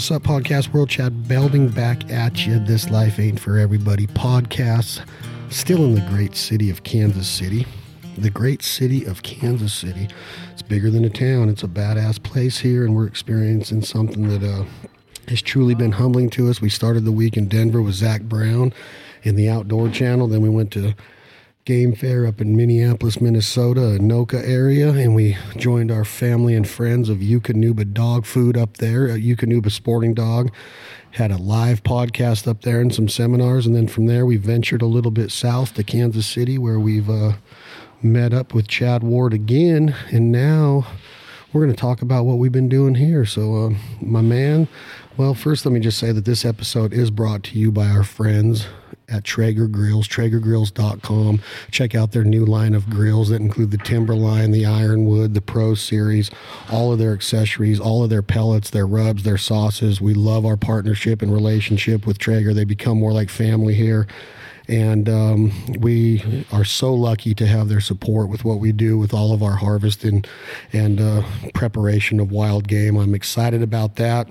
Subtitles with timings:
[0.00, 0.88] What's up, Podcast World?
[0.88, 2.58] Chad Belding back at you.
[2.58, 5.06] This Life Ain't For Everybody podcast.
[5.50, 7.66] Still in the great city of Kansas City.
[8.16, 10.08] The great city of Kansas City.
[10.52, 11.50] It's bigger than a town.
[11.50, 14.64] It's a badass place here, and we're experiencing something that uh,
[15.28, 16.62] has truly been humbling to us.
[16.62, 18.72] We started the week in Denver with Zac Brown
[19.22, 20.28] in the Outdoor Channel.
[20.28, 20.94] Then we went to
[21.66, 27.10] game fair up in Minneapolis, Minnesota, Anoka area, and we joined our family and friends
[27.10, 30.50] of Eukanuba Dog Food up there, at Eukanuba Sporting Dog.
[31.12, 34.80] Had a live podcast up there and some seminars, and then from there we ventured
[34.80, 37.32] a little bit south to Kansas City, where we've uh,
[38.02, 40.86] met up with Chad Ward again, and now
[41.52, 43.26] we're going to talk about what we've been doing here.
[43.26, 43.70] So, uh,
[44.00, 44.66] my man,
[45.18, 48.04] well, first let me just say that this episode is brought to you by our
[48.04, 48.66] friends
[49.10, 51.40] at Traeger Grills, traegergrills.com.
[51.70, 55.74] Check out their new line of grills that include the Timberline, the Ironwood, the Pro
[55.74, 56.30] Series,
[56.70, 60.00] all of their accessories, all of their pellets, their rubs, their sauces.
[60.00, 62.54] We love our partnership and relationship with Traeger.
[62.54, 64.06] They become more like family here.
[64.68, 69.12] And um, we are so lucky to have their support with what we do with
[69.12, 70.26] all of our harvest and,
[70.72, 71.22] and uh,
[71.54, 72.96] preparation of wild game.
[72.96, 74.28] I'm excited about that.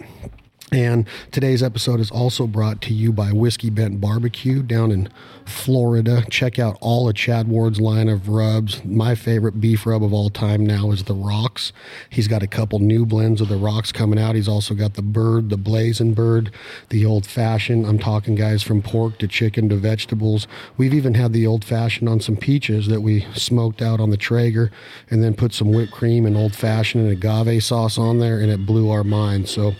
[0.72, 5.09] And today's episode is also brought to you by Whiskey Bent Barbecue down in
[5.44, 6.23] Florida.
[6.30, 8.86] Check out all of Chad Ward's line of rubs.
[8.86, 11.73] My favorite beef rub of all time now is the Rocks.
[12.11, 14.36] He's got a couple new blends of the Rocks coming out.
[14.36, 16.52] He's also got the Bird, the Blazing Bird,
[16.89, 17.88] the Old Fashioned.
[17.88, 20.48] I'm talking guys from pork to chicken to vegetables.
[20.78, 24.17] We've even had the Old Fashioned on some peaches that we smoked out on the
[24.17, 24.70] Traeger
[25.09, 28.52] and then put some whipped cream and Old Fashioned and agave sauce on there, and
[28.52, 29.50] it blew our mind.
[29.50, 29.73] So,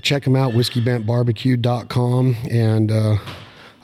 [0.00, 3.16] check them out whiskeybenbarbecue.com and uh,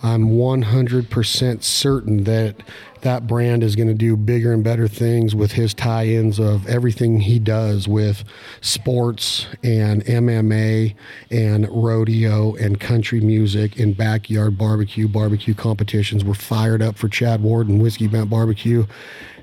[0.03, 2.57] i'm 100% certain that
[3.03, 7.21] that brand is going to do bigger and better things with his tie-ins of everything
[7.21, 8.25] he does with
[8.61, 10.95] sports and mma
[11.31, 16.25] and rodeo and country music and backyard barbecue barbecue competitions.
[16.25, 18.87] We're fired up for chad ward and whiskey bent barbecue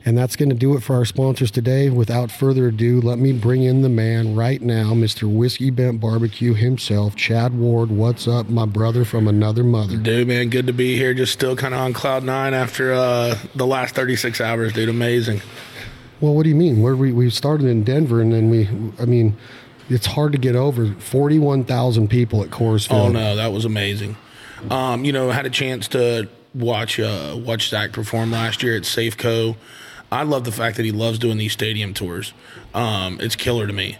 [0.05, 1.89] and that's going to do it for our sponsors today.
[1.89, 5.33] Without further ado, let me bring in the man right now, Mr.
[5.33, 7.89] Whiskey Bent Barbecue himself, Chad Ward.
[7.89, 9.95] What's up, my brother from another mother?
[9.95, 11.13] Dude, man, good to be here.
[11.13, 14.89] Just still kind of on cloud nine after uh, the last 36 hours, dude.
[14.89, 15.41] Amazing.
[16.19, 16.81] Well, what do you mean?
[16.81, 18.67] Where we, we started in Denver, and then we,
[19.01, 19.37] I mean,
[19.89, 23.01] it's hard to get over 41,000 people at Coors Field.
[23.01, 24.17] Oh, no, that was amazing.
[24.69, 28.83] Um, you know, had a chance to watch uh, watch Zac perform last year at
[28.83, 29.55] Safeco.
[30.13, 32.33] I love the fact that he loves doing these stadium tours.
[32.75, 33.97] Um, it's killer to me.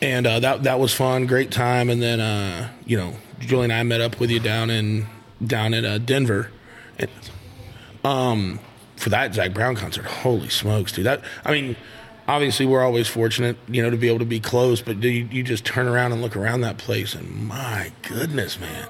[0.00, 1.90] And uh, that that was fun, great time.
[1.90, 5.06] And then uh, you know, Julie and I met up with you down in
[5.44, 6.50] down at uh, Denver,
[6.98, 7.10] and,
[8.04, 8.60] um,
[8.96, 10.04] for that Zac Brown concert.
[10.04, 11.06] Holy smokes, dude!
[11.06, 11.76] That I mean,
[12.28, 14.80] obviously we're always fortunate, you know, to be able to be close.
[14.80, 18.86] But you, you just turn around and look around that place, and my goodness, man,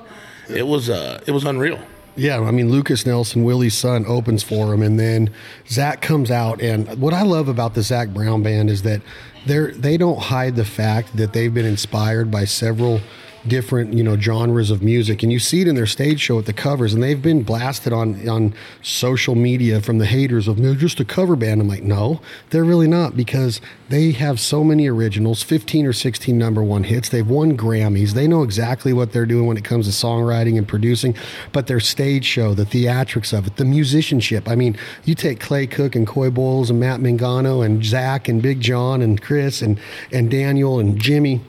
[0.51, 1.81] it was uh, it was unreal.
[2.19, 5.31] Yeah, I mean Lucas Nelson, Willie's son, opens for him, and then
[5.69, 6.61] Zac comes out.
[6.61, 9.01] And what I love about the Zac Brown band is that
[9.47, 13.01] they're they don't hide the fact that they've been inspired by several
[13.49, 15.23] different you know genres of music.
[15.23, 17.93] And you see it in their stage show at the covers and they've been blasted
[17.93, 21.61] on on social media from the haters of they're just a cover band.
[21.61, 22.21] I'm like no
[22.51, 27.09] they're really not because they have so many originals 15 or 16 number one hits.
[27.09, 28.13] They've won grammys.
[28.13, 31.17] They know exactly what they're doing when it comes to songwriting and producing.
[31.53, 35.67] But their stage show the theatrics of it the musicianship i mean you take clay
[35.67, 39.81] cook and coy bowles and matt mangano and Zac and big john and chris and
[40.13, 41.41] and daniel and jimmy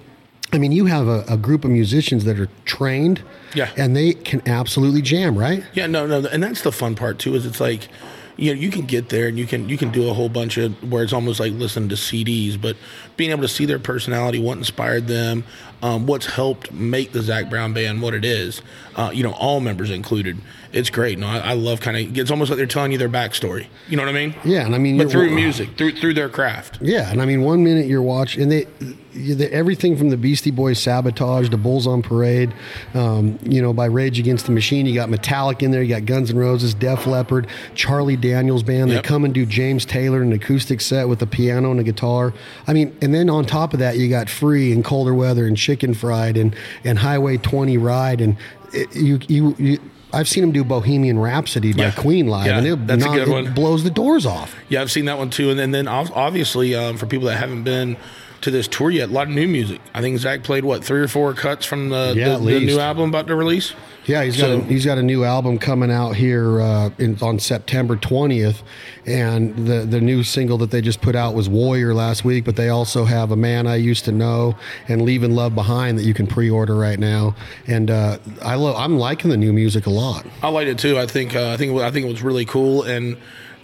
[0.52, 3.22] I mean, you have a, a, group of musicians that are trained,
[3.54, 5.64] yeah, and they can absolutely jam, right?
[5.74, 7.36] Yeah, no, no, and that's the fun part too.
[7.36, 7.88] Is it's like,
[8.36, 10.58] you know, you can get there and you can you can do a whole bunch
[10.58, 12.76] of where it's almost like listening to CDs, but
[13.16, 15.44] being able to see their personality, what inspired them,
[15.84, 18.64] um, what's helped make the Zac Brown band what it is,
[18.96, 20.40] uh, you know, all members included.
[20.72, 21.18] It's great.
[21.18, 22.18] No, I, I love kind of.
[22.18, 23.68] It's almost like they're telling you their backstory.
[23.88, 24.36] You know what I mean?
[24.44, 26.78] Yeah, and I mean, but through music, through through their craft.
[26.82, 28.68] Yeah, and I mean, one minute you're watching, and they
[29.14, 32.54] the, everything from the Beastie Boys "Sabotage" to "Bulls on Parade,"
[32.94, 34.86] um, you know, by Rage Against the Machine.
[34.86, 35.82] You got Metallica in there.
[35.82, 38.92] You got Guns N' Roses, Def Leppard, Charlie Daniels band.
[38.92, 39.04] Yep.
[39.04, 42.32] They come and do James Taylor an acoustic set with a piano and a guitar.
[42.68, 45.58] I mean, and then on top of that, you got Free and Colder Weather and
[45.58, 48.38] Chicken Fried and and Highway 20 Ride and
[48.72, 49.56] it, you you.
[49.58, 49.80] you
[50.12, 51.92] I've seen him do Bohemian Rhapsody by Yeah.
[51.92, 53.54] Queen live, Yeah, and it, that's a good one.
[53.54, 54.56] blows the doors off.
[54.70, 55.50] Yeah, I've seen that one too.
[55.52, 57.96] And then, then obviously, um, for people that haven't been
[58.42, 59.10] to this tour yet.
[59.10, 59.82] A lot of new music.
[59.94, 62.80] I think Zac played what three or four cuts from the, Yeah, the, the new
[62.80, 63.74] album about to release.
[64.06, 67.38] Yeah, he's got a, he's got a new album coming out here uh, in, on
[67.38, 68.64] September 20th,
[69.06, 72.44] and the the new single that they just put out was Warrior last week.
[72.44, 74.56] But they also have a man I used to know
[74.88, 77.36] and Leaving Love Behind that you can pre-order right now.
[77.68, 80.26] And uh, I love I'm liking the new music a lot.
[80.42, 80.98] I liked it too.
[80.98, 83.16] I think uh, I think I think it was really cool and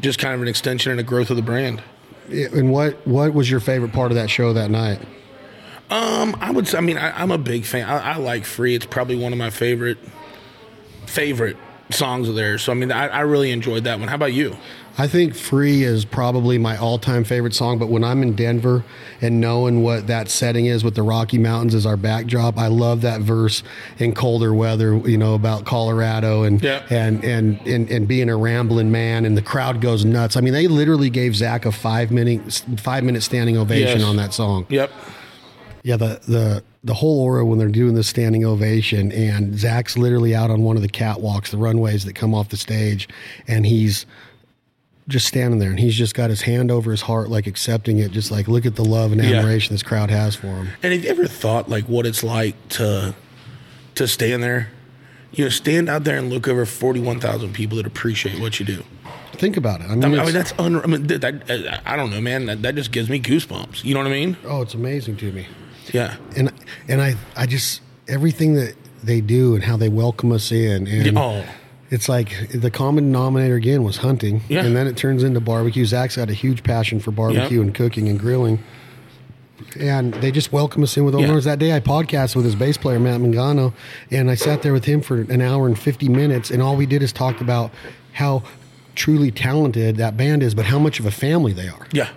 [0.01, 1.81] just kind of an extension and a growth of the brand.
[2.29, 4.99] And what what was your favorite part of that show that night?
[5.89, 6.67] Um, I would.
[6.67, 7.87] say- I mean, I, I'm a big fan.
[7.87, 8.73] I, I like Free.
[8.75, 9.99] It's probably one of my favorite
[11.05, 11.57] favorite
[11.91, 12.63] songs of theirs.
[12.63, 14.07] So I mean, I, I really enjoyed that one.
[14.07, 14.55] How about you?
[14.97, 18.85] I think Free is probably my all time favorite song, but when I'm in Denver
[19.21, 23.01] and knowing what that setting is with the Rocky Mountains as our backdrop, I love
[23.01, 23.61] that verse
[23.97, 26.81] in colder weather, you know, about Colorado and Yeah.
[26.89, 30.37] and, and and and being a rambling man and the crowd goes nuts.
[30.37, 34.07] I mean, they literally gave Zac a five minute five minute standing ovation Yes.
[34.07, 34.65] on that song.
[34.69, 34.91] Yep.
[35.83, 40.33] Yeah, the the the whole aura when they're doing this standing ovation, and Zac's literally
[40.33, 43.09] out on one of the catwalks, the runways that come off the stage,
[43.47, 44.05] and he's
[45.07, 48.11] just standing there, and he's just got his hand over his heart, like accepting it,
[48.11, 49.37] just like look at the love and Yeah.
[49.37, 50.69] admiration this crowd has for him.
[50.81, 53.13] And have you ever thought like what it's like to
[53.95, 54.69] to stand there?
[55.31, 58.59] You know, stand out there and look over forty one thousand people that appreciate what
[58.59, 58.83] you do.
[59.33, 59.85] Think about it.
[59.85, 62.21] I mean, I mean, I mean that's un- I mean, that, that, I don't know,
[62.21, 62.45] man.
[62.45, 63.83] That, that just gives me goosebumps.
[63.83, 64.37] You know what I mean?
[64.45, 65.45] oh, it's amazing to me.
[65.93, 66.15] Yeah.
[66.37, 66.51] and
[66.87, 71.17] and I I just everything that they do and how they welcome us in and
[71.17, 71.45] Oh.
[71.91, 74.65] It's like the common denominator again was hunting Yeah.
[74.65, 75.85] and then it turns into barbecue.
[75.85, 77.65] Zac's got a huge passion for barbecue Yep.
[77.67, 78.59] and cooking and grilling.
[79.79, 81.33] And they just welcome us in with open Yeah.
[81.33, 81.45] arms.
[81.45, 83.73] That day I podcasted with his bass player, Matt Mangano,
[84.11, 86.85] and I sat there with him for an hour and 50 minutes, and all we
[86.85, 87.71] did is talk about
[88.13, 88.43] how
[88.95, 91.87] truly talented that band is, but how much of a family they are.
[91.91, 92.07] Yeah.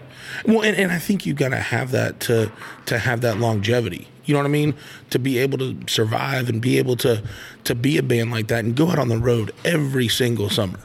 [0.47, 2.51] Well, and, and I think you got to have that to
[2.87, 4.09] to have that longevity.
[4.25, 4.75] You know what I mean?
[5.11, 7.23] To be able to survive and be able to
[7.65, 10.79] to be a band like that and go out on the road every single summer.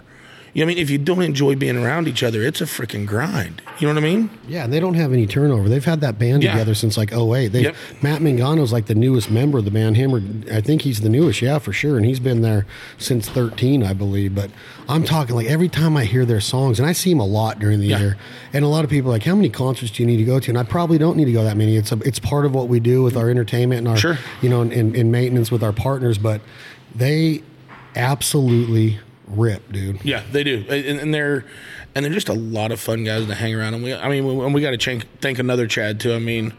[0.56, 0.84] You know what I mean?
[0.84, 3.60] If you don't enjoy being around each other, it's a freaking grind.
[3.80, 4.30] You know what I mean?
[4.48, 5.68] Yeah, and they don't have any turnover.
[5.68, 6.52] They've had that band Yeah.
[6.52, 7.48] together since like 08.
[7.48, 7.76] They Yep.
[8.04, 9.98] Matt Mangano's like the newest member of the band.
[9.98, 10.22] Him or
[10.56, 11.98] I think he's the newest, yeah, for sure.
[11.98, 12.68] And he's been there
[13.00, 14.36] since 13, I believe.
[14.36, 14.52] But
[14.88, 17.58] I'm talking like every time I hear their songs, and I see them a lot
[17.58, 18.00] during the Yeah.
[18.00, 18.18] year.
[18.54, 20.40] And a lot of people are like, how many concerts do you need to go
[20.40, 20.52] to?
[20.52, 21.78] And I probably don't need to go that many.
[21.78, 24.20] It's a, it's part of what we do with our entertainment and our Sure.
[24.44, 26.20] you know, in, in maintenance with our partners.
[26.20, 26.42] But
[26.96, 27.42] they
[27.96, 30.04] absolutely rip, dude.
[30.04, 31.46] Yeah, they do, and, and they're
[31.96, 33.76] and they're just a lot of fun guys to hang around.
[33.76, 36.14] And we, I mean, we, and we got to ch- thank another Chad too.
[36.14, 36.54] I mean,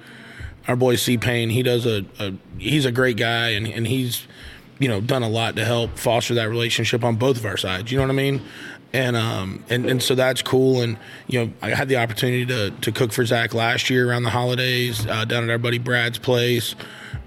[0.68, 4.26] our boy C Payne, he does a, a he's a great guy, and and he's
[4.78, 7.90] you know done a lot to help foster that relationship on both of our sides.
[7.90, 8.42] You know what I mean?
[8.94, 10.80] And um and, and so that's cool.
[10.80, 10.96] And
[11.26, 14.30] you know, I had the opportunity to to cook for Zac last year around the
[14.30, 16.74] holidays uh, down at our buddy Brad's place.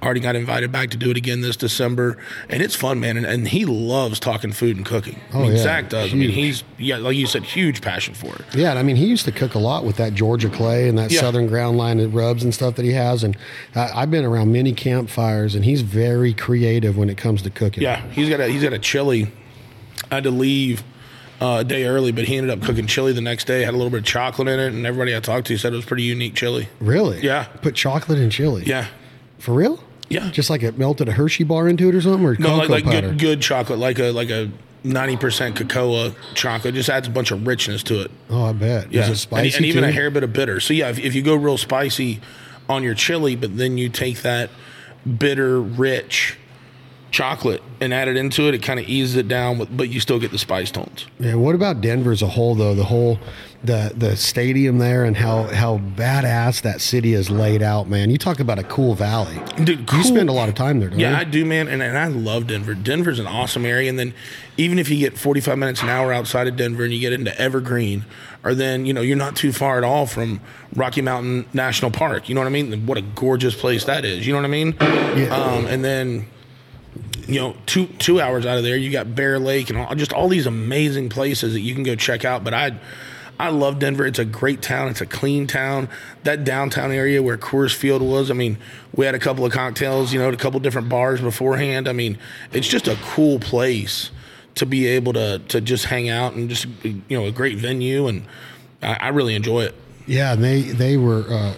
[0.02, 2.20] Already got invited back to do it again this December,
[2.50, 3.18] and it's fun, man.
[3.18, 5.20] And, and he loves talking food and cooking.
[5.34, 5.58] I Oh, mean, yeah.
[5.58, 6.14] Zac does.
[6.14, 8.46] I mean, he's yeah, like you said, huge passion for it.
[8.54, 10.98] Yeah, and I mean, he used to cook a lot with that Georgia clay and
[11.00, 11.20] that Yeah.
[11.22, 13.24] southern ground line of rubs and stuff that he has.
[13.24, 13.36] And
[13.76, 17.82] I, I've been around many campfires, and he's very creative when it comes to cooking.
[17.82, 19.32] Yeah, he's got a he's got a chili.
[20.12, 20.84] I had to leave
[21.42, 23.64] uh, a day early, but he ended up cooking chili the next day.
[23.64, 25.76] Had a little bit of chocolate in it, and everybody I talked to said it
[25.76, 26.70] was pretty unique chili.
[26.80, 27.22] Really?
[27.22, 27.46] Yeah.
[27.62, 28.64] Put chocolate in chili.
[28.66, 28.88] Yeah,
[29.40, 29.84] For real?
[30.10, 30.32] Yeah.
[30.32, 32.70] Just like it melted a Hershey bar into it or something, or no, cocoa like
[32.70, 33.10] like powder.
[33.10, 34.50] good good chocolate, like a like a
[34.84, 36.74] ninety percent cocoa chocolate.
[36.76, 38.12] Just adds a bunch of richness to it.
[38.30, 38.92] Oh, I bet.
[38.92, 39.90] Yeah, and, spicy and even too?
[39.90, 40.60] a hair bit of bitter.
[40.62, 42.22] So yeah, if, if you go real spicy
[42.70, 44.50] on your chili, but then you take that
[45.18, 46.38] bitter, rich
[47.12, 50.00] chocolate and add it into it, it kind of eases it down, with, but you
[50.00, 51.06] still get the spice tones.
[51.20, 51.36] Yeah.
[51.36, 52.76] What about Denver as a whole, though?
[52.76, 53.20] The whole
[53.64, 58.12] the the stadium there and how how badass that city is laid out, man.
[58.12, 59.40] You talk about a cool valley.
[59.64, 60.00] Dude, cool.
[60.00, 61.16] You spend a lot of time there, don't Yeah, you?
[61.18, 62.76] I do, man, and, and I love Denver.
[62.76, 64.14] Denver's an awesome area, and then
[64.58, 67.14] even if you get forty five minutes an hour outside of Denver and you get
[67.14, 68.06] into Evergreen,
[68.44, 70.40] or then you know you're not too far at all from
[70.76, 72.30] Rocky Mountain National Park.
[72.30, 72.86] You know what I mean?
[72.86, 74.28] What a gorgeous place that is.
[74.28, 74.76] You know what I mean?
[74.80, 75.36] Yeah.
[75.36, 76.28] Um, and then
[77.28, 80.14] you know two two hours out of there you got Bear Lake and all, just
[80.14, 82.44] all these amazing places that you can go check out.
[82.44, 82.80] But I.
[83.40, 84.04] I love Denver.
[84.08, 84.88] It's a great town.
[84.88, 85.90] It's a clean town.
[86.24, 88.58] That downtown area where Coors Field was, I mean,
[88.96, 91.88] we had a couple of cocktails, you know, at a couple different bars beforehand.
[91.88, 92.18] I mean,
[92.52, 94.10] it's just a cool place
[94.56, 98.08] to be able to to just hang out and just you know a great venue,
[98.08, 98.26] and
[98.82, 99.76] I, I really enjoy it.
[100.08, 101.54] Yeah, they they were uh,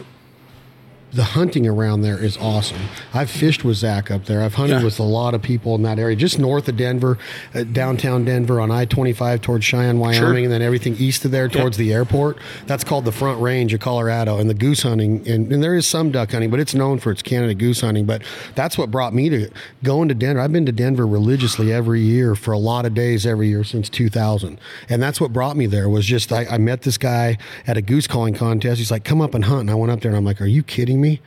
[1.12, 2.78] the hunting around there is awesome.
[3.14, 4.44] I've fished with Zac up there.
[4.44, 4.84] I've hunted Yeah.
[4.84, 7.18] with a lot of people in that area, just north of Denver,
[7.56, 10.38] uh, downtown Denver on I 25 towards Cheyenne, Wyoming, Sure.
[10.38, 12.38] and then everything east of there towards the airport.
[12.68, 14.38] That's called the Front Range of Colorado.
[14.38, 17.12] And the goose hunting, and, and there is some duck hunting, but it's known for
[17.12, 18.06] its Canada goose hunting.
[18.06, 18.22] But
[18.54, 19.50] that's what brought me to
[19.84, 20.42] going to Denver.
[20.42, 23.90] I've been to Denver religiously every year for a lot of days every year since
[23.90, 24.60] 2000.
[24.88, 27.82] And that's what brought me there was just I, I met this guy at a
[27.82, 28.78] goose calling contest.
[28.78, 29.62] He's like, come up and hunt.
[29.62, 31.22] And I went up there and I'm like, are you kidding me?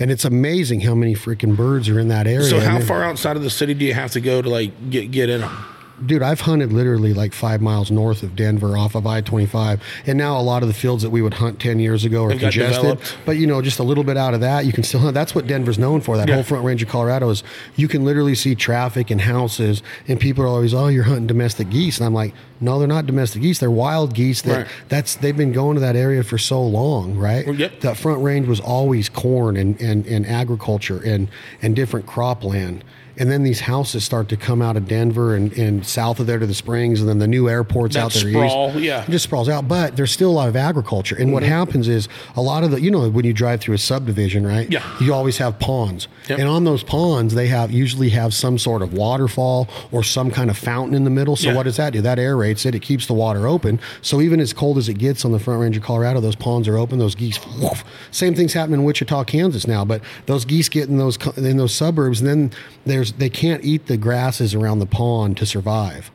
[0.00, 2.48] And it's amazing how many freaking birds are in that area.
[2.48, 5.10] So how far outside of the city do you have to go to like get
[5.10, 5.73] get in them?
[6.04, 9.82] Dude, I've hunted literally like five miles north of Denver off of I 25.
[10.06, 12.36] And now a lot of the fields that we would hunt 10 years ago are
[12.36, 12.98] congested.
[13.24, 15.14] But, you know, just a little bit out of that, you can still hunt.
[15.14, 16.16] That's what Denver's known for.
[16.16, 16.34] That Yeah.
[16.34, 17.42] whole front range of Colorado is
[17.76, 21.70] you can literally see traffic and houses, and people are always, oh, you're hunting domestic
[21.70, 21.98] geese.
[21.98, 23.58] And I'm like, no, they're not domestic geese.
[23.58, 24.42] They're wild geese.
[24.42, 24.66] That Right.
[24.88, 27.46] that's they've been going to that area for so long, right?
[27.46, 27.80] Well, yep.
[27.80, 31.28] That front range was always corn and, and, and agriculture and,
[31.62, 32.80] and different cropland.
[33.16, 36.38] And then these houses start to come out of Denver and, and south of there
[36.38, 38.80] to the Springs, and then the new airports That out there sprawl, east.
[38.80, 39.04] yeah.
[39.04, 39.68] It just sprawls out.
[39.68, 41.16] But there's still a lot of agriculture.
[41.16, 41.52] And what mm-hmm.
[41.52, 44.70] happens is a lot of the, you know, when you drive through a subdivision, right?
[44.70, 44.82] Yeah.
[45.00, 46.08] You always have ponds.
[46.28, 46.38] Yep.
[46.38, 50.50] And on those ponds, they have usually have some sort of waterfall or some kind
[50.50, 51.36] of fountain in the middle.
[51.36, 51.54] So Yeah.
[51.56, 52.00] what does that do?
[52.00, 52.74] That aerates it.
[52.74, 53.78] It keeps the water open.
[54.02, 56.66] So even as cold as it gets on the front range of Colorado, those ponds
[56.68, 56.98] are open.
[56.98, 57.84] Those geese, woof.
[58.10, 59.84] same thing's happening in Wichita, Kansas now.
[59.84, 62.50] But those geese get in those in those suburbs, and then
[62.86, 66.10] there's they can't eat the grasses around the pond to survive.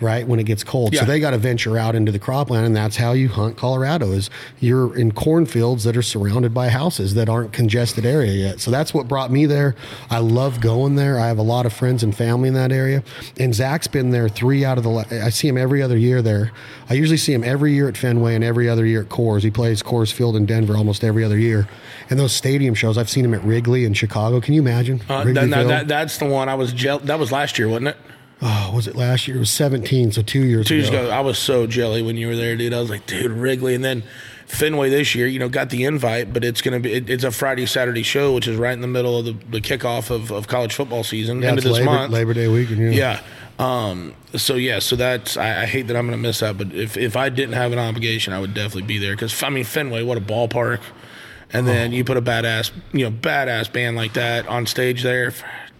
[0.00, 2.74] Right when it gets cold, so they got to venture out into the cropland, and
[2.74, 4.10] that's how you hunt Colorado.
[4.10, 8.60] Is you're in cornfields that are surrounded by houses that aren't congested area yet.
[8.60, 9.76] So that's what brought me there.
[10.10, 11.20] I love going there.
[11.20, 13.04] I have a lot of friends and family in that area,
[13.38, 14.90] and Zac's been there three out of the.
[15.24, 16.50] I see him every other year there.
[16.90, 19.42] I usually see him every year at Fenway and every other year at Coors.
[19.42, 21.68] He plays Coors Field in Denver almost every other year.
[22.10, 24.40] And those stadium shows, I've seen him at Wrigley in Chicago.
[24.40, 25.02] Can you imagine?
[25.08, 27.96] Uh, that, that, that's the one I was gel- that was last year, wasn't it?
[28.44, 29.36] Oh, was it last year?
[29.36, 31.04] It was 17, so two years Two years ago.
[31.06, 32.72] ago, I was so jelly when you were there, dude.
[32.72, 34.02] I was like, dude, Wrigley, and then
[34.46, 35.26] Fenway this year.
[35.26, 38.34] You know, got the invite, but it's gonna be it, it's a Friday Saturday show,
[38.34, 41.40] which is right in the middle of the, the kickoff of, of college football season,
[41.42, 42.12] Yeah, end of this Labor, month.
[42.12, 42.94] Labor Day weekend.
[42.94, 43.20] Yeah.
[43.20, 43.20] Yeah.
[43.56, 46.72] Um, so yeah, so that's I, I hate that I'm going to miss that, but
[46.72, 49.64] if if I didn't have an obligation, I would definitely be there because I mean
[49.64, 50.80] Fenway, what a ballpark,
[51.52, 51.94] and then Oh.
[51.94, 55.32] you put a badass you know badass band like that on stage there.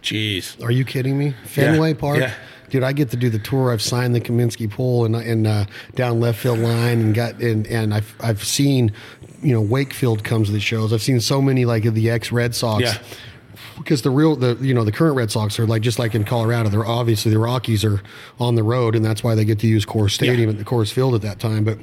[0.05, 1.35] Jeez, Are you kidding me?
[1.47, 2.19] Fenway Yeah, Park.
[2.19, 2.35] yeah.
[2.75, 3.71] Dude, I get to do the tour.
[3.71, 7.69] I've signed the Kaminsky pole and and uh, down left field line, and got and
[7.69, 8.93] and I've I've seen,
[9.41, 10.93] you know, Wakefield comes to the shows.
[10.93, 12.83] I've seen so many like the ex Red Sox.
[12.83, 12.99] Yeah.
[13.79, 16.25] Because the real the you know the current Red Sox are like just like in
[16.25, 16.69] Colorado.
[16.69, 18.03] They're obviously the Rockies are
[18.41, 20.93] on the road, and that's why they get to use Coors Stadium at the Coors
[20.93, 21.63] Field at that time.
[21.63, 21.79] But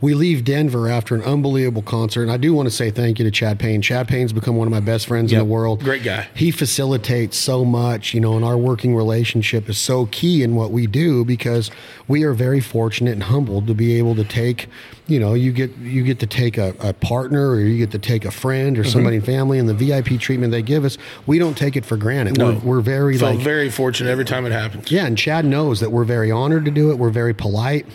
[0.00, 3.24] we leave Denver after an unbelievable concert, and I do want to say thank you
[3.24, 3.80] to Chad Payne.
[3.82, 5.82] Chad Payne's become one of my best friends in the world.
[5.82, 6.28] Great guy.
[6.34, 10.70] He facilitates so much, you know, and our working relationship is so key in what
[10.72, 11.70] we do because
[12.08, 14.68] we are very fortunate and humbled to be able to take,
[15.06, 17.98] you know, you get you get to take a, a partner or you get to
[17.98, 18.80] take a friend Mm-hmm.
[18.80, 21.84] or somebody in family, and the VIP treatment they give us, we don't take it
[21.84, 22.38] for granted.
[22.38, 22.52] No.
[22.52, 24.90] We're, we're very feel like very fortunate every time it happens.
[24.90, 26.98] yeah, and Chad knows that we're very honored to do it.
[26.98, 27.86] We're very polite.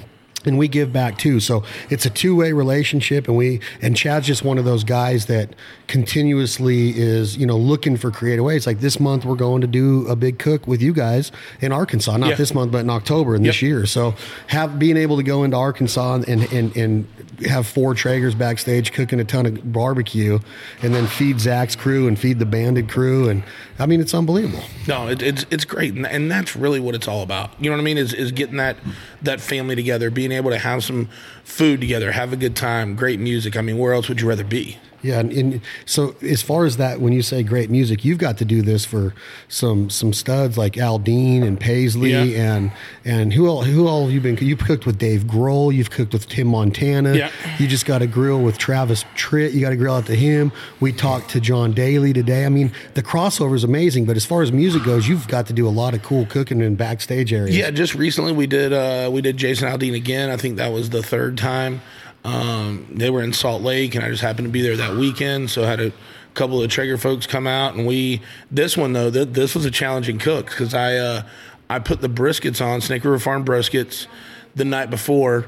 [0.46, 1.40] And we give back too.
[1.40, 5.50] So it's a two-way relationship and we and Chad's just one of those guys that
[5.88, 8.66] continuously is, you know, looking for creative ways.
[8.66, 12.16] Like this month we're going to do a big cook with you guys in Arkansas.
[12.18, 12.36] Not Yeah.
[12.36, 13.86] this month, but in October and this year.
[13.86, 14.14] So
[14.48, 17.08] have being able to go into Arkansas and and, and
[17.46, 20.40] have four Traegers backstage cooking a ton of barbecue
[20.82, 23.44] and then feed Zac's crew and feed the banded crew and
[23.80, 24.64] I mean it's unbelievable.
[24.88, 27.52] No, it, it's it's great, and, and that's really what it's all about.
[27.60, 27.98] You know what I mean?
[27.98, 28.78] Is is getting that
[29.22, 31.10] that family together, being able to have some
[31.48, 33.56] food together, have a good time, great music.
[33.58, 34.78] I mean, where else would you rather be?
[35.04, 38.40] Yeah, and, and so as far as that, when you say great music, you've got
[38.40, 39.14] to do this for
[39.48, 42.24] some some studs like Aldean and Paisley Yeah.
[42.56, 42.72] and
[43.06, 44.38] and who all who all have you been?
[44.38, 47.14] You've cooked with Dave Grohl, you've cooked with Tim Montana.
[47.14, 47.32] Yeah.
[47.60, 49.54] You just got to grill with Travis Tritt.
[49.54, 50.52] You got to grill out to him.
[50.80, 52.44] We talked to John Daly today.
[52.46, 55.54] I mean, the crossover is amazing, but as far as music goes, you've got to
[55.54, 57.56] do a lot of cool cooking in backstage areas.
[57.56, 60.32] Yeah, just recently we did uh, we did Jason Aldean again.
[60.32, 61.82] I think that was the third time.
[62.24, 65.50] Um, they were in Salt Lake, and I just happened to be there that weekend,
[65.50, 65.94] so I had a
[66.34, 68.22] couple of Traeger folks come out, and we.
[68.52, 71.22] This one though, th- this was a challenging cook because I uh,
[71.70, 74.08] I put the briskets on Snake River Farm briskets
[74.56, 75.48] the night before,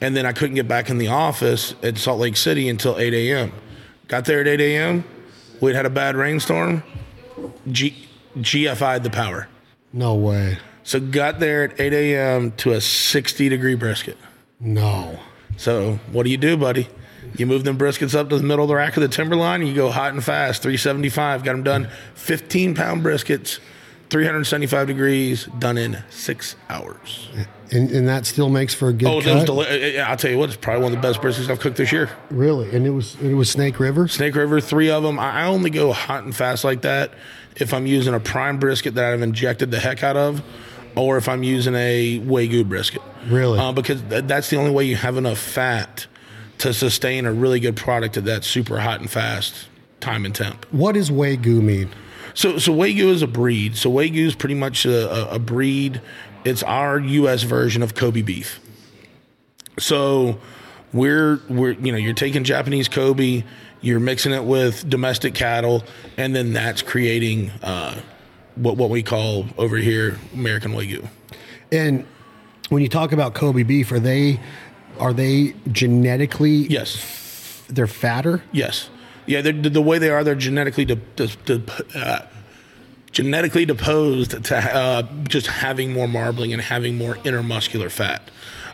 [0.00, 3.12] and then I couldn't get back in the office at Salt Lake City until 8
[3.14, 3.52] a.m.
[4.08, 5.04] Got there at 8 a.m.
[5.60, 6.82] We'd had a bad rainstorm.
[7.70, 8.08] G-
[8.38, 9.46] GFI'd the power.
[9.92, 10.58] No way.
[10.84, 12.52] So got there at 8 a.m.
[12.52, 14.16] to a 60 degree brisket.
[14.60, 15.18] No.
[15.56, 16.88] So what do you do, buddy?
[17.36, 19.64] You move them briskets up to the middle of the rack of the timberline.
[19.66, 20.62] You go hot and fast.
[20.62, 21.44] 375.
[21.44, 21.88] Got them done.
[22.14, 23.58] 15 pound briskets.
[24.10, 25.44] 375 degrees.
[25.58, 27.28] Done in six hours.
[27.70, 29.46] And, and that still makes for a good Oh, cut.
[29.46, 30.48] deli- I'll tell you what.
[30.48, 32.10] It's probably one of the best briskets I've cooked this year.
[32.30, 34.08] really, and it was it was Snake River.
[34.08, 35.18] Snake River, three of them.
[35.20, 37.12] I only go hot and fast like that
[37.56, 40.42] if I'm using a prime brisket that I've injected the heck out of,
[41.00, 43.02] or if I'm using a Wagyu brisket.
[43.26, 43.58] Really?
[43.58, 46.06] Uh, because th- that's the only way you have enough fat
[46.58, 49.68] to sustain a really good product at that super hot and fast
[50.00, 50.66] time and temp.
[50.72, 51.90] What does Wagyu mean?
[52.34, 53.76] So, so Wagyu is a breed.
[53.76, 56.00] So Wagyu is pretty much a, a, a breed.
[56.44, 57.42] It's our U.S.
[57.42, 58.60] version of Kobe beef.
[59.78, 60.38] So
[60.92, 63.44] we're we're you know you're taking Japanese Kobe,
[63.80, 65.84] you're mixing it with domestic cattle,
[66.16, 68.00] and then that's creating uh,
[68.56, 71.08] what what we call over here American Wagyu.
[71.72, 72.06] And
[72.68, 74.40] when you talk about Kobe beef, are they
[74.98, 78.42] are they genetically Yes, they're fatter?
[78.52, 78.90] yes,
[79.26, 79.40] yeah.
[79.40, 81.62] They're, the way they are, they're genetically de- de- de-
[81.94, 82.26] uh,
[83.12, 88.30] genetically deposed to uh, just having more marbling and having more intermuscular fat,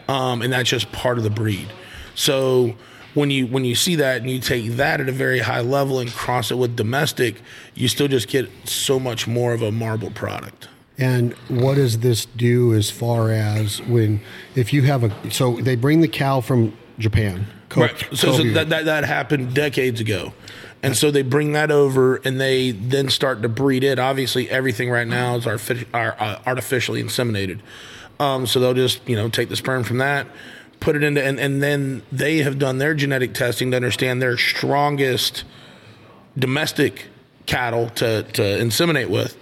[0.09, 1.69] um, and that's just part of the breed.
[2.15, 2.75] So
[3.17, 5.99] when you when you see that and you take that at a very high level
[5.99, 7.41] and cross it with domestic,
[7.75, 10.69] you still just get so much more of a marble product.
[10.99, 14.21] And what does this do as far as when
[14.55, 18.09] if you have a so they bring the cow from Japan, Co- Right.
[18.13, 20.35] So, so that, that that happened decades ago,
[20.83, 23.99] and so they bring that over and they then start to breed it.
[23.99, 27.61] Obviously, everything right now is uh, artificially inseminated.
[28.19, 30.27] Um, so they'll just you know take the sperm from that,
[30.81, 34.37] put it into, and, and then they have done their genetic testing to understand their
[34.37, 35.45] strongest
[36.39, 37.07] domestic
[37.47, 39.37] cattle to to inseminate with,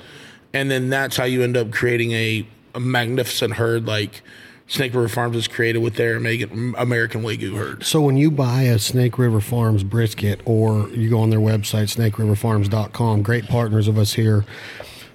[0.52, 4.22] and then that's how you end up creating a, a magnificent herd like.
[4.66, 7.84] Snake River Farms has created with their American Wagyu herd.
[7.84, 11.94] So when you buy a Snake River Farms brisket or you go on their website,
[11.94, 14.46] snakeriverfarms.com, great partners of us here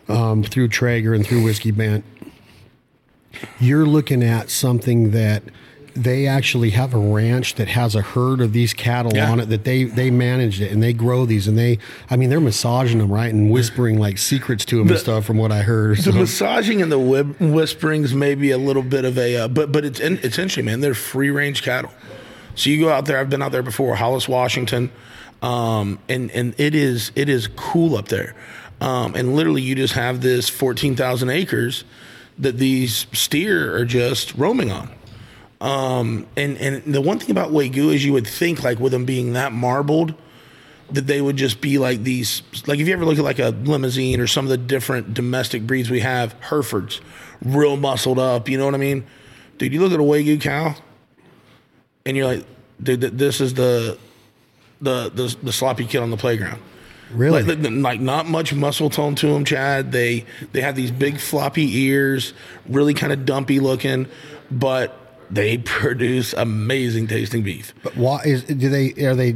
[0.07, 2.05] um, through Traeger and through Whiskey Bent,
[3.59, 5.43] you're looking at something that
[5.96, 9.31] they actually have a ranch that has a herd of these cattle Yeah.
[9.31, 11.79] on it that they they manage it and they grow these and they
[12.10, 15.38] I mean they're massaging them right and whispering like secrets to them and stuff from
[15.38, 15.98] what I heard.
[15.98, 19.48] The So- massaging and the whip, whisperings may be a little bit of a, uh,
[19.48, 20.81] but but it's in, it's interesting, man.
[20.81, 21.91] They're free range cattle.
[22.55, 23.17] So you go out there.
[23.19, 24.91] I've been out there before, Hollis, Washington,
[25.41, 28.36] um, and and it is it is cool up there.
[28.81, 31.84] Um, and literally, you just have this fourteen thousand acres
[32.38, 34.89] that these steer are just roaming on.
[35.62, 39.06] Um, and and the one thing about Wagyu is you would think like with them
[39.06, 40.13] being that marbled
[40.91, 43.54] that they would just be like these like if you ever look at like a
[43.63, 47.02] limousin or some of the different domestic breeds we have herefords
[47.43, 49.06] real muscled up you know what i mean
[49.58, 50.76] dude you look at a wagyu cow
[52.06, 52.45] and you're like
[52.82, 53.98] dude this is the
[54.82, 56.62] the the, the sloppy kid on the playground
[57.12, 57.43] really?
[57.43, 59.91] like, like, not much muscle tone to them, Chad.
[59.91, 62.34] They they have these big floppy ears,
[62.67, 64.08] really kind of dumpy looking,
[64.52, 64.98] but
[65.30, 67.74] they produce amazing tasting beef.
[67.84, 69.36] But why is do they are they?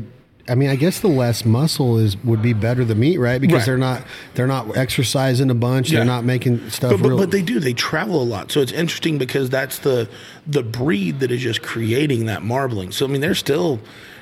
[0.50, 3.40] I mean, I guess the less muscle is would be better the meat, right?
[3.40, 3.66] Because Right.
[3.66, 4.04] they're not
[4.34, 5.90] they're not exercising a bunch.
[5.90, 6.00] Yeah.
[6.00, 6.92] They're not making stuff.
[6.92, 7.60] But, but, real, but they do.
[7.62, 10.10] They travel a lot, so it's interesting because that's the
[10.46, 12.92] the breed that is just creating that marbling.
[12.92, 13.80] So I mean, they're still,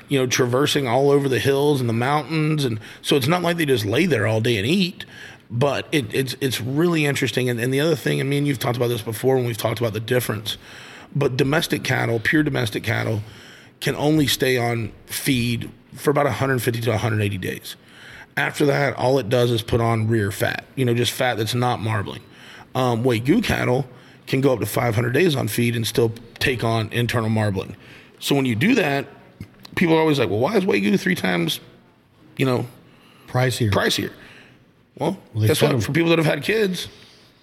[0.08, 3.56] you know, traversing all over the hills and the mountains, and so it's not like
[3.56, 5.04] they just lay there all day and eat.
[5.50, 7.50] But it, it's it's really interesting.
[7.50, 9.80] And, and the other thing, I mean, you've talked about this before when we've talked
[9.80, 10.56] about the difference.
[11.14, 13.22] But domestic cattle, pure domestic cattle,
[13.80, 17.76] can only stay on feed for about 150 to 180 days.
[18.36, 21.54] After that, all it does is put on rear fat, you know, just fat that's
[21.54, 22.22] not marbling.
[22.74, 23.86] Um, Wagyu cattle
[24.26, 27.76] can go up to 500 days on feed and still take on internal marbling.
[28.20, 29.06] So when you do that,
[29.74, 31.60] people are always like, well, why is Wagyu three times,
[32.36, 32.66] you know,
[33.26, 33.70] pricier.
[33.70, 34.12] pricier?
[34.96, 35.82] Well, they guess what?
[35.82, 36.88] For people that have had kids,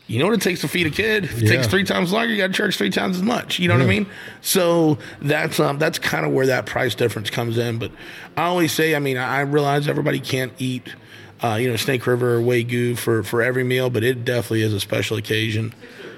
[0.10, 1.26] you know what it takes to feed a kid.
[1.26, 1.52] If it Yeah.
[1.52, 3.60] takes three times longer, you got to charge three times as much.
[3.60, 4.08] You know what I mean?
[4.41, 7.78] So that's um, that's kind of where that price difference comes in.
[7.78, 7.91] But
[8.36, 10.95] I always say, I mean, I realize everybody can't eat,
[11.43, 14.74] uh, you know, Snake River or Wagyu for for every meal, but it definitely is
[14.74, 15.76] a special occasion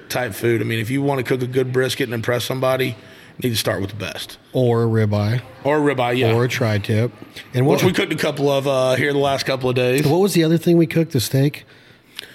[0.08, 0.62] type food.
[0.62, 2.95] I mean, if you want to cook a good brisket and impress somebody, you
[3.43, 6.34] need to start with the best or a ribeye or ribeye, yeah.
[6.34, 7.12] or a tri-tip.
[7.54, 10.08] And what which we cooked a couple of uh, here the last couple of days.
[10.08, 11.12] what was the other thing we cooked?
[11.12, 11.65] The steak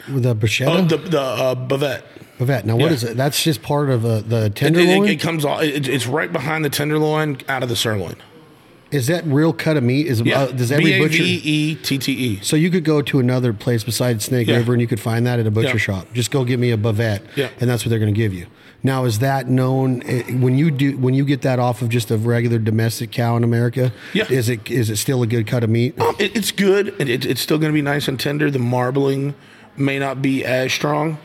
[0.08, 0.68] the bruschetta.
[0.68, 2.02] Oh, the the uh, bavette.
[2.38, 2.64] Bavette.
[2.64, 2.92] Now, what yeah.
[2.92, 3.16] is it?
[3.16, 5.08] That's just part of uh, the It, tenderloin.
[5.08, 5.62] it, it comes off.
[5.62, 8.16] It, it's right behind the tenderloin, out of the sirloin.
[8.90, 10.06] Is that real cut of meat?
[10.06, 11.22] Is uh, does every B A butcher?
[11.22, 12.38] V E T T E.
[12.42, 14.56] So you could go to another place besides Snake Yeah.
[14.58, 15.76] River and you could find that at a butcher Yeah.
[15.76, 16.06] shop.
[16.12, 17.48] Just go give me a bavette, Yeah.
[17.60, 18.46] and that's what they're going to give you.
[18.84, 22.12] Now, is that known eh, when you do when you get that off of just
[22.12, 23.92] a regular domestic cow in America?
[24.12, 24.30] Yeah.
[24.30, 26.00] Is it is it still a good cut of meat?
[26.00, 26.94] Um, it, it's good.
[27.00, 28.52] It, it, it's still going to be nice and tender.
[28.52, 29.34] The marbling
[29.78, 31.18] may not be as strong,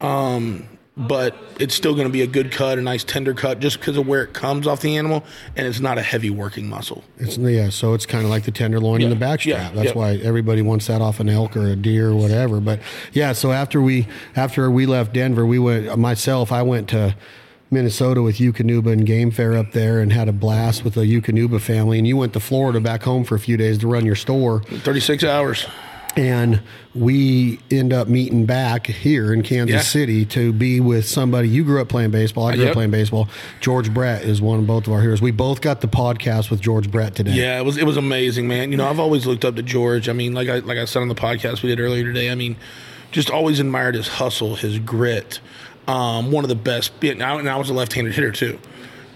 [0.00, 3.78] um, but it's still going to be a good cut, a nice tender cut, just
[3.78, 5.24] because of where it comes off the animal,
[5.56, 7.04] and it's not a heavy working muscle.
[7.18, 9.14] It's yeah, so it's kind of like the tenderloin in Yeah.
[9.14, 9.46] the backstrap.
[9.46, 9.70] Yeah.
[9.74, 12.58] That's why everybody wants that off an elk or a deer or whatever.
[12.60, 12.80] But
[13.12, 16.50] yeah, so after we after we left Denver, we went myself.
[16.50, 17.14] I went to
[17.70, 21.60] Minnesota with Eukanuba and Game Fair up there and had a blast with the Eukanuba
[21.60, 21.98] family.
[21.98, 24.62] And you went to Florida back home for a few days to run your store.
[24.62, 25.66] Thirty six hours.
[26.16, 26.60] And
[26.96, 29.80] we end up meeting back here in Kansas Yeah.
[29.82, 31.48] City to be with somebody.
[31.48, 32.46] You grew up playing baseball.
[32.46, 33.28] I grew up playing baseball.
[33.60, 35.22] George Brett is one of both of our heroes.
[35.22, 37.32] We both got the podcast with George Brett today.
[37.32, 38.72] Yeah, it was it was amazing, man.
[38.72, 40.08] You know, I've always looked up to George.
[40.08, 42.30] I mean, like I like I said on the podcast we did earlier today.
[42.30, 42.56] I mean,
[43.12, 45.38] just always admired his hustle, his grit.
[45.86, 46.92] Um, one of the best.
[47.02, 48.58] And I, and I was a left-handed hitter too,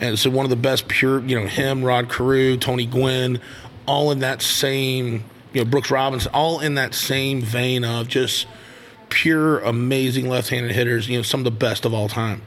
[0.01, 1.21] and so one of the best pure.
[1.21, 3.41] You know, him, Rod Carew, Tony Gwynn,
[3.87, 5.25] all in that same.
[5.53, 8.47] You know, Brooks Robinson, all in that same vein of just
[9.09, 11.09] pure, amazing left-handed hitters.
[11.09, 12.43] You know, some of the best of all time.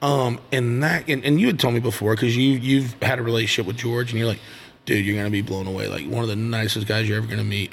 [0.00, 3.22] Um, and that, and, and you had told me before because you you've had a
[3.22, 4.40] relationship with George, and you're like,
[4.84, 5.88] dude, you're gonna be blown away.
[5.88, 7.72] Like one of the nicest guys you're ever gonna meet,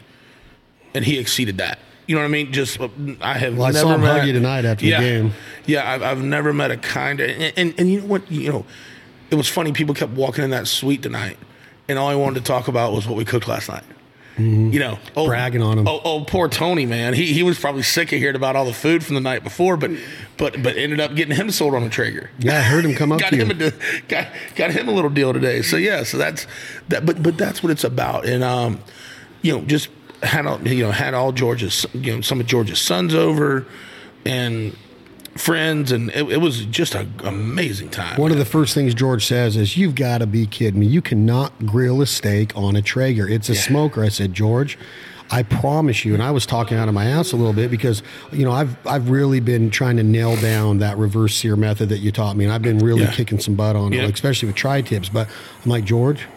[0.93, 1.79] and he exceeded that.
[2.07, 2.51] You know what I mean?
[2.51, 2.89] Just uh,
[3.21, 5.33] I have Well, I never saw him met, hug you tonight after the game.
[5.65, 7.25] Yeah, I've, I've never met a kinder.
[7.25, 8.31] And, and and you know what?
[8.31, 8.65] You know,
[9.29, 9.71] it was funny.
[9.71, 11.37] People kept walking in that suite tonight,
[11.87, 13.83] and all I wanted to talk about was what we cooked last night.
[14.37, 15.27] You know, oh, Mm-hmm.
[15.27, 15.87] Bragging on him.
[15.87, 17.13] Oh, oh, poor Tony, man.
[17.13, 19.77] He he was probably sick of hearing about all the food from the night before,
[19.77, 19.91] but
[20.37, 22.29] but but ended up getting him sold on a Traeger.
[22.39, 23.67] Yeah, I heard him come up got to him you.
[23.67, 25.61] a got got him a little deal today.
[25.61, 26.47] So yeah, so that's
[26.89, 27.05] that.
[27.05, 28.25] But but that's what it's about.
[28.25, 28.81] And um,
[29.41, 29.87] you know, just
[30.21, 33.65] had all you know had all George's you know some of George's sons over,
[34.25, 34.75] and
[35.37, 38.19] friends, and it, it was just an amazing time.
[38.19, 40.87] One of the first things George says is, "You've got to be kidding me!
[40.87, 43.27] You cannot grill a steak on a Traeger.
[43.27, 44.77] It's a smoker." I said, "George."
[45.31, 48.03] I promise you, and I was talking out of my ass a little bit because
[48.31, 51.97] you know I've I've really been trying to nail down that reverse sear method that
[51.97, 53.11] you taught me, and I've been really Yeah.
[53.11, 54.03] kicking some butt on Yeah.
[54.03, 55.09] it, especially with tri tips.
[55.09, 55.27] But
[55.63, 56.27] I'm like George,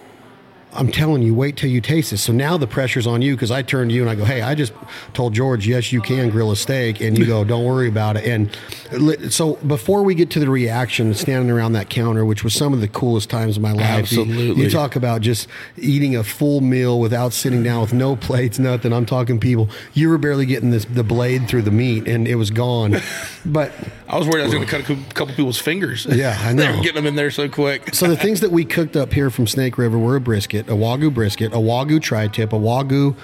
[0.75, 2.23] I'm telling you, wait till you taste this.
[2.23, 4.43] So now the pressure's on you because I turn to you and I go, hey,
[4.43, 4.73] I just
[5.15, 7.01] told George, yes, you can grill a steak.
[7.01, 8.27] And you go, don't worry about it.
[8.27, 12.73] And so before we get to the reaction, standing around that counter, which was some
[12.75, 14.13] of the coolest times of my life.
[14.13, 14.65] You- Absolutely.
[14.65, 18.93] You, talk about just eating a full meal without sitting down with no plates, nothing.
[18.93, 22.35] I'm talking people, you were barely getting this the blade through the meat and it
[22.37, 22.97] was gone.
[23.47, 23.73] But
[24.09, 26.07] I was worried I was going to cut a couple people's fingers.
[26.07, 26.77] Yeah, I they know.
[26.77, 27.95] were getting them in there so quick.
[27.95, 30.73] So the things that we cooked up here from Snake River were a brisket, a
[30.73, 33.15] wagyu brisket, a wagyu tri-tip, a wagyu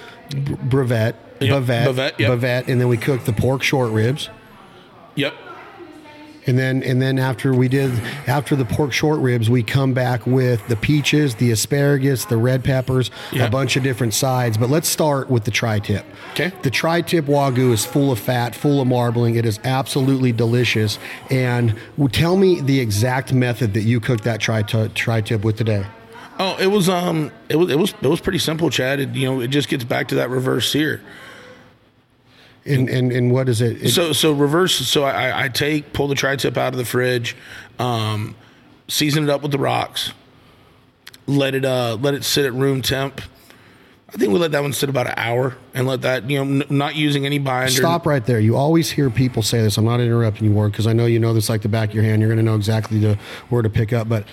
[0.69, 2.31] brevet, Yep, bavette, bavette, yep.
[2.31, 4.29] bavette, and then we cooked the pork short ribs.
[5.15, 5.33] Yep.
[6.47, 7.91] And then and then after we did
[8.27, 12.63] after the pork short ribs, we come back with the peaches, the asparagus, the red
[12.63, 13.45] peppers, Yeah.
[13.45, 14.57] a bunch of different sides.
[14.57, 16.05] But let's start with the tri-tip.
[16.33, 16.51] Okay.
[16.61, 19.35] The tri-tip wagyu is full of fat, full of marbling.
[19.35, 20.99] It is absolutely delicious.
[21.31, 21.75] And
[22.11, 25.85] tell me the exact method that you cooked that tri- tri-tip with today.
[26.37, 28.99] Oh, it was um, it was it was it was pretty simple, Chad.
[28.99, 31.01] It, you know, it just gets back to that reverse sear.
[32.65, 33.81] And and, and what is it?
[33.83, 34.75] it So so reverse.
[34.75, 37.35] So I, I take pull the tri tip out of the fridge,
[37.77, 38.35] um,
[38.87, 40.13] season it up with the rocks,
[41.27, 43.21] let it uh let it sit at room temp.
[44.09, 46.63] I think we let that one sit about an hour and let that you know
[46.63, 47.69] n- not using any binder.
[47.69, 48.39] Stop right there.
[48.39, 49.77] You always hear people say this.
[49.77, 51.95] I'm not interrupting you, Ward, because I know you know this like the back of
[51.95, 52.21] your hand.
[52.21, 54.07] You're going to know exactly the where to pick up.
[54.07, 54.23] But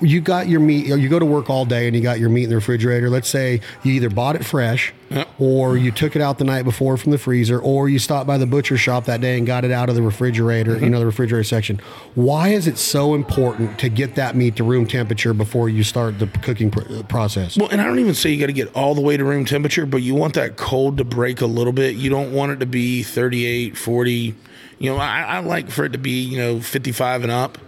[0.00, 0.86] you got your meat.
[0.86, 3.08] You go to work all day and you got your meat in the refrigerator.
[3.08, 5.28] Let's say you either bought it fresh, Yep.
[5.38, 8.38] or you took it out the night before from the freezer, or you stopped by
[8.38, 10.72] the butcher shop that day and got it out of the refrigerator.
[10.72, 10.90] You mm-hmm.
[10.90, 11.80] know the refrigerator section.
[12.14, 16.18] Why is it so important to get that meat to room temperature before you start
[16.18, 17.56] the cooking pr- uh, process?
[17.56, 19.44] Well, and I don't even say you got to get all the way to room
[19.44, 21.96] temperature, but you want that cold to break a little bit.
[21.96, 24.34] You don't want it to be 38, 40.
[24.78, 27.58] You know, I, I like for it to be, you know, 55 and up.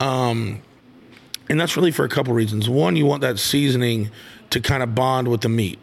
[0.00, 0.62] Um,
[1.48, 2.68] and that's really for a couple reasons.
[2.68, 4.10] One, you want that seasoning
[4.50, 5.78] to kind of bond with the meat.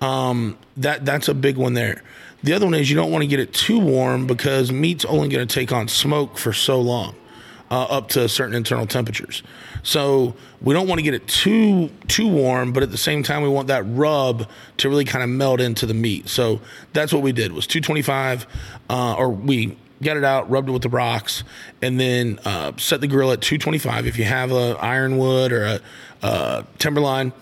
[0.00, 2.02] Um, that that's a big one there.
[2.42, 5.28] The other one is you don't want to get it too warm because meat's only
[5.28, 7.14] going to take on smoke for so long,
[7.70, 9.42] uh, up to certain internal temperatures.
[9.82, 13.42] So we don't want to get it too too warm, but at the same time
[13.42, 16.28] we want that rub to really kind of melt into the meat.
[16.28, 16.60] So
[16.92, 18.46] that's what we did was 225,
[18.88, 21.44] uh, or we got it out, rubbed it with the rocks,
[21.80, 24.06] and then uh, set the grill at 225.
[24.06, 25.80] If you have a ironwood or a,
[26.22, 27.32] a timberline,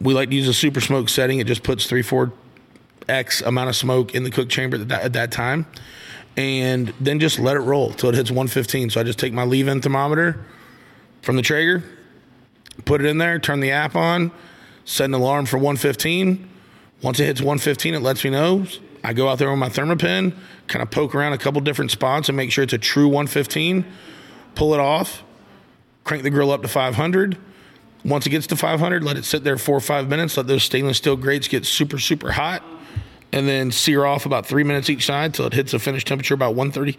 [0.00, 1.38] We like to use a super smoke setting.
[1.38, 2.32] It just puts three, four
[3.08, 5.66] X amount of smoke in the cook chamber at that, at that time.
[6.36, 8.90] And then just let it roll till it hits 115.
[8.90, 10.44] So I just take my leave in thermometer
[11.26, 11.82] from the Traeger,
[12.84, 14.30] put it in there, turn the app on,
[14.84, 16.48] set an alarm for 115.
[17.02, 18.64] Once it hits 115, it lets me know.
[19.02, 20.36] I go out there with my thermapen,
[20.68, 23.84] kind of poke around a couple different spots and make sure it's a true 115,
[24.54, 25.24] pull it off,
[26.04, 27.36] crank the grill up to 500.
[28.04, 30.62] Once it gets to 500, let it sit there four or five minutes, let those
[30.62, 32.62] stainless steel grates get super, super hot
[33.32, 36.34] and then sear off about three minutes each side till it hits a finished temperature
[36.34, 36.92] about 130,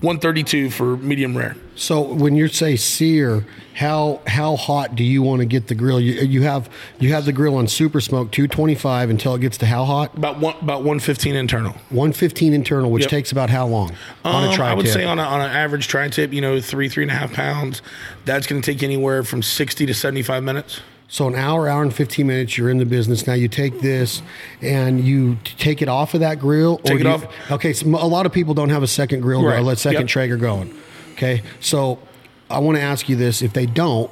[0.00, 1.56] 132 for medium rare.
[1.76, 6.00] So when you say sear, how how hot do you want to get the grill?
[6.00, 9.66] You, you have you have the grill on super smoke 225 until it gets to
[9.66, 10.14] how hot?
[10.16, 11.72] About one, about 115 internal.
[11.90, 13.10] 115 internal, which Yep.
[13.10, 13.92] takes about how long
[14.24, 16.40] on a Um, tri I would say on, a, on an average tri tip, you
[16.40, 17.80] know, three, three and a half pounds,
[18.24, 20.80] that's going to take anywhere from 60 to 75 minutes.
[21.10, 23.26] So an hour, hour and 15 minutes, you're in the business.
[23.26, 24.20] Now you take this
[24.60, 26.74] and you take it off of that grill.
[26.74, 27.26] or Take it you- off.
[27.50, 29.64] Okay, so a lot of people don't have a second grill Right.
[29.64, 30.08] or a second Yep.
[30.08, 30.70] Traeger going.
[31.14, 31.98] Okay, so
[32.50, 34.10] I want to ask you this: If they don't,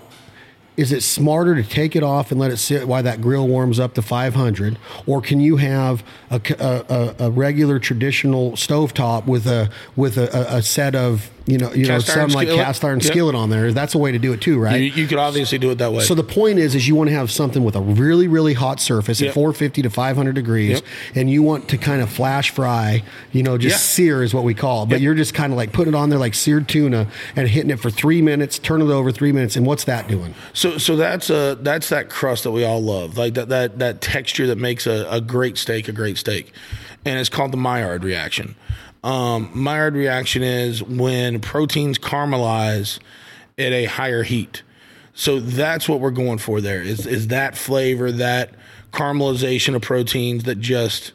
[0.78, 3.78] is it smarter to take it off and let it sit while that grill warms
[3.78, 10.54] up to 500, or can you have a regular traditional stovetop with a with a,
[10.54, 12.64] a, a set of you know you Cast know some like skillet.
[12.64, 13.12] cast iron Yep.
[13.12, 13.72] skillet on there?
[13.72, 14.80] That's a way to do it too, right?
[14.80, 16.00] You, you could obviously do it that way.
[16.04, 18.80] So the point is, is you want to have something with a really, really hot
[18.80, 20.84] surface at 450 to 500 degrees, Yep.
[21.14, 23.78] and you want to kind of flash fry, you know, just Yeah.
[23.78, 24.82] sear is what we call.
[24.82, 24.86] it.
[24.86, 25.02] But Yep.
[25.02, 27.06] you're just kind of like putting it on there like seared tuna
[27.36, 30.34] and hitting it for three minutes, turn it over three minutes, and what's that doing?
[30.52, 34.00] So so that's a that's that crust that we all love, like that that that
[34.00, 36.52] texture that makes a, a great steak a great steak,
[37.04, 38.56] and it's called the Maillard reaction.
[39.04, 39.50] Um,
[39.94, 42.98] reaction is when proteins caramelize
[43.58, 44.62] at a higher heat.
[45.14, 48.50] So that's what we're going for there is is that flavor, that
[48.92, 51.12] caramelization of proteins that just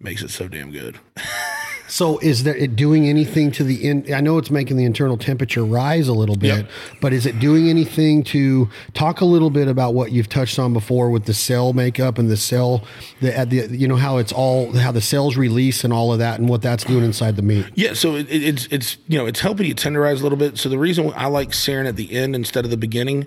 [0.00, 0.98] makes it so damn good.
[1.88, 4.12] So is there it doing anything to the in?
[4.12, 6.70] I know it's making the internal temperature rise a little bit, Yep.
[7.00, 10.72] but is it doing anything to talk a little bit about what you've touched on
[10.72, 12.82] before with the cell makeup and the cell,
[13.20, 16.18] the, at the you know how it's all how the cells release and all of
[16.18, 17.66] that and what that's doing inside the meat.
[17.74, 20.58] Yeah, so it, it, it's it's you know it's helping you tenderize a little bit.
[20.58, 23.26] So the reason I like searing at the end instead of the beginning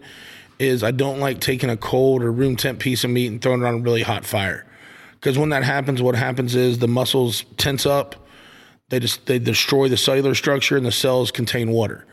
[0.59, 3.61] is I don't like taking a cold or room temp piece of meat and throwing
[3.61, 4.65] it on a really hot fire.
[5.13, 8.15] Because when that happens, what happens is the muscles tense up,
[8.89, 12.06] they just they destroy the cellular structure and the cells contain water.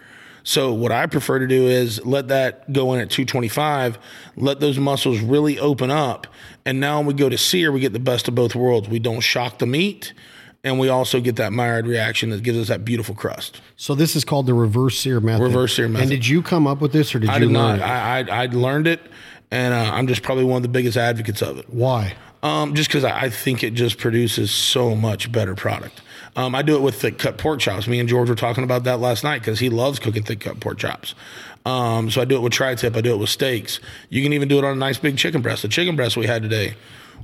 [0.46, 3.98] So what I prefer to do is let that go in at 225,
[4.36, 6.28] let those muscles really open up,
[6.64, 8.88] and now when we go to sear, we get the best of both worlds.
[8.88, 10.12] We don't shock the meat,
[10.62, 13.60] and we also get that Maillard reaction that gives us that beautiful crust.
[13.76, 15.42] So this is called the reverse sear method.
[15.42, 16.02] Reverse sear method.
[16.02, 17.80] And did you come up with this or did I you did learn not.
[17.80, 17.82] it?
[17.82, 19.00] I, I I learned it,
[19.50, 21.68] and uh, I'm just probably one of the biggest advocates of it.
[21.70, 22.14] Why?
[22.44, 26.02] Um, just because I I think it just produces so much better product.
[26.36, 27.88] Um, I do it with thick cut pork chops.
[27.88, 30.60] Me and George were talking about that last night because he loves cooking thick cut
[30.60, 31.14] pork chops.
[31.64, 32.94] Um, so I do it with tri tip.
[32.96, 33.80] I do it with steaks.
[34.10, 35.62] You can even do it on a nice big chicken breast.
[35.62, 36.76] The chicken breast we had today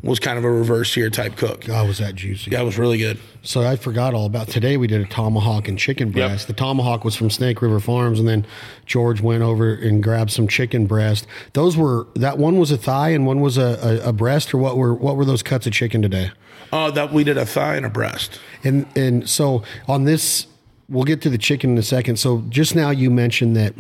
[0.03, 1.65] was kind of a reverse sear type cook.
[1.65, 2.51] God, was that juicy?
[2.51, 3.19] Yeah, it was really good.
[3.43, 4.77] So I forgot all about today.
[4.77, 6.49] We did a tomahawk and chicken breast.
[6.49, 8.45] The tomahawk was from Snake River Farms, and then
[8.85, 11.27] George went over and grabbed some chicken breast.
[11.53, 14.59] Those were that one was a thigh and one was a, a, a breast, or
[14.59, 16.33] what were what were those cuts of chicken today?
[16.73, 18.41] Oh, that we did a thigh and a breast.
[18.65, 20.47] And and so on this,
[20.89, 22.17] we'll get to the chicken in a second.
[22.17, 23.75] So just now you mentioned that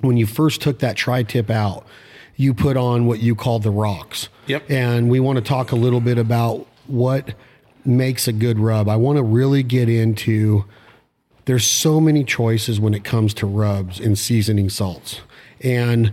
[0.00, 1.86] when you first took that tri tip out,
[2.36, 4.28] you put on what you call the rocks.
[4.46, 4.70] Yep.
[4.70, 7.34] And we want to talk a little bit about what
[7.84, 8.88] makes a good rub.
[8.88, 10.64] I want to really get into
[11.46, 15.20] there's so many choices when it comes to rubs and seasoning salts.
[15.62, 16.12] And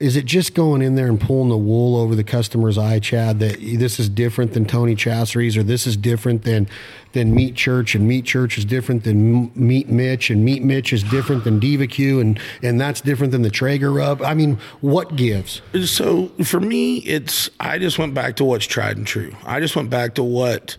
[0.00, 3.38] is it just going in there and pulling the wool over the customer's eye, Chad,
[3.38, 6.68] that this is different than Tony Chachere's or this is different than
[7.12, 11.04] than Meat Church and Meat Church is different than Meat Mitch and Meat Mitch is
[11.04, 14.20] different than Diva Q and and that's different than the Traeger rub?
[14.20, 15.62] I mean, what gives?
[15.84, 19.32] So for me, it's I just went back to what's tried and true.
[19.46, 20.76] I just went back to what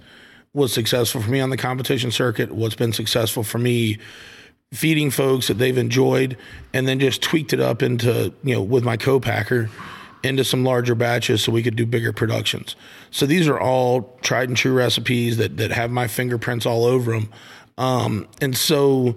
[0.54, 3.98] was successful for me on the competition circuit, what's been successful for me
[4.74, 6.38] feeding folks that they've enjoyed,
[6.74, 9.70] and then just tweaked it up into, you know, with my co-packer
[10.24, 12.76] into some larger batches so we could do bigger productions.
[13.12, 17.12] So these are all tried and true recipes that that have my fingerprints all over
[17.12, 17.32] them.
[17.78, 19.16] Um, and so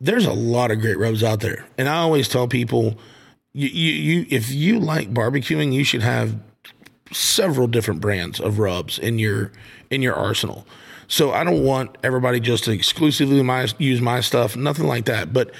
[0.00, 1.66] there's a lot of great rubs out there.
[1.76, 2.98] And I always tell people,
[3.52, 6.38] you, you, you if you like barbecuing, you should have
[7.12, 9.50] several different brands of rubs in your
[9.90, 10.64] in your arsenal.
[11.10, 15.32] So I don't want everybody just to exclusively my, use my stuff, nothing like that.
[15.32, 15.50] But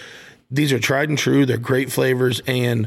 [0.49, 1.45] these are tried and true.
[1.45, 2.87] They're great flavors, and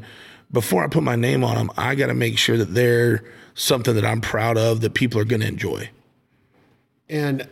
[0.50, 3.96] before I put my name on them, I got to make sure that they're something
[3.96, 5.90] that I'm proud of that people are going to enjoy.
[7.10, 7.46] And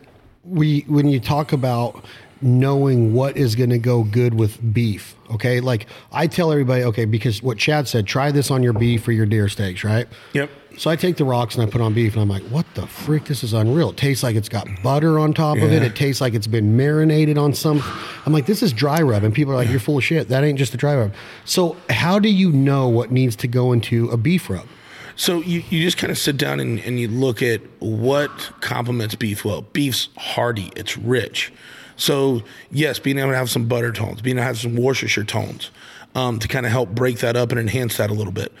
[0.44, 2.04] we, when you talk about
[2.40, 7.04] knowing what is going to go good with beef, okay, like I tell everybody, okay,
[7.04, 10.08] because what Chad said, try this on your beef or your deer steaks, right?
[10.32, 10.50] Yep.
[10.78, 12.86] So I take the rocks and I put on beef, and I'm like, "What the
[12.86, 13.24] frick?
[13.26, 15.82] This is unreal." It tastes like it's got butter on top of it.
[15.82, 17.82] It tastes like it's been marinated on some.
[18.26, 20.28] I'm like, "This is dry rub," and people are like, "You're full of shit.
[20.28, 21.12] That ain't just a dry rub."
[21.44, 24.66] So how do you know what needs to go into a beef rub?
[25.14, 28.30] So you, you just kind of sit down and, and you look at what
[28.60, 29.62] complements beef well.
[29.62, 31.52] Beef's hearty, it's rich.
[31.96, 35.24] So yes, being able to have some butter tones, being able to have some Worcestershire
[35.24, 35.70] tones,
[36.14, 38.52] um, to kind of help break that up and enhance that a little bit.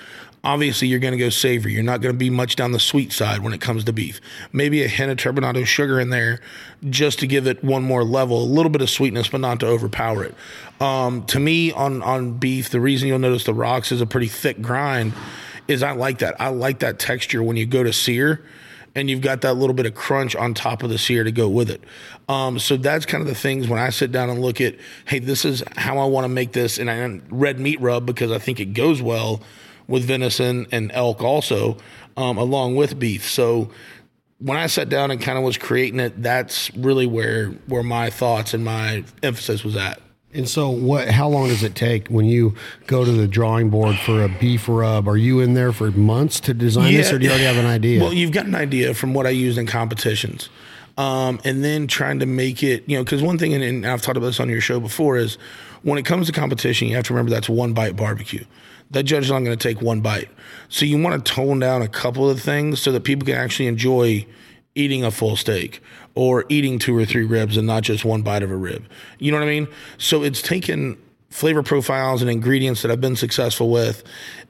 [0.44, 1.72] Obviously, you're going to go savory.
[1.72, 4.20] You're not going to be much down the sweet side when it comes to beef.
[4.52, 6.40] Maybe a hint of turbinado sugar in there
[6.90, 9.66] just to give it one more level, a little bit of sweetness, but not to
[9.66, 10.34] overpower it.
[10.80, 14.26] Um, to me, on on beef, the reason you'll notice the rocks is a pretty
[14.26, 15.12] thick grind
[15.68, 16.40] is I like that.
[16.40, 18.44] I like that texture when you go to sear
[18.94, 21.48] and you've got that little bit of crunch on top of the sear to go
[21.48, 21.82] with it.
[22.28, 24.74] Um, so that's kind of the things when I sit down and look at,
[25.06, 28.30] hey, this is how I want to make this, and I red meat rub because
[28.30, 29.40] I think it goes well
[29.88, 31.76] with venison and elk also,
[32.16, 33.28] um, along with beef.
[33.28, 33.70] So
[34.38, 38.10] when I sat down and kind of was creating it, that's really where where my
[38.10, 40.00] thoughts and my emphasis was at.
[40.34, 41.08] And so, what?
[41.08, 42.54] How long does it take when you
[42.86, 45.06] go to the drawing board for a beef rub?
[45.06, 47.66] Are you in there for months to design this, or do you already have an
[47.66, 48.00] idea?
[48.00, 50.48] Well, you've got an idea from what I used in competitions.
[50.98, 54.02] Um, and then trying to make it, you know, because one thing, and, and I've
[54.02, 55.36] talked about this on your show before, is
[55.82, 58.44] when it comes to competition, you have to remember that's one bite barbecue.
[58.92, 60.28] That judge is not going to take one bite.
[60.68, 63.66] So you want to tone down a couple of things so that people can actually
[63.66, 64.26] enjoy
[64.74, 65.80] eating a full steak
[66.14, 68.86] or eating two or three ribs and not just one bite of a rib.
[69.18, 69.68] You know what I mean?
[69.98, 70.98] So it's taken
[71.30, 74.04] flavor profiles and ingredients that I've been successful with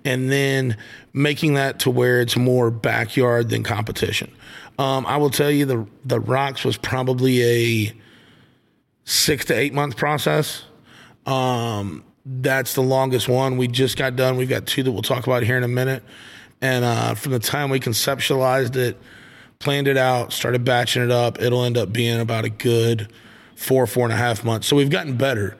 [0.04, 0.76] and then
[1.12, 4.32] making that to where it's more backyard than competition.
[4.78, 7.92] Um, I will tell you the the rocks was probably a
[9.04, 10.64] six to eight month process.
[11.26, 13.56] Um, that's the longest one.
[13.56, 14.36] We just got done.
[14.36, 16.02] We've got two that we'll talk about here in a minute.
[16.60, 18.96] And uh, from the time we conceptualized it,
[19.58, 23.12] planned it out, started batching it up, it'll end up being about a good
[23.56, 24.66] four, four and a half months.
[24.66, 25.56] So we've gotten better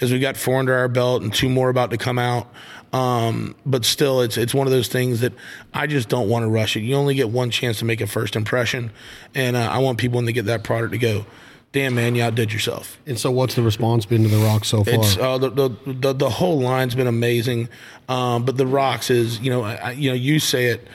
[0.00, 2.52] as we got four under our belt and two more about to come out.
[2.92, 5.32] Um, but still, it's it's one of those things that
[5.72, 6.80] I just don't want to rush it.
[6.80, 8.90] You only get one chance to make a first impression,
[9.34, 11.24] and uh, I want people when they get that product to go,
[11.72, 14.84] "Damn man, you outdid yourself." and so, what's the response been to the rock so
[14.84, 14.94] far?
[14.94, 17.68] It's uh, the, the the the whole line's been amazing,
[18.08, 20.86] um, but the rocks is you know I, I- you know you say it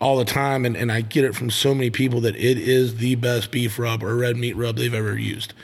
[0.00, 2.96] all the time, and, and I get it from so many people that it is
[2.96, 5.54] the best beef rub or red meat rub they've ever used,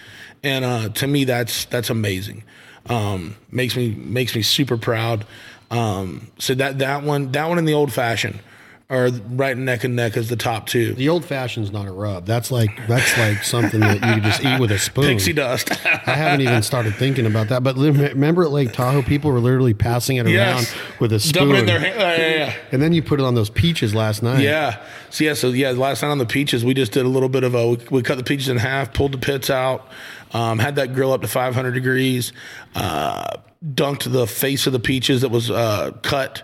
[0.43, 2.43] and uh, to me that's that's amazing.
[2.89, 5.25] Um, makes me makes me super proud.
[5.71, 8.41] Um, so that that one that one in the old fashioned
[8.91, 10.93] are right neck and neck as the top two.
[10.95, 12.27] the old fashioned's not a rub.
[12.27, 15.05] That's like that's like something that you just eat with a spoon.
[15.05, 15.71] Pixie dust.
[15.87, 17.63] I haven't even started thinking about that.
[17.63, 21.55] But remember at Lake Tahoe, people were literally passing it around yes, with a spoon,
[21.55, 21.99] in their hand.
[21.99, 22.55] Uh, yeah, yeah.
[22.71, 24.43] and then you put it on those peaches last night.
[24.43, 24.83] Yeah.
[25.11, 25.35] So yeah.
[25.35, 25.71] So yeah.
[25.71, 27.69] Last night on the peaches, we just did a little bit of a.
[27.69, 29.89] We, we cut the peaches in half, pulled the pits out,
[30.33, 32.33] um, had that grill up to 500 degrees,
[32.75, 36.43] uh, dunked the face of the peaches that was uh, cut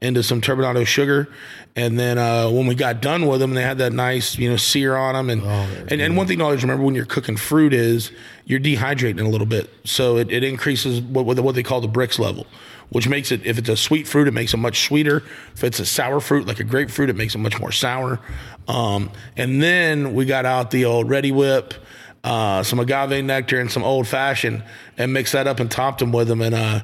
[0.00, 1.28] into some turbinado sugar,
[1.76, 4.56] and then uh, when we got done with them, they had that nice you know
[4.56, 5.30] sear on them.
[5.30, 8.10] And and, and one thing to always remember when you're cooking fruit is
[8.44, 11.88] you're dehydrating a little bit, so it, it increases what what what they call the
[11.88, 12.46] Brix level
[12.90, 15.22] which makes it if it's a sweet fruit it makes it much sweeter.
[15.54, 18.18] If it's a sour fruit like a grapefruit it makes it much more sour.
[18.66, 21.72] Um, and then we got out the old Reddi-wip
[22.22, 24.62] uh, some agave nectar and some old fashioned
[24.98, 26.42] and mixed that up and topped them with them.
[26.42, 26.80] And uh,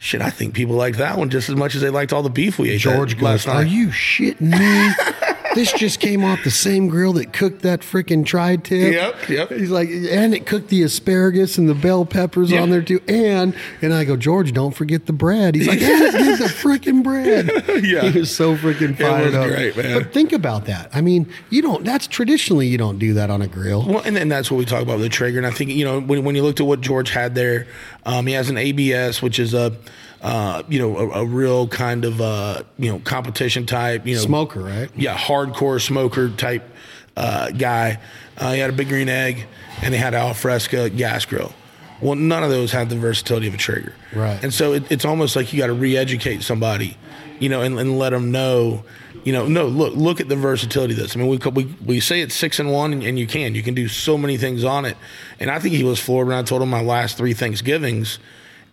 [0.00, 2.28] shit i think people liked that one just as much as they liked all the
[2.30, 4.94] beef we ate George that goes, last "Are you shitting me?
[5.54, 9.50] this just came off the same grill that cooked that freaking tri-tip." Yep, yep.
[9.50, 12.62] He's like, and it cooked the asparagus and the bell peppers Yeah.
[12.62, 13.00] on there too.
[13.08, 15.54] And and I go, George, don't forget the bread.
[15.54, 17.50] He's like, it the freaking bread.
[17.84, 18.02] Yeah.
[18.10, 19.48] he was so freaking fired was up.
[19.48, 20.02] great, man.
[20.02, 20.90] But think about that.
[20.94, 21.84] I mean, you don't.
[21.84, 23.86] That's traditionally you don't do that on a grill.
[23.86, 25.38] Well, and then that's what we talk about with the Traeger.
[25.38, 27.66] And I think, you know, when, when you looked at what George had there,
[28.06, 29.76] um, he has an ABS, which is a,
[30.22, 34.20] uh, you know, a, a real kind of, uh, you know, competition type, you know,
[34.20, 34.90] Smoker, right?
[34.96, 36.68] yeah, hardcore smoker type
[37.16, 37.98] uh, guy.
[38.36, 39.46] Uh, he had a big green egg,
[39.82, 41.52] and he had an Alfresco gas grill.
[42.00, 44.42] Well, none of those had the versatility of a Traeger, Right.
[44.42, 46.96] And so it, it's almost like you got to re-educate somebody,
[47.38, 48.84] you know, and, and let them know,
[49.22, 51.14] you know, no, look, look at the versatility of this.
[51.14, 53.62] I mean, we we, we say it's six and one, and, and you can, you
[53.62, 54.96] can do so many things on it.
[55.38, 58.18] And I think he was floored when I told him my last three Thanksgivings,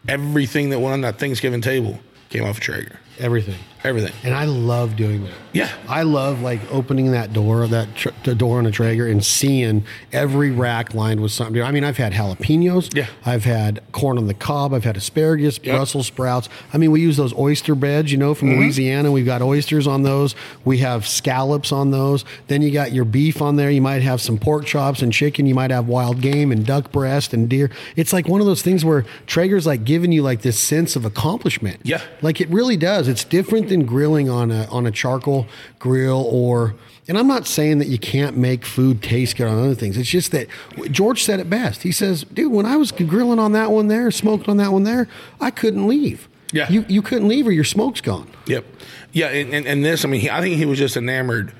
[0.08, 3.00] everything that went on that Thanksgiving table came off a Traeger.
[3.20, 3.56] Everything.
[3.84, 4.12] Everything.
[4.24, 5.34] And I love doing that.
[5.54, 5.72] Yeah.
[5.88, 9.84] I love like opening that door, that tr- the door on a Traeger, and seeing
[10.14, 11.62] every rack lined with something.
[11.62, 12.96] I mean, I've had jalapenos.
[12.96, 13.08] Yeah.
[13.26, 14.74] I've had corn on the cob.
[14.74, 16.48] I've had asparagus, Brussels sprouts.
[16.74, 18.60] I mean, we use those oyster beds, you know, from Mm-hmm.
[18.62, 19.12] Louisiana.
[19.12, 20.36] We've got oysters on those.
[20.64, 22.24] We have scallops on those.
[22.48, 23.70] Then you got your beef on there.
[23.72, 25.46] You might have some pork chops and chicken.
[25.48, 27.70] You might have wild game and duck breast and deer.
[27.96, 31.04] It's like one of those things where Traeger's like giving you like this sense of
[31.04, 31.80] accomplishment.
[31.84, 32.02] Yeah.
[32.22, 33.08] Like it really does.
[33.08, 35.48] It's different than grilling on a on a charcoal
[35.80, 36.76] grill or
[37.08, 39.98] and I'm not saying that you can't make food taste good on other things.
[39.98, 40.48] It's just that
[40.92, 41.84] George said it best.
[41.84, 44.84] He says, "Dude, when I was grilling on that one there, smoked on that one
[44.84, 45.08] there,
[45.40, 46.28] I couldn't leave.
[46.54, 46.70] Yeah.
[46.70, 48.30] you you couldn't leave or your smoke's gone.
[48.46, 48.66] Yep.
[49.14, 51.52] Yeah, and, and, and this, I mean, he, I think he was just enamored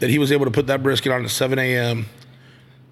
[0.00, 2.06] that he was able to put that brisket on at 7 a.m.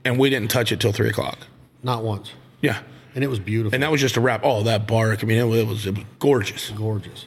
[0.05, 1.39] and we didn't touch it till 3 o'clock.
[1.83, 2.81] Not once, Yeah.
[3.15, 4.41] and it was beautiful, And that was just a wrap.
[4.45, 5.23] Oh, that bark.
[5.23, 6.71] I mean, it was, it was gorgeous.
[6.71, 7.27] gorgeous."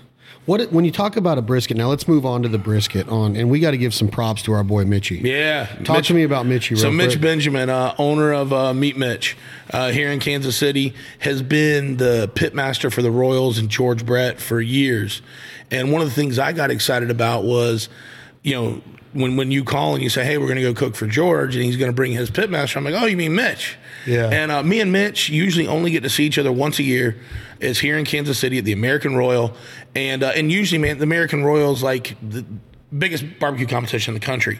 [0.51, 1.77] What when you talk about a brisket?
[1.77, 4.41] Now let's move on to the brisket on, and we got to give some props
[4.41, 5.15] to our boy Mitchy.
[5.15, 5.67] Yeah.
[5.85, 6.75] Talk Mitch- to me about Mitchy.
[6.75, 7.21] So Mitch quick.
[7.21, 9.37] Benjamin, uh, owner of uh, Meat Mitch
[9.71, 14.41] uh, here in Kansas City, has been the pitmaster for the Royals and George Brett
[14.41, 15.21] for years.
[15.71, 17.87] And one of the things I got excited about was,
[18.43, 18.81] you know,
[19.13, 21.55] when when you call and you say, "Hey, we're going to go cook for George,"
[21.55, 24.29] and he's going to bring his pitmaster, I'm like, "Oh, you mean Mitch?" Yeah.
[24.29, 27.17] And uh, me and Mitch usually only get to see each other once a year.
[27.59, 29.53] Is here in Kansas City at the American Royal,
[29.95, 32.43] and uh, and usually, man, the American Royal is like the
[32.97, 34.59] biggest barbecue competition in the country.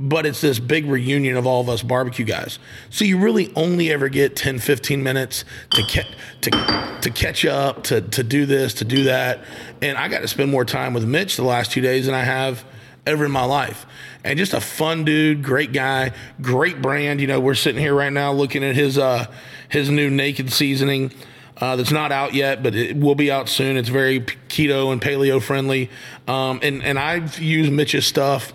[0.00, 2.60] But it's this big reunion of all of us barbecue guys.
[2.88, 7.82] So you really only ever get 10, 15 minutes to ca- to to catch up,
[7.84, 9.44] to to do this, to do that.
[9.82, 12.22] And I got to spend more time with Mitch the last two days than I
[12.22, 12.64] have
[13.06, 13.86] ever in my life.
[14.24, 17.20] And just a fun dude, great guy, great brand.
[17.20, 19.26] You know, we're sitting here right now looking at his uh
[19.68, 21.12] his new naked seasoning.
[21.60, 23.76] Uh, that's not out yet, but it will be out soon.
[23.76, 25.90] It's very keto and paleo friendly,
[26.28, 28.52] um, and and I've used Mitch's stuff.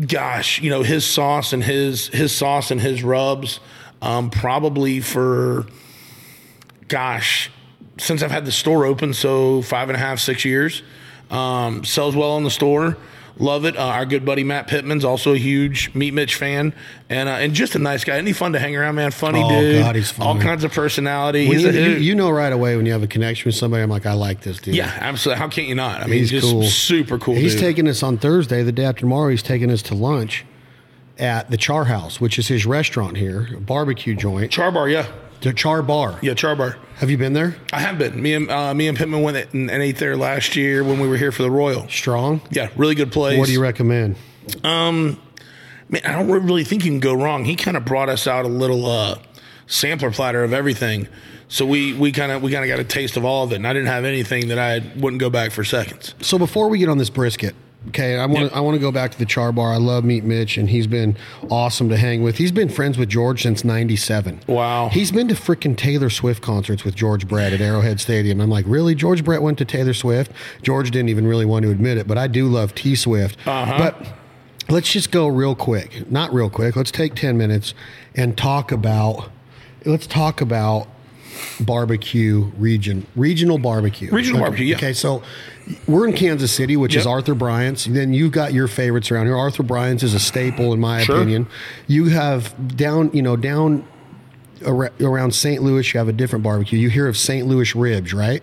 [0.00, 3.60] Gosh, you know his sauce and his his sauce and his rubs,
[4.00, 5.66] um, probably for
[6.88, 7.50] gosh,
[7.98, 10.82] since I've had the store open, so five and a half, six years.
[11.30, 12.96] Um, sells well in the store.
[13.38, 13.76] Love it.
[13.76, 16.72] Uh, our good buddy Matt Pittman's also a huge Meat Mitch fan,
[17.10, 18.16] and uh, and just a nice guy.
[18.16, 19.10] Isn't fun to hang around, man?
[19.10, 19.82] Funny Oh, dude.
[19.82, 21.44] God, he's All kinds of personality.
[21.46, 23.82] He's you, a, you, you know right away when you have a connection with somebody.
[23.82, 24.74] I'm like, I like this dude.
[24.74, 25.38] yeah, absolutely.
[25.40, 26.00] How can't you not?
[26.02, 26.62] I mean, He's just cool.
[26.62, 27.34] super cool.
[27.34, 27.60] He's dude.
[27.60, 29.28] taking us on Thursday, the day after tomorrow.
[29.28, 30.46] He's taking us to lunch
[31.18, 34.50] at the Char House, which is his restaurant here, a barbecue joint.
[34.50, 35.06] Char Bar, yeah,
[35.40, 36.18] The Char Bar.
[36.22, 36.76] yeah, Char Bar.
[36.96, 37.56] Have you been there?
[37.72, 38.20] I have been.
[38.22, 41.06] Me and uh, me and Pittman went and, and ate there last year when we
[41.08, 41.88] were here for the Royal.
[41.88, 42.40] Strong.
[42.50, 43.38] Yeah, really good place.
[43.38, 44.16] What do you recommend?
[44.64, 45.20] Um,
[45.88, 47.44] Man, I don't really think you can go wrong.
[47.44, 49.18] He kind of brought us out a little uh,
[49.66, 51.06] sampler platter of everything,
[51.48, 53.56] so we we kind of we kind of got a taste of all of it.
[53.56, 56.14] And I didn't have anything that I wouldn't go back for seconds.
[56.20, 57.54] So before we get on this brisket,
[57.88, 58.56] okay, I want to.
[58.56, 59.72] I want to go back to the Char Bar.
[59.72, 61.16] I love Meat Mitch, and he's been
[61.50, 62.38] awesome to hang with.
[62.38, 64.40] He's been friends with George since '97.
[64.46, 64.88] Wow.
[64.88, 68.40] He's been to freaking Taylor Swift concerts with George Brett at Arrowhead Stadium.
[68.40, 68.94] I'm like, really?
[68.94, 70.32] George Brett went to Taylor Swift.
[70.62, 73.38] George didn't even really want to admit it, but I do love T Swift.
[73.46, 73.78] Uh-huh.
[73.78, 74.14] But
[74.68, 76.10] let's just go real quick.
[76.10, 76.76] Not real quick.
[76.76, 77.74] Let's take 10 minutes
[78.14, 79.30] and talk about.
[79.84, 80.88] Let's talk about
[81.60, 84.10] barbecue region, regional barbecue.
[84.10, 84.44] Regional Okay.
[84.44, 84.76] barbecue, yeah.
[84.76, 85.22] Okay, so
[85.86, 87.84] we're in Kansas City, which is Arthur Bryant's.
[87.86, 89.36] Then you've got your favorites around here.
[89.36, 91.16] Arthur Bryant's is a staple, in my Sure.
[91.16, 91.46] opinion.
[91.86, 93.84] You have down, you know, down
[94.64, 95.62] around St.
[95.62, 96.78] Louis, you have a different barbecue.
[96.78, 97.46] You hear of St.
[97.46, 98.42] Louis ribs, right?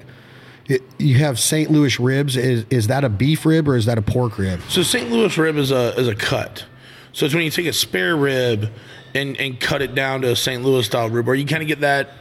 [0.67, 1.69] It, you have St.
[1.71, 2.37] Louis ribs.
[2.37, 4.61] Is is that a beef rib or is that a pork rib?
[4.69, 5.11] So St.
[5.11, 6.65] Louis rib is a is a cut.
[7.11, 8.69] So it's when you take a spare rib
[9.13, 10.63] and and cut it down to a St.
[10.63, 12.11] Louis style rib, where you kind of get that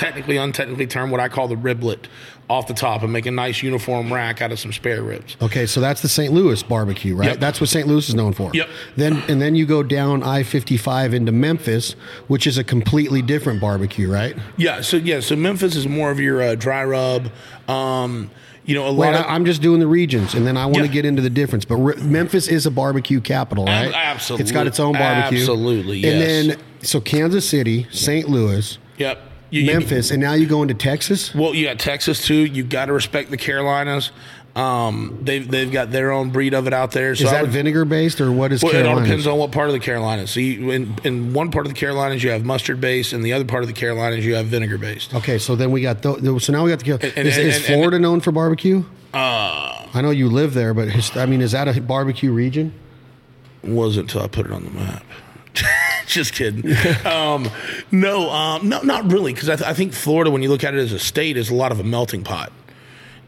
[0.00, 2.06] technically, untechnically term, what I call the riblet
[2.48, 5.36] off the top, and make a nice uniform rack out of some spare ribs.
[5.42, 6.32] Okay, so that's the St.
[6.32, 7.28] Louis barbecue, right?
[7.28, 7.38] Yep.
[7.40, 7.86] That's what St.
[7.86, 8.50] Louis is known for.
[8.54, 8.68] Yep.
[8.96, 11.92] Then and then you go down I fifty five into Memphis,
[12.28, 14.34] which is a completely different barbecue, right?
[14.56, 14.80] Yeah.
[14.80, 15.20] So yeah.
[15.20, 17.30] So Memphis is more of your uh, dry rub.
[17.68, 18.30] Um,
[18.64, 20.78] you know, a Wait, lot of I'm just doing the regions, and then I want
[20.86, 21.66] to get into the difference.
[21.66, 23.92] But re- Memphis is a barbecue capital, right?
[23.92, 24.44] Absolutely.
[24.44, 25.40] It's got its own barbecue.
[25.40, 28.28] Absolutely, And then so Kansas City, St.
[28.28, 29.29] Louis, Yep.
[29.50, 31.34] You, you- Memphis, and now you go into Texas.
[31.34, 32.34] well, you got Texas too.
[32.46, 34.12] You got to respect the Carolinas.
[34.56, 37.14] Um, they've they've got their own breed of it out there.
[37.14, 39.52] So Is that would- vinegar based or what is Well, it all depends on what
[39.52, 40.30] part of the Carolinas.
[40.32, 43.32] So you, in, in one part of the Carolinas, you have mustard based, and the
[43.32, 45.14] other part of the Carolinas, you have vinegar based.
[45.14, 46.92] Okay, so then we got th- so now we got the.
[47.16, 48.82] And- is, and- is and- Florida known for barbecue?
[49.14, 52.72] Uh, I know you live there, but his, I mean, is that a barbecue region?
[53.62, 55.04] wasn't until I put it on the map.
[56.14, 56.64] Just kidding.
[57.06, 57.48] um,
[57.92, 60.74] no, um, no, not really, because I, th- I think Florida, when you look at
[60.74, 62.52] it as a state, is a lot of a melting pot.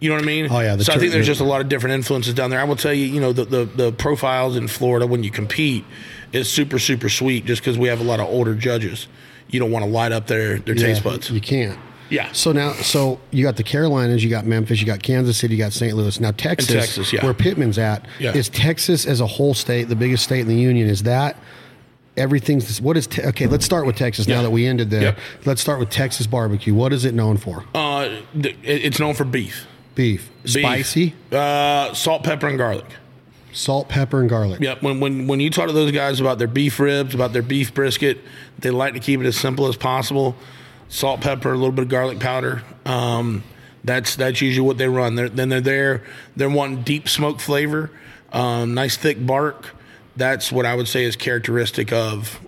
[0.01, 0.49] You know what I mean?
[0.51, 2.59] Oh, yeah, so I think there's just a lot of different influences down there.
[2.61, 5.85] I will tell you, you know, the the, the profiles in Florida when you compete
[6.33, 7.45] is super super sweet.
[7.45, 9.07] Just because we have a lot of older judges,
[9.49, 11.31] you don't want to light up their their taste buds.
[11.31, 11.79] You can't.
[12.11, 12.33] Yeah.
[12.33, 15.63] So now, so you got the Carolinas, you got Memphis, you got Kansas City, you
[15.63, 15.95] got St.
[15.97, 16.19] Louis.
[16.19, 17.25] Now Texas, Texas, yeah.
[17.25, 18.35] where Pittman's at, Yeah.
[18.37, 20.89] is Texas as a whole state the biggest state in the union?
[20.89, 21.37] Is that
[22.17, 22.81] everything's?
[22.81, 23.07] What is?
[23.07, 24.27] Te- okay, let's start with Texas.
[24.27, 24.43] Now Yeah.
[24.43, 25.19] that we ended there, Yep.
[25.45, 26.75] let's start with Texas barbecue.
[26.75, 27.65] What is it known for?
[27.75, 28.09] Uh,
[28.41, 30.53] th- it's known for beef, Beef, Beef.
[30.53, 32.87] spicy, uh, salt, pepper, and garlic.
[33.55, 34.61] salt, pepper, and garlic.
[34.61, 37.43] Yeah, when when when you talk to those guys about their beef ribs, about their
[37.43, 38.19] beef brisket,
[38.59, 40.35] they like to keep it as simple as possible.
[40.89, 42.63] Salt, pepper, a little bit of garlic powder.
[42.87, 43.43] Um,
[43.85, 45.17] that's that's usually what they run.
[45.17, 46.03] They're, then they're there.
[46.37, 47.91] They're wanting deep smoke flavor,
[48.33, 49.71] um, nice thick bark.
[50.17, 52.41] That's what I would say is characteristic of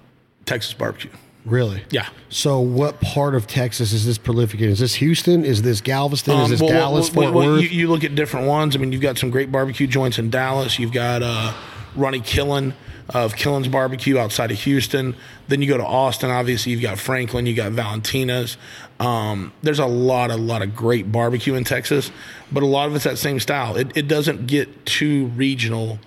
[0.45, 1.11] Texas barbecue.
[1.45, 1.83] Really?
[1.91, 2.09] Yeah.
[2.31, 4.71] So, what part of Texas is this prolific in?
[4.71, 5.45] Is this Houston?
[5.45, 6.35] Is this Galveston?
[6.39, 7.63] is Um, this well, Dallas, well, Fort well, Worth?
[7.63, 8.75] You, you look at different ones.
[8.75, 10.79] I mean, you've got some great barbecue joints in Dallas.
[10.79, 11.53] You've got uh,
[11.97, 12.73] Ronnie Killen
[13.11, 15.15] of Killen's Barbecue outside of Houston.
[15.49, 16.31] Then you go to Austin.
[16.31, 17.45] Obviously, you've got Franklin.
[17.45, 18.57] You got Valentina's.
[18.99, 22.11] Um, there's a lot, a lot of great barbecue in Texas,
[22.51, 23.77] but a lot of it's that same style.
[23.77, 25.99] It, it doesn't get too regional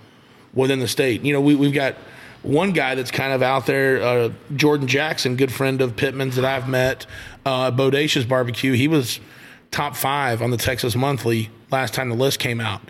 [0.58, 1.22] within the state.
[1.22, 1.94] You know, we, we've got
[2.42, 6.44] one guy that's kind of out there, uh, Jordan Jackson, good friend of Pittman's that
[6.44, 7.06] I've met,
[7.46, 8.72] uh, Bodacious Barbecue.
[8.72, 9.20] He was
[9.70, 12.80] top five on the Texas Monthly last time the list came out.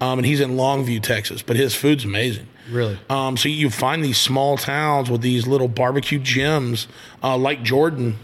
[0.00, 2.46] Um, and he's in Longview, Texas, but his food's amazing.
[2.70, 2.98] Really?
[3.10, 6.86] Um, so you find these small towns with these little barbecue gyms
[7.22, 8.16] uh, like Jordan.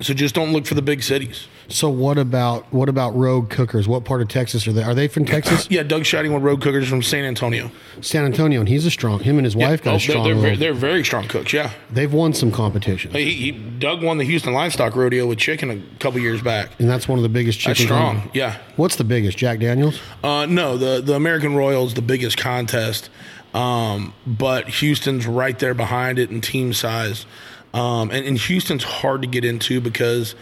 [0.00, 1.46] So just don't look for the big cities.
[1.68, 3.88] So, what about what about Rogue Cookers?
[3.88, 4.82] What part of Texas are they?
[4.82, 5.66] Are they from Texas?
[5.70, 7.70] Yeah, Doug with Road Cookers from San Antonio.
[8.02, 9.20] San Antonio, and he's a strong.
[9.20, 10.24] Him and his wife got Oh, a strong.
[10.24, 11.70] they're, they're, very, they're very strong cooks, yeah.
[11.90, 15.80] they've won some competitions, He, he Doug won the Houston Livestock Rodeo with chicken a
[16.00, 16.68] couple years back.
[16.78, 17.92] and that's one of the biggest That's chickens.
[17.98, 18.58] on- strong, yeah.
[18.76, 19.38] What's the biggest?
[19.38, 20.00] Jack Daniels.
[20.22, 23.08] Uh, no, the the American Royal is the biggest contest,
[23.54, 27.24] um, but Houston's right there behind it in team size.
[27.72, 30.34] Um, and, and Houston's hard to get into because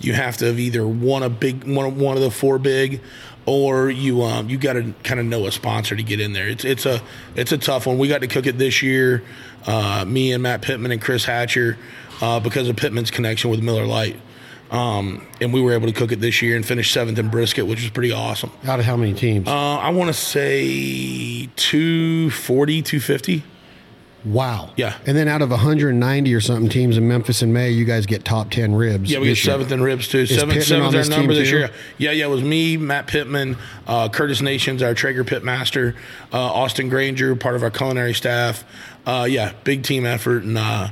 [0.00, 3.00] you have to have either won a big one, of- one of the four big,
[3.46, 6.48] or you um, you got to kind of know a sponsor to get in there.
[6.48, 7.00] It's it's a
[7.34, 7.98] it's a tough one.
[7.98, 9.22] We got to cook it this year,
[9.66, 11.78] uh, me and Matt Pittman and Chris Hatcher,
[12.20, 14.16] uh, because of Pittman's connection with Miller Lite.
[14.70, 17.66] Um, and we were able to cook it this year and finish seventh in brisket,
[17.66, 18.50] which was pretty awesome.
[18.66, 19.48] Out of how many teams?
[19.48, 23.42] Uh, I want to say 240, 250.
[24.24, 24.70] Wow.
[24.76, 24.96] yeah.
[25.06, 28.24] And then out of 190 or something teams in Memphis in May, you guys get
[28.24, 29.10] top 10 ribs.
[29.10, 30.26] Yeah, we get seventh in ribs too.
[30.26, 31.58] Seventh, Pittman seventh our number this too?
[31.58, 31.70] year.
[31.98, 33.56] Yeah, yeah, it was me, Matt Pittman,
[33.86, 35.94] uh, Curtis Nations, our Traeger pitmaster,
[36.32, 38.64] uh, Austin Granger, part of our culinary staff.
[39.06, 40.88] Uh, yeah, big team effort, and uh,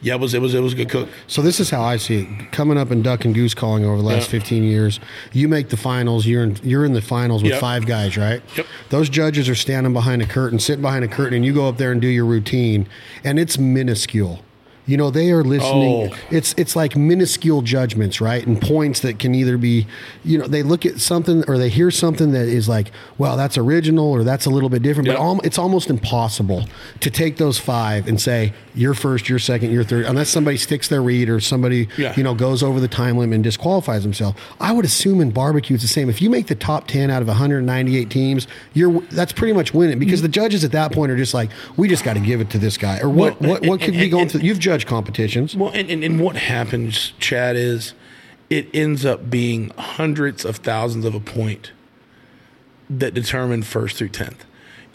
[0.00, 1.08] yeah, it was it was it was a good cook.
[1.26, 2.52] So this is how I see it.
[2.52, 4.38] Coming up in duck and goose calling over the last Yeah.
[4.40, 5.00] 15 years,
[5.32, 6.26] you make the finals.
[6.26, 7.60] You're in you're in the finals with Yep.
[7.60, 8.42] five guys, right?
[8.56, 8.66] Yep.
[8.90, 11.76] Those judges are standing behind a curtain, sitting behind a curtain, and you go up
[11.78, 12.86] there and do your routine,
[13.24, 14.42] and it's minuscule.
[14.88, 16.10] You know they are listening.
[16.12, 16.16] Oh.
[16.30, 18.44] It's it's like minuscule judgments, right?
[18.44, 19.86] And points that can either be,
[20.24, 23.56] you know, they look at something or they hear something that is like, well, that's
[23.58, 25.06] original or that's a little bit different.
[25.06, 25.16] Yep.
[25.18, 26.64] But al- it's almost impossible
[27.00, 30.88] to take those five and say you're first, you're second, you're third, unless somebody sticks
[30.88, 32.14] their read or somebody Yeah.
[32.16, 34.36] you know goes over the time limit and disqualifies himself.
[34.58, 36.08] I would assume in barbecue it's the same.
[36.08, 39.98] If you make the top ten out of 198 teams, you're that's pretty much winning
[39.98, 40.22] because mm-hmm.
[40.28, 42.58] the judges at that point are just like, we just got to give it to
[42.58, 44.40] this guy or what Well, what what could and- be and- going and- through.
[44.40, 45.56] You've judged competitions.
[45.56, 47.94] Well, and, and, and what happens, Chad, is
[48.50, 51.72] it ends up being hundreds of thousands of a point
[52.88, 54.38] that determine first through 10th.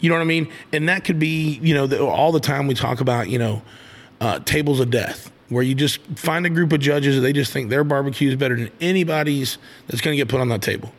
[0.00, 0.50] You know what I mean?
[0.72, 3.62] And that could be, you know, the, all the time we talk about, you know,
[4.20, 7.52] uh, tables of death, where you just find a group of judges that they just
[7.52, 10.92] think their barbecue is better than anybody's that's going to get put on that table.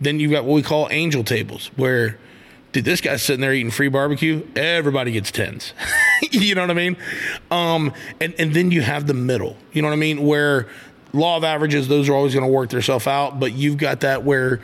[0.00, 2.18] Then you've got what we call angel tables, where
[2.72, 4.46] dude, this guy's sitting there eating free barbecue.
[4.56, 5.72] Everybody gets tens.
[6.30, 6.96] you know what I mean?
[7.50, 9.56] Um, and and then you have the middle.
[9.72, 10.26] You know what I mean?
[10.26, 10.68] Where
[11.12, 13.38] law of averages, those are always going to work themselves out.
[13.38, 14.60] But you've got that where,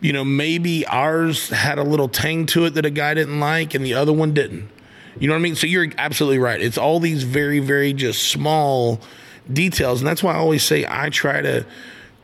[0.00, 3.74] you know, maybe ours had a little tang to it that a guy didn't like,
[3.74, 4.68] and the other one didn't.
[5.18, 5.54] You know what I mean?
[5.54, 6.60] So you're absolutely right.
[6.60, 9.00] It's all these very, very just small
[9.52, 11.64] details, and that's why I always say I try to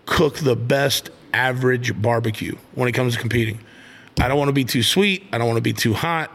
[0.06, 3.60] cook the best average barbecue when it comes to competing.
[4.20, 5.24] I don't want to be too sweet.
[5.32, 6.30] I don't want to be too hot.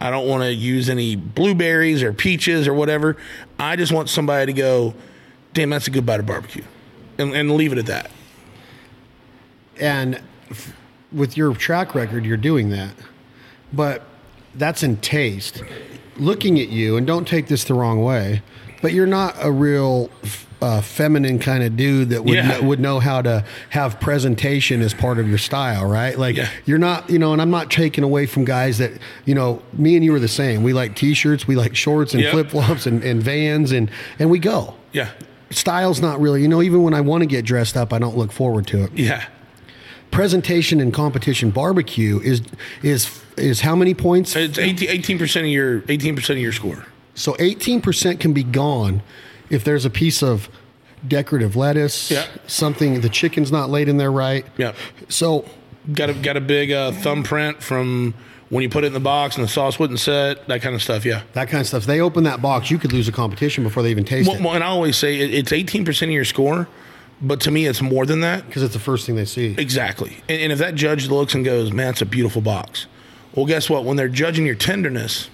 [0.00, 3.16] I don't want to use any blueberries or peaches or whatever.
[3.58, 4.94] I just want somebody to go,
[5.52, 6.64] damn, that's a good bite of barbecue.
[7.18, 8.10] And, and leave it at that.
[9.80, 10.20] And
[10.50, 10.74] f-
[11.12, 12.94] with your track record, you're doing that.
[13.72, 14.02] But
[14.54, 15.62] that's in taste.
[16.16, 18.42] Looking at you, and don't take this the wrong way,
[18.82, 22.48] but you're not a real f- uh, feminine kind of dude that would Yeah.
[22.58, 26.18] know, would know how to have presentation as part of your style, right?
[26.18, 26.48] Like Yeah.
[26.64, 28.92] you're not, you know, and I'm not taking away from guys that,
[29.26, 30.62] you know, me and you are the same.
[30.62, 32.32] We like t-shirts, we like shorts and Yep.
[32.32, 34.74] flip flops and, and vans, and and we go.
[34.92, 35.08] Yeah.
[35.50, 38.16] Style's not really, you know, even when I want to get dressed up, I don't
[38.16, 38.90] look forward to it.
[38.94, 39.22] Yeah.
[40.10, 42.40] Presentation and competition barbecue is
[42.82, 44.34] is is how many points?
[44.36, 46.86] It's 18 percent of your eighteen percent of your score.
[47.16, 49.00] So 18% can be gone
[49.54, 50.48] if there's a piece of
[51.06, 52.26] decorative lettuce, Yeah.
[52.46, 54.44] something the chicken's not laid in there right.
[54.56, 54.72] Yeah.
[55.08, 55.44] So
[55.92, 58.14] Got a got a big uh, thumbprint from
[58.48, 60.46] when you put it in the box and the sauce wouldn't set.
[60.48, 61.04] That kind of stuff.
[61.04, 61.22] Yeah.
[61.34, 61.82] that kind of stuff.
[61.82, 64.38] If they open that box, you could lose a competition before they even taste Well,
[64.38, 66.68] it well, and I always say it, it's eighteen percent of your score,
[67.20, 68.46] but to me, it's more than that.
[68.46, 69.54] because it's the first thing they see.
[69.58, 70.16] Exactly.
[70.28, 72.86] And, and if that judge looks and goes, man, it's a beautiful box.
[73.34, 73.84] Well, guess what?
[73.84, 75.28] When they're judging your tenderness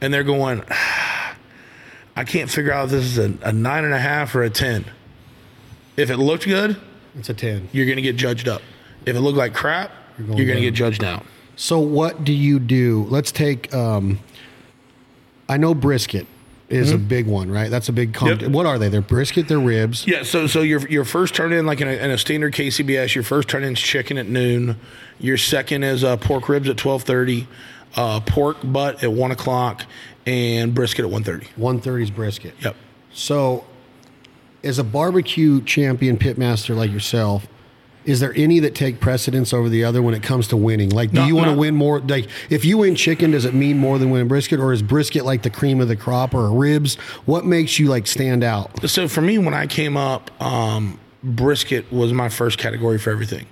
[0.00, 1.25] and they're going, "Ah,
[2.16, 4.50] I can't figure out if this is a, a nine and a half or a
[4.50, 4.86] 10.
[5.96, 6.76] If it looked good,
[7.18, 7.68] It's a 10.
[7.72, 8.62] you're going to get judged up.
[9.04, 11.24] If it looked like crap, you're going to get judged down.
[11.56, 13.06] So what do you do?
[13.08, 14.18] Let's take um
[15.48, 16.26] I know brisket
[16.68, 17.70] is a big one, right?
[17.70, 18.42] That's a big comp- Mm-hmm.
[18.46, 18.50] Yep.
[18.52, 18.88] What are they?
[18.88, 20.04] They're brisket, they're ribs.
[20.06, 23.14] Yeah, so so your your first turn in like in a, in a standard KCBS,
[23.14, 24.76] your first turn in is chicken at noon.
[25.20, 27.46] Your second is uh, pork ribs at twelve thirty,
[27.94, 29.84] uh, pork butt at one o'clock,
[30.26, 31.46] and brisket at one thirty.
[31.56, 32.54] 130 is brisket.
[32.60, 32.76] Yep.
[33.12, 33.64] So,
[34.64, 37.46] as a barbecue champion pitmaster like yourself,
[38.04, 40.90] is there any that take precedence over the other when it comes to winning?
[40.90, 41.58] Like, do No, you want to no.
[41.60, 42.00] win more?
[42.00, 45.24] Like, if you win chicken, does it mean more than winning brisket, or is brisket
[45.24, 46.96] like the cream of the crop, or ribs?
[47.24, 48.88] What makes you like stand out?
[48.88, 53.46] So for me, when I came up, um, brisket was my first category for everything.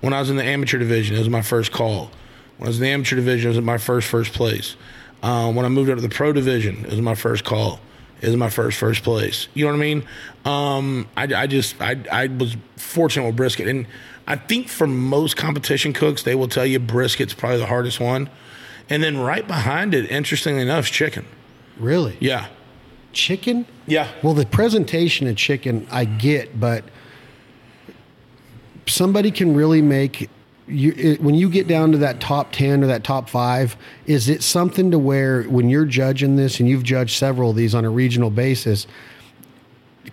[0.00, 2.10] When I was in the amateur division, it was my first call.
[2.58, 4.76] When I was in the amateur division, it was my first first place.
[5.22, 7.80] Um, when I moved up to the pro division, it was my first call.
[8.20, 9.48] It was my first first place.
[9.54, 10.04] You know what I mean?
[10.44, 13.86] Um, I, I just I, I was fortunate with brisket, and
[14.26, 18.28] I think for most competition cooks, they will tell you brisket's probably the hardest one.
[18.88, 21.24] And then right behind it, interestingly enough, is chicken.
[21.78, 22.16] Really?
[22.20, 22.48] Yeah,
[23.12, 23.66] Chicken?
[23.86, 24.08] yeah.
[24.22, 26.84] Well, the presentation of chicken I get, but
[28.86, 30.28] somebody can really make
[30.70, 34.28] you it, when you get down to that top 10 or that top 5 is
[34.28, 37.84] it something to where when you're judging this and you've judged several of these on
[37.84, 38.86] a regional basis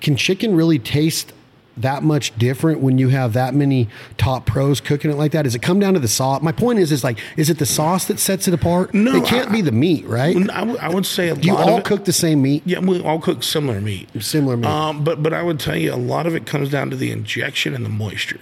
[0.01, 1.33] can chicken really taste
[1.77, 3.87] that much different when you have that many
[4.17, 5.43] top pros cooking it like that?
[5.43, 6.41] Does it come down to the sauce?
[6.41, 8.93] My point is, is like, is it the sauce that sets it apart?
[8.93, 10.35] No, it can't I- be the meat, right?
[10.49, 12.63] I would- say a Do you all it, cook the same meat?
[12.65, 14.09] Yeah, we all cook similar meat.
[14.21, 14.65] Similar meat.
[14.65, 17.11] Um, but but I would tell you a lot of it comes down to the
[17.11, 18.41] injection and the moisture.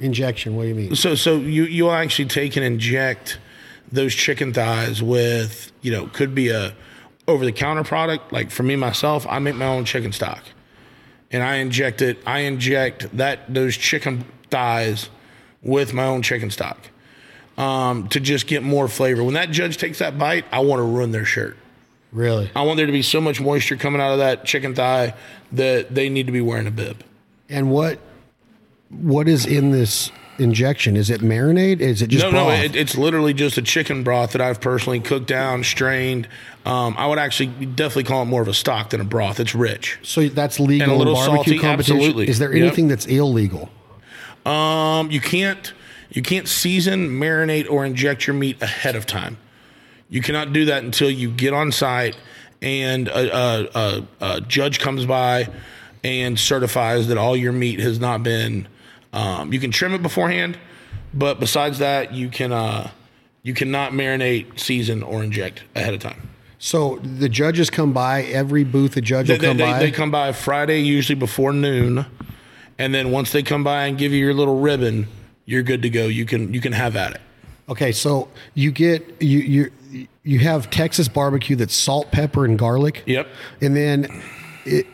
[0.00, 0.56] Injection.
[0.56, 0.96] What do you mean?
[0.96, 3.38] So so you you actually take and inject
[3.90, 6.74] those chicken thighs with you know could be a
[7.28, 8.32] over the counter product.
[8.32, 10.42] Like for me myself, I make my own chicken stock,
[11.30, 12.18] and I inject it.
[12.26, 15.10] I inject that those chicken thighs
[15.62, 16.78] with my own chicken stock
[17.56, 19.22] um, to just get more flavor.
[19.22, 21.56] When that judge takes that bite, I want to ruin their shirt.
[22.12, 22.50] Really?
[22.54, 25.14] I want there to be so much moisture coming out of that chicken thigh
[25.52, 27.02] that they need to be wearing a bib.
[27.48, 27.98] And what
[29.00, 30.96] what is in this injection?
[30.96, 31.80] Is it marinade?
[31.80, 32.46] Is it just no, broth?
[32.48, 36.28] no, it, it's literally just a chicken broth that I've personally cooked down, strained.
[36.66, 39.38] Um, I would actually definitely call it more of a stock than a broth.
[39.38, 39.98] It's rich.
[40.02, 41.96] so that's legal And a in little barbecue salty, competition.
[41.96, 42.28] absolutely.
[42.28, 42.62] Is there Yep.
[42.66, 43.70] anything that's illegal?
[44.46, 45.72] Um, you can't
[46.10, 49.36] you can't season, marinate, or inject your meat ahead of time.
[50.08, 52.16] You cannot do that until you get on site
[52.62, 55.48] and a, a, a, a judge comes by
[56.04, 58.68] and certifies that all your meat has not been.
[59.14, 60.58] Um, you can trim it beforehand,
[61.14, 62.90] but besides that, you can uh,
[63.42, 66.28] you cannot marinate, season, or inject ahead of time.
[66.58, 68.94] So the judges come by every booth.
[68.94, 69.78] The judge They, will come they, by.
[69.78, 72.06] they come by Friday, usually before noon,
[72.78, 75.06] and then once they come by and give you your little ribbon,
[75.46, 76.06] you're good to go.
[76.06, 77.20] You can you can have at it.
[77.68, 83.02] okay, so you get you you you have Texas barbecue that's salt, pepper, and garlic.
[83.06, 83.28] Yep.
[83.60, 84.22] And then
[84.64, 84.86] it,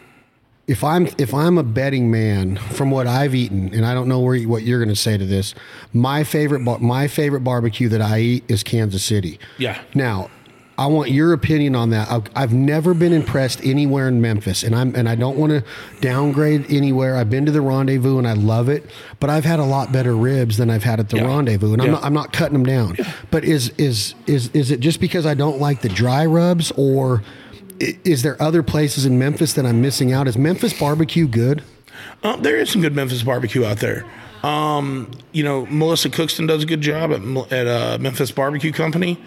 [0.71, 4.21] if I'm if I'm a betting man from what I've eaten, and I don't know
[4.21, 5.53] where you, what you're going to say to this,
[5.93, 9.41] my favorite bar, my favorite barbecue that I eat is Kansas City.
[9.59, 9.83] Yeah.
[9.97, 10.31] Now,
[10.79, 12.09] I want your opinion on that.
[12.09, 15.65] I've, I've never been impressed anywhere in Memphis, and I'm and I don't want to
[16.01, 17.17] downgrade anywhere.
[17.17, 20.15] I've been to the Rendezvous and I love it, but I've had a lot better
[20.15, 21.27] ribs than I've had at the Yeah.
[21.27, 22.97] Rendezvous, and I'm not I'm not cutting them down.
[23.33, 27.23] But is is is is it just because I don't like the dry rubs, or
[27.81, 30.29] is there other places in Memphis that I'm missing out?
[30.29, 31.63] Is Memphis barbecue good?
[32.23, 34.05] Um, there is some good Memphis barbecue out there.
[34.43, 39.23] Um, you know, Melissa Cookston does a good job at at uh, Memphis Barbecue Company.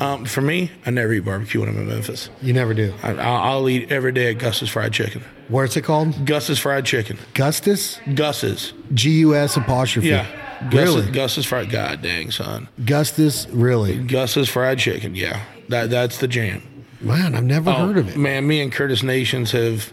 [0.00, 2.28] Um, for me, I never eat barbecue when I'm in Memphis.
[2.40, 2.94] You never do.
[3.02, 5.22] I, I'll, I'll eat every day at Gus's Fried Chicken.
[5.48, 6.26] Where's it called?
[6.26, 7.18] Gus's Fried Chicken.
[7.34, 8.00] Gustus?
[8.14, 8.72] Gus's.
[8.94, 10.08] G U S apostrophe.
[10.08, 10.26] Yeah.
[10.70, 11.10] Gus's, Really?
[11.12, 11.70] Gus's Fried.
[11.70, 12.68] God dang, son.
[12.84, 13.98] Gustus, really?
[13.98, 15.14] Gus's Fried Chicken.
[15.14, 15.44] Yeah.
[15.68, 16.62] That that's the jam.
[17.02, 18.16] Man, I've never oh, heard of it.
[18.16, 19.92] Man, me and Curtis Nations have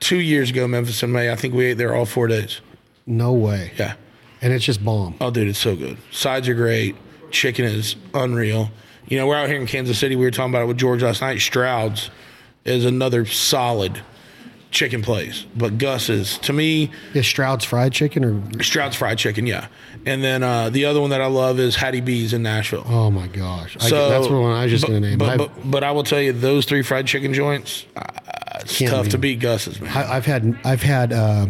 [0.00, 1.30] two years ago, Memphis in May.
[1.30, 2.60] I think we ate there all four days.
[3.06, 3.72] No way.
[3.78, 3.94] Yeah.
[4.42, 5.16] And it's just bomb.
[5.20, 5.98] Oh, dude, it's so good.
[6.10, 6.96] Sides are great.
[7.30, 8.70] Chicken is unreal.
[9.06, 10.16] You know, we're out here in Kansas City.
[10.16, 11.40] We were talking about it with George last night.
[11.40, 12.10] Stroud's
[12.64, 14.00] is another solid
[14.70, 15.46] chicken place.
[15.56, 18.62] But Gus's, to me, Is Stroud's fried chicken or?
[18.62, 19.68] Stroud's fried chicken, yeah.
[20.06, 22.84] And then uh, the other one that I love is Hattie B's in Nashville.
[22.86, 23.76] Oh my gosh!
[23.80, 25.18] I, that's the one I was just going to name.
[25.18, 28.02] But, but, but I will tell you, those three fried chicken joints, uh,
[28.60, 29.94] it's Can't tough to beat Gus's, man.
[29.96, 31.46] I, I've had I've had uh,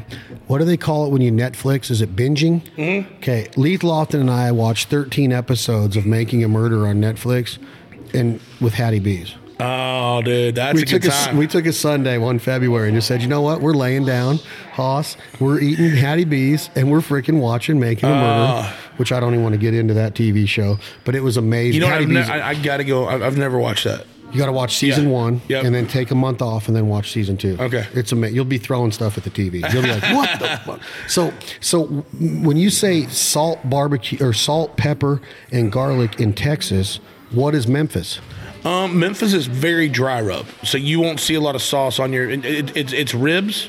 [0.46, 1.90] what do they call it when you Netflix?
[1.90, 2.62] Is it binging?
[2.76, 3.14] Mm-hmm.
[3.16, 7.58] Okay, Leith Lofton and I watched 13 episodes of Making a Murder on Netflix,
[8.14, 9.34] and with Hattie B's.
[9.60, 11.36] Oh, dude, that's We a good took a, time.
[11.36, 13.60] we took a Sunday one February and just said, you know what?
[13.60, 14.36] We're laying down,
[14.72, 15.16] Hoss.
[15.38, 18.76] We're eating Hattie B's and we're freaking watching Making a Murder, ah.
[18.96, 21.74] which I don't even want to get into that TV show, but it was amazing.
[21.74, 21.86] you know?
[21.88, 23.06] Hattie I've ne- I, I got to go.
[23.06, 24.06] I've, I've never watched that.
[24.32, 25.10] you got to watch season Yeah.
[25.10, 25.64] one Yep.
[25.64, 27.56] and then take a month off and then watch season two.
[27.58, 27.84] Okay.
[27.94, 28.36] it's amazing.
[28.36, 29.54] You'll be throwing stuff at the TV.
[29.72, 30.80] You'll be like, what the fuck?
[31.08, 31.86] So, so
[32.20, 37.00] when you say salt barbecue or salt, pepper, and garlic in Texas,
[37.32, 38.20] what is Memphis?
[38.64, 42.12] Um, Memphis is very dry rub, so you won't see a lot of sauce on
[42.12, 42.28] your.
[42.28, 43.66] It, it, it's it's ribs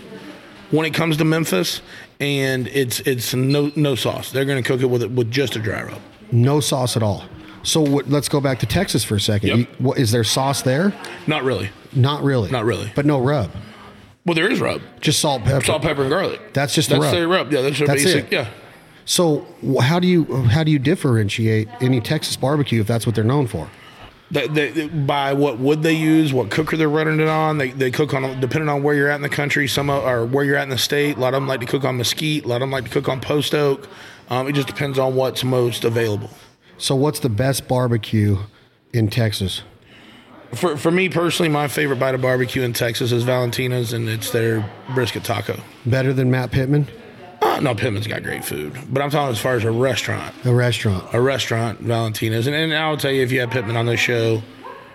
[0.72, 1.82] when it comes to Memphis,
[2.20, 4.32] and it's it's no no sauce.
[4.32, 6.02] They're going to cook it with with just a dry rub.
[6.32, 7.24] No sauce at all.
[7.64, 9.50] So what, let's go back to Texas for a second.
[9.50, 9.58] Yep.
[9.58, 10.94] You, what, is there sauce there?
[11.28, 11.70] Not really.
[11.94, 12.50] Not really.
[12.50, 12.92] Not really.
[12.96, 13.52] But no rub.
[14.26, 15.66] Well, there is rub, Just salt, pepper.
[15.66, 16.54] salt, pepper, and garlic.
[16.54, 17.30] That's just the that's rub.
[17.30, 17.52] rub.
[17.52, 18.26] Yeah, that's their That's basic.
[18.26, 18.32] it.
[18.32, 18.48] Yeah.
[19.06, 19.46] So
[19.82, 23.48] how do you how do you differentiate any Texas barbecue if that's what they're known
[23.48, 23.70] for?
[24.32, 27.58] They, they, they- by what wood they use, what cooker they're running it on.
[27.58, 29.68] They, they cook on depending on where you're at in the country.
[29.68, 31.18] Some of, or where you're at in the state.
[31.18, 32.46] A lot of them like to cook on mesquite.
[32.46, 33.88] A lot of them like to cook on post oak.
[34.30, 36.30] Um, it just depends on what's most available.
[36.78, 38.38] So what's the best barbecue
[38.94, 39.62] in Texas?
[40.54, 44.32] For for me personally, my favorite bite of barbecue in Texas is Valentina's, and it's
[44.32, 45.60] their brisket taco.
[45.86, 46.88] Better than Matt Pittman?
[47.62, 50.34] No, Pittman's got great food, but I'm talking as far as a restaurant.
[50.46, 51.06] A restaurant.
[51.14, 54.42] A restaurant, Valentina's, and, and I'll tell you, if you have Pittman on the show,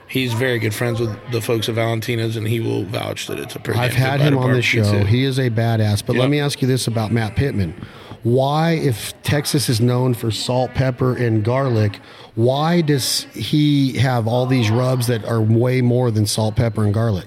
[0.09, 3.55] he's very good friends with the folks at Valentina's, and he will vouch that it's
[3.55, 3.79] a pretty.
[3.81, 5.05] I've had him on the show.
[5.05, 6.05] He is a badass.
[6.05, 7.75] But let me ask you this about Matt Pittman.
[8.23, 12.01] Why, if Texas is known for salt, pepper, and garlic,
[12.35, 16.93] why does he have all these rubs that are way more than salt, pepper, and
[16.93, 17.27] garlic?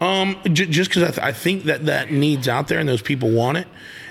[0.00, 3.02] Um, j- just because I, th- I think that that needs out there and those
[3.02, 3.66] people want it,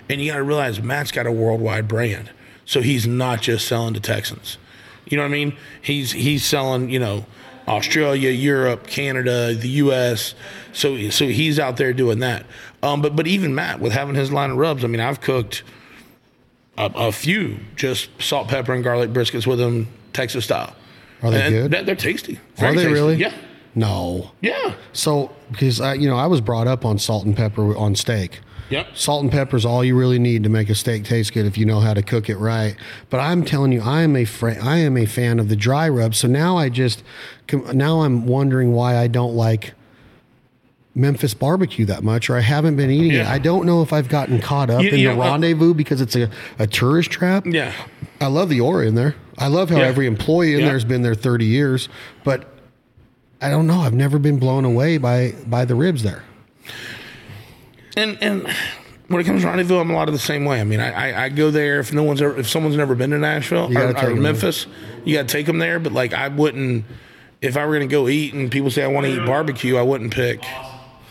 [0.09, 2.31] and you got to realize Matt's got a worldwide brand,
[2.65, 4.57] so he's not just selling to Texans.
[5.05, 5.57] You know what I mean?
[5.81, 7.25] He's he's selling, you know,
[7.67, 10.33] Australia, Europe, Canada, the U.S.
[10.73, 12.45] So so he's out there doing that.
[12.81, 15.63] Um, but but even Matt with having his line of rubs, I mean, I've cooked
[16.77, 20.75] a, a few just salt, pepper, and garlic briskets with him, Texas style.
[21.21, 21.85] Are they And good?
[21.85, 22.39] They're, tasty.
[22.59, 22.91] Are they tasty.
[22.91, 23.15] really?
[23.15, 23.33] Yeah.
[23.73, 24.31] No.
[24.41, 24.75] Yeah.
[24.93, 28.39] So, because I, you know, I was brought up on salt and pepper on steak.
[28.69, 28.97] Yep.
[28.97, 31.57] Salt and pepper is all you really need to make a steak taste good if
[31.57, 32.75] you know how to cook it right.
[33.11, 35.87] But I'm telling you, I am a fra- I am a fan of the dry
[35.87, 36.15] rub.
[36.15, 37.03] So now I just
[37.73, 39.73] now I'm wondering why I don't like
[40.97, 43.27] Memphis barbecue that much, or I haven't been eating it.
[43.27, 45.73] I don't know if I've gotten caught up You- in you the know, uh, rendezvous
[45.73, 47.45] because it's a, a tourist trap.
[47.45, 47.73] Yeah.
[48.21, 49.13] I love the aura in there.
[49.37, 49.83] I love how Yeah.
[49.87, 50.65] every employee in Yeah.
[50.67, 51.89] there has been there 30 years,
[52.23, 52.45] but
[53.41, 53.81] I don't know.
[53.81, 56.23] I've never been blown away by by the ribs there.
[57.95, 58.47] And and
[59.07, 60.59] when it comes to rendezvous, I'm a lot of the same way.
[60.59, 63.11] I mean, I, I, I go there if no one's ever, if someone's never been
[63.11, 64.15] to Nashville or, or.
[64.15, 64.65] Memphis,
[65.03, 65.79] you got to take them there.
[65.79, 66.85] But like, I wouldn't
[67.41, 69.77] if I were going to go eat and people say I want to eat barbecue,
[69.77, 70.43] I wouldn't pick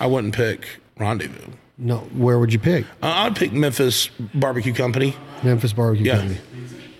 [0.00, 0.66] I wouldn't pick
[0.98, 1.52] rendezvous.
[1.78, 2.84] No, where would you pick?
[3.02, 5.16] Uh, I'd pick Memphis Barbecue Company.
[5.42, 6.18] Memphis Barbecue Yeah.
[6.18, 6.40] Company.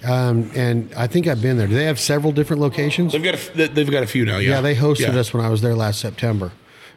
[0.04, 1.66] Um, and I think I've been there.
[1.66, 3.12] Do they have several different locations?
[3.12, 4.36] They've got a, they've got a few now.
[4.38, 5.20] Yeah, Yeah, they hosted Yeah.
[5.20, 6.52] us when I was there last September,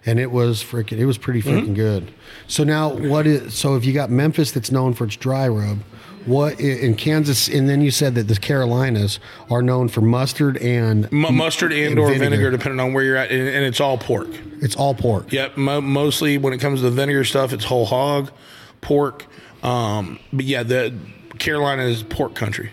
[0.08, 0.98] and it was freaking.
[0.98, 1.50] It was pretty Mm-hmm.
[1.72, 2.12] freaking good.
[2.48, 3.54] So now, what is?
[3.54, 5.80] So if you got Memphis that's known for its dry rub,
[6.26, 7.48] what in Kansas?
[7.48, 9.20] And then you said that the Carolinas
[9.52, 12.24] are known for mustard and M- mustard and, or vinegar.
[12.30, 12.52] vinegar.
[12.52, 14.30] depending on where you're at, and, and it's all pork.
[14.62, 15.32] it's all pork.
[15.32, 15.58] Yep.
[15.58, 18.32] Mo- mostly when it comes to the vinegar stuff, it's whole hog,
[18.82, 19.26] pork.
[19.64, 20.94] Um, but yeah, the
[21.38, 22.72] Carolina is pork country.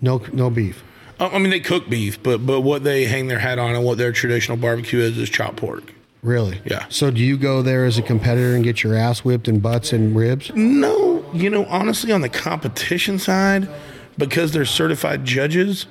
[0.00, 0.82] No, no beef.
[1.20, 3.96] I mean, they cook beef, but but what they hang their hat on and what
[3.98, 5.92] their traditional barbecue is is chopped pork.
[6.22, 6.60] Really?
[6.64, 6.86] Yeah.
[6.88, 9.92] So do you go there as a competitor and get your ass whipped and butts
[9.92, 10.52] and ribs?
[10.54, 13.68] No, you know, honestly, on the competition side,
[14.16, 15.86] because they're certified judges,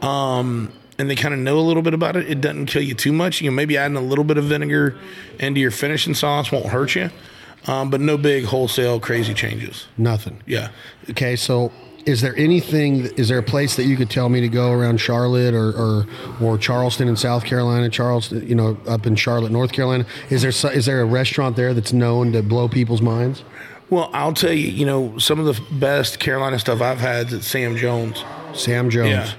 [0.00, 2.94] um, and they kind of know a little bit about it, it doesn't kill you
[2.94, 3.40] too much.
[3.40, 4.96] You know, maybe adding a little bit of vinegar
[5.40, 7.10] into your finishing sauce won't hurt you,
[7.66, 9.88] um, but no big wholesale crazy changes.
[9.98, 10.42] Nothing.
[10.46, 10.68] Yeah.
[11.10, 11.72] Okay, so
[12.06, 13.06] is there anything?
[13.16, 16.06] Is there a place that you could tell me to go around Charlotte or or,
[16.40, 20.06] or Charleston in South Carolina, Charleston, you know, up in Charlotte, North Carolina?
[20.30, 23.44] Is there is there a restaurant there that's known to blow people's minds?
[23.90, 27.34] Well, I'll tell you, you know, some of the best Carolina stuff I've had is
[27.34, 28.24] at Sam Jones.
[28.54, 29.34] Sam Jones.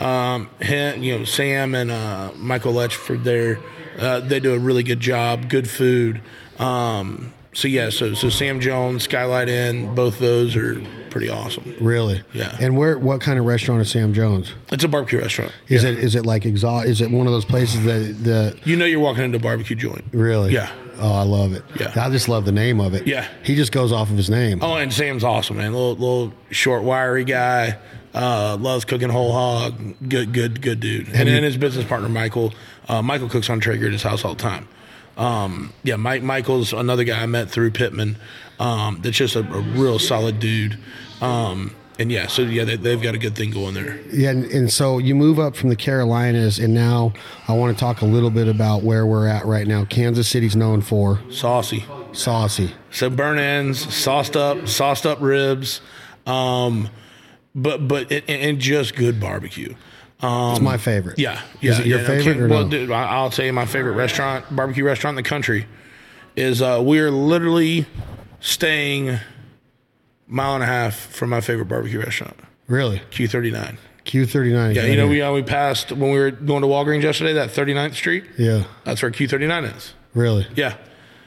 [0.00, 0.34] Yeah.
[0.34, 3.58] Um, him, you know, Sam and uh, Michael Letchworth there,
[3.98, 5.50] uh, they do a really good job.
[5.50, 6.22] Good food.
[6.58, 10.80] Um, so yeah, so so Sam Jones, Skylight Inn, both those are
[11.10, 11.74] pretty awesome.
[11.80, 12.22] Really?
[12.32, 12.56] Yeah.
[12.60, 12.96] And where?
[12.98, 14.54] What kind of restaurant is Sam Jones?
[14.70, 15.52] It's a barbecue restaurant.
[15.66, 16.86] Is it is it like exhaust?
[16.86, 19.74] Is it one of those places that the You know you're walking into a barbecue
[19.74, 20.04] joint.
[20.12, 20.52] really?
[20.52, 20.70] Yeah.
[21.00, 21.64] Oh, I love it.
[21.78, 21.92] Yeah.
[21.96, 23.06] I just love the name of it.
[23.06, 23.26] Yeah.
[23.44, 24.60] He just goes off of his name.
[24.62, 25.72] Oh, and Sam's awesome, man.
[25.72, 27.78] Little little short, wiry guy.
[28.14, 29.78] Uh, loves cooking whole hog.
[30.08, 31.08] Good, good, good dude.
[31.08, 32.54] And then his business partner Michael.
[32.88, 34.66] Uh, Michael cooks on Traeger at his house all the time.
[35.18, 38.16] Um, yeah, Mike Michael's another guy I met through Pittman.
[38.58, 40.78] Um, that's just a, a real solid dude.
[41.20, 43.98] Um, and yeah, so yeah, they, they've got a good thing going there.
[44.12, 47.12] Yeah, and, and so you move up from the Carolinas, and now
[47.48, 49.84] I want to talk a little bit about where we're at right now.
[49.84, 51.84] Kansas City's known for Saucy.
[52.12, 52.72] saucy.
[52.92, 55.80] So burn ends, sauced up, sauced up ribs,
[56.26, 56.88] um,
[57.56, 59.74] but but and, and just good barbecue.
[60.20, 61.18] Um, It's my favorite.
[61.18, 61.72] Yeah, yeah.
[61.72, 62.70] Is it your favorite okay, or well, no?
[62.70, 65.66] dude, I'll tell you my favorite restaurant, barbecue restaurant in the country,
[66.34, 67.86] is uh, we're literally
[68.40, 69.18] staying
[70.26, 73.00] mile and a half from my favorite barbecue restaurant, Really?
[73.10, 73.78] Q thirty nine.
[74.04, 74.74] Q39.
[74.74, 77.50] Yeah, you know we uh, we passed when we were going to Walgreens yesterday, that
[77.50, 78.24] 39th Street.
[78.38, 79.92] Yeah, That's where Q thirty nine is.
[80.14, 80.46] really.
[80.56, 80.74] Yeah,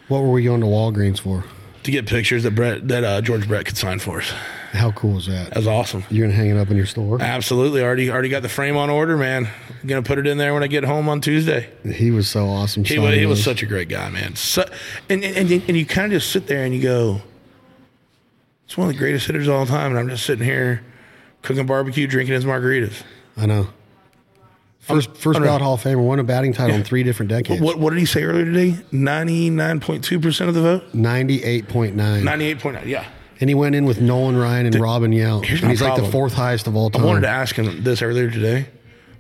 [0.08, 1.44] What were we going to Walgreens for?
[1.84, 4.32] To get pictures that Brett that uh, George Brett could sign for us.
[4.72, 5.50] How cool is that?
[5.50, 6.04] That was awesome.
[6.10, 7.22] You're gonna hang it up in your store?
[7.22, 9.50] Absolutely, already already got the frame on order, man.
[9.82, 11.70] I'm gonna put it in there when I get home on Tuesday.
[11.84, 12.84] He was so awesome.
[12.84, 14.36] He, was, he was such a great guy, man.
[14.36, 14.64] So,
[15.10, 17.22] and, and and you kind of just sit there and you go,
[18.66, 20.84] "It's one of the greatest hitters of all time." And I'm just sitting here
[21.42, 23.04] cooking barbecue, drinking his margaritas.
[23.36, 23.68] I know.
[24.82, 27.62] First, first ballot Hall of Famer, won a batting title in three different decades.
[27.62, 28.78] What what did he say earlier today?
[28.92, 30.84] Ninety nine point two percent of the vote.
[30.94, 32.88] Ninety-eight point nine, Ninety eight point nine.
[32.90, 33.06] Yeah.
[33.40, 36.34] and he went in with Nolan Ryan and Robin Yount, and he's like the fourth
[36.34, 37.04] highest of all time.
[37.04, 38.68] I wanted to ask him this earlier today.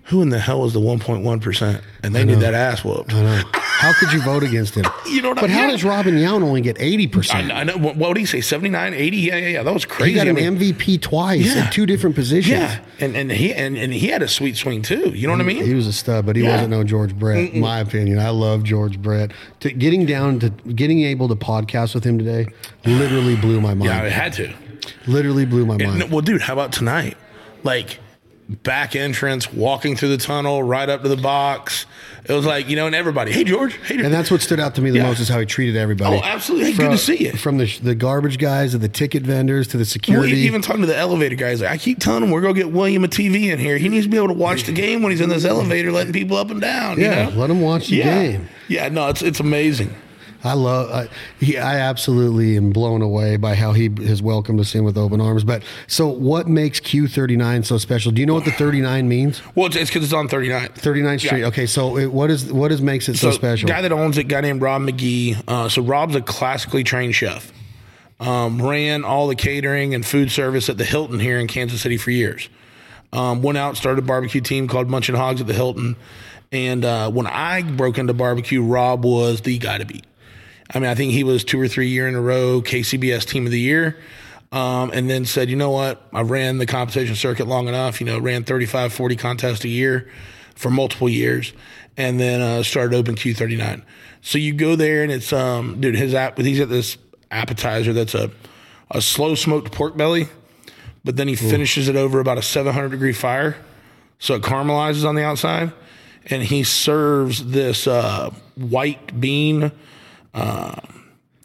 [0.05, 1.81] Who in the hell was the one point one percent?
[2.03, 3.13] And they need that ass whooped.
[3.13, 3.43] I know.
[3.53, 4.85] How could you vote against him?
[5.11, 7.51] You know what I But how does Robin Yount only get eighty I, percent?
[7.51, 7.77] I know.
[7.77, 8.39] What, what did he say?
[8.39, 9.17] 79, 80?
[9.17, 9.63] Yeah, yeah, yeah.
[9.63, 10.11] That was crazy.
[10.13, 11.63] He got I an mean- MVP twice Yeah.
[11.65, 12.47] at two different positions.
[12.59, 15.09] Yeah, and and he and, and he had a sweet swing too.
[15.09, 15.65] You know what I mean?
[15.65, 16.51] He was a stud, but he Yeah.
[16.53, 18.19] wasn't no George Brett, in my opinion.
[18.19, 19.31] I love George Brett.
[19.61, 22.47] To, getting down to getting able to podcast with him today
[22.85, 23.85] literally blew my mind.
[23.91, 24.53] yeah, I had to.
[25.07, 25.99] literally blew my mind.
[25.99, 27.17] No, well, dude, how about tonight?
[27.63, 27.99] Like
[28.63, 31.85] back entrance, walking through the tunnel, right up to the box.
[32.25, 33.95] It was like you know, and everybody, hey George, hey.
[33.95, 34.05] George.
[34.05, 35.07] and that's what stood out to me the Yeah.
[35.07, 36.17] most is how he treated everybody.
[36.17, 36.67] Oh, absolutely.
[36.67, 37.31] Hey, From, good to see you.
[37.33, 40.33] From the the garbage guys to the ticket vendors to the security.
[40.39, 43.03] even talking to the elevator guys, like I keep telling him we're gonna get William
[43.03, 43.77] a TV in here.
[43.77, 46.13] He needs to be able to watch the game when he's in this elevator, letting
[46.13, 46.97] people up and down.
[46.99, 47.35] you yeah, know?
[47.37, 48.21] let him watch the yeah.
[48.21, 48.49] game.
[48.67, 49.93] Yeah, no, it's it's amazing.
[50.43, 50.89] I love.
[50.91, 51.07] I,
[51.39, 55.21] he, I absolutely am blown away by how he has welcomed us in with open
[55.21, 55.43] arms.
[55.43, 58.11] But so, what makes Q thirty nine so special?
[58.11, 59.41] Do you know what the thirty nine means?
[59.55, 60.79] Well, it's because it's on 39th.
[60.79, 61.39] 39th Street.
[61.41, 61.47] Yeah.
[61.47, 63.67] Okay, so it, what is what is makes it so, special?
[63.67, 65.35] The guy that owns it, guy named Rob Magee.
[65.47, 67.51] Uh, so Rob's a classically trained chef.
[68.19, 71.97] Um, ran all the catering and food service at the Hilton here in Kansas City
[71.97, 72.49] for years.
[73.13, 75.95] Um, went out, started a barbecue team called Munchin Hogs at the Hilton.
[76.51, 80.05] And uh, when I broke into barbecue, Rob was the guy to beat.
[80.73, 83.45] I mean, I think he was two or three year in a row KCBS Team
[83.45, 83.97] of the Year.
[84.53, 86.05] Um, and then said, you know what?
[86.11, 88.01] I ran the competition circuit long enough.
[88.01, 90.11] You know, ran 35, 40 contests a year
[90.55, 91.53] for multiple years,
[91.95, 93.81] and then uh, started Open Q39.
[94.21, 96.37] So you go there, and it's um, dude, his app.
[96.37, 96.97] He's got this
[97.31, 98.29] appetizer that's a
[98.91, 100.27] a slow smoked pork belly,
[101.03, 103.55] but then he finishes it over about a 700 degree fire,
[104.19, 105.71] so it caramelizes on the outside,
[106.25, 109.71] and he serves this uh, white bean
[110.33, 110.75] uh,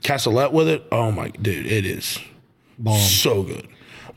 [0.02, 0.84] cassoulet with it.
[0.92, 2.18] Oh my dude, it is
[2.98, 3.66] so good.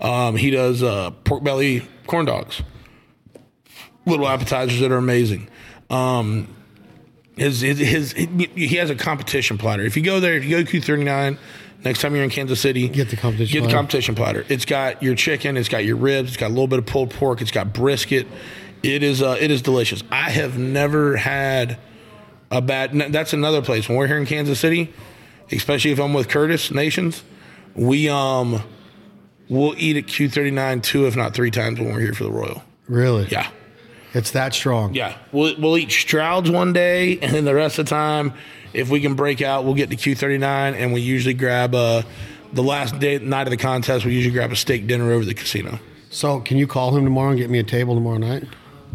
[0.02, 2.62] Um, he does uh, pork belly corn dogs,
[4.06, 5.50] little appetizers that are amazing.
[5.90, 6.56] Um,
[7.36, 9.84] his, his, his, he has a competition platter.
[9.84, 11.38] If you go there, if you go to Q39,
[11.86, 13.78] next time you're in Kansas City, Get the competition Get the platter.
[13.78, 14.46] competition platter.
[14.50, 17.12] It's got your chicken, it's got your ribs, it's got a little bit of pulled
[17.12, 18.28] pork, it's got brisket.
[18.84, 20.04] It is uh, it is delicious.
[20.12, 21.78] I have never had
[22.52, 22.94] a bad.
[23.12, 24.94] That's another place when we're here in Kansas City,
[25.52, 27.24] especially if I'm with Curtis Nations.
[27.76, 28.62] We um
[29.48, 32.64] we'll eat at Q39 two if not three times when we're here for the Royal.
[32.88, 33.28] really?
[33.30, 33.50] Yeah.
[34.14, 34.96] It's that strong.
[34.96, 38.34] Yeah, we'll we'll eat Strouds one day, and then the rest of the time,
[38.74, 40.42] if we can break out, we'll get to Q39,
[40.74, 42.02] and we usually grab uh,
[42.52, 44.06] the last day night of the contest.
[44.06, 45.78] We usually grab a steak dinner over the casino.
[46.10, 48.46] So, can you call him tomorrow and get me a table tomorrow night?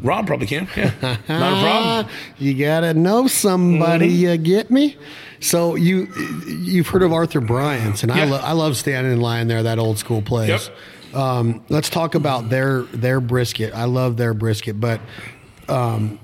[0.02, 0.68] Rob probably can.
[0.76, 0.92] Yeah,
[1.28, 2.14] not a problem.
[2.38, 4.08] You gotta know somebody.
[4.08, 4.16] Mm-hmm.
[4.22, 4.96] You get me?
[5.40, 6.08] So you
[6.46, 9.62] you've heard of Arthur Bryant's, and I lo- I love standing in line there.
[9.62, 10.68] That old school place.
[11.12, 11.16] Yep.
[11.16, 13.72] Um, let's talk about their their brisket.
[13.74, 15.00] I love their brisket, but
[15.68, 16.18] um,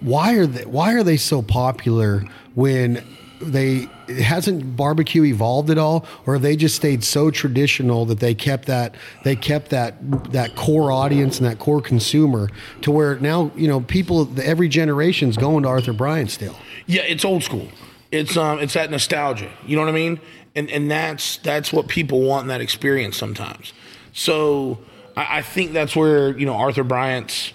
[0.00, 2.24] why are they why are they so popular
[2.54, 3.04] when
[3.42, 8.66] they hasn't barbecue evolved at all or they just stayed so traditional that they kept
[8.66, 9.94] that they kept that
[10.32, 12.48] that core audience and that core consumer
[12.80, 17.24] to where now you know people every generation's going to Arthur Bryant still Yeah, it's
[17.24, 17.68] old school.
[18.10, 19.50] It's um, it's that nostalgia.
[19.66, 20.20] You know what I mean?
[20.54, 23.72] And and that's that's what people want in that experience sometimes.
[24.12, 24.78] So
[25.16, 27.52] I, I think that's where you know Arthur Bryant's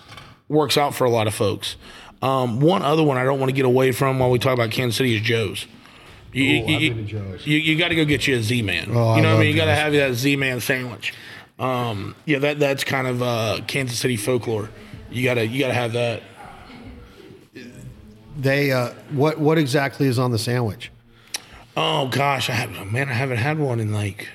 [0.49, 1.75] works out for a lot of folks.
[2.21, 4.71] Um, one other one I don't want to get away from while we talk about
[4.71, 5.67] Kansas City is Joe's.
[6.37, 7.47] You, you, you, been to Joe's.
[7.47, 8.89] you, you got to go get you a Z Man.
[8.91, 9.51] Oh, you know what I mean?
[9.51, 11.13] You got to have that Z Man sandwich.
[11.59, 14.69] Um, yeah, that that's kind of uh, Kansas City folklore.
[15.09, 16.21] You gotta you gotta have that.
[18.37, 20.91] they uh, what what exactly is on the sandwich
[21.75, 24.27] Oh gosh, I have man, I haven't had one in like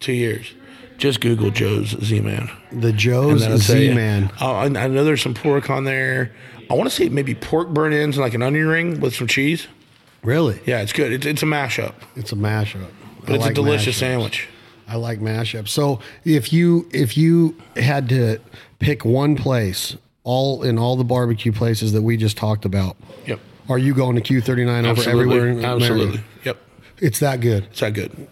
[0.00, 0.52] two years.
[0.98, 2.50] Just Google Joe's Z Man.
[2.70, 6.34] the Joe's Z Man Oh, I, I know there's some pork on there.
[6.70, 9.26] I want to say maybe pork burnt ends and like an onion ring with some
[9.26, 9.66] cheese.
[10.26, 11.12] Really Yeah, it's good.
[11.12, 12.90] It's, it's a mashup, it's a mashup
[13.26, 14.48] but it's a delicious sandwich.
[14.88, 15.68] I like mashup.
[15.68, 18.38] So if you if you had to
[18.78, 22.96] pick one place, all in all the barbecue places that we just talked about,
[23.26, 26.20] Yep, are you going to Q thirty nine over absolutely, everywhere in absolutely.
[26.44, 26.58] Yep,
[26.98, 27.64] It's that good.
[27.64, 28.28] it's that good.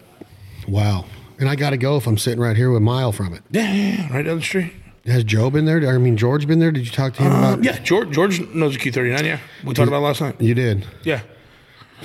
[0.67, 1.05] Wow.
[1.37, 3.41] And I got to go if I'm sitting right here with a mile from it.
[3.51, 4.71] Yeah, yeah, yeah, right down the street.
[5.05, 5.85] Has Joe been there?
[5.93, 6.71] I mean, George been there?
[6.71, 7.53] Did you talk to him about?
[7.55, 9.23] Um, yeah, George George knows the Q39.
[9.25, 10.39] Yeah, we talked about it last night.
[10.39, 10.85] You did.
[11.03, 11.21] Yeah.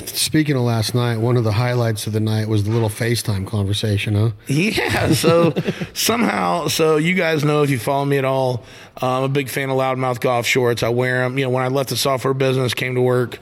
[0.07, 3.47] Speaking of last night, one of the highlights of the night was the little FaceTime
[3.47, 4.31] conversation, huh?
[4.47, 5.55] Yeah, so
[5.93, 8.65] somehow, so you guys know if you follow me at all,
[9.03, 10.83] uh, I'm a big fan of loudmouth golf shorts.
[10.83, 11.39] I wear them.
[11.39, 13.39] You know, when I left the software business, came to work,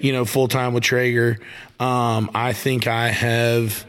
[0.00, 1.38] you know, full time with Traeger.
[1.80, 3.84] Um, I think I have.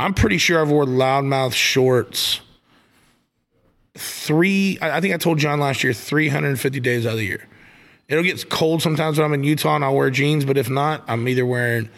[0.00, 2.40] I'm pretty sure I've worn loudmouth shorts.
[3.96, 7.46] Three, I I think I told John last year, 350 days out of the year.
[8.08, 11.04] It'll get cold sometimes when I'm in Utah and I'll wear jeans, but if not,
[11.08, 11.88] I'm either wearing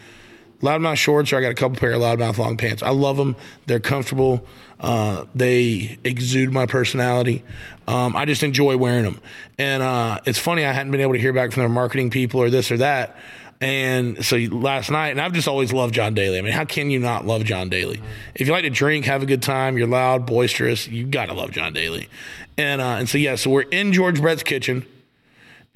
[0.60, 2.82] loudmouth shorts or I got a couple pair of loudmouth long pants.
[2.82, 3.36] I love them.
[3.66, 4.44] They're comfortable.
[4.78, 7.42] Uh, they exude my personality.
[7.88, 9.20] Um, I just enjoy wearing them.
[9.58, 12.40] And uh, it's funny, I hadn't been able to hear back from their marketing people
[12.40, 13.16] or this or that.
[13.60, 16.38] And so last night, and I've just always loved John Daly.
[16.38, 18.02] I mean, how can you not love John Daly?
[18.34, 21.34] If you like to drink, have a good time, you're loud, boisterous, you got to
[21.34, 22.08] love John Daly.
[22.58, 24.84] And uh, and so yeah, so we're in George Brett's kitchen,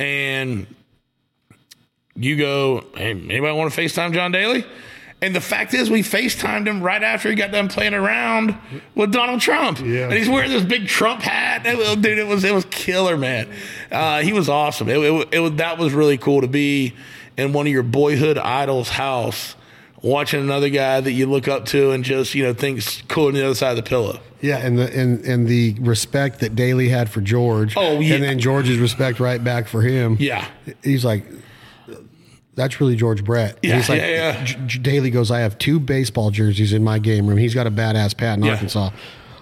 [0.01, 0.67] and
[2.17, 4.65] you go, hey, anybody want to FaceTime John Daly?
[5.23, 8.57] And the fact is, we FaceTimed him right after he got done playing around
[8.95, 9.79] with Donald Trump.
[9.79, 10.05] Yeah.
[10.05, 11.67] And he's wearing this big Trump hat.
[11.67, 13.53] It dude, it was it was killer, man.
[13.93, 14.89] Uh, he was awesome.
[14.89, 16.95] It, it, it that was really cool to be
[17.37, 19.55] in one of your boyhood idols' house,
[20.03, 23.35] watching another guy that you look up to and just you know thinks cool on
[23.35, 24.21] the other side of the pillow.
[24.41, 27.75] Yeah, and the and, and the respect that Daly had for George.
[27.77, 28.15] Oh, yeah.
[28.15, 30.17] And then George's respect right back for him.
[30.19, 30.49] Yeah.
[30.83, 31.25] He's like,
[32.55, 33.59] that's really George Brett.
[33.63, 34.67] Yeah, he's like, yeah, yeah.
[34.81, 37.37] Daly goes, I have two baseball jerseys in my game room.
[37.37, 38.53] He's got a badass pat in Yeah.
[38.53, 38.91] Arkansas.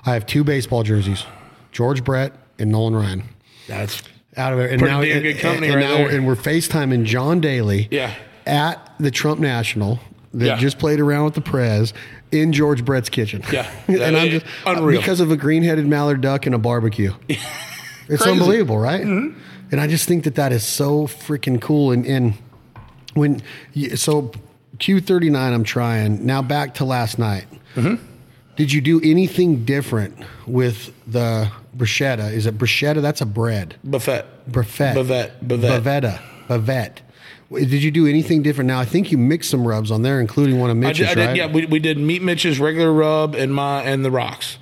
[0.05, 1.25] I have two baseball jerseys,
[1.71, 3.23] George Brett and Nolan Ryan.
[3.69, 4.03] That's
[4.37, 5.01] Out of it, and now
[5.41, 7.89] company and, right now, and we're FaceTiming John Daly.
[7.91, 8.15] Yeah.
[8.47, 10.01] At the Trump National
[10.35, 10.57] that Yeah.
[10.57, 11.95] just played around with the Prez
[12.31, 13.43] in George Brett's kitchen.
[13.53, 13.70] Yeah.
[13.89, 15.01] and I'm just unreal.
[15.01, 17.12] because of a green-headed mallard duck and a barbecue.
[18.11, 18.22] It's.
[18.22, 18.33] Mm-hmm.
[18.41, 19.03] unbelievable, right?
[19.03, 19.35] And
[19.72, 21.93] I just think that that is so freaking cool.
[21.93, 22.33] And, and
[23.12, 23.43] when
[23.74, 24.33] you, so
[24.79, 26.41] Q39, I'm trying now.
[26.41, 27.47] Back to last night.
[27.74, 28.03] Mm-hmm.
[28.57, 30.16] Did you do anything different
[30.47, 32.33] with the bruschetta?
[32.33, 33.03] Is it bruschetta?
[33.03, 33.76] That's a bread.
[33.85, 34.24] buffet.
[34.51, 34.95] Buffet.
[34.95, 35.33] Bavette.
[35.47, 35.83] Bavette.
[35.83, 36.20] Bavetta.
[36.49, 36.97] Bavette.
[37.51, 38.69] Did you do anything different?
[38.69, 41.09] Now I think you mixed some rubs on there, including one of I Mitch's, did,
[41.09, 41.37] I did right?
[41.37, 44.59] yeah, we, we did meat Mitch's regular rub and my and the rocks.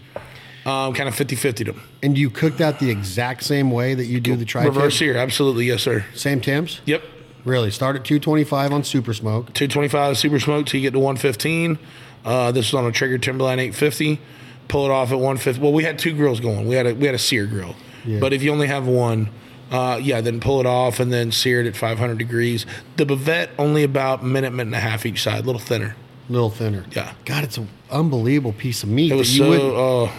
[0.65, 1.83] Um, kind of 50 50 them.
[2.03, 5.17] And you cooked that the exact same way that you do the tri Reverse here,
[5.17, 6.05] absolutely, yes, sir.
[6.13, 6.81] Same temps?
[6.87, 7.05] Yep.
[7.45, 7.71] Really?
[7.71, 9.53] Start at 225 on Super Smoke.
[9.55, 11.79] 225 super smoke till you get to 115.
[12.25, 14.21] Uh, this is on a Traeger Timberline 850.
[14.67, 15.63] Pull it off at 150.
[15.63, 16.67] Well, we had two grills going.
[16.67, 17.77] We had a we had a sear grill,
[18.19, 19.31] but if you only have one,
[19.71, 22.67] uh, yeah, then pull it off and then sear it at 500 degrees.
[22.97, 25.97] The bavette only about minute minute and a half each side, a little thinner.
[26.29, 26.85] A little thinner.
[26.93, 27.15] Yeah.
[27.25, 29.13] God, it's an unbelievable piece of meat.
[29.13, 30.05] It was so.
[30.05, 30.13] Uh,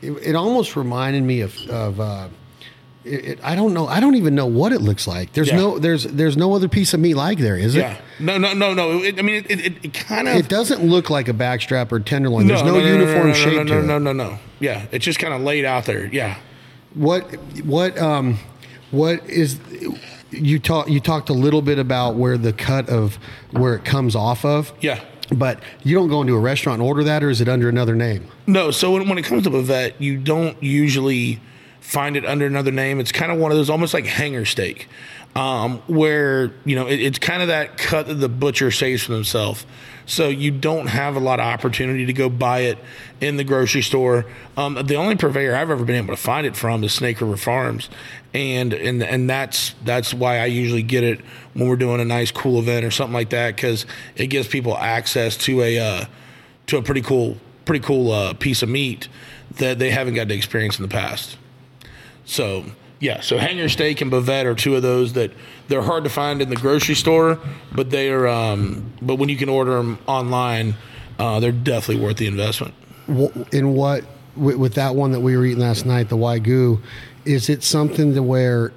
[0.00, 2.28] it, it almost reminded me of, of uh,
[3.04, 3.86] it, it, I don't know.
[3.86, 5.32] I don't even know what it looks like.
[5.32, 5.56] There's Yeah.
[5.56, 7.96] no there's there's no other piece of meat like there, is it?
[8.20, 9.02] No, no, no, no.
[9.02, 10.36] It, I mean, it, it, kind of.
[10.36, 12.46] It doesn't look like a backstrap or tenderloin.
[12.46, 13.86] There's no, uniform no, shape no, to no, it.
[13.86, 16.06] No, no, no, Yeah, it's just kind of laid out there.
[16.06, 16.38] Yeah.
[16.94, 17.22] What
[17.64, 18.38] what um
[18.90, 19.58] what is
[20.30, 23.18] you talk you talked a little bit about where the cut of
[23.50, 24.72] where it comes off of.
[24.80, 25.02] Yeah.
[25.30, 27.94] But you don't go into a restaurant and order that, or is it under another
[27.94, 28.28] name?
[28.46, 31.38] No, so when, when it comes to bavette, you don't usually
[31.80, 32.98] find it under another name.
[32.98, 34.88] It's kind of one of those almost like hanger steak,
[35.36, 39.12] um, where you know it, it's kind of that cut that the butcher saves for
[39.12, 39.66] themselves.
[40.08, 42.78] So you don't have a lot of opportunity to go buy it
[43.20, 44.24] in the grocery store.
[44.56, 47.36] Um, the only purveyor I've ever been able to find it from is Snake River
[47.36, 47.90] Farms,
[48.32, 51.20] and and and that's that's why I usually get it
[51.52, 53.84] when we're doing a nice cool event or something like that because
[54.16, 56.04] it gives people access to a uh,
[56.68, 57.36] to a pretty cool
[57.66, 59.08] pretty cool uh, piece of meat
[59.56, 61.36] that they haven't got to experience in the past.
[62.24, 62.64] So
[63.00, 65.30] yeah, so hanger steak and bavette are two of those that
[65.68, 67.38] they're hard to find in the grocery store,
[67.72, 68.26] but they are.
[68.26, 70.74] Um, but when you can order them online,
[71.18, 72.74] uh, they're definitely worth the investment.
[73.52, 74.04] In what
[74.36, 76.80] with, with that one that we were eating last night, the wagyu,
[77.24, 78.72] is it something to where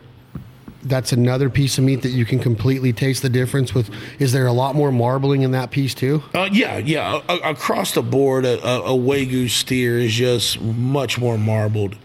[0.83, 3.89] that's another piece of meat that you can completely taste the difference with?
[4.19, 6.23] Is there a lot more marbling in that piece too?
[6.33, 7.21] Uh, yeah, yeah.
[7.27, 11.95] A- across the board, a, a, a wagyu steer is just much more marbled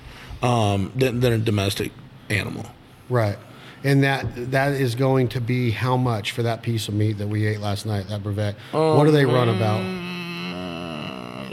[0.42, 1.92] um, than, than a domestic
[2.30, 2.66] animal.
[3.08, 3.38] Right.
[3.84, 7.28] And that that is going to be how much for that piece of meat that
[7.28, 8.54] we ate last night, that bavette?
[8.72, 9.80] what do they run about?
[9.80, 11.52] Uh,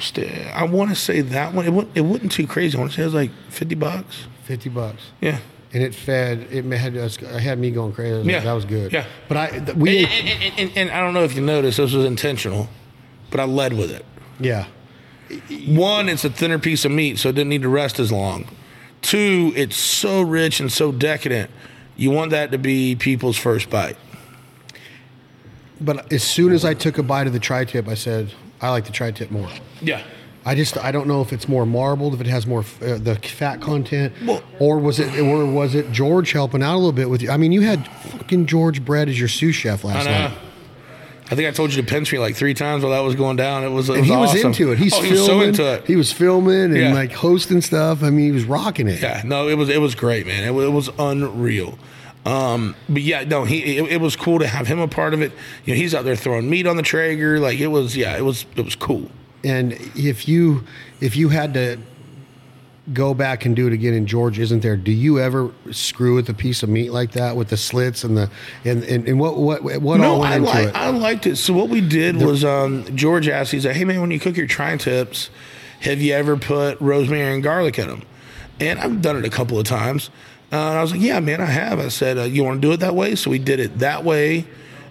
[0.53, 1.65] I want to say that one.
[1.65, 2.77] It wasn't, it wasn't too crazy.
[2.77, 4.25] I want to say it was like fifty bucks.
[4.43, 5.01] 50 bucks.
[5.21, 5.37] Yeah.
[5.73, 8.13] And it fed, it had us, it had me going crazy.
[8.13, 8.39] I was like, Yeah.
[8.41, 8.91] That was good.
[8.91, 9.05] Yeah.
[9.29, 11.93] But I, th- we And, and, and, and I don't know if you noticed, this
[11.93, 12.67] was intentional,
[13.31, 14.05] but I led with it.
[14.39, 14.65] yeah.
[15.65, 18.49] One, it's a thinner piece of meat, so it didn't need to rest as long.
[19.03, 21.51] Two, it's so rich and so decadent.
[21.95, 23.97] You want that to be people's first bite.
[25.79, 28.69] But as soon as I took a bite of the tri tip, I said, I
[28.71, 29.49] like the tri tip more.
[29.81, 30.01] Yeah.
[30.45, 32.97] I just I don't know if it's more marbled, if it has more f- uh,
[32.97, 36.91] the fat content, Well- or was it or was it George helping out a little
[36.91, 37.29] bit with you?
[37.31, 40.37] I mean, you had fucking George Brett as your sous chef last night,
[41.33, 43.37] I think I told you to pinch me like three times while that was going
[43.37, 43.63] down.
[43.63, 44.77] It was, it and was he was into it.
[44.77, 45.09] He's oh, filming.
[45.09, 45.87] he was so into it.
[45.87, 46.93] He was filming and Yeah.
[46.93, 48.03] like hosting stuff.
[48.03, 49.01] I mean, he was rocking it.
[49.01, 50.43] Yeah, no, it was it was great, man.
[50.43, 51.79] It was, it was unreal.
[52.23, 55.21] Um, but yeah, no, he it, it was cool to have him a part of
[55.23, 55.31] it.
[55.65, 57.39] You know, he's out there throwing meat on the Traeger.
[57.39, 59.09] Like it was, yeah, it was it was cool.
[59.43, 60.65] And if you
[61.01, 61.79] if you had to
[62.91, 66.27] go back and do it again and George isn't there, do you ever screw with
[66.29, 68.29] a piece of meat like that with the slits and the
[68.65, 70.75] and and, and what what what all went I into like it?
[70.75, 71.37] I liked it.
[71.37, 74.35] So what we did was um, George asked, he's like, "Hey man, when you cook
[74.35, 75.29] your tri tips,
[75.81, 78.03] have you ever put rosemary and garlic in them?"
[78.59, 80.09] And I've done it a couple of times.
[80.51, 82.67] Uh, and I was like, "Yeah, man, I have." I said, uh, "You want to
[82.67, 84.45] do it that way?" So we did it that way,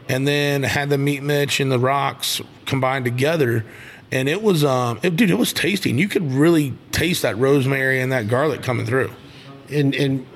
[0.09, 3.66] and then had the meat mitch and the rocks combined together.
[4.12, 5.90] And it was, um, it, dude, it was tasty.
[5.90, 9.10] And you could really taste that rosemary and that garlic coming through.
[9.70, 10.26] And and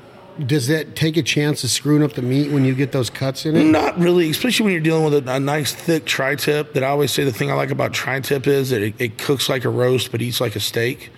[0.45, 3.47] does that take a chance of screwing up the meat when you get those cuts
[3.47, 3.65] in it?
[3.65, 6.73] Not really, especially when you're dealing with a, a nice thick tri-tip.
[6.73, 9.49] That I always say the thing I like about tri-tip is that it, it cooks
[9.49, 11.11] like a roast but eats like a steak.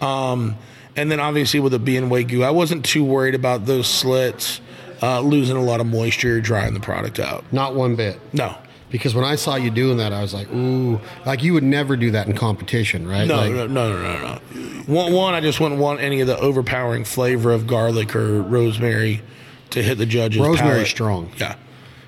[0.00, 0.56] Um,
[0.96, 4.60] and then obviously with it being wagyu, I wasn't too worried about those slits
[5.02, 7.44] uh, losing a lot of moisture, drying the product out.
[7.52, 8.18] Not one bit.
[8.32, 8.56] No,
[8.90, 11.94] Because when I saw you doing that, I was like, ooh, like you would never
[11.96, 13.28] do that in competition, right?
[13.28, 14.18] no, like, no, no, no, no,
[14.54, 14.82] no.
[14.86, 19.20] One, one, I just wouldn't want any of the overpowering flavor of garlic or rosemary
[19.70, 20.40] to hit the judges.
[20.40, 20.86] Rosemary's palate.
[20.86, 21.30] strong.
[21.36, 21.56] Yeah.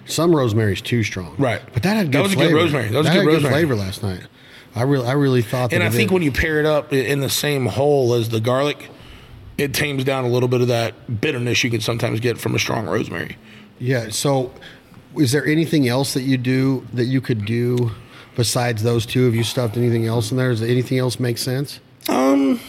[0.06, 1.34] Some rosemary's too strong.
[1.38, 1.60] Right.
[1.74, 2.88] But that had That good was a good rosemary.
[2.88, 3.52] That was a had good rosemary.
[3.54, 4.22] flavor last night.
[4.74, 5.76] I really, I really thought that.
[5.76, 6.14] And I think did.
[6.14, 8.88] when you pair it up in the same hole as the garlic,
[9.58, 12.58] it tames down a little bit of that bitterness you can sometimes get from a
[12.58, 13.36] strong rosemary.
[13.78, 14.08] yeah.
[14.08, 14.52] So,
[15.16, 17.90] is there anything else that you do that you could do
[18.36, 19.24] besides those two?
[19.24, 20.50] Have you stuffed anything else in there?
[20.50, 21.80] Does anything else make sense?
[22.08, 22.60] Um,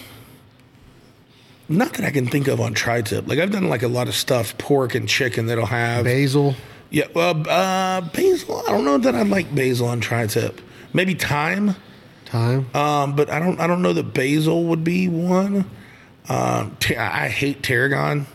[1.70, 3.28] not that I can think of on tri-tip.
[3.28, 6.04] Like I've done like a lot of stuff, pork and chicken that'll have.
[6.06, 6.56] Basil.
[6.90, 8.62] yeah, well, uh, basil.
[8.68, 10.60] I don't know that I like basil on tri-tip.
[10.94, 11.76] Maybe thyme.
[12.26, 12.74] Time.
[12.76, 13.60] Um, but I don't.
[13.60, 15.70] I don't know that basil would be one.
[16.30, 18.26] Um, ta- I I hate tarragon,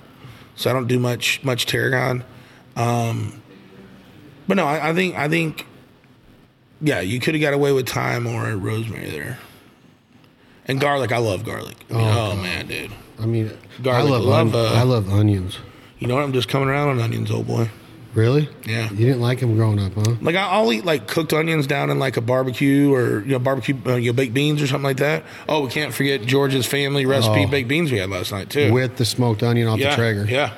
[0.55, 2.23] so I don't do much much tarragon.
[2.77, 3.41] Um,
[4.49, 5.67] but no, I, I think I think,
[6.81, 9.39] yeah, you could have got away with thyme or rosemary there,
[10.67, 11.13] and garlic.
[11.13, 11.77] I love garlic.
[11.91, 12.91] I mean, oh, man, dude,
[13.21, 15.59] I mean, Garlic, I love, love, on- uh, I love onions.
[15.99, 16.25] you know what?
[16.25, 17.71] I'm just coming around on onions, old boy.
[18.15, 18.49] Really?
[18.65, 18.89] Yeah.
[18.91, 20.15] You didn't like them growing up, huh?
[20.23, 23.39] Like I- I'll eat like cooked onions down in like a barbecue or you know
[23.39, 25.23] barbecue uh, you know baked beans or something like that.
[25.47, 27.49] Oh, we can't forget George's family recipe Oh.
[27.51, 28.73] baked beans we had last night too.
[28.73, 30.25] With the smoked onion off yeah, the Traeger.
[30.25, 30.55] yeah.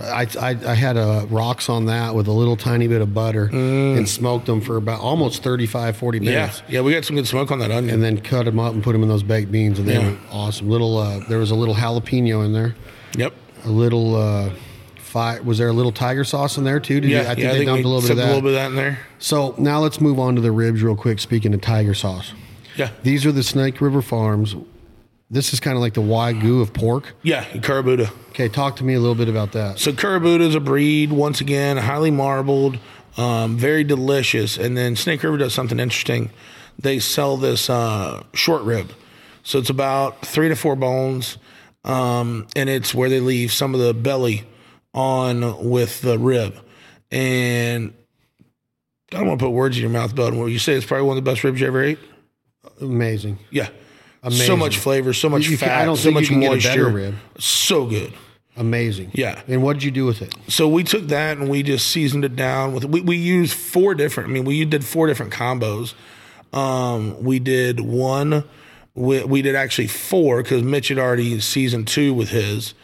[0.00, 3.44] I, I, I had a rocks on that with a little tiny bit of butter
[3.52, 6.24] and smoked them for about almost 35, 40 Mm.
[6.24, 6.62] Yeah, minutes.
[6.68, 7.94] yeah, we got some good smoke on that onion.
[7.94, 9.78] And then cut them up and put them in those baked beans.
[9.78, 10.10] And they Yeah.
[10.10, 10.68] were awesome.
[10.68, 12.74] Little, uh, there was a little jalapeno in there.
[13.16, 13.32] yep.
[13.64, 14.50] A little, uh,
[14.96, 17.00] fi- was there a little tiger sauce in there too?
[17.00, 18.24] Did Yeah, you, I think yeah, they dumped a little bit of that.
[18.24, 18.98] a little bit of that in there.
[19.18, 21.20] So now let's move on to the ribs real quick.
[21.20, 22.32] Speaking of tiger sauce,
[22.76, 24.56] Yeah, these are the Snake River Farms.
[25.32, 27.14] This is kind of like the wagyu of pork.
[27.22, 28.12] yeah, Kurobuta.
[28.28, 29.78] Okay, talk to me a little bit about that.
[29.78, 32.78] So Kurobuta is a breed, once again, highly marbled,
[33.16, 34.58] um, very delicious.
[34.58, 36.30] And then Snake River does something interesting.
[36.78, 38.92] They sell this uh, short rib.
[39.42, 41.38] So it's about three to four bones,
[41.82, 44.44] um, and it's where they leave some of the belly
[44.92, 46.56] on with the rib.
[47.10, 47.94] And
[49.12, 51.06] I don't want to put words in your mouth, but what you say it's probably
[51.06, 51.98] one of the best ribs you ever ate.
[52.82, 53.38] Amazing.
[53.50, 53.70] Yeah.
[54.30, 56.52] So much flavor, so much You can- fat, I don't so much you can get
[56.52, 56.96] a better moisture.
[56.96, 57.14] rib.
[57.38, 58.12] So good.
[58.56, 59.10] Amazing.
[59.14, 59.40] Yeah.
[59.48, 60.34] And what did you do with it?
[60.46, 63.94] So we took that and we just seasoned it down with we we used four
[63.94, 64.28] different.
[64.28, 65.94] I mean, we did four different combos.
[66.52, 68.44] Um, we did one.
[68.94, 72.74] We, we did actually four because Mitch had already seasoned two with his,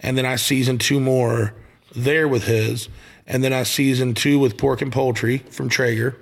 [0.00, 1.52] and then I seasoned two more
[1.94, 2.88] there with his,
[3.26, 6.16] and then I seasoned two with pork and poultry from Traeger,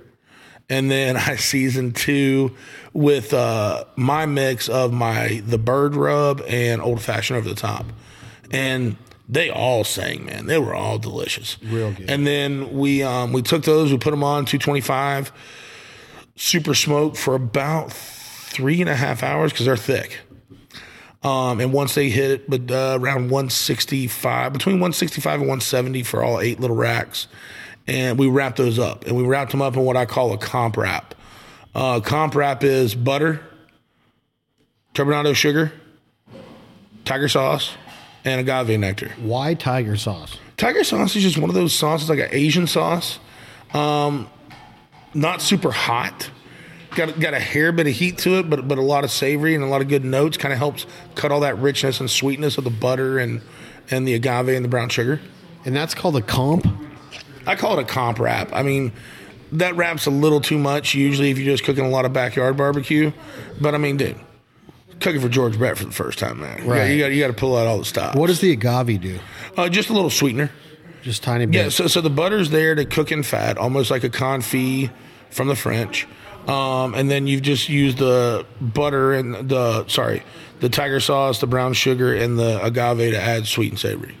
[0.69, 2.51] and then I seasoned two
[2.97, 7.85] with uh, my mix of my the bird rub and old fashioned over the top,
[8.49, 8.97] and
[9.29, 10.47] they all sang, man.
[10.47, 12.09] They were all delicious, Real good.
[12.09, 15.31] And then we um, we took those, we put them on two twenty five,
[16.35, 20.21] super smoke for about three and a half hours because they're thick.
[21.21, 26.23] Um, and once they hit it, but uh, around 165, between 165 and 170 for
[26.23, 27.27] all eight little racks,
[27.85, 30.37] and we wrapped those up, and we wrapped them up in what I call a
[30.37, 31.15] comp wrap.
[31.77, 33.39] Uh, comp wrap is butter,
[34.95, 35.71] turbinado sugar,
[37.05, 37.75] tiger sauce,
[38.25, 39.11] and agave nectar.
[39.21, 40.39] Why tiger sauce?
[40.57, 43.19] Tiger sauce is just one of those sauces, like an Asian sauce.
[43.75, 44.27] Um,
[45.13, 46.31] not super hot.
[46.95, 49.53] Got got a hair bit of heat to it, but but a lot of savory
[49.53, 50.35] and a lot of good notes.
[50.35, 53.43] Kind of helps cut all that richness and sweetness of the butter and
[53.91, 55.21] and the agave and the brown sugar.
[55.63, 56.65] And that's called a comp.
[57.45, 58.49] I call it a comp wrap.
[58.51, 58.93] I mean,
[59.53, 62.57] that wrap's a little too much usually if you're just cooking a lot of backyard
[62.57, 63.11] barbecue.
[63.59, 64.17] But I mean, dude,
[64.99, 66.67] cooking for George Brett for the first time, man.
[66.67, 66.91] Right.
[66.91, 68.15] You got you got to pull out all the stops.
[68.15, 69.19] What does the agave do?
[69.55, 70.51] Uh, just a little sweetener.
[71.01, 71.55] Just tiny bit.
[71.55, 74.91] Yeah, so so the butter's there to cook in fat, almost like a confit
[75.29, 76.07] from the French.
[76.47, 80.23] Um, and then you've just used the butter and the sorry,
[80.59, 84.15] the tiger sauce, the brown sugar, and the agave to add sweet and savory.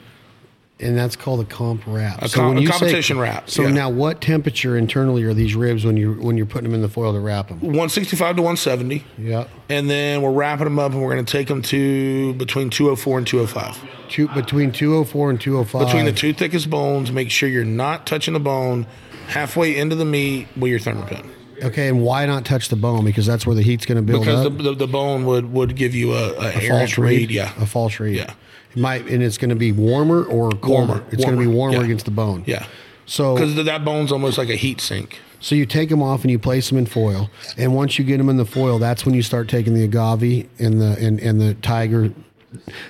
[0.79, 2.21] And that's called a comp wrap.
[2.21, 3.69] A, com- a competition wrap, So yeah.
[3.71, 6.87] now, what temperature internally are these ribs when you when you're putting them in the
[6.89, 7.59] foil to wrap them?
[7.61, 9.03] 165 to 170.
[9.17, 12.69] Yeah, And then we're wrapping them up and we're going to take them to between
[12.69, 13.89] 204 and 205.
[14.09, 15.87] two, between 204 and 205.
[15.87, 18.85] Between the two thickest bones, make sure you're not touching the bone
[19.29, 21.27] halfway into the meat with your thermapen.
[21.63, 23.03] Okay, and why not touch the bone?
[23.03, 24.55] Because that's where the heat's going to build Because up.
[24.57, 27.31] the, the, the bone would, would give you a, a, a false read.
[27.31, 27.51] Yeah.
[27.59, 28.15] a false read.
[28.15, 28.33] Yeah.
[28.77, 30.93] Might, and it's going to be warmer or colder.
[30.93, 31.83] Warmer, It's going to be warmer, warmer yeah.
[31.85, 32.43] against the bone.
[32.45, 32.65] Yeah.
[33.05, 35.19] So, Because that bone's almost like a heat sink.
[35.39, 38.17] so you take them off and you place them in foil, and once you get
[38.17, 41.39] them in the foil, that's when you start taking the agave and the and, and
[41.39, 42.11] the tiger,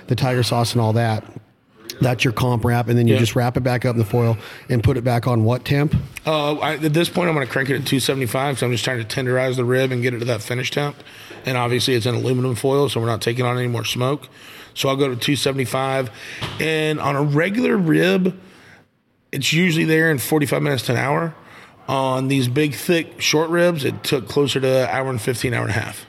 [0.08, 1.24] the tiger sauce and all that.
[2.00, 3.20] That's your comp wrap, and then you Yeah.
[3.20, 4.36] just wrap it back up in the foil
[4.68, 5.96] and put it back on what temp?
[6.24, 8.58] Uh, I, at this point, I'm going to crank it at 275.
[8.60, 10.96] So I'm just trying to tenderize the rib and get it to that finish temp.
[11.44, 14.28] And obviously, it's in aluminum foil, so we're not taking on any more smoke.
[14.78, 16.10] So I'll go to 275.
[16.60, 18.38] And on a regular rib,
[19.32, 21.34] it's usually there in 45 minutes to an hour.
[21.88, 25.62] On these big, thick, short ribs, it took closer to an hour and 15, hour
[25.62, 26.06] and a half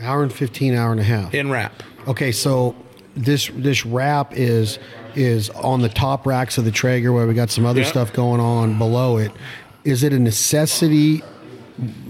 [0.00, 1.32] Hour and fifteen, hour and a half.
[1.32, 1.80] in wrap.
[2.08, 2.74] Okay, so
[3.14, 4.78] this this wrap is
[5.14, 7.86] is on the top racks of the Traeger where we got some other Yeah.
[7.86, 9.30] stuff going on below it.
[9.84, 11.22] Is it a necessity?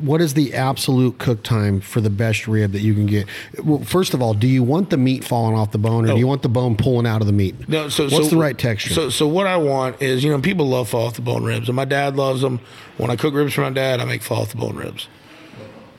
[0.01, 3.27] What is the absolute cook time for the best rib that you can get?
[3.63, 6.19] Well, first of all, do you want the meat falling off the bone, or do
[6.19, 7.69] you want the bone pulling out of the meat?
[7.69, 8.93] No, so what's so- the right texture?
[8.93, 11.69] So, so what I want is, you know, people love fall off the bone ribs,
[11.69, 12.61] and my dad loves them.
[12.97, 15.07] When I cook ribs for my dad, I make fall off the bone ribs.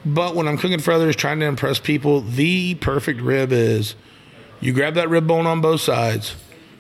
[0.06, 3.96] But when I'm cooking for others, trying to impress people, the perfect rib is
[4.60, 6.36] you grab that rib bone on both sides,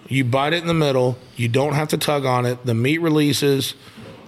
[0.09, 2.99] you bite it in the middle, you don't have to tug on it, the meat
[2.99, 3.73] releases.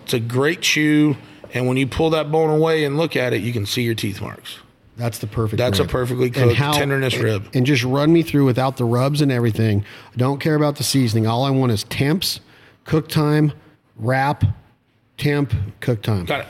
[0.03, 1.18] It's a great chew,
[1.56, 3.95] and when you pull that bone away and look at it, you can see your
[3.95, 4.60] teeth marks.
[4.98, 5.57] That's the perfect.
[5.57, 7.49] That's a perfectly cooked tenderness and- rib.
[7.53, 9.84] And just run me through without the rubs and everything.
[10.14, 11.26] I don't care about the seasoning.
[11.27, 12.40] All I want is temps,
[12.84, 13.53] cook time,
[13.98, 14.44] wrap,
[15.18, 16.26] temp, cook time.
[16.26, 16.48] Got it.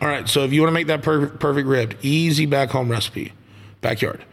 [0.00, 0.28] All right.
[0.28, 3.32] So if you want to make that per- perfect rib, easy back home recipe,
[3.80, 4.24] backyard,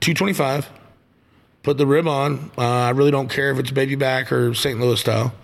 [0.00, 0.68] two twenty five.
[1.62, 2.50] Put the rib on.
[2.56, 4.80] Uh, I really don't care if it's baby back or St.
[4.80, 5.34] Louis style.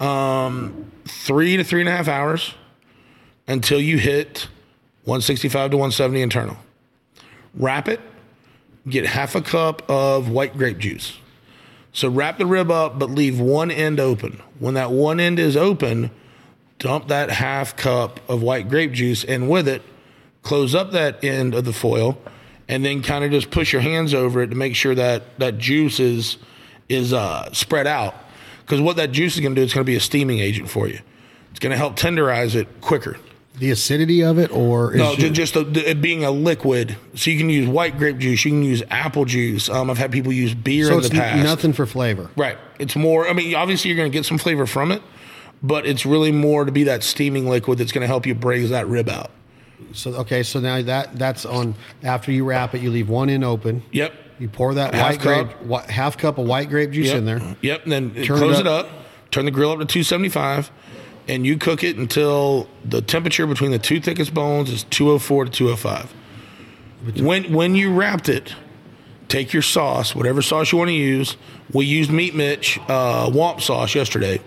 [0.00, 2.54] Um, three to three and a half hours
[3.46, 4.48] until you hit
[5.04, 6.56] 165 to 170 internal.
[7.54, 8.00] Wrap it.
[8.88, 11.18] Get half a cup of white grape juice.
[11.92, 14.40] So wrap the rib up, but leave one end open.
[14.58, 16.10] When that one end is open,
[16.78, 19.82] dump that half cup of white grape juice in with it,
[20.42, 22.18] close up that end of the foil,
[22.68, 25.58] and then kind of just push your hands over it to make sure that that
[25.58, 26.38] juice is
[26.88, 28.14] is uh, spread out.
[28.62, 30.70] Because what that juice is going to do, it's going to be a steaming agent
[30.70, 30.98] for you.
[31.50, 33.18] It's going to help tenderize it quicker.
[33.58, 36.96] The acidity of it, or is No, it- just the, the, it being a liquid.
[37.14, 38.44] So you can use white grape juice.
[38.44, 39.68] You can use apple juice.
[39.68, 41.44] Um, I've had people use beer so in the past.
[41.44, 42.30] nothing for flavor.
[42.36, 42.56] Right.
[42.78, 43.28] It's more.
[43.28, 45.02] I mean, obviously you're going to get some flavor from it,
[45.62, 48.70] but it's really more to be that steaming liquid that's going to help you braise
[48.70, 49.30] that rib out.
[49.92, 53.44] So okay, so now that that's on after you wrap it, you leave one end
[53.44, 53.82] open.
[53.92, 54.14] Yep.
[54.38, 55.46] You pour that Half white cup.
[55.46, 57.16] grape, whi- half cup of white grape juice Yep.
[57.18, 57.56] in there.
[57.60, 57.82] Yep.
[57.84, 58.60] And then Turn it close up.
[58.62, 58.88] it up.
[59.30, 60.70] Turn the grill up to 275,
[61.28, 65.50] and you cook it until the temperature between the two thickest bones is 204 to
[65.50, 66.12] 205.
[67.24, 68.54] When when you wrapped it,
[69.28, 71.36] take your sauce, whatever sauce you want to use.
[71.72, 74.40] We used Meat Mitch uh, Womp sauce yesterday,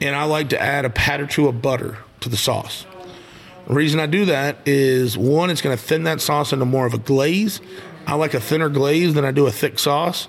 [0.00, 2.86] and I like to add a pat or two of butter to the sauce.
[3.66, 6.86] The reason I do that is one, it's going to thin that sauce into more
[6.86, 7.60] of a glaze.
[8.06, 10.26] I like a thinner glaze than I do a thick sauce,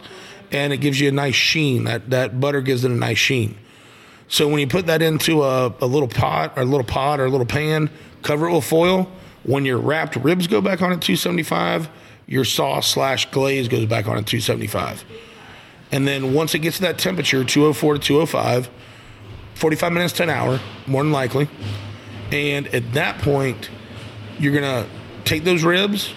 [0.52, 1.86] and it gives you a nice sheen.
[1.86, 3.58] That that butter gives it a nice sheen.
[4.30, 7.26] So when you put that into a, a little pot or a little pot or
[7.26, 7.89] a little pan,
[8.22, 9.11] cover it with foil.
[9.43, 11.89] When your wrapped ribs go back on at 275,
[12.27, 15.03] your sauce slash glaze goes back on at 275.
[15.91, 18.69] And then once it gets to that temperature, 204 to 205,
[19.56, 21.49] 45 minutes to an hour, more than likely.
[22.31, 23.72] And at that point,
[24.38, 24.89] you're going to
[25.26, 26.14] take those ribs,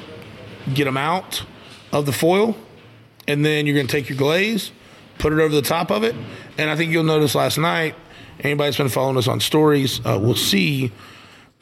[0.74, 1.44] get them out
[1.92, 2.56] of the foil,
[3.26, 4.70] and then you're going to take your glaze,
[5.18, 6.14] put it over the top of it.
[6.58, 7.94] And I think you'll notice last night,
[8.40, 10.92] anybody that's been following us on stories uh, will see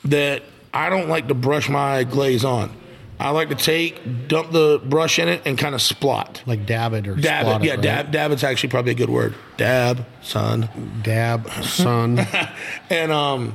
[0.05, 0.43] that
[0.73, 2.77] I don't like to brush my glaze on.
[3.19, 6.47] I like to take, dump the brush in it, and kind of splot.
[6.47, 7.65] Like dab it or Dab splot it.
[7.65, 7.83] Yeah, right?
[7.83, 8.13] dab.
[8.13, 9.35] Dab it's actually probably a good word.
[9.59, 10.71] Dab, son.
[11.03, 12.27] dab, son.
[12.91, 13.55] and um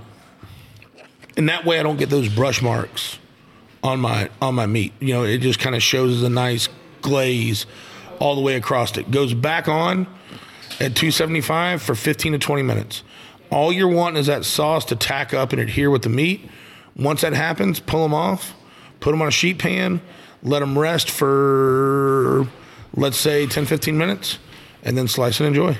[1.35, 3.17] and that way I don't get those brush marks
[3.83, 4.93] on my on my meat.
[4.99, 6.69] You know, it just kind of shows a nice
[7.01, 7.65] glaze
[8.19, 9.09] all the way across it.
[9.09, 10.05] Goes back on
[10.79, 13.03] at 275 for 15 to 20 minutes.
[13.51, 16.49] All you're wanting is that sauce to tack up and adhere with the meat.
[16.95, 18.53] Once that happens, pull them off,
[18.99, 20.01] put them on a sheet pan,
[20.43, 22.47] let them rest for
[22.95, 24.39] let's say 10 15 minutes
[24.83, 25.77] and then slice and enjoy.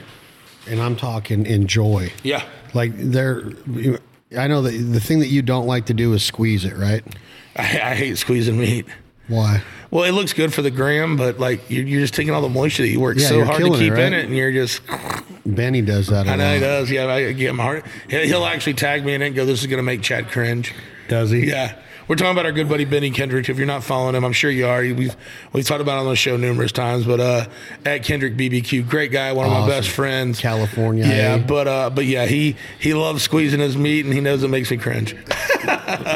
[0.68, 2.12] and I'm talking enjoy.
[2.24, 2.44] Yeah.
[2.74, 3.52] Like there,
[4.38, 7.04] I know that the thing that you don't like to do is squeeze it, right?
[7.56, 8.86] I, I hate squeezing meat.
[9.28, 9.64] Why?
[9.92, 12.50] Well, it looks good for the gram, but like you're, you're just taking all the
[12.50, 14.20] moisture that you work Yeah, so you're hard to killing keep it, in right?
[14.22, 14.82] it, and you're just.
[15.46, 16.28] Benny does that.
[16.28, 16.66] a I know he lot.
[16.68, 16.92] does.
[16.92, 17.84] Yeah, I get him hard.
[18.10, 20.30] He'll he'll actually tag me in it and go, "This is going to make Chad
[20.30, 20.74] cringe."
[21.08, 21.48] Does he?
[21.48, 21.78] Yeah,
[22.08, 23.50] we're talking about our good buddy Benny Kendrick.
[23.50, 24.82] If you're not following him, I'm sure you are.
[24.82, 25.16] We've
[25.54, 27.06] we've talked about on the show numerous times.
[27.06, 27.46] But uh,
[27.86, 30.40] at Kendrick BBQ, great guy, one of my best friends.
[30.40, 31.06] California.
[31.06, 31.38] Yeah, eh?
[31.40, 34.70] but uh, but yeah, he he loves squeezing his meat, and he knows it makes
[34.72, 35.16] me cringe.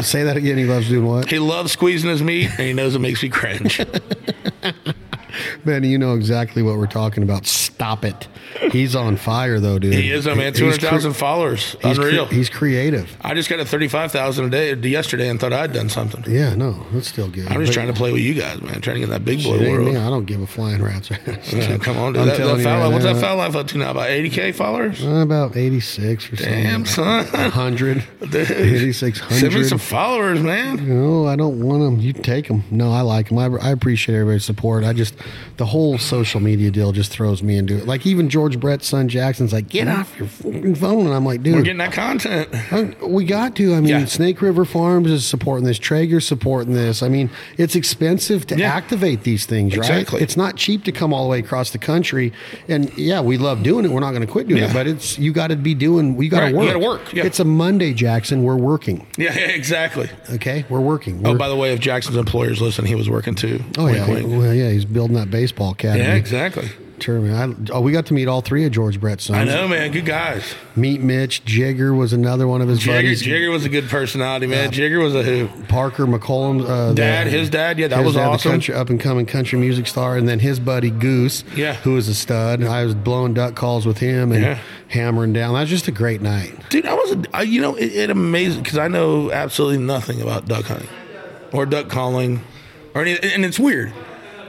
[0.02, 0.58] Say that again.
[0.58, 1.30] He loves doing what?
[1.30, 3.82] He loves squeezing his meat, and he knows it makes me cringe.
[5.66, 7.46] Benny, you know exactly what we're talking about.
[7.46, 8.28] Stop it.
[8.72, 9.94] He's on fire though, dude.
[9.94, 12.26] he is a man, two hundred thousand cre- followers, He's, cre- unreal.
[12.26, 13.16] he's creative.
[13.22, 16.24] I just got a thirty-five thousand a day yesterday and thought I'd done something.
[16.28, 17.48] Yeah, no, that's still good.
[17.48, 18.82] I'm just But- trying to play with you guys, man.
[18.82, 19.88] Trying to get that big boy world.
[19.88, 19.96] me.
[19.98, 21.54] I don't give a flying rat's ass.
[21.60, 22.28] Yeah, come on, dude.
[22.28, 23.14] That, that foul, right what's now.
[23.14, 23.92] that Fowl Life up to now?
[23.92, 25.04] About 80k followers?
[25.04, 26.64] Uh, about 86 or something.
[26.64, 27.26] Damn, son.
[27.28, 28.04] 100.
[28.22, 29.40] 8600.
[29.40, 30.88] Send me some followers, man.
[30.88, 32.00] No, I don't want them.
[32.00, 32.64] You take them.
[32.72, 33.38] No, I like them.
[33.38, 34.84] I, I appreciate everybody's support.
[34.84, 35.16] I just,
[35.58, 37.86] the whole social media deal just throws me into it.
[37.86, 41.06] Like even George Brett's son Jackson's like, get off your fucking phone.
[41.06, 42.50] And I'm like, dude, We're getting that content.
[42.72, 43.74] I- we got to.
[43.74, 44.06] I mean, Yeah.
[44.06, 45.80] Snake River Farms is supporting this.
[45.80, 47.02] Traeger's supporting this.
[47.04, 48.74] I mean, it's expensive to Yeah.
[48.74, 49.90] activate these things, right?
[49.90, 50.22] Exactly.
[50.22, 52.32] It's not cheap to come all the way across the country.
[52.68, 53.92] And yeah, we love doing it.
[53.92, 54.70] We're not going to quit doing Yeah.
[54.70, 56.16] it, but it's you got to be doing.
[56.16, 56.68] We got to Right, you work.
[56.68, 57.26] gotta work, yeah.
[57.26, 58.44] It's a Monday, Jackson.
[58.44, 59.06] We're working.
[59.18, 60.10] Yeah, yeah, exactly.
[60.34, 61.20] Okay, we're working.
[61.24, 63.64] Oh, We're- by the way, if Jackson's employers listen, he was working too.
[63.78, 64.28] Oh Wink, yeah, wink.
[64.30, 66.04] well yeah, he's building that baseball academy.
[66.04, 66.70] Yeah, exactly.
[67.00, 67.70] tournament.
[67.70, 69.38] I, oh, we got to meet all three of George Brett's sons.
[69.38, 69.90] I know, man.
[69.92, 70.54] Good guys.
[70.76, 71.46] Meat Mitch.
[71.46, 73.22] Jigger was another one of his Jigger, buddies.
[73.22, 74.70] Jigger was a good personality, man.
[74.72, 75.70] Jigger was a hoot.
[75.70, 76.68] Parker McCollum.
[76.68, 78.52] Uh, Dad, the- his dad, yeah, that was dad, awesome.
[78.52, 81.76] country, up and coming country music star, and then his buddy Goose, Yeah.
[81.76, 82.64] who was a stud.
[82.66, 84.60] I was blowing duck calls with him and Yeah.
[84.90, 85.54] hammering down.
[85.54, 86.54] That was just a great night.
[86.70, 90.22] Dude, I was, a, I, you know, it, it amazing because I know absolutely nothing
[90.22, 90.90] about duck hunting
[91.54, 92.42] or duck calling
[92.94, 93.94] or any, and it's weird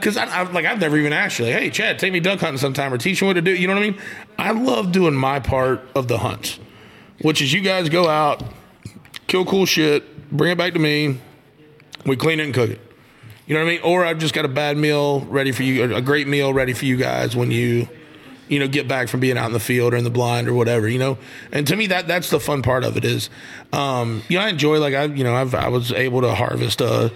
[0.01, 2.39] because I, I like I've never even asked you like, hey, Chad, take me duck
[2.39, 3.55] hunting sometime or teach me what to do.
[3.55, 4.01] You know what I mean?
[4.37, 6.59] I love doing my part of the hunt,
[7.21, 8.43] which is you guys go out,
[9.27, 11.19] kill cool shit, bring it back to me,
[12.05, 12.81] we clean it and cook it.
[13.45, 13.81] You know what I mean?
[13.83, 16.85] Or I've just got a bad meal ready for you, a great meal ready for
[16.85, 17.87] you guys when you,
[18.47, 20.53] you know, get back from being out in the field or in the blind or
[20.53, 20.87] whatever.
[20.87, 21.17] You know,
[21.51, 23.29] and to me that that's the fun part of it is,
[23.71, 26.81] um, you know, I enjoy like I, you know, I've I was able to harvest
[26.81, 27.11] a,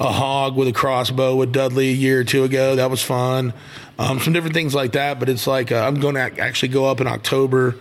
[0.00, 2.74] a hog with a crossbow with Dudley a year or two ago.
[2.74, 3.52] That was fun.
[3.98, 5.20] Um, some different things like that.
[5.20, 7.76] But it's like uh, I'm going to actually go up in October.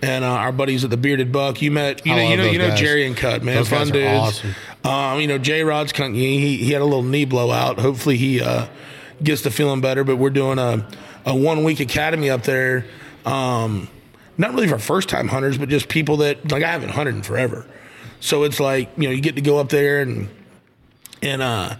[0.00, 2.44] And uh, our buddies at the Bearded Buck, you met, you I know, you know,
[2.44, 2.80] you know guys.
[2.80, 4.06] Jerry and Cut, man, Those fun dudes.
[4.06, 4.54] awesome.
[4.84, 7.80] Um, you know, J Rod's he, he had a little knee blowout.
[7.80, 8.68] Hopefully he uh,
[9.22, 10.04] gets to feeling better.
[10.04, 10.88] But we're doing a,
[11.26, 12.86] a one week academy up there.
[13.26, 13.88] Um,
[14.38, 17.22] not really for first time hunters, but just people that like I haven't hunted in
[17.22, 17.66] forever.
[18.20, 20.28] So it's like you know you get to go up there and
[21.22, 21.76] and uh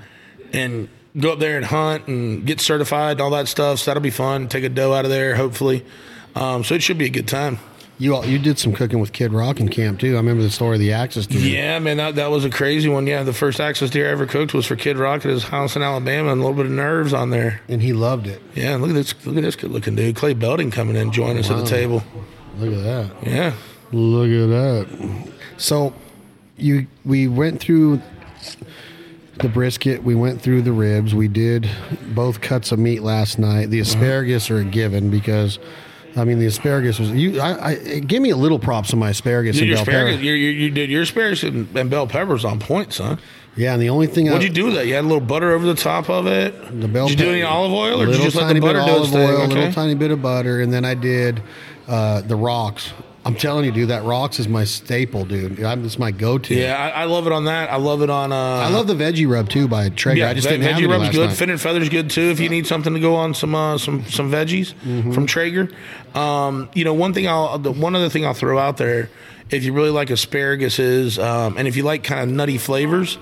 [0.52, 0.89] and
[1.19, 3.81] go up there and hunt and get certified and all that stuff.
[3.81, 4.48] So that'll be fun.
[4.48, 5.85] Take a doe out of there, hopefully.
[6.35, 7.59] Um, so it should be a good time.
[8.01, 10.12] You all, you did some cooking with Kid Rock in camp too.
[10.15, 11.43] I remember the story of the Axis dude.
[11.43, 13.09] Yeah, man, that, that was a crazy one.
[13.09, 15.74] Yeah, the first axis deer I ever cooked was for Kid Rock at his house
[15.74, 17.60] in Alabama, and a little bit of nerves on there.
[17.69, 18.40] and he loved it.
[18.55, 21.39] Yeah, look at this, look at this good looking dude, Clay Belding coming in, joining
[21.39, 22.05] us at the table.
[22.59, 23.27] Look at that.
[23.27, 23.52] Yeah,
[23.90, 25.32] Look at that.
[25.56, 25.93] So,
[26.56, 28.01] you we went through
[29.39, 30.02] the brisket.
[30.02, 31.15] We went through the ribs.
[31.15, 31.69] We did
[32.15, 33.70] both cuts of meat last night.
[33.70, 35.59] The asparagus are a given because.
[36.16, 37.39] I mean, the asparagus was you.
[37.39, 40.24] I, I give me a little props on my asparagus Dude, and bell asparagus, pepper.
[40.24, 43.20] you, you, did your asparagus and, and bell peppers on point, son.
[43.56, 44.86] Yeah, and the only thing I What'd I, you do that?
[44.86, 46.81] You had a little butter over the top of it.
[46.81, 48.81] The bell did you do any olive oil, or did you just let the butter
[48.85, 49.28] do its thing?
[49.28, 51.43] oil, a little tiny bit of butter, and then I did
[51.86, 52.93] uh, the rocks.
[53.29, 55.63] I'm telling you, dude, that rocks is my staple, dude.
[55.63, 56.55] I'm, it's my go-to.
[56.55, 57.71] Yeah, I, I love it on that.
[57.71, 58.33] I love it on.
[58.33, 60.21] Uh, I love the veggie rub too by Traeger.
[60.21, 61.29] Yeah, I just ve- didn't have veggie rub's good.
[61.29, 61.37] night.
[61.37, 62.23] Fitted feathers good too.
[62.31, 65.13] If you need something to go on some uh, some some veggies Mm-hmm.
[65.13, 65.69] from Traeger,
[66.15, 69.11] um, you know one thing I'll the one other thing I'll throw out there,
[69.51, 73.19] if you really like asparagus is, um, and if you like kind of nutty flavors,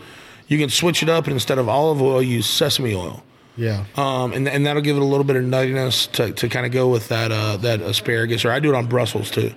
[0.46, 3.22] you can switch it up and instead of olive oil, use sesame oil.
[3.58, 3.86] Yeah.
[3.96, 6.72] Um, and, and that'll give it a little bit of nuttiness to, to kind of
[6.72, 8.44] go with that uh, that asparagus.
[8.44, 9.52] Or I do it on Brussels too.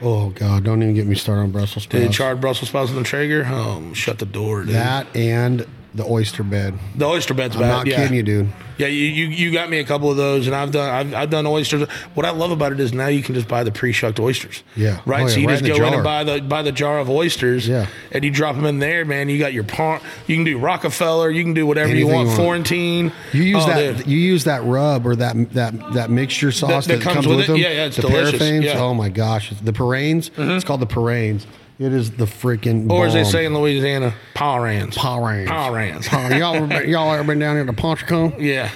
[0.00, 2.14] Oh God, don't even get me started on Brussels sprouts.
[2.16, 3.44] charred Brussels sprouts on the Traeger.
[3.44, 4.74] Um, shut the door, dude.
[4.74, 5.66] that and
[5.98, 6.74] the oyster bed.
[6.96, 7.68] the oyster bed's I'm bad.
[7.68, 7.96] not yeah.
[7.96, 8.48] kidding you, dude.
[8.78, 11.30] Yeah, you, you you got me a couple of those, and I've done I've, I've
[11.30, 11.88] done oysters.
[12.14, 14.62] What I love about it is now you can just buy the pre-shucked oysters.
[14.76, 15.00] Yeah.
[15.04, 15.22] right.
[15.22, 17.00] Oh, yeah, so you right just in go in and buy the buy the jar
[17.00, 17.66] of oysters.
[17.66, 17.86] Yeah.
[18.12, 19.28] and you drop them in there, man.
[19.28, 20.00] You got your par.
[20.28, 21.28] You can do Rockefeller.
[21.28, 22.28] You can do whatever Anything you want.
[22.28, 22.36] you want.
[22.40, 23.12] Florentine.
[23.32, 23.96] You use Oh, that.
[23.96, 24.06] dude.
[24.06, 27.36] You use that rub or that that that mixture sauce that that, comes comes, with
[27.38, 27.52] with, it?
[27.52, 27.56] them.
[27.60, 28.40] Yeah, yeah, it's the delicious.
[28.40, 28.74] Yeah.
[28.74, 28.80] Mm-hmm.
[28.80, 30.30] Oh my gosh, the paraines.
[30.38, 31.46] It's called the paraines.
[31.78, 32.90] It is the freaking.
[32.90, 33.30] Or as they bomb.
[33.32, 34.94] say in Louisiana, Powerans.
[34.94, 35.46] Paraines.
[35.46, 36.08] Powerans.
[36.12, 38.34] Oh, y'all, ever been- y'all ever been down here to Pontchartrain?
[38.40, 38.70] Yeah.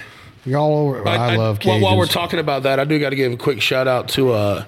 [0.45, 1.07] Y'all over?
[1.07, 1.83] I, love Cajuns.
[1.83, 4.33] While we're talking about that, I do got to give a quick shout out to
[4.33, 4.65] uh,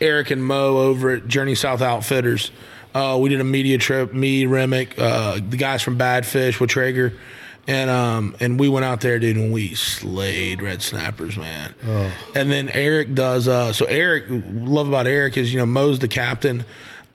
[0.00, 2.50] Eric and Mo over at Journey South Outfitters.
[2.94, 6.70] Uh, we did a media trip, me, Remick, uh, the guys from Bad Fish with
[6.70, 7.12] Traeger,
[7.68, 11.74] and um, and we went out there, dude, and we slayed red snappers, man.
[11.86, 12.12] Oh.
[12.34, 13.48] And then Eric does.
[13.48, 16.64] Uh, so Eric, love about Eric is you know Mo's the captain,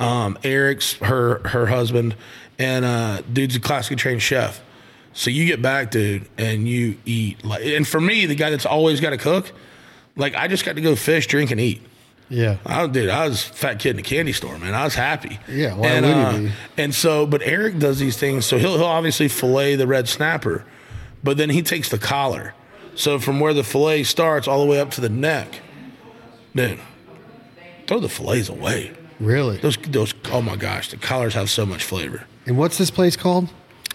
[0.02, 2.15] um, Eric's her her husband,
[2.57, 4.61] and uh, dude's a classically trained chef.
[5.14, 7.64] So you get back, dude, and you eat like.
[7.64, 9.52] And for me, the guy that's always got to cook,
[10.15, 11.82] like I just got to go fish, drink, and eat.
[12.30, 12.57] yeah.
[12.65, 14.73] I dude, I was a fat kid in the candy store, man.
[14.73, 15.40] I was happy.
[15.48, 16.52] Yeah, why and, would he uh, be?
[16.82, 18.45] And so, but Eric does these things.
[18.45, 20.65] So he'll he'll obviously fillet the red snapper,
[21.23, 22.56] but then he takes the collar.
[22.95, 25.60] So from where the fillet starts all the way up to the neck,
[26.56, 26.80] dude,
[27.86, 28.94] throw the fillets away.
[29.22, 29.57] Really?
[29.57, 32.26] Those those oh my gosh, the collars have so much flavor.
[32.45, 33.49] And what's this place called?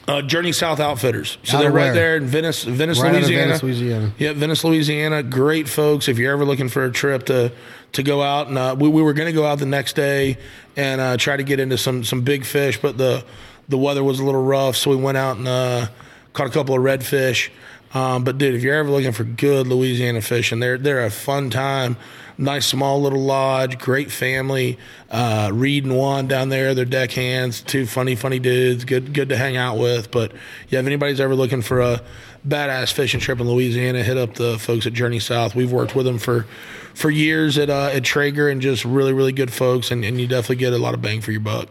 [0.08, 1.36] Uh, Journey South Outfitters.
[1.42, 3.46] So Out they're right there in Venice, Venice, Right Louisiana.
[3.46, 4.12] Venice, Louisiana.
[4.18, 5.22] Yeah, Venice, Louisiana.
[5.24, 6.06] Great folks.
[6.06, 7.50] If you're ever looking for a trip to
[7.92, 10.38] to go out, and uh, we, we were going to go out the next day
[10.76, 13.24] and uh, try to get into some some big fish, but the
[13.68, 15.88] the weather was a little rough, so we went out and uh,
[16.34, 17.50] caught a couple of redfish.
[17.92, 21.50] Um, but dude, if you're ever looking for good Louisiana fishing, they're they're a fun
[21.50, 21.96] time.
[22.38, 24.78] Nice small little lodge, great family.
[25.10, 28.84] Uh, Reed and Juan down there, they're deckhands, two funny, funny dudes.
[28.84, 30.10] Good, good to hang out with.
[30.10, 30.32] But
[30.68, 32.02] yeah, if anybody's ever looking for a
[32.46, 35.54] badass fishing trip in Louisiana, hit up the folks at Journey South.
[35.54, 36.46] We've worked with them for
[36.94, 39.90] for years at uh, at Traeger, and just really, really good folks.
[39.90, 41.68] And, and you definitely get a lot of bang for your buck.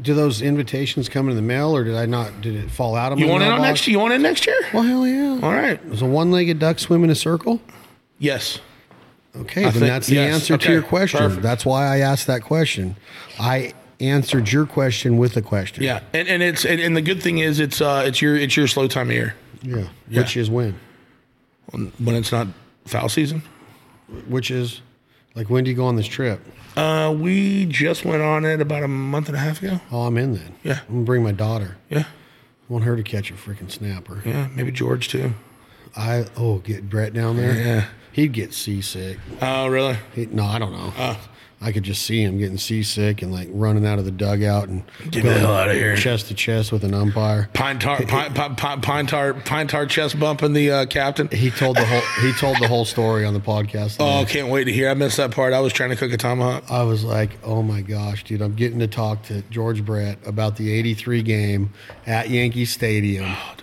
[0.00, 2.40] Do those invitations come in the mail, or did I not?
[2.40, 3.24] Did it fall out of my?
[3.24, 3.88] You want on next?
[3.88, 3.92] Year?
[3.92, 4.56] You want in next year?
[4.72, 5.40] Well, hell yeah!
[5.42, 5.90] All right.
[5.90, 7.60] Does a one-legged duck swim in a circle?
[8.18, 8.60] Yes.
[9.36, 10.34] Okay, I then think- that's the yes.
[10.34, 11.18] answer Okay, to your question.
[11.20, 11.42] perfect.
[11.42, 12.96] That's why I asked that question.
[13.38, 15.84] I answered your question with a question.
[15.84, 18.56] Yeah, and, and it's and, and the good thing is it's uh it's your it's
[18.56, 19.88] your slow time of year yeah.
[20.08, 20.22] Yeah.
[20.22, 20.78] Which is when?
[21.72, 22.48] when it's not
[22.86, 23.42] fowl season.
[24.28, 24.80] Which is
[25.34, 26.40] like when do you go on this trip?
[26.76, 29.80] Uh, we just went on it about a month and a half ago.
[29.92, 30.54] Oh, I'm in then.
[30.62, 30.80] Yeah.
[30.88, 31.76] I'm gonna bring my daughter.
[31.88, 34.22] Yeah, I want her to catch a freaking snapper.
[34.24, 35.34] yeah, maybe George too.
[35.96, 37.54] I oh get Brett down there.
[37.54, 37.84] Yeah.
[38.12, 39.18] He'd get seasick.
[39.40, 39.96] Oh, really?
[40.14, 40.92] He, no, I don't know.
[40.96, 41.20] Oh.
[41.62, 44.82] I could just see him getting seasick and like running out of the dugout and
[45.10, 45.94] Get the hell out of here.
[45.94, 47.50] chest to chest with an umpire.
[47.52, 51.28] Pine tar, pine, pine, pine, pine tar, pine tar chest bumping the uh, captain.
[51.28, 53.96] He told the whole he told the whole story on the podcast.
[54.00, 54.88] Oh, can't wait to hear.
[54.88, 55.52] I missed that part.
[55.52, 56.64] I was trying to cook a tomahawk.
[56.70, 60.56] I was like, oh my gosh, dude, I'm getting to talk to George Brett about
[60.56, 61.74] the 83 game
[62.06, 63.26] at Yankee Stadium.
[63.28, 63.54] Oh,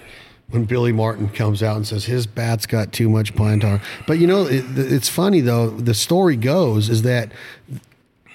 [0.50, 3.82] when Billy Martin comes out and says his bat's got too much pine tar.
[4.06, 5.70] But you know, it, it's funny though.
[5.70, 7.32] The story goes is that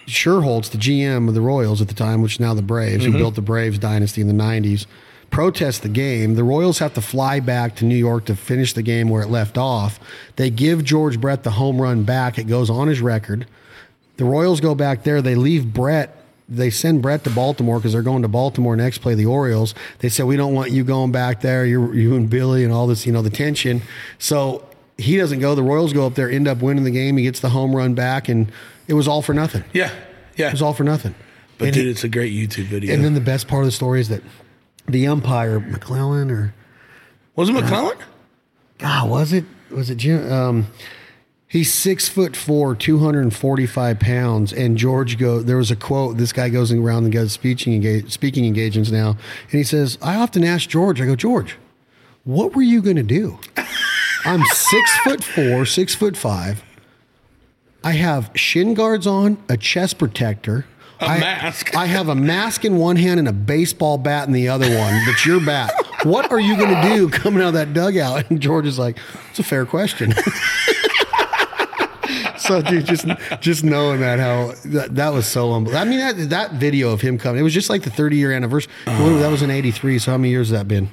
[0.07, 3.11] Schuerholz, the GM of the Royals at the time, which is now the Braves, who
[3.11, 3.19] mm-hmm.
[3.19, 4.87] built the Braves dynasty in the 90s,
[5.31, 6.35] protest the game.
[6.35, 9.29] The Royals have to fly back to New York to finish the game where it
[9.29, 9.99] left off.
[10.37, 12.39] They give George Brett the home run back.
[12.39, 13.47] It goes on his record.
[14.19, 15.23] The Royals go back there.
[15.23, 16.17] They leave Brett.
[16.57, 18.99] They send Brett to Baltimore because they're going to Baltimore next.
[18.99, 19.75] Play the Orioles.
[20.01, 21.65] They said we don't want you going back there.
[21.65, 23.83] You, you and Billy and all this, you know, the tension.
[24.19, 24.69] So
[24.99, 25.55] he doesn't go.
[25.55, 27.17] The Royals go up there, end up winning the game.
[27.17, 28.53] He gets the home run back, and
[28.87, 29.65] it was all for nothing.
[29.73, 29.91] Yeah,
[30.37, 31.15] Yeah, it was all for nothing.
[31.59, 32.93] But and, dude, it's a great YouTube video.
[32.95, 34.23] and then the best part of the story is that
[34.87, 36.55] the umpire McClelland or
[37.37, 38.01] was it McClelland?
[38.79, 39.45] God, was it?
[39.71, 40.31] Was it Jim?
[40.31, 40.67] Um,
[41.53, 44.53] he's six foot four, 245 pounds.
[44.55, 46.17] And George go, there was a quote.
[46.17, 49.11] This guy goes around and goes speaking, engage, speaking engagements now.
[49.11, 51.57] And he says, I often ask George, I go, George,
[52.25, 53.39] what were you going to do?
[54.25, 56.65] I'm six foot four, six foot five.
[57.85, 60.65] I have shin guards on, a chest protector.
[61.01, 61.75] A I- mask.
[61.77, 65.05] I have a mask in one hand and a baseball bat in the other one.
[65.05, 65.75] That's your bat.
[66.05, 68.25] What are you going to do coming out of that dugout?
[68.31, 68.99] And George is like,
[69.31, 70.15] "It's a fair question."
[72.61, 73.07] so, dude, just
[73.41, 75.77] just knowing that how that, that was so humble.
[75.77, 78.33] I mean, that that video of him coming, it was just like the 30 year
[78.33, 78.73] anniversary.
[78.87, 79.19] Uh.
[79.19, 79.99] that was in '83.
[79.99, 80.85] So, how many years has that been?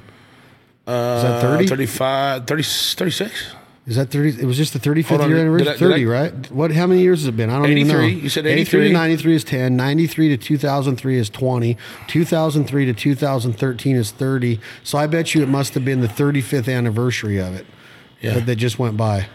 [0.86, 1.64] is that 30?
[1.64, 3.54] Uh, 35, 30, 36.
[3.86, 4.42] Is that 30?
[4.42, 5.68] It was just the 35th on, year anniversary?
[5.68, 6.50] I- 30, I- right?
[6.52, 6.70] What?
[6.72, 7.50] How many years has it been?
[7.50, 8.00] I don't even know.
[8.00, 8.22] 83.
[8.22, 9.76] You said 83 to 93 is 10.
[9.76, 11.76] 93 to 2003 is 20.
[12.06, 14.60] 2003 to 2013 is 30.
[14.84, 17.66] So I bet you it must have been the 35th anniversary of it
[18.20, 18.34] Yeah.
[18.34, 19.26] that, that just went by.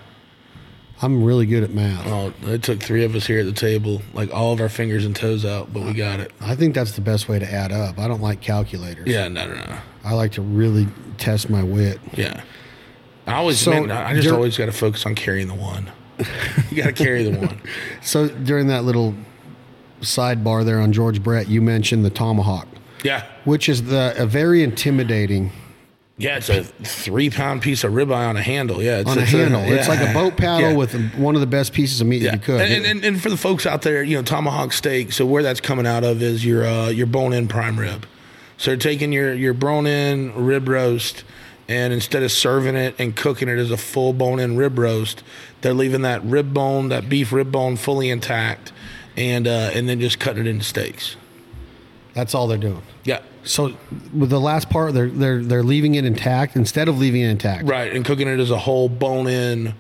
[1.05, 2.07] I'm really good at math.
[2.07, 5.05] Oh, it took three of us here at the table, like all of our fingers
[5.05, 6.31] and toes out, but we got it.
[6.41, 7.99] I think that's the best way to add up.
[7.99, 9.07] I don't like calculators.
[9.07, 9.77] Yeah, no, no, no.
[10.03, 10.87] I like to really
[11.19, 11.99] test my wit.
[12.13, 12.41] Yeah.
[13.27, 15.91] I always, So, man, I just always got to focus on carrying the one.
[16.71, 17.61] you got to carry the one.
[18.01, 19.13] So during that little
[20.01, 22.67] sidebar there on George Brett, you mentioned the tomahawk,
[23.03, 23.25] Yeah.
[23.43, 25.51] which is the a very intimidating
[26.17, 28.81] Yeah, it's a three pound piece of ribeye on a handle.
[28.81, 29.61] Yeah, it's on a it's handle.
[29.63, 29.93] It's yeah.
[29.93, 30.75] like a boat paddle Yeah.
[30.77, 32.61] with one of the best pieces of meat Yeah, you could.
[32.61, 35.11] and, and, and for the folks out there, you know, tomahawk steak.
[35.11, 38.05] So where that's coming out of is your uh, your bone in prime rib.
[38.57, 41.25] So they're taking your your bone in rib roast,
[41.67, 45.21] and instead of serving it and cooking it as a full bone in rib roast,
[45.59, 48.71] they're leaving that rib bone, that beef rib bone, fully intact,
[49.17, 51.17] and uh, and then just cutting it into steaks.
[52.15, 52.81] That's all they're doing.
[53.03, 53.73] Yeah, So
[54.11, 57.65] with the last part, they're they're they're leaving it intact instead of leaving it intact.
[57.65, 59.75] right, and cooking it as a whole bone in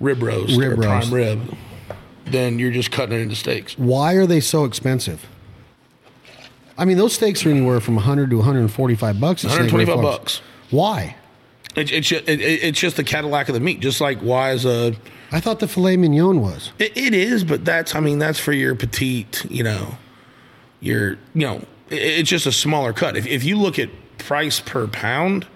[0.00, 1.56] rib roast Rib or prime rib.
[2.24, 3.76] Then you're just cutting it into steaks.
[3.76, 5.26] Why are they so expensive?
[6.78, 9.44] I mean, those steaks are anywhere from 100 to 145 bucks.
[9.44, 10.40] 125 bucks.
[10.70, 11.16] Why?
[11.76, 14.52] It, it's ju- it, it, it's just the Cadillac of the meat, just like why
[14.52, 14.92] is a uh,
[15.32, 16.70] I thought the filet mignon was.
[16.78, 19.96] It, it is, but that's I mean that's for your petite, you know,
[20.80, 23.16] your you know, it's just a smaller cut.
[23.16, 25.46] If if you look at price per pound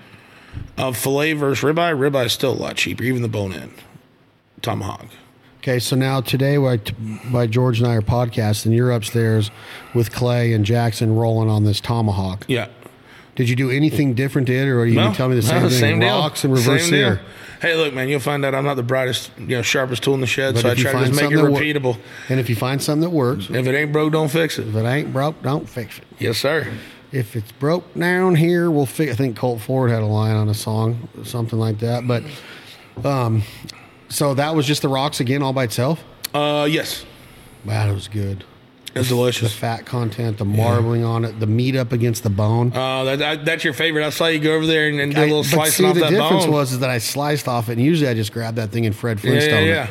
[0.77, 3.73] of fillet versus ribeye, ribeye is still a lot cheaper, even the bone in
[4.63, 5.07] tomahawk.
[5.59, 6.81] Okay, so now today, by,
[7.33, 9.51] by George and I are podcasting, you're upstairs
[9.93, 12.45] with Clay and Jackson rolling on this tomahawk.
[12.49, 12.69] Yeah,
[13.35, 15.43] Did you do anything different to it, or are you No, gonna tell me the
[15.43, 15.79] same no, thing?
[15.79, 16.09] Same deal.
[16.11, 17.19] Rocks and reverse Same deal.
[17.61, 20.21] Hey, look, man, you'll find out I'm not the brightest, you know, sharpest tool in
[20.21, 21.99] the shed, But so I try to just make it that wor- repeatable.
[22.29, 24.69] And if you find something that works, If it ain't broke, don't fix it.
[24.69, 26.05] if it ain't broke, don't fix it.
[26.19, 26.67] Yes, sir.
[27.11, 29.13] If it's broke down here, we'll fix.
[29.13, 32.07] I think Colt Ford had a line on a song, something like that.
[32.07, 32.23] But,
[33.05, 33.43] um,
[34.09, 36.03] so that was just the rocks again, all by itself.
[36.35, 37.05] Uh, yes,
[37.65, 38.45] Wow, that was good.
[39.09, 39.55] The delicious.
[39.55, 42.73] fat content, the marbling on it, the meat up against the bone.
[42.75, 44.05] Uh, that, that, that's your favorite.
[44.07, 45.89] I saw you go over there and, and do a I- little but slicing see,
[45.91, 46.55] off the that difference bone.
[46.55, 48.95] was is that I sliced off it, and usually I just grab that thing and
[48.95, 49.65] Fred Flintstone.
[49.65, 49.91] yeah, it.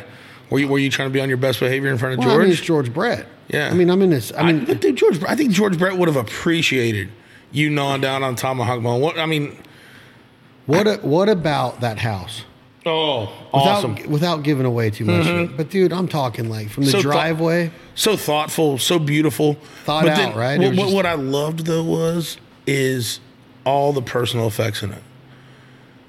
[0.50, 2.30] Were you, were you trying to be on your best behavior in front of Well,
[2.34, 2.86] I mean, it's George?
[2.86, 3.26] George Brett.
[3.48, 3.68] Yeah.
[3.68, 4.32] I mean, I'm in this.
[4.32, 7.10] I I mean, but dude, George, I think George Brett would have appreciated
[7.52, 9.00] you gnawing down on tomahawk bone.
[9.00, 9.56] What I mean,
[10.66, 12.44] what a, what about that house?
[12.86, 13.20] oh,
[13.52, 13.96] Without, awesome!
[13.96, 14.12] Mm-hmm.
[14.12, 15.26] Without giving away too much.
[15.26, 15.56] it.
[15.56, 17.70] But dude, I'm talking like from the So driveway.
[17.98, 19.54] So thoughtful, so beautiful.
[19.84, 20.58] Thought But out, right?
[20.58, 23.20] What, just- what I loved though was is
[23.66, 25.02] all the personal effects in it.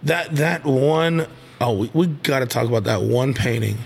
[0.04, 1.28] That that one
[1.60, 3.78] oh we, we got to talk about that one painting.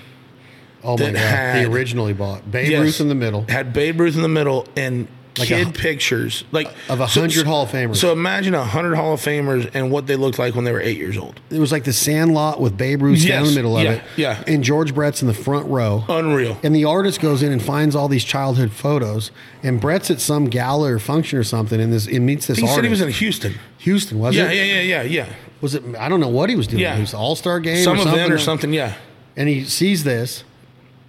[0.84, 2.50] oh my god, had- the original he bought.
[2.52, 2.82] Babe Yes.
[2.82, 6.44] Ruth in the middle Had Babe Ruth in the middle and Like kid a- pictures
[6.52, 7.96] like of a so- hundred Hall of Famers.
[7.96, 10.80] So imagine a hundred Hall of Famers and what they looked like when they were
[10.82, 11.40] eight years old.
[11.50, 13.92] it was like the sand lot with Babe Ruth down in the middle of Yeah,
[13.94, 14.04] it.
[14.16, 14.44] yeah.
[14.48, 16.04] And George Brett's in the front row.
[16.08, 16.58] Unreal.
[16.62, 19.32] And the artist goes in and finds all these childhood photos,
[19.64, 22.64] and Brett's at some gala or function or something, and this and meets this He
[22.64, 22.76] artist.
[22.76, 23.56] said he was in Houston.
[23.80, 24.56] Houston, was Yeah, it?
[24.56, 25.26] yeah, yeah, yeah, yeah.
[25.62, 25.84] Was it?
[25.98, 26.82] I don't know what he was doing.
[26.82, 26.96] Yeah.
[26.98, 28.14] It was All Star game, Some or something.
[28.20, 28.72] event or something.
[28.74, 28.94] Yeah.
[29.36, 30.44] And he sees this,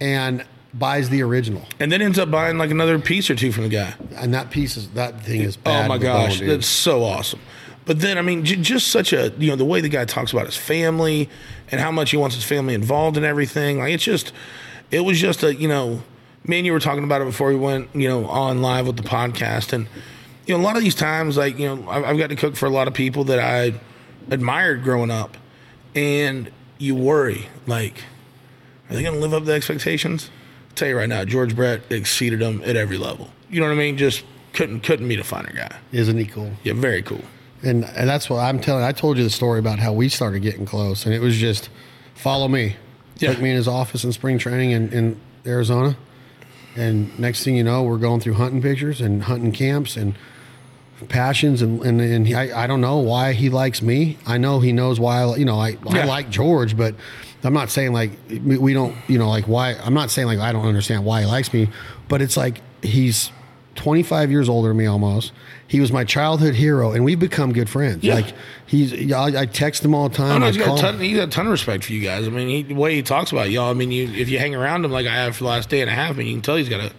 [0.01, 0.43] and
[0.77, 1.63] buys the original.
[1.79, 3.93] And then ends up buying like another piece or two from the guy.
[4.15, 5.85] And that piece is that thing is oh, bad.
[5.85, 7.39] Oh my gosh, bone, that's so awesome.
[7.85, 10.33] But then, I mean, j- just such a you know the way the guy talks
[10.33, 11.29] about his family
[11.71, 13.79] and how much he wants his family involved in everything.
[13.79, 14.33] Like it's just,
[14.91, 16.01] it was just a you know,
[16.43, 18.97] me and you were talking about it before we went you know on live with
[18.97, 19.87] the podcast, and
[20.45, 22.55] you know a lot of these times, like you know, I've, I've got to cook
[22.55, 23.79] for a lot of people that I
[24.31, 25.37] admired growing up,
[25.93, 28.03] and you worry like,
[28.89, 30.31] are they going to live up to expectations?
[30.75, 33.29] Tell you right now, George Brett exceeded them at every level.
[33.49, 33.97] You know what I mean?
[33.97, 34.23] Just
[34.53, 35.77] couldn't couldn't meet a finer guy.
[35.91, 36.51] Isn't he cool?
[36.63, 37.21] Yeah, very cool.
[37.63, 38.83] And and that's what I'm telling.
[38.83, 41.69] I told you the story about how we started getting close, and it was just
[42.13, 42.75] follow me.
[43.17, 43.31] Yeah.
[43.31, 45.95] Took me in his office in spring training in, in Arizona,
[46.75, 50.15] and next thing you know, we're going through hunting pictures and hunting camps and
[51.07, 54.17] passions, and and, and he, I I don't know why he likes me.
[54.25, 55.21] I know he knows why.
[55.21, 56.95] I, you know, I I like George, but
[57.45, 58.11] I'm not saying like
[58.43, 58.95] we, don't.
[59.07, 59.73] You know, like why.
[59.75, 61.69] I'm not saying like I don't understand why he likes me,
[62.07, 63.31] but it's like he's
[63.75, 65.31] 25 years older than me almost.
[65.67, 68.03] He was my childhood hero, and we've become good friends.
[68.03, 68.15] Yeah.
[68.15, 68.33] Like
[68.67, 70.39] he's, I, I text him all the Oh, time.
[70.41, 72.27] no, I he's got, a ton, he's got a ton of respect for you guys.
[72.27, 74.53] I mean, he, the way he talks about y'all, I mean, you, if you hang
[74.55, 76.33] around him like I have for the last day and a half, I mean, you
[76.33, 76.91] can tell he's got a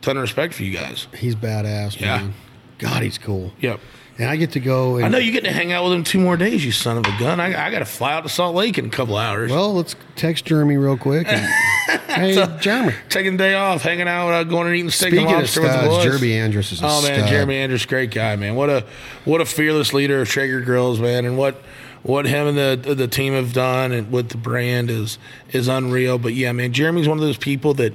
[0.00, 1.06] ton of respect for you guys.
[1.14, 2.16] He's badass, Yeah.
[2.18, 2.34] man.
[2.78, 3.52] God, he's cool.
[3.60, 3.80] Yep.
[4.18, 4.96] And I get to go.
[4.96, 6.96] And, I know you get to hang out with him two more days, you son
[6.96, 7.38] of a gun.
[7.38, 9.52] I, I got to fly out to Salt Lake in a couple hours.
[9.52, 11.26] Well, let's text Jeremy real quick.
[11.28, 12.94] and- hey, Jeremy.
[13.10, 15.60] Taking the day off, hanging out, uh, going and eating steak Speaking and of lobster
[15.62, 16.04] with the boys.
[16.04, 17.28] Jeremy Andrus is a Oh man, stud.
[17.28, 18.54] Jeremy Andrus, great guy, man.
[18.54, 18.84] What a
[19.26, 21.60] what a fearless leader of Traeger Grills, man, and what
[22.02, 25.18] what him and the the team have done and with the brand is
[25.52, 26.18] is unreal.
[26.18, 27.92] But yeah, man, Jeremy's one of those people that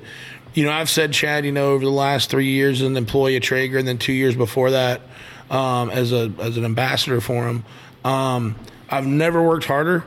[0.53, 3.35] you know I've said Chad, you know, over the last three years as an employee
[3.38, 5.02] of Traeger, and then two years before that
[5.52, 7.64] um, as a as an ambassador for him.
[8.03, 8.56] Um,
[8.90, 10.03] I've never worked harder,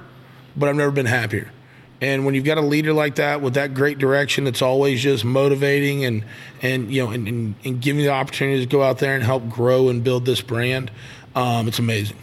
[0.57, 1.53] but I've never been happier.
[2.01, 5.25] And when you've got a leader like that with that great direction, it's always just
[5.25, 6.25] motivating and
[6.61, 9.49] and you know and, and, and giving the opportunity to go out there and help
[9.49, 10.91] grow and build this brand.
[11.37, 12.16] Um, it's amazing.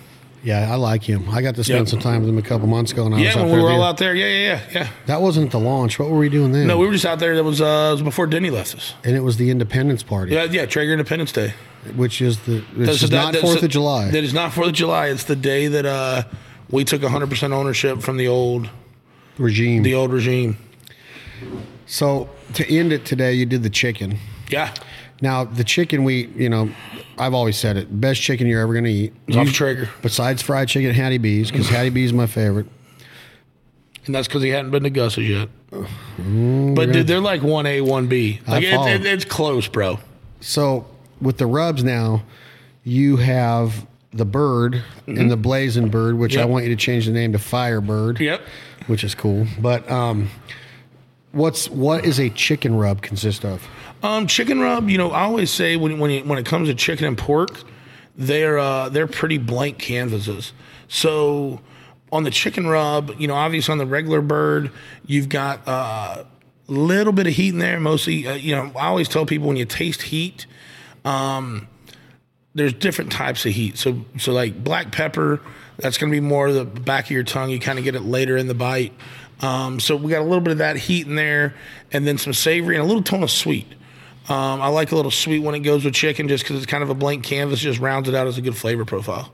[0.43, 1.29] Yeah, I like him.
[1.29, 1.87] I got to spend Yep.
[1.89, 3.05] some time with him a couple months ago.
[3.05, 4.15] And I Yeah, when we there were all out there.
[4.15, 4.87] Yeah, yeah, yeah, yeah.
[5.05, 5.99] That wasn't the launch.
[5.99, 6.65] What were we doing then?
[6.65, 7.35] No, we were just out there.
[7.35, 8.95] That was uh, was before Denny left us.
[9.03, 10.65] and it was the Independence Party, Yeah, yeah.
[10.65, 11.53] Traeger Independence Day.
[11.95, 14.09] which is the which That's- is that- not Fourth of July.
[14.09, 15.07] That is not Fourth of July.
[15.09, 16.23] It's the day that uh,
[16.71, 18.67] we took 100 percent ownership from the old
[19.37, 19.83] regime.
[19.83, 20.57] the old regime.
[21.85, 24.17] so to end it today, you did the chicken.
[24.49, 24.73] Yeah,
[25.21, 26.69] Now the chicken, we you know,
[27.17, 29.13] I've always said it, best chicken you're ever going to eat.
[29.27, 32.65] it's off Traeger, Besides fried chicken Hattie B's, because Hattie B's my favorite.
[34.05, 35.49] and that's because he hadn't been to Gus's yet.
[35.71, 38.39] But dude, they're like one A, one B.
[38.47, 38.87] Like it, follow.
[38.87, 39.99] it, it's close, bro.
[40.41, 40.85] So
[41.21, 42.23] with the rubs now,
[42.83, 46.47] you have the bird and the blazing bird, which I Mm-hmm.
[46.47, 46.49] Yep.
[46.49, 48.19] want you to change the name to Firebird.
[48.19, 48.41] Yep.
[48.87, 49.45] Which is cool.
[49.61, 50.29] But um,
[51.31, 53.65] what's what is a chicken rub consist of?
[54.03, 54.89] Um, chicken rub.
[54.89, 57.63] You know, I always say when when it, when it comes to chicken and pork,
[58.15, 60.53] they're uh, they're pretty blank canvases.
[60.87, 61.61] So
[62.11, 64.71] on the chicken rub, you know, obviously on the regular bird,
[65.05, 66.23] you've got a uh,
[66.67, 67.79] little bit of heat in there.
[67.79, 70.45] Mostly, uh, you know, I always tell people when you taste heat,
[71.05, 71.67] um,
[72.53, 73.77] there's different types of heat.
[73.77, 75.39] So so like black pepper,
[75.77, 77.51] that's going to be more the back of your tongue.
[77.51, 78.93] You kind of get it later in the bite.
[79.41, 81.55] Um, so we got a little bit of that heat in there,
[81.91, 83.67] and then some savory and a little tone of sweet.
[84.31, 86.83] Um, I like a little sweet when it goes with chicken, just because it's kind
[86.83, 87.59] of a blank canvas.
[87.59, 89.33] Just rounds it out as a good flavor profile.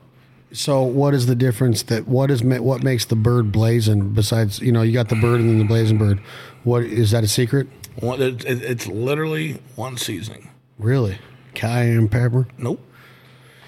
[0.50, 4.10] So, what is the difference that what is what makes the bird blazing?
[4.10, 6.20] Besides, you know, you got the bird and then the blazing bird.
[6.64, 7.68] What is that a secret?
[8.00, 10.48] One, it, it- it's literally one seasoning.
[10.78, 11.18] Really,
[11.54, 12.80] cayenne pepper, Nope.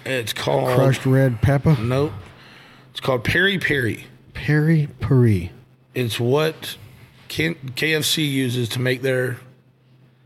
[0.07, 2.13] It's called crushed red pepper, Nope.
[2.93, 4.07] It's called peri peri.
[4.33, 5.53] peri peri.
[5.95, 6.77] It's what
[7.29, 9.37] K- KFC uses to make their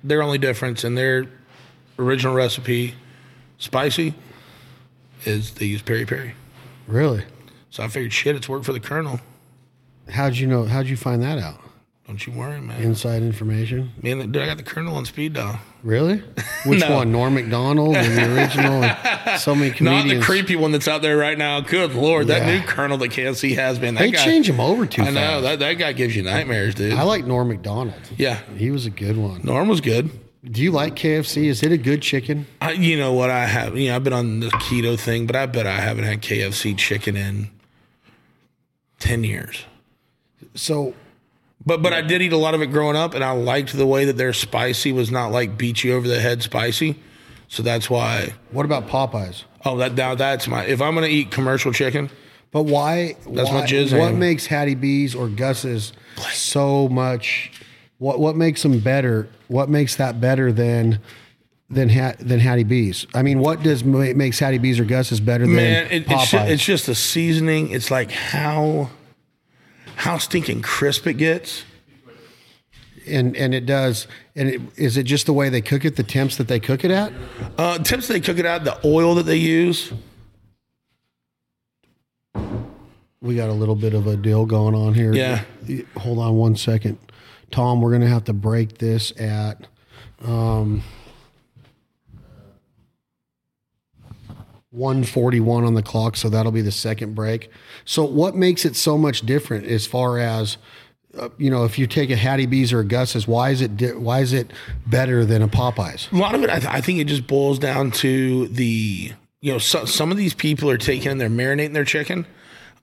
[0.04, 1.26] their only difference in their
[1.98, 2.94] original recipe,
[3.58, 4.14] spicy,
[5.24, 6.34] is they use peri peri.
[6.86, 7.24] Really?
[7.70, 9.18] So I figured, shit, it's worked for the Colonel.
[10.10, 10.64] How'd you know?
[10.64, 11.60] How'd you find that out?
[12.06, 12.82] Don't you worry, man.
[12.82, 13.92] Inside information.
[14.02, 15.58] Man, dude, I got the Colonel on speed dial.
[15.82, 16.16] Really?
[16.66, 16.96] Which No.
[16.96, 17.10] one?
[17.12, 18.34] Norm Macdonald, and the
[19.22, 19.38] original.
[19.38, 21.60] so many Not the creepy one that's out there right now.
[21.60, 23.94] Good lord, that new Colonel that KFC has been.
[23.94, 25.14] They guy, change him over too I fast.
[25.14, 26.92] know that that guy gives you nightmares, dude.
[26.92, 27.94] I like Norm Macdonald.
[28.18, 29.40] yeah, He was a good one.
[29.42, 30.10] Norm was good.
[30.44, 31.44] Do you like KFC?
[31.46, 32.46] Is it a good chicken?
[32.60, 33.78] I, you know what I have?
[33.78, 36.76] You know, I've been on the keto thing, but I bet I haven't had KFC
[36.76, 37.48] chicken in
[38.98, 39.64] ten years.
[40.54, 40.92] So
[41.66, 43.86] But but I did eat a lot of it growing up, and I liked the
[43.86, 46.96] way that their spicy was not like beat you over the head spicy.
[47.48, 48.34] So that's why.
[48.50, 49.44] what about Popeyes?
[49.64, 50.64] Oh, that now that's my.
[50.64, 52.10] If I'm gonna eat commercial chicken,
[52.50, 53.16] But why?
[53.26, 55.92] That's why, what jizz What makes Hattie B's or Gus's
[56.32, 57.50] so much?
[57.98, 59.28] What what makes them better?
[59.48, 61.00] What makes that better than
[61.70, 63.06] than Hat than Hattie B's?
[63.14, 66.08] I mean, what does ma- makes Hattie B's or Gus's better than man, it, it's,
[66.08, 66.30] Popeyes?
[66.30, 67.70] just, it's just the seasoning.
[67.70, 68.90] It's like how
[69.96, 71.64] how stinking crisp it gets.
[73.06, 74.06] and and it does.
[74.34, 75.96] And it, is it just the way they cook it?
[75.96, 77.12] The temps that they cook it at?
[77.58, 79.92] Uh, tips they cook it out, the oil that they use.
[83.20, 85.14] We got a little bit of a deal going on here.
[85.14, 85.44] Yeah.
[85.96, 86.98] Hold on one second.
[87.50, 89.66] Tom, we're going to have to break this at
[90.24, 90.82] um,
[94.74, 97.50] 141 on the clock, so that'll be the second break.
[97.84, 100.56] So, what makes it so much different as far as
[101.18, 103.76] uh, you know, if you take a Hattie B's or a Gus's, why is it
[103.76, 104.52] di- why is it
[104.86, 106.12] better than a Popeyes?
[106.12, 109.52] A lot of it, I, th- I think it just boils down to the, you
[109.52, 112.26] know, so, some of these people are taking and they're marinating their chicken.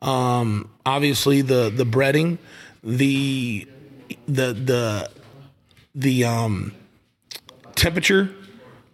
[0.01, 2.37] Um, obviously, the the breading,
[2.83, 3.67] the
[4.27, 5.09] the the
[5.93, 6.73] the um,
[7.75, 8.33] temperature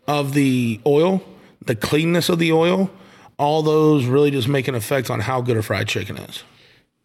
[0.08, 1.22] of the oil,
[1.68, 2.90] the cleanness of the oil,
[3.38, 6.44] all those really just make an effect on how good a fried chicken is.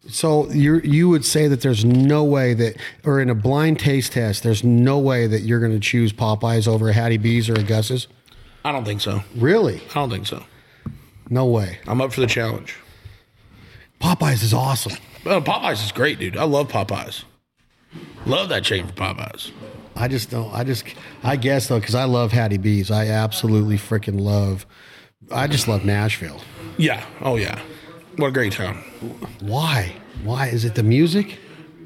[0.09, 2.75] So you you would say that there's no way that,
[3.05, 6.67] or in a blind taste test, there's no way that you're going to choose Popeyes
[6.67, 8.07] over a Hattie B's or a Gus's.
[8.65, 9.23] I don't think so.
[9.35, 9.81] Really?
[9.91, 10.43] I don't think so.
[11.29, 11.79] No way.
[11.87, 12.75] I'm up for the challenge.
[14.01, 14.97] Popeyes is awesome.
[15.23, 16.35] Popeyes is great, dude.
[16.35, 17.23] I love Popeyes.
[18.25, 19.51] Love that chicken for Popeyes.
[19.95, 20.53] I just don't.
[20.53, 20.85] I just.
[21.23, 22.91] I guess though, because I love Hattie B's.
[22.91, 24.65] I absolutely freaking love.
[25.31, 26.41] I just love Nashville.
[26.77, 27.05] Yeah.
[27.21, 27.59] Oh yeah.
[28.17, 28.75] What a great town.
[29.39, 29.95] Why?
[30.23, 31.39] Why is it the music?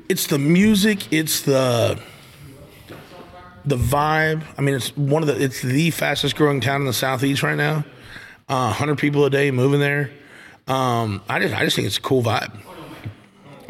[0.10, 1.12] It's the music.
[1.12, 2.00] It's the
[3.66, 4.44] the vibe.
[4.58, 5.42] I mean, it's one of the.
[5.42, 7.84] It's the fastest growing town in the southeast right now.
[8.48, 10.12] Uh, Hundred people a day moving there.
[10.68, 12.58] Um, I just I just think it's a cool vibe.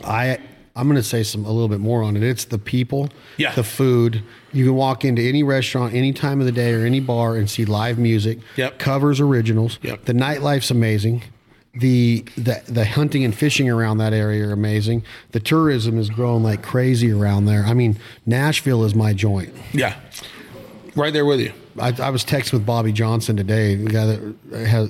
[0.04, 0.40] I
[0.78, 2.24] I'm going to say some a little bit more on it.
[2.24, 3.54] It's the people, Yeah.
[3.54, 4.22] the food.
[4.54, 7.50] You can walk into any restaurant any time of the day or any bar and
[7.50, 8.40] see live music.
[8.56, 8.80] Yep.
[8.80, 9.80] Covers originals.
[9.82, 10.06] Yep.
[10.06, 11.24] The nightlife's amazing.
[11.74, 15.04] The, the the hunting and fishing around that area are amazing.
[15.32, 17.64] The tourism is growing like crazy around there.
[17.66, 19.54] I mean, Nashville is my joint.
[19.74, 19.96] Yeah.
[20.96, 21.54] Right there with you.
[21.80, 24.90] I, I was texting with Bobby Johnson today, the guy that has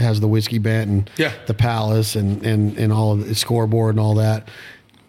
[0.00, 1.32] has the whiskey bent and Yeah.
[1.46, 4.48] the palace and and and all of the scoreboard and all that.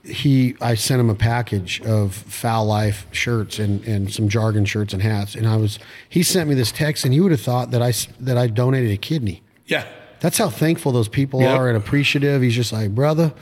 [0.06, 4.94] He, I sent him a package of Fowl Life shirts and and some jargon shirts
[4.94, 7.72] and hats, and I was he sent me this text, and you would have thought
[7.72, 9.42] that I that I donated a kidney.
[9.66, 9.86] Yeah.
[10.20, 11.60] That's how thankful those people Yep.
[11.60, 12.42] are and appreciative.
[12.42, 13.34] He's just like, brother,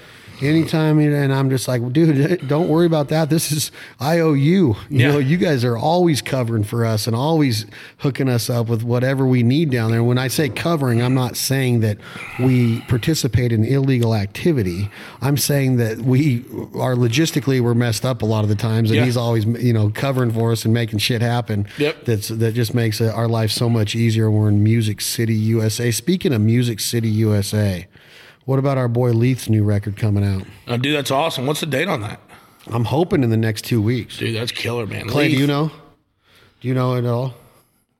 [0.43, 3.29] anytime, and I'm just like, dude, don't worry about that.
[3.29, 4.75] This is I owe you.
[4.89, 5.11] You Yeah.
[5.13, 7.65] know, you guys are always covering for us and always
[7.99, 10.03] hooking us up with whatever we need down there.
[10.03, 11.97] When I say covering, I'm not saying that
[12.39, 14.89] we participate in illegal activity.
[15.21, 16.39] I'm saying that we
[16.75, 19.05] are logistically we're messed up a lot of the times, and Yeah.
[19.05, 21.67] he's always you know covering for us and making shit happen.
[21.77, 22.05] Yep.
[22.05, 24.29] That's that just makes our life so much easier.
[24.29, 25.91] We're in Music City, USA.
[25.91, 27.87] Speaking of Music City, USA,
[28.45, 30.45] what about our boy Leith's new record coming out?
[30.67, 31.45] Uh, dude, that's awesome.
[31.45, 32.19] What's the date on that?
[32.67, 34.17] I'm hoping in the next two weeks.
[34.17, 35.07] Dude, that's killer, man.
[35.07, 35.71] Clay, do you know?
[36.61, 37.33] Do you know it all?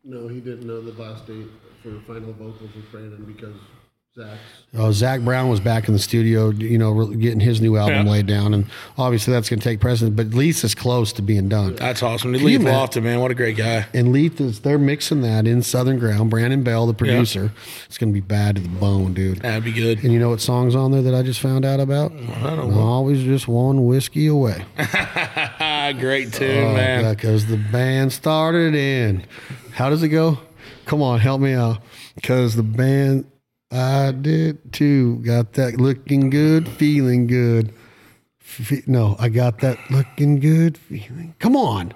[0.03, 1.47] No, he didn't know the last date
[1.81, 3.55] for final vocals with Brandon because
[4.15, 4.39] Zac's.
[4.75, 8.11] Oh, Zac Brown was back in the studio, you know, getting his new album Yeah.
[8.11, 8.65] laid down, and
[8.97, 10.15] obviously that's going to take precedence.
[10.15, 11.75] But Leith is close to being done.
[11.75, 12.33] That's awesome.
[12.33, 13.85] imagine- Lofton, man, what a great guy.
[13.93, 16.31] And Leith is they're mixing that in Southern Ground.
[16.31, 17.51] Brandon Bell, the producer,
[17.85, 19.41] it's going to be bad to the bone, dude.
[19.41, 20.03] That'd be good.
[20.03, 22.11] And you know what song's on there that I just found out about?
[22.11, 22.79] I don't know.
[22.79, 24.65] Always just one whiskey away.
[25.99, 27.13] Great tune, oh, man.
[27.13, 29.23] Because the band started in.
[29.73, 30.39] How does it go?
[30.85, 31.77] Come on, help me out.
[32.15, 33.25] Because the band,
[33.73, 35.17] I did too.
[35.17, 37.73] Got that looking good, feeling good.
[38.39, 41.33] Fe- no, I got that looking good, feeling.
[41.39, 41.93] Come on.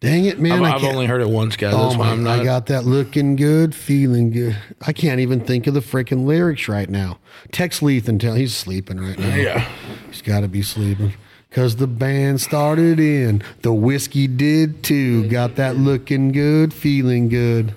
[0.00, 0.64] Dang it, man.
[0.64, 1.74] I've, only heard it once, guys.
[1.76, 2.16] Oh my!
[2.16, 2.40] Not.
[2.40, 4.56] I got that looking good, feeling good.
[4.80, 7.18] I can't even think of the freaking lyrics right now.
[7.52, 9.34] Text Leith and tell he's sleeping right now.
[9.36, 9.68] yeah.
[10.08, 11.12] He's got to be sleeping.
[11.52, 15.28] Cause the band started in, the whiskey did too.
[15.28, 17.74] Got that looking good, feeling good.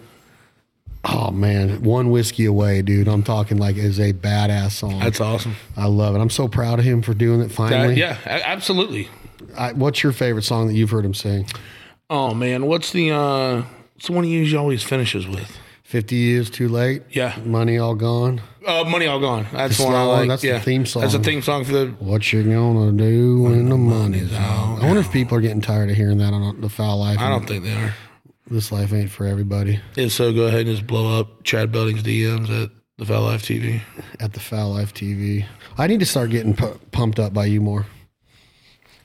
[1.08, 3.08] Oh man, one whiskey away, dude.
[3.08, 5.00] I'm talking like is a badass song.
[5.00, 5.56] That's awesome.
[5.78, 6.20] I love it.
[6.20, 7.96] I'm so proud of him for doing it That- finally.
[7.96, 9.10] yeah, absolutely.
[9.58, 11.48] I, what's your favorite song that you've heard him sing?
[12.10, 13.62] Oh man, what's the uh
[13.94, 15.58] what's the one he usually always finishes with?
[15.84, 17.04] Fifty years too late.
[17.12, 17.38] Yeah.
[17.46, 18.42] Money all gone.
[18.66, 19.46] Uh, Money All Gone.
[19.54, 20.28] That's The one I like.
[20.28, 21.04] that's the theme song.
[21.04, 21.86] That's the theme song for the.
[22.00, 24.80] What you gonna do when the money's out?
[24.82, 27.20] I wonder if people are getting tired of hearing that on the fowl life.
[27.20, 27.94] I don't think they are.
[28.48, 29.80] This life ain't for everybody.
[29.96, 33.42] If so, go ahead and just blow up Chad Belding's DMs at the Fowl Life
[33.44, 33.82] TV.
[34.20, 35.46] at the Fowl Life TV.
[35.78, 37.88] I need to start getting pu- pumped up by you more.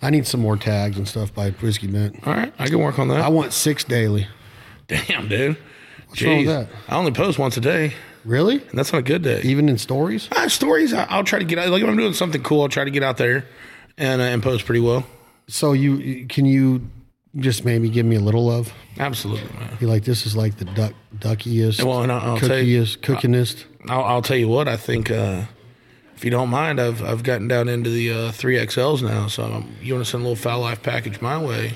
[0.02, 2.26] I need some more tags and stuff by Whiskey Bent.
[2.26, 3.20] All right, I can work on that.
[3.20, 4.26] I want six daily.
[4.88, 5.56] Damn, dude.
[6.08, 6.68] What's wrong with that?
[6.88, 7.92] I only post once a day,
[8.24, 8.56] Really?
[8.56, 9.40] and that's on a good day.
[9.42, 10.28] Even in stories?
[10.32, 11.68] Uh, stories, I- I'll try to get out.
[11.70, 13.46] Like if I'm doing something cool, I'll try to get out there
[13.96, 15.06] and uh, and post pretty well.
[15.48, 16.88] So you can you
[17.36, 18.72] just maybe give me a little love?
[18.98, 19.76] Absolutely, man.
[19.80, 23.02] You like this is like the duck duckiest, Well, and I'll- I'll tell you- cookiest,
[23.02, 23.64] cookingest.
[23.88, 24.68] I'll, I'll tell you what.
[24.68, 25.44] I think uh,
[26.16, 29.26] if you don't mind, I've I've gotten down into the uh, three XLs now.
[29.26, 31.74] So um, you want to send a little Fowl Life package my way?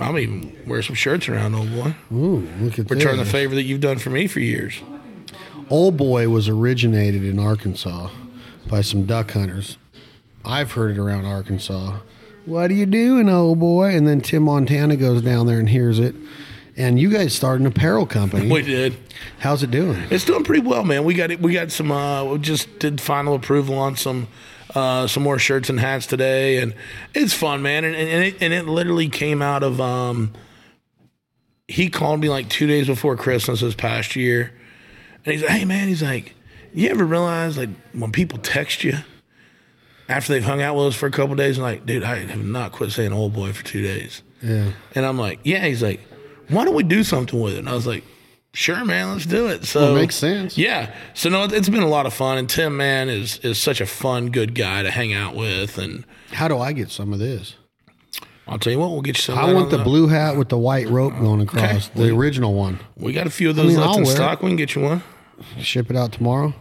[0.00, 1.94] I'll even wear some shirts around, old boy.
[2.12, 2.94] Ooh, look at that.
[2.94, 4.80] Return the favor that you've done for me for years.
[5.68, 8.08] Old Boy was originated in Arkansas
[8.68, 9.76] by some duck hunters.
[10.44, 11.98] I've heard it around Arkansas.
[12.44, 13.94] What are you doing, old boy?
[13.94, 16.14] And then Tim Montana goes down there and hears it.
[16.76, 18.48] And you guys started an apparel company.
[18.50, 18.96] We did.
[19.38, 20.02] How's it doing?
[20.10, 21.04] It's doing pretty well, man.
[21.04, 21.40] We got it.
[21.40, 21.92] We got some.
[21.92, 24.28] Uh, we just did final approval on some.
[24.74, 26.74] Uh, some more shirts and hats today, and
[27.12, 27.84] it's fun, man.
[27.84, 29.82] And, and, it, and it literally came out of.
[29.82, 30.32] Um,
[31.68, 34.50] he called me like two days before Christmas this past year,
[35.26, 36.34] and he's like, "Hey, man," he's like,
[36.72, 38.96] "You ever realize like when people text you
[40.12, 42.44] after they've hung out with us for a couple days, and like, dude, I have
[42.44, 44.72] not quit saying old boy for two days." Yeah.
[44.94, 46.00] And I'm like, "Yeah." He's like,
[46.48, 48.04] "Why don't we do something with it?" And I was like,
[48.52, 50.58] "Sure, man, let's do it." So Well, it makes sense.
[50.58, 50.92] yeah.
[51.14, 53.86] So no, it's been a lot of fun, and Tim, man, is is such a
[53.86, 57.54] fun, good guy to hang out with, and How do I get some of this?
[58.48, 59.38] I'll tell you what, we'll get you some.
[59.38, 62.80] I want on the blue hat with the white rope going across, the original one.
[62.96, 64.16] We got a few of those mean, left I'll in wear it.
[64.16, 64.42] stock.
[64.42, 65.02] We can get you one.
[65.60, 66.52] Ship it out tomorrow.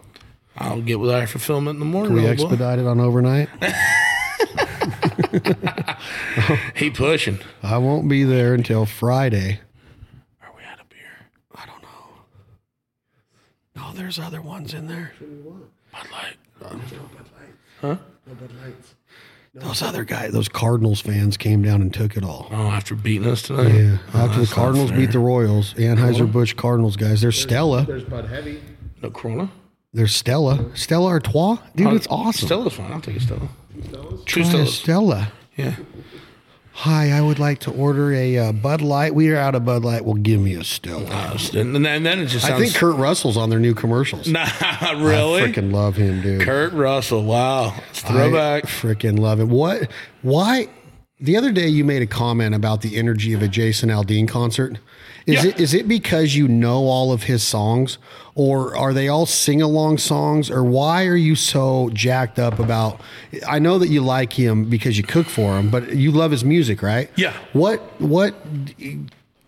[0.58, 2.14] I'll get with our fulfillment in the morning.
[2.14, 2.44] We old boy.
[2.44, 3.50] expedite it on overnight.
[6.76, 7.40] He pushing.
[7.62, 9.60] I won't be there until Friday.
[10.42, 11.28] Are we out of beer?
[11.56, 11.90] I don't know.
[13.76, 15.14] No, there's other ones in there.
[15.92, 16.38] Bud Light.
[17.82, 17.98] Huh?
[19.54, 22.48] Those other guys, those Cardinals fans came down and took it all.
[22.52, 23.74] Oh, after beating us tonight.
[23.74, 27.22] Yeah, Oh, after the Cardinals beat the Royals, Anheuser Busch Cardinals guys.
[27.22, 27.84] There's Stella.
[27.86, 28.62] There's Bud Heavy.
[29.02, 29.52] no Corona.
[29.94, 30.70] There's Stella.
[30.76, 32.48] Stella Artois, dude, it's awesome.
[32.48, 32.92] Stella's fine.
[32.92, 33.50] I'll take a Stella.
[34.26, 34.78] True Try a Stella's.
[34.80, 35.32] Stella.
[35.58, 35.76] Yeah.
[36.74, 39.14] Hi, I would like to order a uh, Bud Light.
[39.14, 40.06] We are out of Bud Light.
[40.06, 41.04] Well, give me a Stella.
[41.06, 42.62] Uh, and then, and then it just I sounds.
[42.64, 44.28] think Kurt Russell's on their new commercials.
[44.32, 45.42] Nah, I really?
[45.42, 46.42] freaking love him, dude.
[46.42, 47.24] Kurt Russell.
[47.26, 47.76] Wow.
[47.90, 48.64] It's throwback.
[48.64, 49.50] I freaking love it.
[49.50, 49.92] What?
[50.22, 50.70] Why?
[51.20, 54.80] The other day you made a comment about the energy of a Jason Aldean concert.
[55.28, 55.50] Is Yeah.
[55.52, 57.98] it is it because you know all of his songs,
[58.34, 63.00] or are they all sing along songs, or why are you so jacked up about?
[63.48, 66.44] I know that you like him because you cook for him, but you love his
[66.44, 67.10] music, right?
[67.16, 67.34] Yeah.
[67.54, 68.34] What what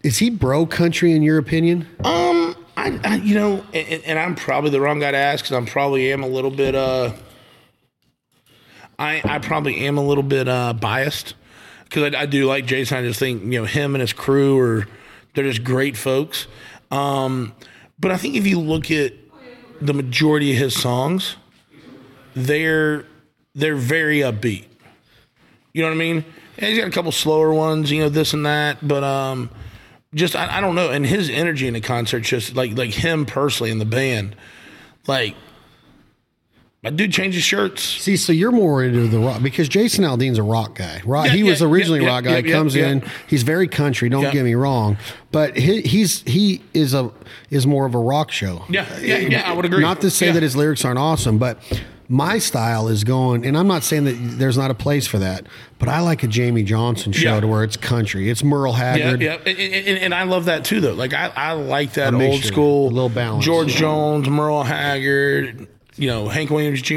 [0.04, 1.88] is he bro country in your opinion?
[2.04, 5.56] Um, I, I you know, and, and I'm probably the wrong guy to ask because
[5.58, 7.14] I'm probably am a little bit uh,
[9.00, 11.34] I I probably am a little bit uh biased
[11.86, 12.98] because I, I do like Jason.
[12.98, 14.88] I just think you know him and his crew are
[15.34, 16.48] they're just great folks.
[16.92, 17.54] Um,
[18.00, 19.14] but I think if you look at
[19.82, 21.36] the majority of his songs,
[22.36, 23.06] they're
[23.56, 24.66] they're very upbeat.
[25.74, 26.26] You know what I mean?
[26.58, 29.50] And he's got a couple slower ones, you know, this and that, but um,
[30.14, 33.26] just I, I don't know, and his energy in the concert, just like like him
[33.26, 34.36] personally in the band,
[35.08, 35.36] like
[36.84, 37.82] that dude changes shirts.
[37.82, 41.02] See, so you're more into the rock because Jason Aldean's a rock guy.
[41.06, 41.26] Rock.
[41.28, 42.38] Yeah, he was originally yeah, a rock guy.
[42.40, 42.90] yeah, comes yeah.
[42.90, 43.04] in.
[43.28, 44.10] He's very country.
[44.10, 44.32] Don't Yeah.
[44.32, 44.98] get me wrong,
[45.32, 47.12] but he, he's he is a
[47.50, 48.64] is more of a rock show.
[48.70, 49.82] Yeah, yeah, yeah, I would agree.
[49.82, 50.34] Not to say Yeah.
[50.34, 51.58] that his lyrics aren't awesome, but
[52.10, 55.48] my style is going, and I'm not saying that there's not a place for that,
[55.80, 57.40] but I like a Jamey Johnson show Yeah.
[57.40, 58.30] to where it's country.
[58.30, 59.22] It's Merle Haggard.
[59.22, 60.94] yeah, and, and, and I love that too, though.
[60.94, 63.46] Like I, I like that old school, a little balance.
[63.46, 66.94] George Jones, Merle Haggard, you know, Hank Williams Jr.,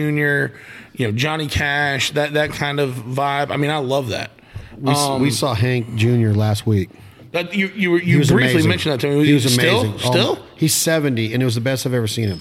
[0.95, 3.51] you know, Johnny Cash, that that kind of vibe.
[3.51, 4.31] I mean, I love that.
[4.79, 6.31] We, s- we um, saw Hank Jr.
[6.31, 6.91] last week.
[7.33, 8.69] That you you you briefly amazing.
[8.69, 9.27] mentioned that to me.
[9.27, 9.95] He was still, amazing.
[10.07, 12.41] Oh, Still, um, he's 70, and it was the best I've ever seen him.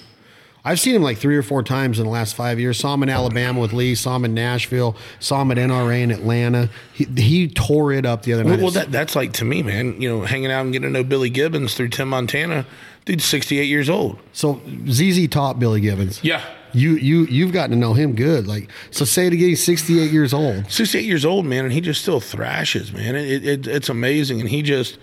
[0.66, 2.80] I've seen him like three or four times in the last five years.
[2.80, 3.94] Saw him in Alabama with Lee.
[3.94, 4.96] Saw him in Nashville.
[5.20, 6.70] Saw him at NRA in Atlanta.
[6.92, 8.60] He, he tore it up the other night.
[8.60, 10.02] well, that that's like to me, man.
[10.02, 12.66] You know, hanging out and getting to know Billy Gibbons through Tim Montana.
[13.06, 14.18] Dude's sixty eight years old.
[14.34, 14.60] so
[14.90, 16.24] ZZ Top Billy Gibbons.
[16.24, 16.44] Yeah.
[16.74, 18.48] You you you've gotten to know him good.
[18.48, 19.48] Like so, say it again.
[19.50, 20.70] He's 68 years old.
[20.70, 23.16] 68 years old, man, and he just still thrashes, man.
[23.16, 24.98] It, it, it's amazing, and he just.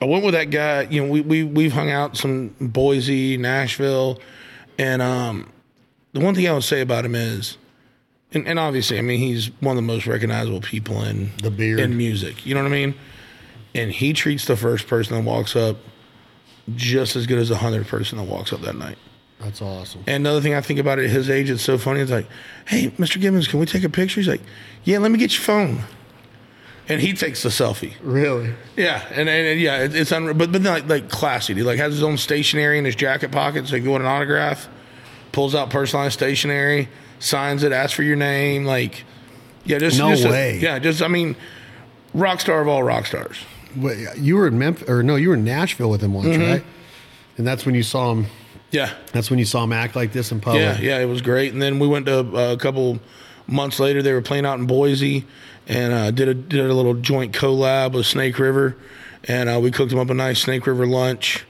[0.00, 0.82] I went with that guy.
[0.82, 4.20] You know, we we we've hung out some Boise, Nashville,
[4.78, 5.50] and um,
[6.12, 7.56] the one thing I would say about him is,
[8.32, 11.80] and, and obviously, I mean, he's one of the most recognizable people in The beard.
[11.80, 12.46] in music.
[12.46, 12.94] You know what I mean?
[13.74, 15.76] And he treats the first person that walks up
[16.74, 18.98] just as good as the hundredth person that walks up that night.
[19.40, 20.02] That's awesome.
[20.06, 22.00] And another thing I think about at his age, it's so funny.
[22.00, 22.26] It's like,
[22.66, 23.20] hey, Mr.
[23.20, 24.20] Gibbons, can we take a picture?
[24.20, 24.40] He's like,
[24.84, 25.84] yeah, let me get your phone.
[26.88, 27.92] And he takes the selfie.
[28.02, 28.54] Really?
[28.76, 31.54] Yeah, and, and, and yeah, it, it's unreal, but but then, like like classy.
[31.54, 34.04] He like has his own stationery in his jacket pocket, so he can go want
[34.04, 34.68] an autograph.
[35.32, 36.88] Pulls out personalized stationery,
[37.18, 38.64] signs it, asks for your name.
[38.64, 39.04] Like,
[39.64, 40.58] yeah, just No just a- way.
[40.58, 41.36] yeah, just I mean,
[42.14, 43.36] rock star of all rock stars.
[43.76, 45.16] Wait, you were in Memphis, or no?
[45.16, 46.50] You were in Nashville with him once, Mm-hmm.
[46.52, 46.64] right?
[47.36, 48.26] And that's when you saw him.
[48.70, 50.60] Yeah, That's when you saw him act like this in public.
[50.62, 51.52] Yeah, yeah, it was great.
[51.54, 52.98] And then we went to uh, a couple
[53.46, 54.02] months later.
[54.02, 55.24] They were playing out in Boise,
[55.68, 58.76] and uh, did a did a little joint collab with Snake River,
[59.24, 61.44] and uh, we cooked them up a nice Snake River lunch.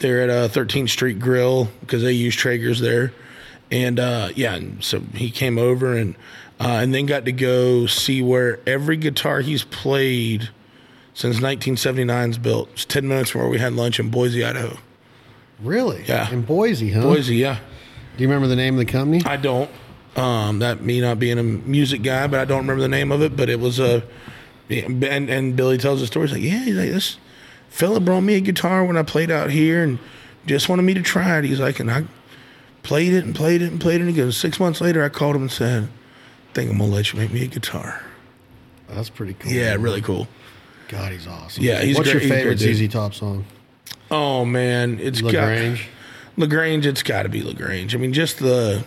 [0.00, 3.12] They're at uh, 13th Street Grill because they use Traeger's there,
[3.70, 6.16] and uh, yeah, and so he came over and
[6.60, 10.50] uh, and then got to go see where every guitar he's played
[11.14, 12.68] since 1979's built.
[12.72, 14.78] It's 10 minutes from where we had lunch in Boise, Idaho.
[15.60, 16.04] Really?
[16.06, 16.28] Yeah.
[16.30, 17.02] In Boise, huh?
[17.02, 17.58] Boise, yeah.
[18.16, 19.22] Do you remember the name of the company?
[19.24, 19.70] I don't.
[20.16, 23.20] Um, that me not being a music guy, but I don't remember the name of
[23.22, 23.36] it.
[23.36, 24.02] But it was a,
[24.70, 26.28] and and Billy tells the story.
[26.28, 27.18] He's like, yeah, he's like this
[27.68, 29.98] fella brought me a guitar when I played out here, and
[30.46, 31.44] just wanted me to try it.
[31.44, 32.04] He's like, and I
[32.84, 34.00] played it and played it and played it.
[34.04, 36.92] And he goes, six months later, I called him and said, I think I'm gonna
[36.92, 38.02] let you make me a guitar.
[38.88, 39.50] That's pretty cool.
[39.50, 40.28] Yeah, really cool.
[40.88, 41.64] God, he's awesome.
[41.64, 42.58] Yeah, he's What's great- your favorite.
[42.60, 43.44] ZZ Top song?
[44.10, 45.88] Oh man, it's La Grange.
[46.36, 47.94] Got, La Grange, it's got to be La Grange.
[47.96, 48.84] I mean, just the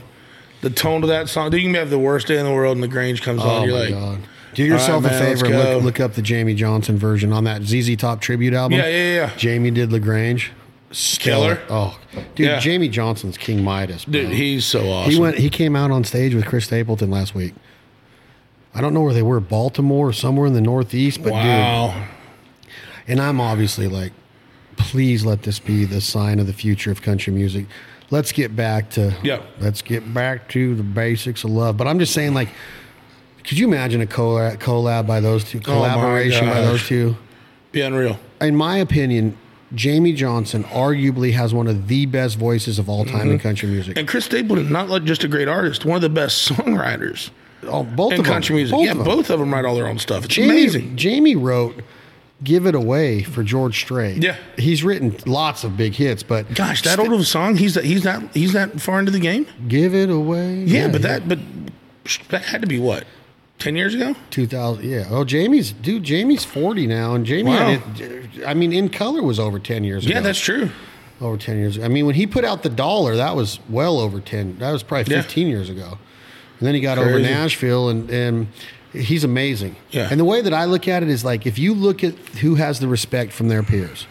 [0.68, 1.50] the tone of that song.
[1.50, 3.48] Dude, you can have the worst day in the world, and the Grange comes Oh
[3.50, 3.68] on.
[3.68, 4.20] You're my like, god.
[4.54, 5.50] Do yourself right, a man, favor.
[5.50, 8.80] Look, look up the Jamey Johnson version on that ZZ Top tribute album.
[8.80, 9.30] yeah, yeah, yeah.
[9.32, 10.52] Jamey did La Grange.
[10.92, 11.62] Killer.
[11.70, 12.00] Oh,
[12.36, 12.58] dude, Yeah.
[12.60, 14.06] Jamey Johnson's King Midas.
[14.06, 14.14] Bro.
[14.22, 15.12] Dude, he's so awesome.
[15.12, 15.38] He went.
[15.38, 17.54] He came out on stage with Chris Stapleton last week.
[18.74, 22.08] I don't know where they were, Baltimore or somewhere in the Northeast, but dude, wow.
[23.08, 24.14] and I'm obviously like,
[24.76, 27.66] please let this be the sign of the future of country music.
[28.10, 29.42] Let's get back to Yeah.
[29.60, 31.76] Let's get back to the basics of love.
[31.78, 32.50] But I'm just saying, like,
[33.44, 35.58] could you imagine a collab, collab by those two?
[35.60, 37.18] my collaboration by those two?
[37.72, 38.18] Be unreal.
[38.42, 39.38] In my opinion,
[39.76, 43.32] Jamey Johnson arguably has one of the best voices of all time Mm-hmm.
[43.32, 43.98] in country music.
[43.98, 47.30] And Chris Stapleton, not like just a great artist, one of the best songwriters
[47.64, 48.34] Oh, both in of them.
[48.34, 48.72] country music.
[48.74, 50.24] Both yeah, of both of them write all their own stuff.
[50.26, 50.96] It's Jamey, amazing.
[50.96, 51.82] Jamey wrote
[52.44, 54.24] "Give It Away" for George Strait.
[54.24, 54.36] Yeah.
[54.58, 57.56] he's written lots of big hits, but Gosh, that old of a song.
[57.58, 57.84] He's that.
[57.86, 58.24] He's that.
[58.34, 59.48] He's that far into the game.
[59.68, 61.28] "Give It Away." Yeah, but that.
[61.28, 61.40] But
[62.30, 63.06] that had to be what,
[63.60, 64.16] ten years ago.
[64.30, 64.84] 2000.
[64.90, 65.06] Yeah.
[65.10, 66.04] Oh, Jamey's dude.
[66.04, 67.46] Jamey's 40 now, and Jamey.
[67.46, 67.80] Wow.
[68.00, 70.14] It, I mean, in color was over 10 years ago.
[70.16, 70.70] Yeah, that's true.
[71.20, 71.76] over 10 years.
[71.78, 71.86] ago.
[71.86, 74.60] I mean, when he put out the dollar, that was well over 10.
[74.60, 75.22] That was probably Yeah.
[75.24, 75.98] 15 years ago.
[76.60, 78.48] And then he got over Nashville, and and
[79.00, 79.76] he's amazing.
[79.92, 80.08] Yeah.
[80.10, 82.56] And the way that I look at it is like if you look at who
[82.56, 84.06] has the respect from their peers,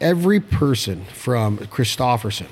[0.00, 2.48] every person from Kristofferson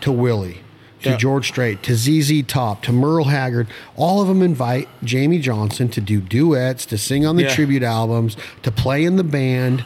[0.00, 0.58] to Willie
[1.02, 1.16] to Yeah.
[1.16, 6.00] George Strait to ZZ Top to Merle Haggard, all of them invite Jamey Johnson to
[6.00, 7.54] do duets, to sing on the Yeah.
[7.54, 9.84] tribute albums, to play in the band.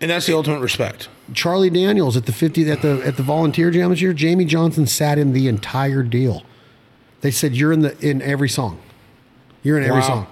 [0.00, 1.08] And that's the ultimate respect.
[1.32, 4.86] Charlie Daniels at the 50 at the at the volunteer jam this year, Jamey Johnson
[4.86, 6.42] sat in the entire deal.
[7.22, 8.78] They said you're in the in every song.
[9.62, 10.06] You're in every Wow.
[10.06, 10.26] song.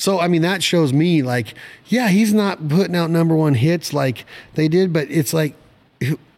[0.00, 1.52] So I mean, that shows me like,
[1.86, 4.24] yeah, he's not putting out number one hits like
[4.54, 5.54] they did, but it's like.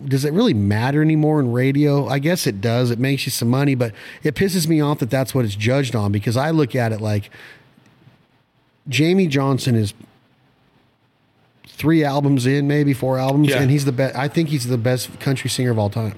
[0.05, 2.09] Does it really matter anymore in radio?
[2.09, 2.91] I guess it does.
[2.91, 3.95] It makes you some money, but
[4.25, 7.01] it pisses me off that that's what it's judged on because I look at it
[7.01, 7.31] like
[8.91, 9.95] Jamey Johnson is
[11.69, 13.63] three albums in, maybe four albums, Yeah.
[13.63, 14.17] and he's the best.
[14.17, 16.15] I think he's the best country singer of all time.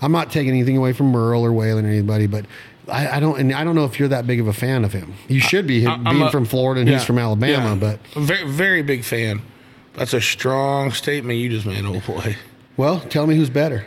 [0.00, 2.46] I'm not taking anything away from Merle or Waylon or anybody, but
[2.88, 4.92] I, I don't, and I don't know if you're that big of a fan of
[4.92, 5.14] him.
[5.28, 7.68] You should be, being a- from Florida and he's from Alabama.
[7.70, 7.74] yeah.
[7.76, 9.42] But very very big fan.
[9.94, 12.36] That's a strong statement you just made, old boy.
[12.76, 13.84] well, tell me who's better.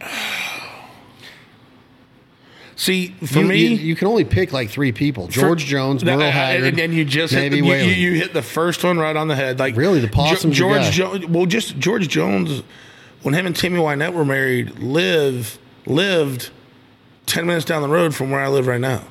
[2.78, 6.16] See, for you, me, you, you can only pick like three people: George Jones, That-
[6.18, 9.16] Merle and- Haggard, and, you just hit the, you, you, hit the first one right
[9.16, 9.58] on the head.
[9.58, 10.90] Like Really, the possum's your George.
[10.92, 11.26] Jones.
[11.26, 12.62] Well, just George Jones.
[13.22, 16.50] When him and Tammy Wynette were married, live lived
[17.26, 19.02] ten minutes down the road from where I live right now.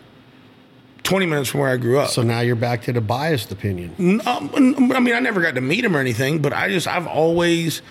[1.03, 2.09] Twenty minutes from where I grew up.
[2.09, 4.21] so now you're back to the biased opinion.
[4.25, 4.49] Um,
[4.91, 7.83] I mean, I never got to meet him or anything, but I just I've always,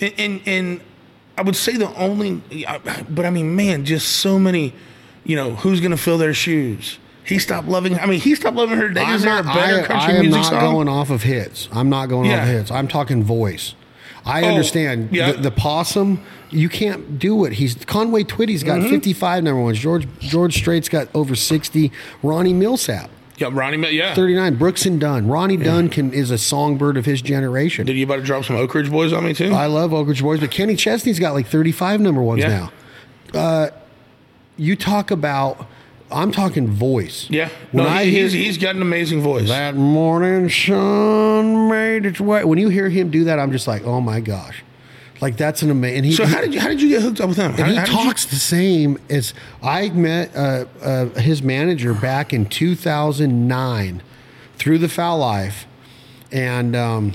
[0.00, 0.80] and and, and
[1.36, 2.40] I would say the only,
[3.10, 4.74] but I mean, man, just so many,
[5.24, 6.98] you know, who's gonna fill their shoes?
[7.24, 7.98] He stopped loving.
[7.98, 8.88] I mean, he stopped loving her.
[8.90, 9.00] Day.
[9.02, 10.72] I'm Is there a not, better I, country I am music not song?
[10.74, 11.68] going off of hits.
[11.72, 12.70] I'm not going off of hits.
[12.70, 13.74] I'm talking voice.
[14.24, 15.32] I Oh, understand yeah.
[15.32, 16.20] the, the possum.
[16.50, 17.54] You can't do it.
[17.54, 18.90] He's Conway Twitty's got Mm-hmm.
[18.90, 19.78] 55 number ones.
[19.78, 21.90] George George Strait's got over 60.
[22.22, 23.08] Ronnie Milsap
[23.38, 23.90] yeah, Ronnie.
[23.90, 24.14] Yeah.
[24.14, 24.56] 39.
[24.56, 25.26] Brooks and Dunn.
[25.26, 27.86] Ronnie Dunn can is a songbird of his generation.
[27.86, 29.52] Did you about to drop some Oak Ridge Boys on me too?
[29.52, 32.68] I love Oak Ridge Boys, but Kenny Chesney's got like 35 number ones Yeah.
[33.32, 33.40] now.
[33.40, 33.70] Uh,
[34.56, 35.66] you talk about.
[36.12, 37.26] I'm talking voice.
[37.30, 37.48] yeah.
[37.72, 39.48] When No, I he, hear- he's he's got an amazing voice.
[39.48, 42.44] That morning sun made its way.
[42.44, 44.62] When you hear him do that, I'm just like, oh my gosh,
[45.20, 46.04] like that's an amazing.
[46.04, 47.52] He, so how did you how did you get hooked up with him?
[47.52, 51.94] How, and he did you- talks the same as I met uh, uh, his manager
[51.94, 54.02] back in 2009
[54.56, 55.66] through the Fowl Life,
[56.30, 57.12] and um,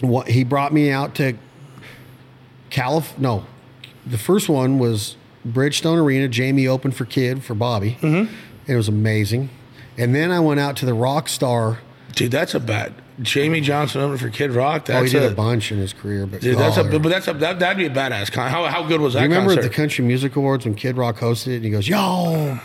[0.00, 1.34] what he brought me out to
[2.70, 3.18] Calif.
[3.18, 3.44] No,
[4.06, 5.16] the first one was
[5.46, 6.28] Bridgestone Arena.
[6.28, 7.96] Jamey opened for Kid for Bobby.
[8.00, 8.32] Mm-hmm.
[8.66, 9.50] It was amazing,
[9.96, 11.78] and then I went out to the Rockstar.
[12.14, 12.94] dude, that's a bad.
[13.20, 14.84] Jamey Johnson over for Kid Rock.
[14.86, 17.02] That's Oh, he did a, a bunch in his career, but Dude, that's a but
[17.02, 18.50] that's a that, that'd be a badass con.
[18.50, 19.68] How how good was that You remember concert?
[19.70, 22.58] the Country Music Awards when Kid Rock hosted it and he goes, Yo,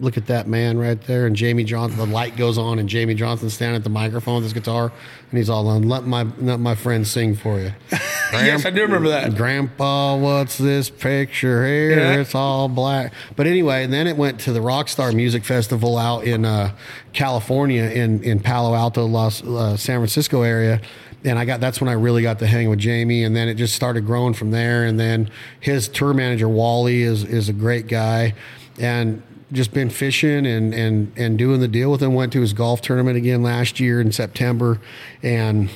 [0.00, 1.26] look at that man right there.
[1.26, 4.44] And Jamey Johnson, the light goes on and Jamey Johnson's standing at the microphone with
[4.44, 4.92] his guitar
[5.30, 7.72] and he's all on, let my, let my friend sing for you.
[8.32, 9.34] yes, I do remember that.
[9.36, 11.98] Grandpa, what's this picture here?
[11.98, 12.20] Yeah.
[12.20, 13.12] It's all black.
[13.36, 16.74] But anyway, and then it went to the Rockstar Music Festival out in uh,
[17.12, 20.80] California, in in Palo Alto, Los uh, San Francisco area.
[21.24, 23.54] And I got that's when I really got to hang with Jamey, and then it
[23.54, 24.84] just started growing from there.
[24.84, 25.30] And then
[25.60, 28.34] his tour manager Wally is is a great guy,
[28.78, 29.22] and
[29.52, 32.14] just been fishing and and and doing the deal with him.
[32.14, 34.80] Went to his golf tournament again last year in September,
[35.22, 35.70] and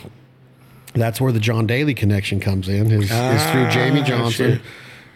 [0.94, 2.90] that's where the John Daly connection comes in.
[2.90, 4.52] Is, is through Jamey Ah, Johnson.
[4.54, 4.62] shit.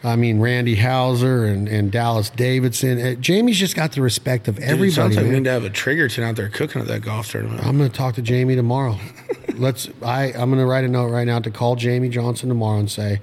[0.05, 3.01] I mean Randy Houser and, and Dallas Davidson.
[3.01, 4.91] Uh, Jamey's just got the respect of Dude, everybody.
[4.91, 7.65] sounds like we need to have a Triggerton out there cooking at that golf tournament.
[7.65, 8.99] I'm going to talk to Jamey tomorrow.
[9.55, 9.89] let's.
[10.03, 12.91] I I'm going to write a note right now to call Jamey Johnson tomorrow and
[12.91, 13.21] say,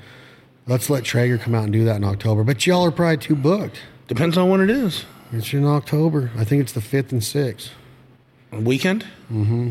[0.67, 2.45] let's let Traeger come out and do that in October.
[2.45, 3.81] But y'all are probably too booked.
[4.07, 5.03] Depends on when it is.
[5.31, 6.31] It's in October.
[6.37, 7.71] I think it's the fifth and sixth.
[8.51, 9.05] Weekend?
[9.31, 9.69] Mm hmm.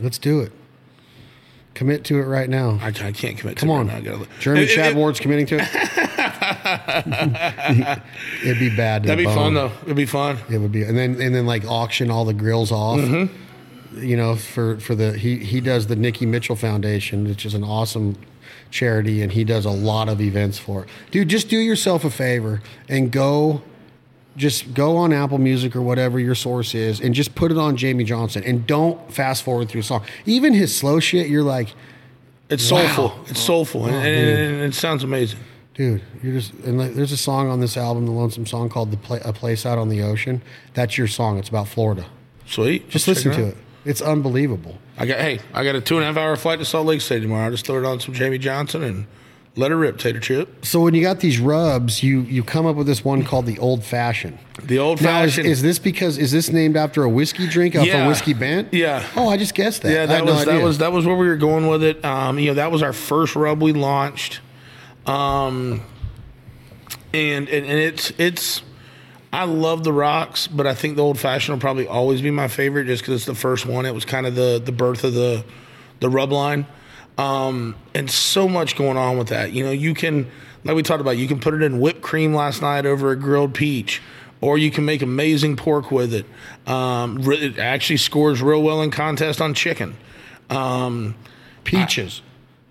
[0.00, 0.52] Let's do it.
[1.74, 2.78] Commit to it right now.
[2.82, 3.56] I, I can't commit.
[3.56, 4.22] Come to on, It right now.
[4.40, 5.68] Jeremy it- Chad it- Ward's committing to it.
[8.44, 9.04] It'd be bad.
[9.04, 9.34] That'd be bone.
[9.34, 9.72] fun though.
[9.84, 10.38] It'd be fun.
[10.50, 13.00] It would be, and then and then like auction all the grills off.
[13.00, 14.02] Mm-hmm.
[14.02, 17.64] You know, for for the he he does the Nikki Mitchell Foundation, which is an
[17.64, 18.16] awesome
[18.70, 20.88] charity, and he does a lot of events for it.
[21.10, 23.62] Dude, just do yourself a favor and go.
[24.40, 27.76] Just go on Apple Music or whatever your source is, and just put it on
[27.76, 30.02] Jamey Johnson, and don't fast forward through a song.
[30.24, 31.68] Even his slow shit, you're like,
[32.48, 32.86] It's Wow.
[32.86, 33.24] soulful.
[33.28, 35.38] It's soulful, and, Oh, and, and it sounds amazing.
[35.74, 38.90] Dude, you're just and like, there's a song on this album, the Lonesome Song called
[38.90, 40.40] "The Pla- A Place Out on the Ocean."
[40.74, 41.38] That's your song.
[41.38, 42.06] It's about Florida.
[42.46, 42.88] Sweet.
[42.90, 43.56] Just Check listen to it.
[43.84, 44.78] It's unbelievable.
[44.98, 47.00] I got hey, I got a two and a half hour flight to Salt Lake
[47.02, 47.46] City tomorrow.
[47.46, 49.06] I just throw it on some Jamey Johnson and
[49.56, 50.64] let her rip, tater chip.
[50.64, 53.58] So when you got these rubs, you you come up with this one called the
[53.58, 54.38] Old Fashioned.
[54.62, 55.48] The old Now is, fashioned.
[55.48, 58.04] is this because is this named after a whiskey drink off Yeah.
[58.04, 58.72] a whiskey bent?
[58.72, 59.04] Yeah.
[59.16, 59.92] Oh, I just guessed that.
[59.92, 62.04] Yeah, that had no was that was that was where we were going with it.
[62.04, 64.40] Um, you know, that was our first rub we launched,
[65.06, 65.80] um,
[67.12, 68.62] and, and and it's it's.
[69.32, 72.48] I love the rocks, but I think the old fashioned will probably always be my
[72.48, 73.86] favorite, just because it's the first one.
[73.86, 75.44] It was kind of the the birth of the
[76.00, 76.66] the rub line,
[77.20, 79.52] um, and so much going on with that.
[79.52, 80.30] You know, you can
[80.64, 83.16] like we talked about, you can put it in whipped cream last night over a
[83.16, 84.00] grilled peach.
[84.42, 86.24] or you can make amazing pork with it.
[86.66, 89.96] Um, it actually scores real well in contest on chicken.
[90.48, 91.14] Um,
[91.64, 92.22] Peaches.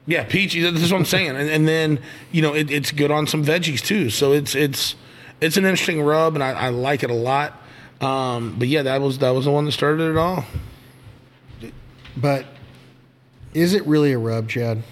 [0.08, 0.62] yeah, peachy.
[0.62, 1.36] That's what I'm saying.
[1.38, 2.00] And, and then
[2.32, 4.10] you know it, it's good on some veggies too.
[4.10, 4.96] So it's it's
[5.42, 7.54] it's an interesting rub, and I, I like it a lot.
[8.02, 10.44] Um, but yeah, that was that was the one that started it all.
[12.18, 12.46] but
[13.54, 14.84] is it really a rub, Chad?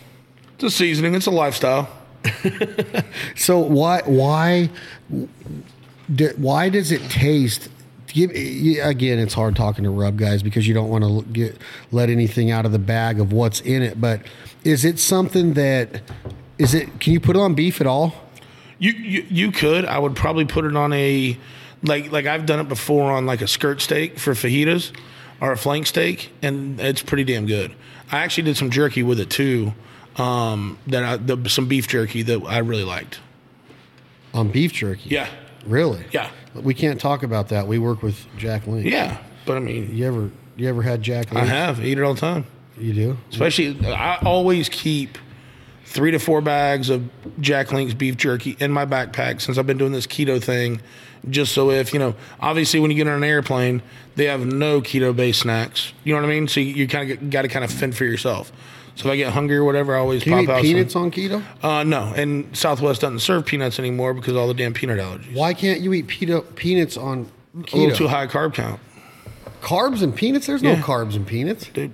[0.55, 1.15] It's a seasoning.
[1.15, 1.89] It's a lifestyle.
[3.35, 4.69] So why why
[6.37, 7.69] why does it taste?
[8.07, 11.57] Give, again, it's hard talking to rub guys because you don't want to get
[11.91, 14.01] let anything out of the bag of what's in it.
[14.01, 14.21] But
[14.63, 16.01] is it something that
[16.57, 16.99] is it?
[16.99, 18.13] Can you put it on beef at all?
[18.79, 19.85] You, you you could.
[19.85, 21.37] I would probably put it on a
[21.83, 24.91] like like I've done it before on like a skirt steak for fajitas
[25.39, 27.75] or a flank steak, and it's pretty damn good.
[28.11, 29.73] I actually did some jerky with it too.
[30.17, 33.19] Um, that I, the, some beef jerky that I really liked.
[34.33, 35.09] On beef jerky?
[35.09, 35.27] Yeah,
[35.65, 36.05] Really?
[36.11, 36.29] Yeah.
[36.55, 37.67] We can't talk about that.
[37.67, 38.85] We work with Jack Link.
[38.87, 39.17] yeah.
[39.45, 41.47] But I mean, You ever you ever had Jack I Link?
[41.49, 42.45] have eat it all the time.
[42.79, 43.17] You do?
[43.31, 45.17] Especially, I always keep
[45.85, 47.07] three to four bags of
[47.39, 50.81] Jack Link's beef jerky in my backpack since I've been doing this keto thing.
[51.29, 53.81] Just so if, you know, obviously when you get on an airplane,
[54.15, 55.93] they have no keto based snacks.
[56.03, 56.47] You know what I mean?
[56.47, 58.51] So you, you kind of got to kind of fend for yourself.
[58.95, 61.03] So if I get hungry or whatever, I always you pop eat out peanuts some.
[61.03, 61.43] on keto?
[61.61, 65.35] Uh, no, and Southwest doesn't serve peanuts anymore because of all the damn peanut allergies.
[65.35, 68.79] Why can't you eat peanut, peanuts on keto A little too high carb count.
[69.61, 70.47] Carbs and peanuts?
[70.47, 71.67] There's no carbs in peanuts.
[71.67, 71.93] Dude,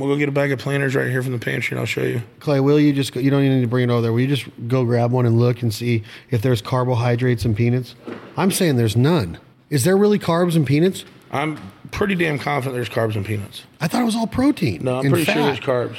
[0.00, 2.02] we'll go get a bag of planters right here from the pantry and I'll show
[2.02, 2.22] you.
[2.40, 4.12] Clay, will you just go, you don't even need to bring it over there.
[4.12, 7.94] Will you just go grab one and look and see if there's carbohydrates and peanuts?
[8.36, 9.38] I'm saying there's none.
[9.68, 11.04] Is there really carbs and peanuts?
[11.30, 11.58] I'm
[11.92, 13.62] pretty damn confident there's carbs and peanuts.
[13.80, 14.82] I thought it was all protein.
[14.84, 15.34] No, I'm pretty fat.
[15.34, 15.96] sure there's carbs.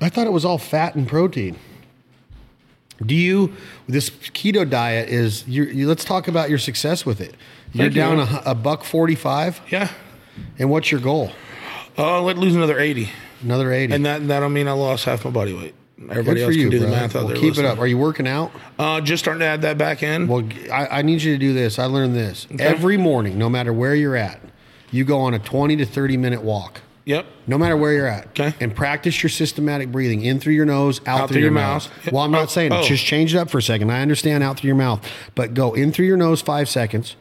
[0.00, 1.58] I thought it was all fat and protein.
[3.04, 3.52] Do you
[3.88, 7.34] this keto diet is you, you let's talk about your success with it.
[7.72, 8.42] You're Thank down man.
[8.46, 9.90] a, a buck 45 Yeah.
[10.58, 11.30] and what's your goal?
[11.98, 13.10] Uh, let lose another 80.
[13.42, 13.94] Another 80.
[13.94, 15.74] And that that'll mean I lost half my body weight.
[15.98, 17.36] Good Everybody for else you, can do the math out Well, there.
[17.36, 17.70] keep it listening.
[17.72, 17.78] up.
[17.78, 18.52] Are you working out?
[18.78, 20.28] Uh, just starting to add that back in.
[20.28, 21.78] Well, I, I need you to do this.
[21.80, 22.46] I learned this.
[22.58, 24.40] Every morning, no matter where you're at,
[24.92, 26.80] you go on a 20 to 30 minute walk.
[27.04, 27.26] yep.
[27.48, 28.26] No matter where you're at.
[28.28, 28.54] Okay.
[28.60, 31.90] And practice your systematic breathing in through your nose, out, through, your, mouth.
[32.12, 32.82] Well, I'm not Oh, saying oh.
[32.84, 33.90] just change it up for a second.
[33.90, 35.04] I understand out through your mouth,
[35.34, 37.16] but go in through your nose five seconds,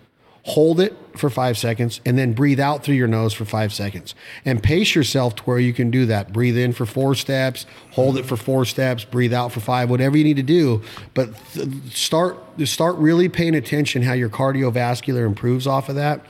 [0.48, 4.15] hold it for five seconds, and then breathe out through your nose for five seconds.
[4.45, 6.32] And pace yourself to where you can do that.
[6.32, 10.18] Breathe in for four steps, hold it for four steps, breathe out for five, whatever
[10.18, 10.82] you need to do.
[11.14, 11.36] But
[11.91, 16.26] start start really paying attention how your cardiovascular improves off of that.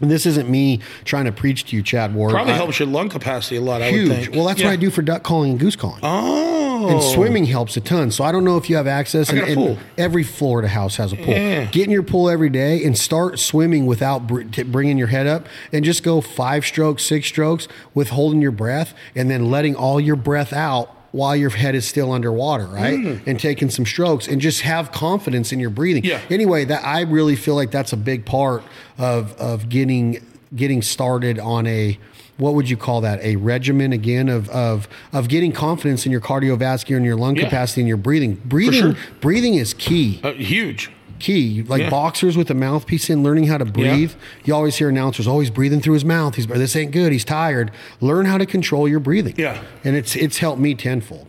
[0.00, 2.32] And this isn't me trying to preach to you, Chad Ward.
[2.32, 4.08] It probably I- helps your lung capacity a lot, I would huge.
[4.10, 4.34] think.
[4.34, 4.66] Well, that's Yeah.
[4.66, 6.00] what I do for duck calling and goose calling.
[6.02, 6.88] Oh.
[6.90, 8.10] And swimming helps a ton.
[8.10, 9.30] So I don't know if you have access.
[9.30, 9.66] and, a pool.
[9.68, 11.28] and every Florida house has a pool.
[11.32, 11.64] Yeah.
[11.64, 15.26] Get in your pool every day and start swimming without br- t- bringing your head
[15.26, 19.74] up, and just go five strokes, six strokes with holding your breath, and then letting
[19.74, 22.98] all your breath out while your head is still underwater, right?
[23.26, 26.04] And taking some strokes, and just have confidence in your breathing.
[26.04, 26.20] Yeah.
[26.30, 28.62] Anyway, that I really feel like that's a big part
[28.98, 30.24] of of getting
[30.54, 31.98] getting started on a
[32.38, 33.18] what would you call that?
[33.24, 37.44] A regimen again of of of getting confidence in your cardiovascular and your lung Yeah.
[37.44, 38.34] capacity and your breathing.
[38.44, 38.96] Breathing sure.
[39.20, 40.20] breathing is key.
[40.22, 40.90] Uh, huge.
[41.18, 41.64] Key.
[41.66, 41.90] Like Yeah.
[41.90, 44.12] boxers with a mouthpiece in, learning how to breathe.
[44.44, 46.34] You always hear announcers always breathing through his mouth.
[46.36, 47.12] He's this ain't good.
[47.12, 47.70] He's tired.
[48.00, 49.34] Learn how to control your breathing.
[49.36, 49.60] Yeah.
[49.84, 51.26] And it's it's helped me tenfold.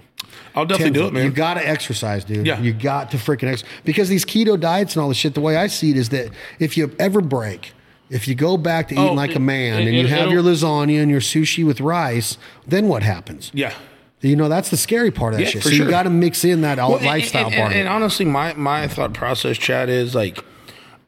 [0.55, 1.23] I'll definitely do it, man.
[1.25, 2.47] You got to exercise, dude.
[2.47, 2.59] Yeah.
[2.59, 3.69] You got to freaking exercise.
[3.85, 6.29] Because these keto diets and all this shit, the way I see it is that
[6.59, 7.73] if you ever break,
[8.09, 10.31] if you go back to eating Oh, like a man it- and you it- have
[10.31, 13.51] your lasagna and your sushi with rice, then what happens?
[13.53, 13.73] yeah.
[14.21, 15.63] You know, that's the scary part of that Yeah, shit.
[15.63, 18.25] for So you got to mix in that Well, lifestyle and, part and, and honestly,
[18.25, 20.43] my my thought process, Chad, is like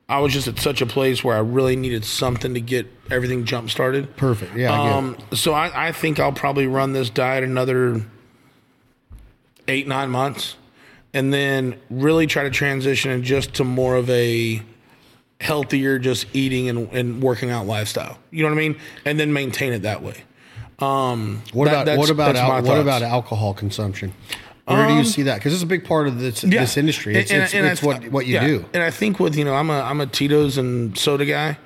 [0.08, 3.46] I was just at such a place where I really needed something to get everything
[3.46, 4.16] jump started.
[4.16, 4.56] Perfect.
[4.56, 4.92] Yeah, I.
[4.94, 8.04] Um, so I, I think I'll probably run this diet another
[9.68, 10.56] eight nine months,
[11.14, 14.62] and then really try to transition in just to more of a
[15.42, 18.18] healthier, just eating and, and working out lifestyle.
[18.30, 18.76] You know what I mean?
[19.06, 20.24] And then maintain it that way.
[20.82, 24.14] Um, What that- about what about al- what about alcohol consumption?
[24.66, 25.36] Where do you see that?
[25.36, 26.62] Because it's a big part of this Yeah.
[26.62, 27.16] this industry.
[27.16, 28.46] It's, And- it's, and it's what what you yeah.
[28.48, 28.66] do.
[28.74, 31.58] And I think with you know I'm a I'm a Tito's and soda guy,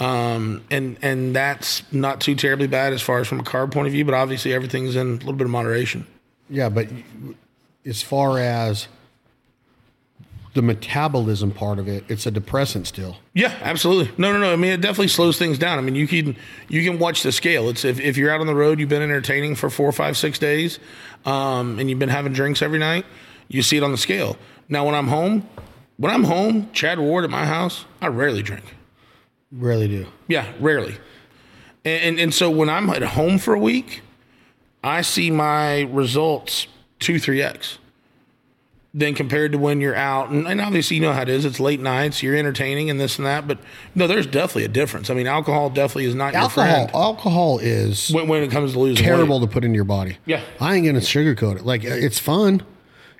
[0.00, 3.86] um, and and that's not too terribly bad as far as from a carb point
[3.88, 4.04] of view.
[4.04, 6.06] But obviously everything's in a little bit of moderation.
[6.48, 6.86] Yeah, but
[7.84, 8.86] as far as
[10.54, 13.16] the metabolism part of it, it's a depressant still.
[13.34, 14.12] Yeah, absolutely.
[14.16, 14.52] No, no, no.
[14.52, 15.78] I mean, it definitely slows things down.
[15.78, 16.36] I mean, you can
[16.68, 17.68] you can watch the scale.
[17.68, 20.38] It's if, if you're out on the road, you've been entertaining for four, five, six
[20.38, 20.78] days,
[21.24, 23.04] um, and you've been having drinks every night.
[23.48, 24.36] You see it on the scale.
[24.68, 25.46] Now, when I'm home,
[25.96, 28.64] when I'm home, Chad Ward at my house, I rarely drink.
[29.52, 30.06] Rarely do.
[30.28, 30.96] Yeah, rarely.
[31.84, 34.02] And, and and so when I'm at home for a week,
[34.84, 36.68] I see my results
[37.00, 37.78] two three x.
[38.96, 41.44] Then compared to when you're out, and, and obviously you know how it is.
[41.44, 43.48] It's late nights, you're entertaining and this and that.
[43.48, 43.58] But
[43.96, 45.10] no, there's definitely a difference.
[45.10, 46.64] I mean, alcohol definitely is not your Alcohol.
[46.64, 49.48] friend Alcohol is when, when it comes to losing terrible weight.
[49.48, 50.18] to put into your body.
[50.26, 50.42] Yeah.
[50.60, 51.66] I ain't gonna sugarcoat it.
[51.66, 52.62] Like it's fun.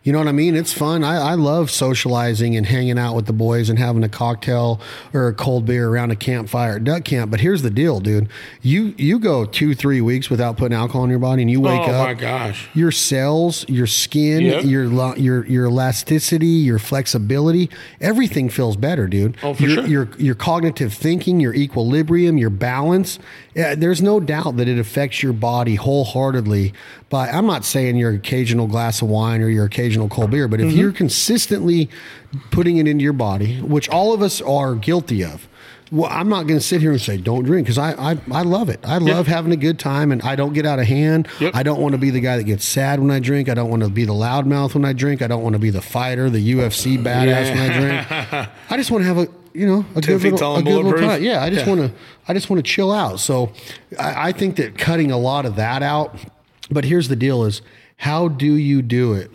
[0.04, 0.54] You know what I mean?
[0.54, 1.02] It's fun.
[1.02, 4.78] I, I love socializing and hanging out with the boys and having a cocktail
[5.14, 7.30] or a cold beer around a campfire at duck camp.
[7.30, 8.28] But here's the deal, dude.
[8.60, 11.80] You you go two, three weeks without putting alcohol in your body and you wake
[11.88, 12.68] Oh up my gosh!
[12.74, 14.64] your cells, your skin, Yep.
[14.64, 19.38] your your your elasticity, your flexibility, everything feels better, dude.
[19.42, 19.86] Oh, for your, sure.
[19.86, 23.18] Your your cognitive thinking, your equilibrium, your balance.
[23.54, 26.74] Yeah, there's no doubt that it affects your body wholeheartedly.
[27.08, 30.60] But I'm not saying your occasional glass of wine or your occasional cold beer, but
[30.60, 30.78] if Mm-hmm.
[30.78, 31.88] you're consistently
[32.50, 35.48] putting it into your body, which all of us are guilty of.
[35.92, 38.42] Well, I'm not going to sit here and say don't drink because I, I I
[38.42, 38.80] love it.
[38.84, 41.28] I love having a good time and I don't get out of hand.
[41.40, 41.54] Yep.
[41.54, 43.48] I don't want to be the guy that gets sad when I drink.
[43.48, 45.22] I don't want to be the loudmouth when I drink.
[45.22, 48.48] I don't want to be the fighter, the UFC badass when I drink.
[48.70, 51.22] I just want to have a you know a good little, a good little time.
[51.22, 51.74] Yeah, I just Yeah.
[51.74, 51.96] want to
[52.26, 53.20] I just want to chill out.
[53.20, 53.52] So
[53.98, 56.16] I, I think that cutting a lot of that out.
[56.70, 57.60] But here's the deal: is
[57.98, 59.30] how do you do it?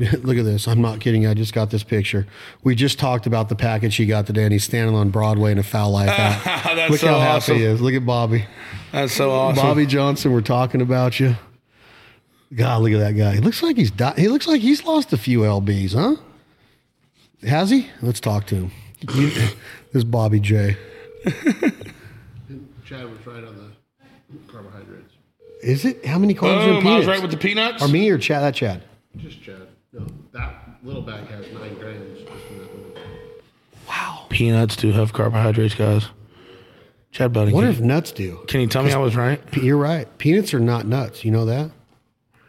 [0.22, 0.66] Look at this.
[0.66, 1.26] I'm not kidding.
[1.26, 2.26] I just got this picture.
[2.64, 5.58] We just talked about the package he got today, and he's standing on Broadway in
[5.58, 6.64] a fowl life hat.
[6.74, 7.82] That's Look so how happy he is.
[7.82, 8.46] Look at Bobby.
[8.92, 9.62] That's so awesome.
[9.62, 11.36] Bobby Johnson, we're talking about you.
[12.54, 13.34] God, look at that guy.
[13.34, 16.16] He looks like he's di- he looks like he's lost a few lbs, huh?
[17.46, 17.88] Has he?
[18.00, 18.72] Let's talk to him.
[19.92, 20.76] This is Bobby J.
[21.24, 21.34] Chad
[23.10, 23.72] was right on
[24.30, 25.12] the carbohydrates.
[25.64, 26.06] Is it?
[26.06, 26.78] How many carbs are in oh, Boom!
[26.78, 26.98] I peanuts?
[26.98, 27.82] was right with the peanuts.
[27.82, 28.42] or me or Chad?
[28.44, 28.84] That Chad.
[29.16, 29.66] Just Chad.
[29.92, 32.18] No, that little bag has nine grams.
[32.20, 33.04] Just in that little bag.
[33.88, 34.26] Wow.
[34.28, 36.06] Peanuts do have carbohydrates, guys.
[37.10, 38.44] Chad Bunny, What can, if nuts do?
[38.46, 39.40] can you tell me I was right?
[39.56, 40.06] You're right.
[40.18, 41.24] Peanuts are not nuts.
[41.24, 41.72] You know that?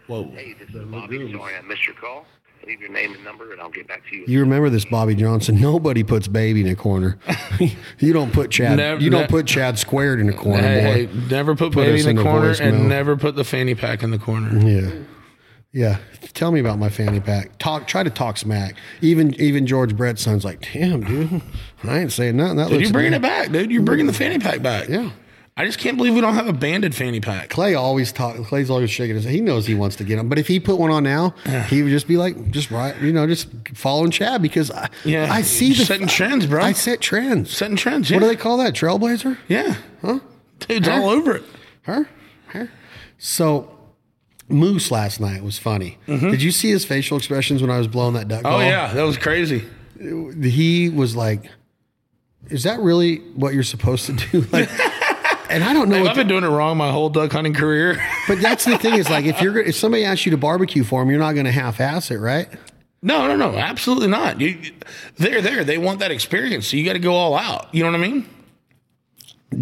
[0.06, 0.26] Whoa.
[0.36, 1.32] Hey, this is Bobby.
[1.34, 2.26] Sorry I missed your call.
[2.68, 4.24] Leave your name and number, and I'll get back to you.
[4.28, 5.56] You remember this, Bobby Johnson?
[5.60, 7.18] Nobody puts baby in a corner.
[7.98, 8.78] you don't put Chad.
[8.78, 11.12] Never- you don't ne- put Chad squared in a corner, Hey, boy.
[11.12, 12.74] hey, never put, Put baby in in the the corner voicemail.
[12.74, 14.60] and never put the fanny pack in the corner.
[14.60, 14.92] Yeah.
[15.74, 16.00] Yeah.
[16.34, 17.58] Tell me about my fanny pack.
[17.58, 18.76] Talk try to talk smack.
[19.02, 21.42] Even even George Brett's son's like, damn, dude.
[21.84, 22.58] I ain't saying nothing.
[22.58, 23.72] That Dude, looks you're bringing good." it back, dude.
[23.72, 24.90] You're bringing the fanny pack back.
[24.90, 25.12] Yeah.
[25.58, 27.50] I just can't believe we don't have a banded fanny pack.
[27.50, 29.34] Clay always talk Clay's always shaking his head.
[29.34, 30.30] He knows he wants to get him.
[30.30, 31.36] But if he put one on now,
[31.68, 35.28] he would just be like, just right, you know, just following Chad because I, Yeah,
[35.32, 36.62] I see the setting trends, bro.
[36.64, 37.52] I set trends.
[37.56, 38.10] Setting trends.
[38.10, 38.18] Yeah.
[38.18, 38.74] What do they call that?
[38.74, 39.38] Trailblazer?
[39.50, 39.76] Yeah.
[40.02, 40.20] Huh?
[40.60, 41.44] Dude's all over it.
[41.84, 42.08] Her?
[42.48, 42.72] Her?
[43.18, 43.78] So
[44.50, 45.98] Moose last night was funny.
[46.08, 48.48] Did you see his facial expressions when I was blowing that duck Mm-hmm.
[48.48, 48.62] Oh, call?
[48.64, 48.94] yeah.
[48.94, 49.64] That was crazy.
[50.00, 51.50] He was like,
[52.50, 54.70] "Is that really what you're supposed to do?" Like,
[55.50, 56.06] and I don't know.
[56.06, 58.02] I've been doing it wrong my whole duck hunting career.
[58.28, 61.02] but that's the thing is like if you're if somebody asks you to barbecue for
[61.02, 62.48] them, you're not going to half-ass it, right?
[63.04, 63.58] no, no, no.
[63.58, 64.40] Absolutely not.
[64.40, 64.60] You,
[65.18, 65.64] they're there.
[65.64, 66.68] They want that experience.
[66.68, 67.68] So you got to go all out.
[67.74, 68.30] You know what I mean?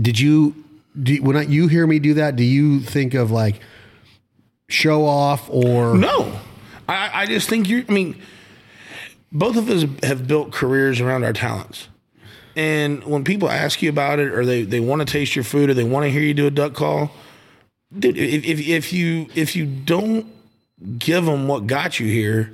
[0.01, 0.55] Did you?
[1.01, 3.59] Do, when I, you hear me do that, do you think of like
[4.69, 6.39] show off or No,
[6.87, 7.83] I, I just think you're.
[7.87, 8.21] I mean,
[9.31, 11.89] both of us have built careers around our talents,
[12.55, 15.69] and when people ask you about it, or they, they want to taste your food,
[15.69, 17.11] or they want to hear you do a duck call,
[17.97, 20.25] dude, if, if if you if you don't
[20.97, 22.53] give them what got you here,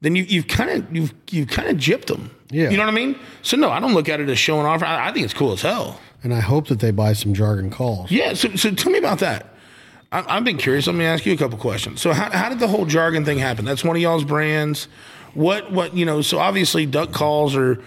[0.00, 2.30] then you you've kind of you've you've kind of gypped them.
[2.50, 2.70] Yeah.
[2.70, 3.16] you know what I mean.
[3.42, 4.82] So no, I don't look at it as showing off.
[4.82, 6.00] I, I think it's cool as hell.
[6.22, 8.10] And I hope that they buy some jargon calls.
[8.10, 8.34] Yeah.
[8.34, 9.49] So, so tell me about that.
[10.12, 10.86] I, I've been curious.
[10.86, 12.00] Let me ask you a couple questions.
[12.00, 13.64] So, how, how did the whole jargon thing happen?
[13.64, 14.88] That's one of y'all's brands.
[15.34, 17.80] What, what, you know, so obviously duck calls are,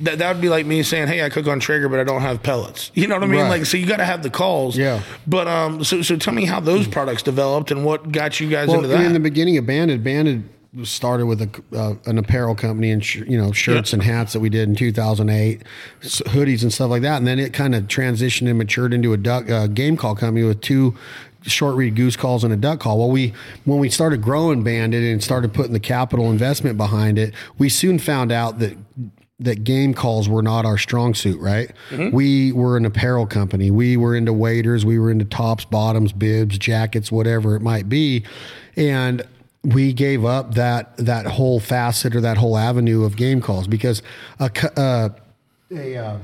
[0.00, 2.22] that, that would be like me saying, hey, I cook on Traeger, but I don't
[2.22, 2.90] have pellets.
[2.94, 3.40] You know what I mean?
[3.42, 3.48] Right.
[3.50, 4.78] Like, so you got to have the calls.
[4.78, 5.02] Yeah.
[5.26, 8.68] But, um, so, so tell me how those products developed and what got you guys
[8.68, 9.04] Well, into that.
[9.04, 10.48] in the beginning of Banded, Banded
[10.84, 13.96] started with a, uh, an apparel company and sh- you know shirts Yeah.
[13.96, 15.62] and hats that we did in 2008
[16.02, 19.16] hoodies and stuff like that, and then it kind of transitioned and matured into a
[19.16, 20.94] duck uh, game call company with two
[21.42, 22.98] short read goose calls and a duck call.
[22.98, 23.32] Well, we
[23.64, 27.98] when we started growing Banded and started putting the capital investment behind it, we soon
[27.98, 28.76] found out that
[29.40, 31.70] that game calls were not our strong suit, right?
[32.12, 33.70] We were an apparel company.
[33.70, 38.24] We were into waders, we were into tops, bottoms, bibs, jackets, whatever it might be.
[38.76, 39.22] And
[39.62, 44.02] we gave up that that whole facet or that whole avenue of game calls because
[44.40, 45.10] a uh,
[45.70, 46.18] a uh,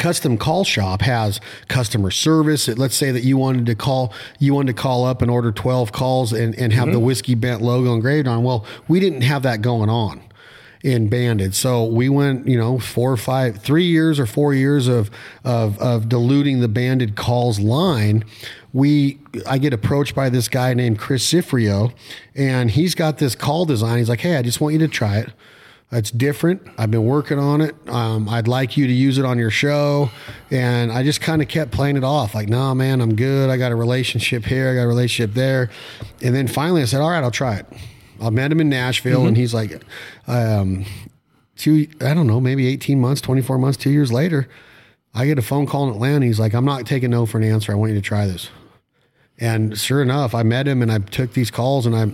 [0.00, 2.66] custom call shop has customer service.
[2.66, 5.92] Let's say that you wanted to call, you wanted to call up and order 12
[5.92, 7.04] calls and, and have the mm-hmm.
[7.04, 8.42] whiskey bent logo engraved on.
[8.42, 10.22] Well, we didn't have that going on.
[10.82, 11.54] in banded.
[11.54, 15.10] So we went, you know, four or five, three years or four years of
[15.44, 18.24] of of diluting the banded calls line.
[18.72, 21.92] We, I get approached by this guy named Chris Cifrio,
[22.34, 23.98] and he's got this call design.
[23.98, 25.30] He's like, "Hey, I just want you to try it.
[25.92, 26.62] It's different.
[26.78, 27.74] I've been working on it.
[27.88, 30.10] Um, I'd like you to use it on your show."
[30.50, 33.50] And I just kind of kept playing it off, like, "Nah, man, I'm good.
[33.50, 34.70] I got a relationship here.
[34.70, 35.70] I got a relationship there."
[36.22, 37.66] And then finally, I said, "All right, I'll try it."
[38.20, 39.82] I met him in Nashville, and he's like,
[40.26, 40.84] um,
[41.56, 44.48] two, I don't know, maybe 18 months, 24 months, two years later,
[45.14, 46.26] I get a phone call in Atlanta.
[46.26, 47.72] He's like, I'm not taking no for an answer.
[47.72, 48.50] I want you to try this.
[49.38, 52.10] And sure enough, I met him and I took these calls and I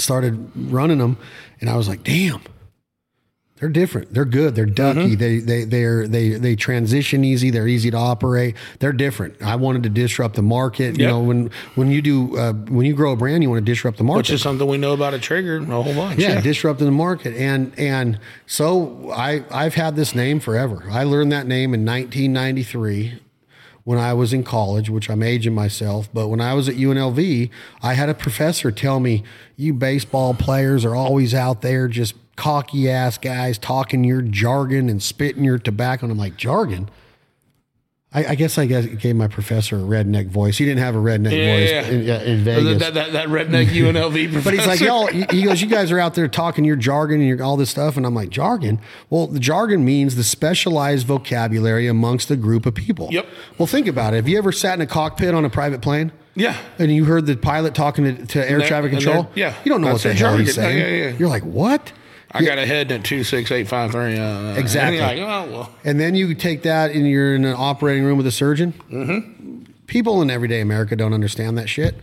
[0.00, 1.18] started running them.
[1.60, 2.42] And I was like, damn,
[3.64, 4.12] they're different.
[4.12, 4.54] They're good.
[4.54, 5.14] They're ducky.
[5.14, 7.48] They they they're they they transition easy.
[7.48, 8.56] They're easy to operate.
[8.78, 9.40] They're different.
[9.40, 10.98] I wanted to disrupt the market.
[10.98, 13.72] You know, when when you do uh, when you grow a brand, you want to
[13.72, 16.20] disrupt the market Which is something we know about a Traeger a whole bunch.
[16.20, 21.32] yeah, disrupting the market and and so i i've had this name forever i learned
[21.32, 23.20] that name in 1993
[23.84, 27.50] when i was in college which i'm aging myself but when i was at unlv
[27.82, 29.22] i had a professor tell me
[29.56, 35.02] you baseball players are always out there just cocky ass guys talking your jargon and
[35.02, 36.88] spitting your tobacco and i'm like jargon
[38.14, 40.56] I, I guess I guess gave my professor a redneck voice.
[40.56, 42.20] He didn't have a redneck Yeah, voice yeah.
[42.20, 42.78] In, in Vegas.
[42.78, 44.44] That, that, that redneck UNLV professor.
[44.44, 47.28] But he's like, y'all, he goes, you guys are out there talking your jargon and
[47.28, 47.96] your, all this stuff.
[47.96, 48.80] And I'm like, jargon?
[49.10, 53.08] Well, the jargon means the specialized vocabulary amongst a group of people.
[53.10, 53.26] Yep.
[53.58, 54.16] Well, think about it.
[54.16, 56.12] Have you ever sat in a cockpit on a private plane?
[56.36, 56.56] Yeah.
[56.78, 59.28] And you heard the pilot talking to, to air traffic control?
[59.34, 60.78] yeah, You don't know that's what the hell he's saying.
[60.78, 61.16] Yeah, yeah.
[61.18, 61.92] You're like, what?
[62.34, 64.18] I got a head at 26853.
[64.18, 64.98] Uh, Exactly.
[64.98, 65.74] And like, oh, well.
[65.84, 68.72] And then you take that and you're in an operating room with a surgeon.
[68.90, 69.64] Mm-hmm.
[69.86, 71.96] People in everyday America don't understand that shit.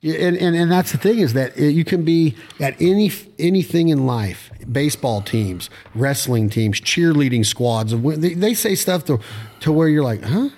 [0.00, 3.88] Yeah, And, and, and that's the thing is that you can be at any anything
[3.88, 9.20] in life baseball teams wrestling teams cheerleading squads they, they say stuff to,
[9.60, 10.48] to where you're like huh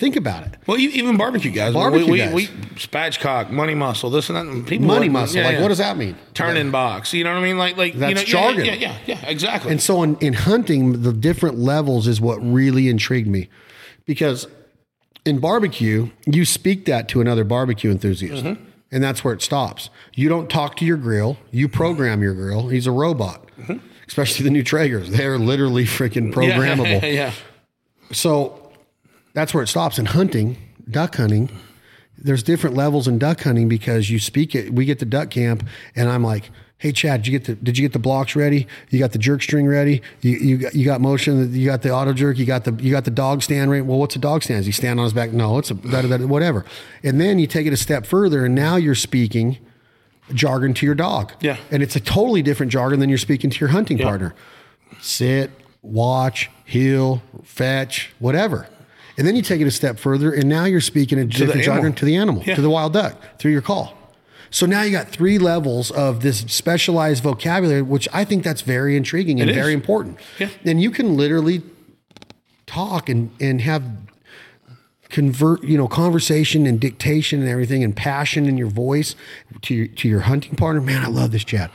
[0.00, 1.74] think about it Well, you- even barbecue guys.
[1.74, 2.34] Barbecue we, we, guys.
[2.34, 2.46] we
[2.76, 4.66] spatchcock, money muscle, this and that.
[4.66, 5.62] People money like- muscle yeah, like yeah.
[5.62, 7.12] what does that mean Turn in box.
[7.12, 7.58] You know what I mean?
[7.58, 8.64] Like, like you That's know, jargon.
[8.64, 9.70] Yeah, yeah, yeah, exactly.
[9.70, 13.48] And so in, in hunting, the different levels is what really intrigued me
[14.06, 14.48] because
[15.24, 18.44] in barbecue, you speak that to another barbecue enthusiast.
[18.44, 18.64] Mm-hmm.
[18.92, 19.88] And that's where it stops.
[20.14, 22.68] You don't talk to your grill, you program your grill.
[22.68, 23.86] He's a robot, mm-hmm.
[24.08, 25.08] especially the new Traegers.
[25.08, 27.00] They're literally freaking programmable.
[27.02, 27.32] Yeah, yeah.
[28.12, 28.59] So
[29.32, 29.98] that's where it stops.
[29.98, 30.56] In hunting,
[30.88, 31.50] duck hunting,
[32.18, 34.72] there's different levels in duck hunting because you speak it.
[34.74, 35.66] We get to duck camp,
[35.96, 38.66] and I'm like, "Hey, Chad, did you get the did you get the blocks ready?
[38.90, 40.02] You got the jerk string ready?
[40.20, 41.54] You you got, you got motion?
[41.54, 42.38] You got the auto jerk?
[42.38, 43.82] You got the you got the dog stand ready?
[43.82, 44.60] Well, what's a dog stand?
[44.60, 45.32] Is he stand on his back?
[45.32, 46.64] No, it's a da, da, da, whatever.
[47.02, 49.58] And then you take it a step further, and now you're speaking
[50.34, 51.32] jargon to your dog.
[51.40, 51.56] Yeah.
[51.72, 54.34] and it's a totally different jargon than you're speaking to your hunting partner
[55.00, 55.50] sit,
[55.82, 58.68] watch, heel, fetch, whatever.
[59.20, 61.92] And then you take it a step further, and now you're speaking a different jargon
[61.92, 62.54] to the animal, Yeah.
[62.54, 63.92] to the wild duck, through your call.
[64.48, 68.96] So now you got three levels of this specialized vocabulary, which I think that's very
[68.96, 70.16] intriguing and very important.
[70.38, 70.48] Yeah.
[70.64, 71.60] And you can literally
[72.64, 73.82] talk and, and have
[75.10, 79.14] convert, you know, conversation and dictation and everything and passion in your voice
[79.60, 80.80] to your, to your hunting partner.
[80.80, 81.70] Man, I love this chat.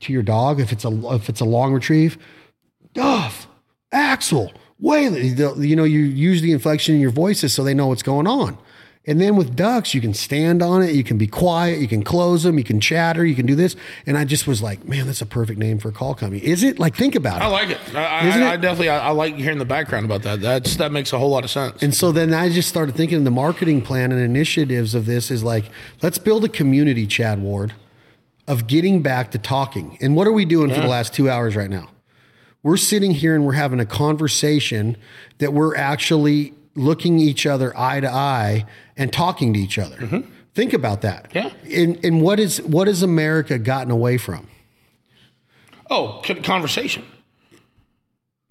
[0.00, 2.16] To your dog, if it's a if it's a long retrieve,
[2.94, 3.46] Duff,
[3.92, 4.50] Axel,
[4.80, 8.26] The- You know, you use the inflection in your voices so they know what's going
[8.26, 8.58] on.
[9.06, 12.02] And then with ducks, you can stand on it, you can be quiet, you can
[12.02, 13.74] close them, you can chatter, you can do this.
[14.06, 16.44] And I just was like, man, that's a perfect name for a call company.
[16.44, 16.78] Is it?
[16.78, 17.44] Like, think about it.
[17.44, 17.78] I like it.
[17.94, 20.42] I, I, I definitely, I, I like hearing the background about that.
[20.42, 21.82] That's that makes a whole lot of sense.
[21.82, 25.42] And so then I just started thinking the marketing plan and initiatives of this is
[25.42, 25.64] like,
[26.02, 27.72] let's build a community, Chad Ward,
[28.46, 29.96] of getting back to talking.
[30.02, 31.88] And what are we doing for the last two hours right now?
[32.62, 34.96] We're sitting here and we're having a conversation
[35.38, 38.66] that we're actually looking each other eye to eye
[38.96, 39.96] and talking to each other.
[39.96, 40.30] Mm-hmm.
[40.54, 41.30] Think about that.
[41.34, 41.50] Yeah.
[41.72, 44.48] And, and what is what has America gotten away from?
[45.88, 47.04] Oh, conversation.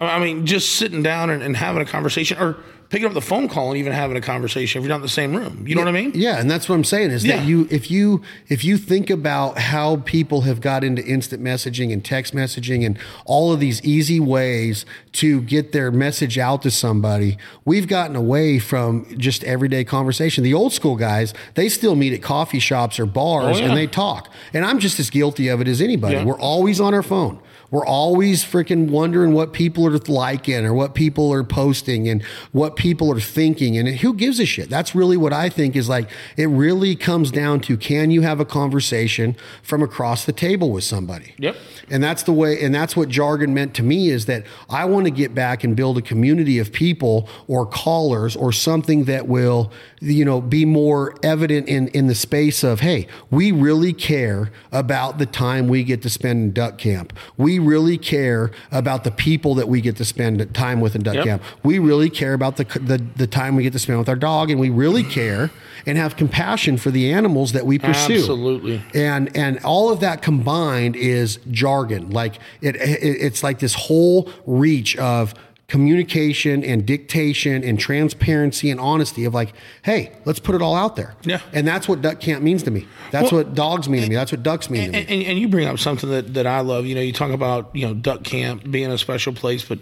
[0.00, 2.56] I mean, just sitting down and, and having a conversation, or
[2.90, 5.08] picking up the phone call and even having a conversation if you're not in the
[5.08, 5.64] same room.
[5.66, 6.10] You know what I mean?
[6.14, 7.36] Yeah, and that's what I'm saying is Yeah.
[7.36, 11.92] that you if you if you think about how people have got into instant messaging
[11.92, 16.70] and text messaging and all of these easy ways to get their message out to
[16.70, 20.42] somebody, we've gotten away from just everyday conversation.
[20.44, 23.68] The old school guys, they still meet at coffee shops or bars Oh, yeah.
[23.68, 24.28] and they talk.
[24.52, 26.16] And I'm just as guilty of it as anybody.
[26.16, 26.24] Yeah.
[26.24, 27.38] We're always on our phone.
[27.70, 32.22] We're always freaking wondering what people are liking or what people are posting and
[32.52, 34.68] what people are thinking and who gives a shit.
[34.68, 38.40] That's really what I think is like it really comes down to can you have
[38.40, 41.34] a conversation from across the table with somebody?
[41.38, 41.56] Yep.
[41.90, 45.06] And that's the way, and that's what jargon meant to me is that I want
[45.06, 49.72] to get back and build a community of people or callers or something that will,
[50.00, 55.18] you know, be more evident in, in the space of, hey, we really care about
[55.18, 57.12] the time we get to spend in duck camp.
[57.36, 61.14] We really care about the people that we get to spend time with in duck
[61.14, 61.24] Yep.
[61.24, 61.42] camp.
[61.62, 64.50] We really care about the, the, the time we get to spend with our dog
[64.50, 65.50] and we really care
[65.86, 68.82] and have compassion for the animals that we pursue Absolutely.
[68.94, 74.30] and and all of that combined is jargon like it, it it's like this whole
[74.46, 75.32] reach of
[75.70, 79.52] communication and dictation and transparency and honesty of like
[79.84, 81.40] hey let's put it all out there Yeah.
[81.52, 84.14] and that's what duck camp means to me that's Well, what dogs mean to me
[84.16, 86.46] that's what ducks mean to me And, and, and you bring up something that, that
[86.46, 86.86] I love.
[86.86, 89.78] You know, you talk about you know duck camp being a special place, but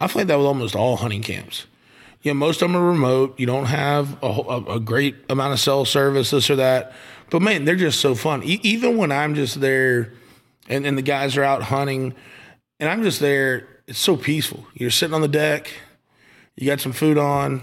[0.00, 1.66] I feel like that with almost all hunting camps.
[2.22, 3.38] You know, most of them are remote.
[3.38, 6.92] You don't have a, a, a great amount of cell service, this or that.
[7.30, 8.42] But man, they're just so fun.
[8.42, 10.12] E- even when I'm just there,
[10.68, 12.14] and, and the guys are out hunting,
[12.80, 14.66] and I'm just there, it's so peaceful.
[14.74, 15.72] You're sitting on the deck,
[16.56, 17.62] you got some food on,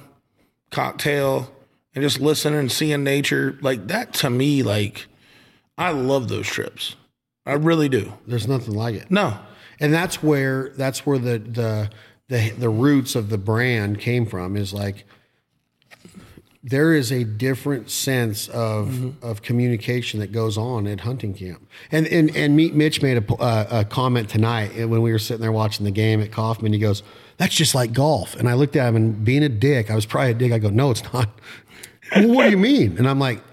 [0.71, 1.51] cocktail,
[1.93, 3.57] and just listening and seeing nature.
[3.61, 5.07] Like that to me, like
[5.77, 6.95] I love those trips.
[7.45, 8.13] I really do.
[8.27, 9.37] there's nothing like it No.
[9.79, 11.89] and that's where that's where the the
[12.27, 15.05] the, the roots of the brand came from is like
[16.65, 22.07] there is a different sense of of communication that goes on at hunting camp and
[22.07, 25.51] and and Meat Mitch made a, uh, a comment tonight when we were sitting there
[25.51, 27.03] watching the game at Kauffman he goes
[27.37, 30.07] that's just like golf and I looked at him and being a dick I was
[30.07, 31.29] probably a dick I go no it's not
[32.15, 33.43] well, what do you mean and I'm like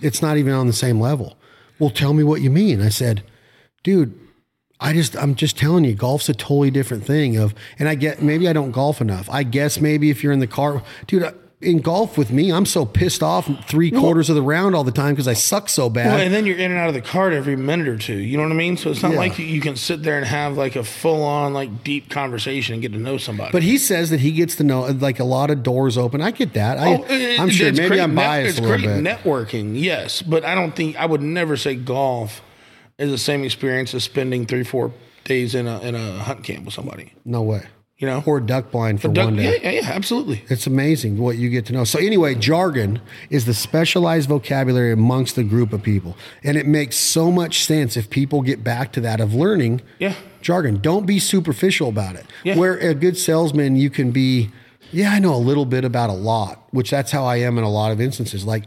[0.00, 1.36] it's not even on the same level
[1.80, 3.24] well tell me what you mean I said
[3.82, 4.16] dude
[4.78, 7.36] I just I'm just telling you, golf's a totally different thing.
[7.36, 9.30] Of and I get maybe I don't golf enough.
[9.30, 11.32] I guess maybe if you're in the car, dude.
[11.62, 14.90] In golf with me, I'm so pissed off three quarters of the round all the
[14.92, 16.06] time because I suck so bad.
[16.06, 18.16] Well, and then you're in and out of the cart every minute or two.
[18.16, 18.76] You know what I mean?
[18.76, 19.18] So it's not Yeah.
[19.18, 22.82] like you, can sit there and have like a full on like deep conversation and
[22.82, 23.52] get to know somebody.
[23.52, 26.20] but he says that he gets to know like a lot of doors open.
[26.20, 26.78] I get that.
[26.78, 27.04] I, Oh,
[27.42, 29.04] I'm sure it's maybe great I'm biased It's a little great bit.
[29.22, 32.42] networking, yes, but I don't think I would never say golf
[32.98, 34.92] is the same experience as spending three, four
[35.24, 37.12] days in a in a hunt camp with somebody.
[37.24, 37.66] no way.
[38.02, 39.44] You know, Or duck blind for Duck- one day.
[39.62, 40.42] yeah, yeah, yeah, absolutely.
[40.48, 41.84] It's amazing what you get to know.
[41.84, 43.00] So anyway, jargon
[43.30, 46.16] is the specialized vocabulary amongst the group of people.
[46.42, 50.14] And it makes so much sense if people get back to that of learning Yeah.
[50.40, 50.80] jargon.
[50.82, 52.26] Don't be superficial about it.
[52.42, 52.56] Yeah.
[52.56, 54.50] Where a good salesman you can be,
[54.90, 57.62] yeah, I know a little bit about a lot, which that's how I am in
[57.62, 58.44] a lot of instances.
[58.44, 58.64] Like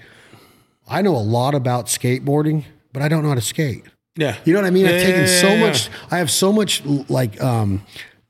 [0.88, 2.64] I know a lot about skateboarding,
[2.94, 3.84] but I don't know how to skate.
[4.16, 4.86] Yeah, You know what I mean?
[4.86, 5.90] Yeah, I've taken so much.
[6.10, 7.82] I have so much like um,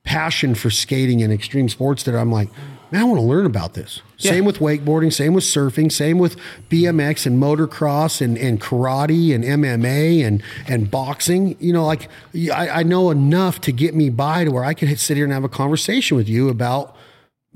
[0.05, 2.49] passion for skating and extreme sports that I'm like,
[2.91, 4.01] man, I want to learn about this.
[4.19, 4.31] Yeah.
[4.31, 5.11] Same with wakeboarding.
[5.11, 5.91] Same with surfing.
[5.91, 6.37] Same with
[6.69, 11.57] BMX and motocross and, and karate and MMA and and boxing.
[11.59, 12.07] You know, like
[12.53, 15.33] I, I know enough to get me by to where I could sit here and
[15.33, 16.95] have a conversation with you about.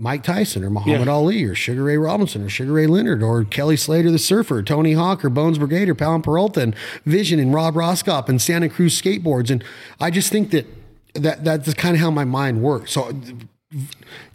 [0.02, 1.14] Mike Tyson or Muhammad Yeah.
[1.14, 4.94] Ali or Sugar Ray Robinson or Sugar Ray Leonard or Kelly Slater the Surfer, Tony
[4.94, 6.74] Hawk or Bones Brigade or Powell Peralta and
[7.06, 9.52] Vision and Rob Roskopp and Santa Cruz Skateboards.
[9.52, 9.62] And
[10.00, 10.66] I just think that,
[11.16, 12.92] that that's kind of how my mind works.
[12.92, 13.12] So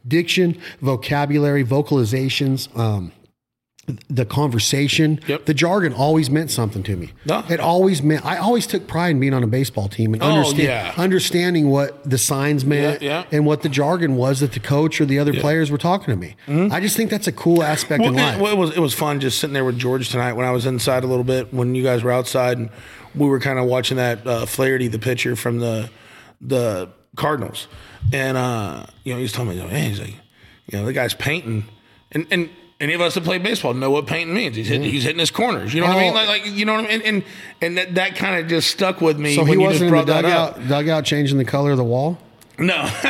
[0.06, 3.12] diction, vocabulary, vocalizations, um,
[4.08, 5.44] the conversation, Yep.
[5.44, 7.10] the jargon always meant something to me.
[7.26, 7.44] No.
[7.50, 10.26] It always meant I always took pride in being on a baseball team and Oh,
[10.30, 10.94] understand, yeah.
[10.96, 13.24] understanding what the signs meant yeah.
[13.30, 16.16] and what the jargon was that the coach or the other players were talking to
[16.16, 16.34] me.
[16.72, 18.14] I just think that's a cool aspect Mm-hmm.
[18.14, 18.40] Well, in it, life.
[18.40, 20.64] well, it was it was fun just sitting there with George tonight when I was
[20.64, 22.70] inside a little bit when you guys were outside and
[23.14, 25.90] we were kind of watching that uh, Flaherty the pitcher from the
[26.40, 27.68] the Cardinals
[28.12, 30.14] and uh, you know he's telling me hey he's like
[30.66, 31.64] you know the guy's painting
[32.12, 32.50] and and
[32.80, 34.56] any of us that play baseball know what painting means.
[34.56, 35.72] He's hitting, he's hitting his corners.
[35.72, 36.14] You know what I mean?
[36.14, 37.02] Like, like you know what I mean?
[37.02, 37.24] And and,
[37.62, 39.34] and that, that kind of just stuck with me.
[39.34, 42.18] so he wasn't in the dugout, dugout changing the color of the wall.
[42.58, 42.88] No,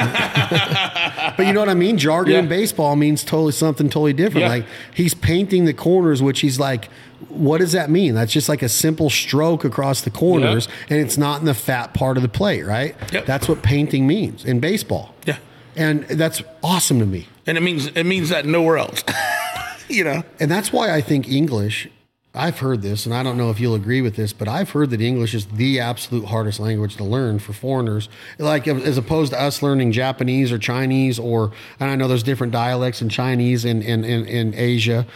[1.36, 1.98] But you know what I mean?
[1.98, 2.38] Jargon Yeah.
[2.40, 4.42] in baseball means totally something totally different.
[4.42, 4.48] Yeah.
[4.48, 6.88] Like he's painting the corners, which he's like,
[7.28, 8.14] what does that mean?
[8.14, 11.92] That's just like a simple stroke across the corners, and it's not in the fat
[11.94, 12.94] part of the plate, right?
[13.12, 13.26] Yep.
[13.26, 15.14] That's what painting means in baseball.
[15.26, 15.38] yeah,
[15.76, 17.26] And that's awesome to me.
[17.46, 19.02] and it means it means that nowhere else.
[19.88, 21.88] you know, And that's why I think English,
[22.36, 24.90] I've heard this, and I don't know if you'll agree with this, but I've heard
[24.90, 28.08] that English is the absolute hardest language to learn for foreigners.
[28.40, 32.52] Like as opposed to us learning Japanese or Chinese, or, and I know there's different
[32.52, 35.06] dialects in Chinese and in, in, in Asia,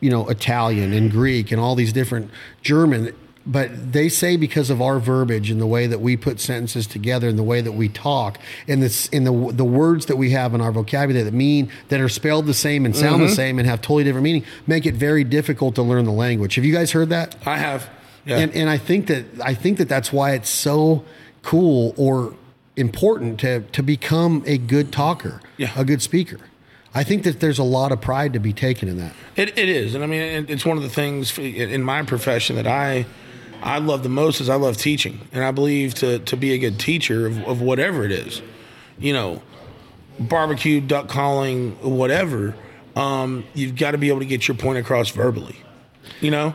[0.00, 2.28] you know, Italian and Greek and all these different
[2.62, 3.14] German.
[3.48, 7.28] But they say because of our verbiage and the way that we put sentences together
[7.28, 8.38] and the way that we talk
[8.68, 12.00] and this in the the words that we have in our vocabulary that mean that
[12.00, 13.34] are spelled the same and sound the mm-hmm.
[13.34, 16.54] same and have totally different meaning make it very difficult to learn the language.
[16.56, 17.34] Have you guys heard that?
[17.46, 17.88] I have.
[18.26, 18.38] Yeah.
[18.38, 21.04] And and I think that I think that that's why it's so
[21.42, 22.34] cool or
[22.76, 25.70] important to to become a good talker, Yeah.
[25.74, 26.38] a good speaker.
[26.94, 29.12] I think that there's a lot of pride to be taken in that.
[29.36, 32.56] It, it is, and I mean, it- it's one of the things in my profession
[32.56, 33.06] that I
[33.62, 36.58] I love the most is I love teaching, and I believe to to be a
[36.58, 38.40] good teacher of, of whatever it is,
[38.98, 39.42] you know,
[40.18, 42.54] barbecue, duck calling, whatever.
[42.96, 45.56] Um, you've got to be able to get your point across verbally,
[46.20, 46.54] you know.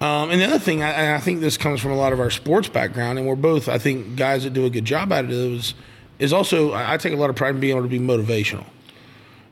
[0.00, 2.30] Um, and the other thing, I, I think this comes from a lot of our
[2.30, 5.30] sports background, and we're both, I think, guys that do a good job at it.
[5.30, 5.74] Is
[6.18, 8.64] is also I I take a lot of pride in being able to be motivational.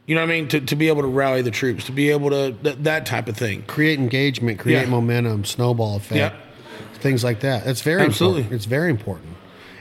[0.06, 0.48] You know what I mean?
[0.48, 3.26] To, to be able to rally the troops, to be able to th- that type
[3.26, 3.62] of thing.
[3.62, 4.86] Create engagement, create Yeah.
[4.90, 6.32] momentum, snowball effect, Yeah.
[7.04, 7.66] Things like that.
[7.66, 8.40] That's very Absolutely.
[8.40, 8.56] important.
[8.56, 9.28] It's very important.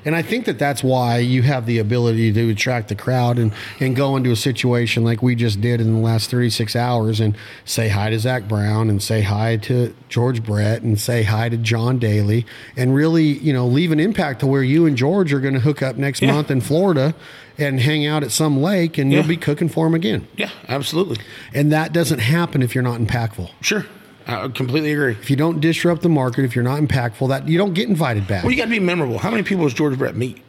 [0.05, 3.53] And I think that that's why you have the ability to attract the crowd and,
[3.79, 7.37] and go into a situation like we just did in the last 36 hours and
[7.63, 11.55] say hi to Zac Brown and say hi to George Brett and say hi to
[11.55, 12.45] John Daly
[12.75, 15.61] and really, you know, leave an impact to where you and George are going to
[15.61, 16.33] hook up next Yeah.
[16.33, 17.15] month in Florida
[17.57, 19.19] and hang out at some lake and Yeah.
[19.19, 20.27] you'll be cooking for them again.
[20.35, 21.19] Yeah, absolutely.
[21.53, 23.51] And that doesn't happen if you're not impactful.
[23.61, 23.85] Sure.
[24.27, 25.11] I completely agree.
[25.13, 28.27] If you don't disrupt the market, if you're not impactful, that you don't get invited
[28.27, 28.43] back.
[28.43, 29.17] Well, you got to be memorable.
[29.17, 30.41] How many people does George Brett meet?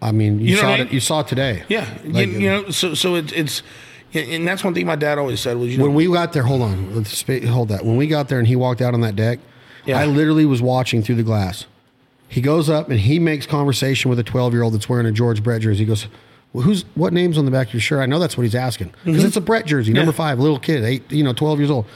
[0.00, 0.92] I mean, you, You know saw I it.
[0.92, 1.64] You saw it today.
[1.68, 3.62] Yeah, Like, you, you know, so so it's it's,
[4.12, 6.42] and that's one thing my dad always said was, you know, when we got there,
[6.42, 7.84] hold on, let's hold that.
[7.84, 9.38] When we got there and he walked out on that deck,
[9.86, 9.98] Yeah.
[9.98, 11.66] I literally was watching through the glass.
[12.28, 15.12] He goes up and he makes conversation with a 12 year old that's wearing a
[15.12, 15.80] George Brett jersey.
[15.80, 16.06] He goes,
[16.52, 18.54] well, "Who's what name's on the back of your shirt?" I know that's what he's
[18.54, 20.20] asking because it's a Brett jersey, number Mm-hmm.
[20.20, 20.28] Yeah.
[20.28, 21.86] five, little kid, eight, you know, 12 years old.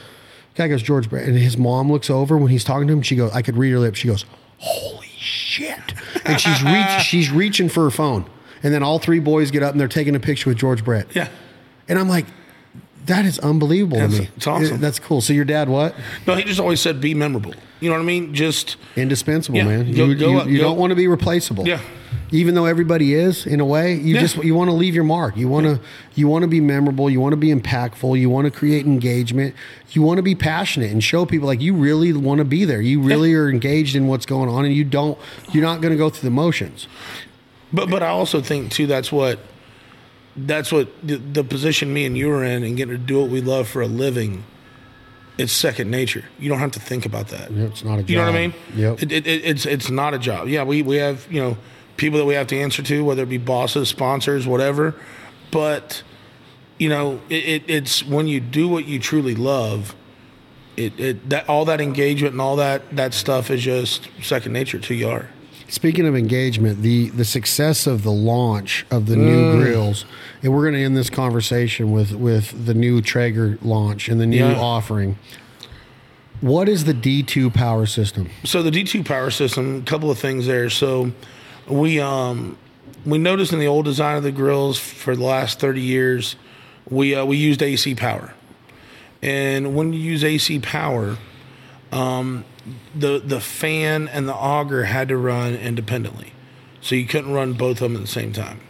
[0.59, 3.01] Guy goes George Brett, and his mom looks over when he's talking to him.
[3.01, 4.25] She goes, "I could read her lips." She goes,
[4.57, 5.93] "Holy shit!"
[6.25, 8.29] And she's reach, she's reaching for her phone,
[8.61, 11.07] and then all three boys get up and they're taking a picture with George Brett.
[11.15, 11.29] yeah.
[11.87, 12.25] And I'm like,
[13.05, 14.29] that is unbelievable That's- to me.
[14.35, 14.75] it's awesome.
[14.75, 15.21] It- that's cool.
[15.21, 15.95] So your dad, what?
[16.27, 17.53] No, he just always said be memorable.
[17.79, 18.33] You know what I mean?
[18.33, 19.91] Just Indispensable, Yeah, man.
[19.93, 21.65] go- you go you, up- you go- don't want to be replaceable.
[21.67, 21.79] Yeah.
[22.31, 24.21] Even though everybody is, in a way, you Yeah.
[24.21, 25.35] just you want to leave your mark.
[25.37, 25.79] You want to
[26.15, 27.09] you want to be memorable.
[27.09, 28.19] You want to be impactful.
[28.19, 29.55] You want to create engagement.
[29.91, 32.81] You want to be passionate and show people like you really want to be there.
[32.81, 35.17] You really are engaged in what's going on, and you don't.
[35.53, 36.87] You're not going to go through the motions.
[37.73, 39.39] But but I also think too that's what
[40.35, 43.29] that's what the, the position me and you are in and getting to do what
[43.29, 44.43] we love for a living.
[45.39, 46.25] It's second nature.
[46.37, 47.49] You don't have to think about that.
[47.49, 48.53] Yeah, it's not a You know what I mean?
[48.75, 49.03] Yep.
[49.03, 50.49] It, it, it, it's it's not a job.
[50.49, 51.57] Yeah, we we have you know
[51.95, 54.95] people that we have to answer to, whether it be bosses, sponsors, whatever.
[55.49, 56.03] But
[56.77, 59.95] you know, it, it, it's when you do what you truly love.
[60.75, 64.79] It, it that all that engagement and all that that stuff is just second nature
[64.79, 65.29] to you are.
[65.69, 69.51] Speaking of engagement, the the success of the launch of the new Mm.
[69.51, 70.05] grills,
[70.41, 74.25] and we're going to end this conversation with with the new Traeger launch and the
[74.25, 74.55] new Yeah.
[74.55, 75.17] offering.
[76.41, 78.29] What is the D2 power system?
[78.45, 80.71] So the D2 power system, a couple of things there.
[80.71, 81.11] So
[81.67, 82.57] we um
[83.05, 86.35] we noticed in the old design of the grills for the last 30 years,
[86.89, 88.33] we uh, we used AC power.
[89.21, 91.17] And when you use AC power,
[91.91, 92.43] um,
[92.95, 96.33] the the fan and the auger had to run independently.
[96.81, 98.61] So you couldn't run both of them at the same time.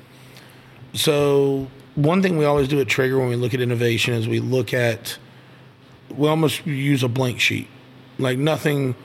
[0.93, 4.39] So one thing we always do at Traeger when we look at innovation is we
[4.39, 5.17] look at
[6.09, 7.67] we almost use a blank sheet.
[8.17, 8.95] Like nothing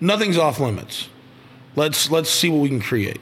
[0.00, 1.08] nothing's off limits.
[1.76, 3.20] Let's let's see what we can create.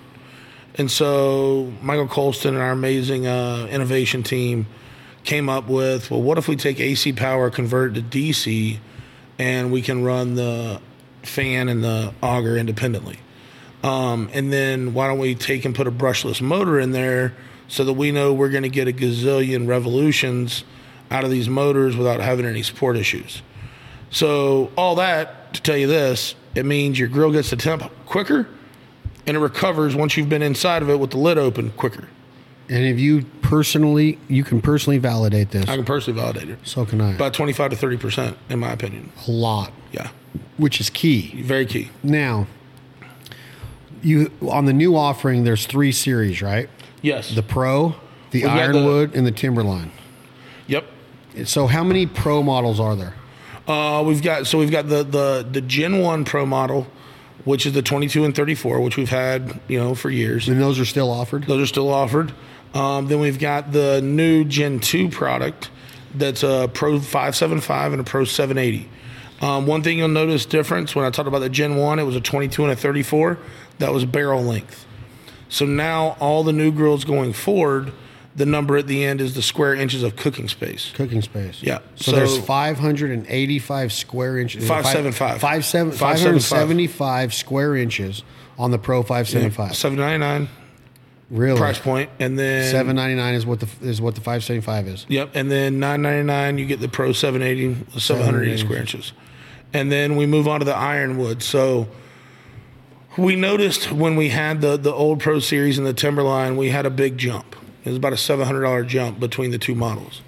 [0.77, 4.67] And so Michael Colston and our amazing uh, innovation team
[5.25, 8.79] came up with, well, what if we take AC power, convert it to DC,
[9.39, 10.81] and we can run the
[11.23, 13.19] fan and the auger independently.
[13.83, 17.35] Um, and then why don't we take and put a brushless motor in there
[17.69, 20.65] so that we know we're going to get a gazillion revolutions
[21.11, 23.43] out of these motors without having any support issues.
[24.11, 28.49] So all that to tell you this, it means your grill gets the temp quicker,
[29.27, 32.09] and it recovers once you've been inside of it with the lid open quicker.
[32.69, 35.69] And if you personally, you can personally validate this.
[35.69, 36.59] I can personally validate it.
[36.63, 37.15] So can I.
[37.15, 39.11] About 25 to 30 percent, in my opinion.
[39.27, 40.11] a lot, Yeah,
[40.57, 41.43] which is key.
[41.43, 41.91] very key.
[42.03, 42.47] Now,
[44.03, 46.69] you on the new offering, there's three series, right?
[47.03, 47.35] Yes.
[47.35, 47.95] The Pro,
[48.31, 49.93] the We've got the- Ironwood, and the Timberline.
[50.67, 50.87] yep.
[51.45, 53.15] So, how many Pro models are there?
[53.69, 56.87] Uh, we've got so we've got the the the Gen One Pro model,
[57.45, 60.49] which is the 22 and 34, which we've had you know for years.
[60.49, 61.45] And those are still offered.
[61.45, 62.33] Those are still offered.
[62.75, 65.71] Um, then we've got the new Gen 2 product
[66.15, 68.89] that's a Pro 575 and a Pro 780.
[69.41, 72.17] Um, one thing you'll notice difference when I talked about the Gen 1, it was
[72.17, 73.39] a 22 and a 34.
[73.79, 74.87] That was barrel length.
[75.49, 77.93] So now all the new grills going forward,
[78.37, 80.93] the number at the end is the square inches of cooking space.
[80.95, 81.63] Cooking space.
[81.63, 81.79] Yeah.
[81.97, 84.67] So, So- there's 585 square inches.
[84.69, 85.41] Five seven five.
[85.41, 85.93] Five seven.
[85.93, 86.43] Five seven five.
[86.49, 88.23] 575 square inches
[88.59, 89.75] on the Pro 575.
[89.75, 90.49] 799
[91.31, 91.59] Really?
[91.59, 92.11] price point.
[92.19, 95.07] and then 799 is what the is what the 575 is.
[95.09, 99.13] Yep, and then 999 you get the Pro 780, 780 square inches.
[99.73, 101.43] And then we move on to the Ironwood.
[101.43, 101.89] So
[103.17, 106.87] we noticed when we had the the old Pro series and the Timberline, we had
[106.87, 107.57] a big jump.
[107.85, 110.21] It was about a $700 jump between the two models.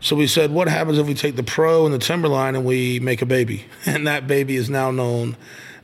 [0.00, 3.00] So we said, what happens if we take the Pro and the Timberline and we
[3.00, 3.66] make a baby?
[3.86, 5.36] And that baby is now known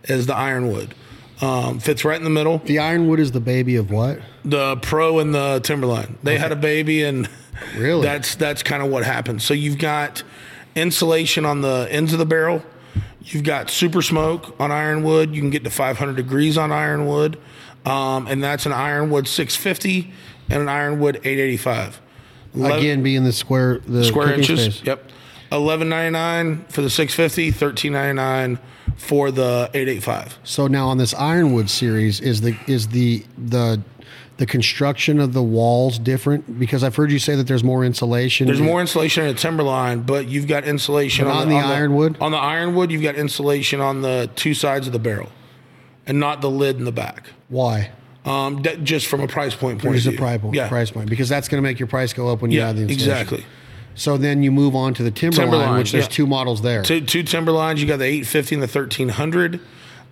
[0.08, 0.94] as the Ironwood.
[1.42, 2.58] Um, fits right in the middle.
[2.58, 4.20] The Ironwood is the baby of what?
[4.42, 6.16] The Pro and the Timberline.
[6.22, 7.28] They had a baby, and
[7.76, 8.00] Really?
[8.00, 9.42] that's that's kind of what happened.
[9.42, 10.22] So you've got
[10.74, 12.62] insulation on the ends of the barrel.
[13.26, 15.34] You've got super smoke on ironwood.
[15.34, 17.38] You can get to 500 degrees on ironwood,
[17.84, 20.12] um, and that's an ironwood 650
[20.48, 22.00] and an ironwood 885.
[22.56, 24.60] Ele- Again, being the square the square inches.
[24.76, 24.82] space.
[24.86, 25.10] Yep.
[25.52, 28.58] 11.99 for the 650, 13.99
[28.96, 30.38] for the 885.
[30.44, 33.80] So now on this Ironwood series, is the is the the
[34.38, 36.58] the construction of the walls different?
[36.58, 38.46] Because I've heard you say that there's more insulation.
[38.46, 42.16] There's more insulation in a Timberline, but you've got insulation on, on the ironwood?
[42.20, 45.30] On the ironwood, you've got insulation on the two sides of the barrel,
[46.06, 47.30] and not the lid in the back.
[47.48, 47.90] Why?
[48.24, 51.08] Um, that, just from a price point point of a price point, Yeah, price point
[51.08, 53.10] because that's going to make your price go up when you yeah, add the insulation.
[53.10, 53.44] exactly.
[53.94, 56.10] So then you move on to the Timberline, Timberline, which there's yeah.
[56.10, 56.82] two models there.
[56.82, 57.78] Two, two Timberlines.
[57.78, 59.60] You got the 850 and the 1300.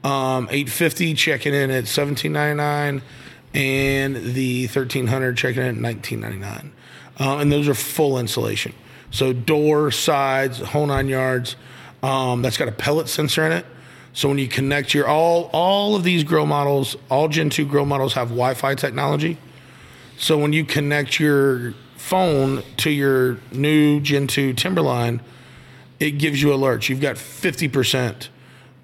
[0.05, 3.03] Um, 850 checking in at 17.99,
[3.55, 6.71] and the 1300 checking in at 19.99.
[7.19, 8.75] Um, and those are full insulation.
[9.11, 11.55] So door, sides, whole nine yards.
[12.03, 13.65] Um, that's got a pellet sensor in it.
[14.13, 17.87] So when you connect your all all of these grill models, all Gen 2 grill
[17.87, 19.39] models have Wi-Fi technology.
[20.19, 25.21] So when you connect your phone to your new Gen 2 Timberline,
[25.99, 26.89] it gives you alerts.
[26.89, 28.29] You've got 50%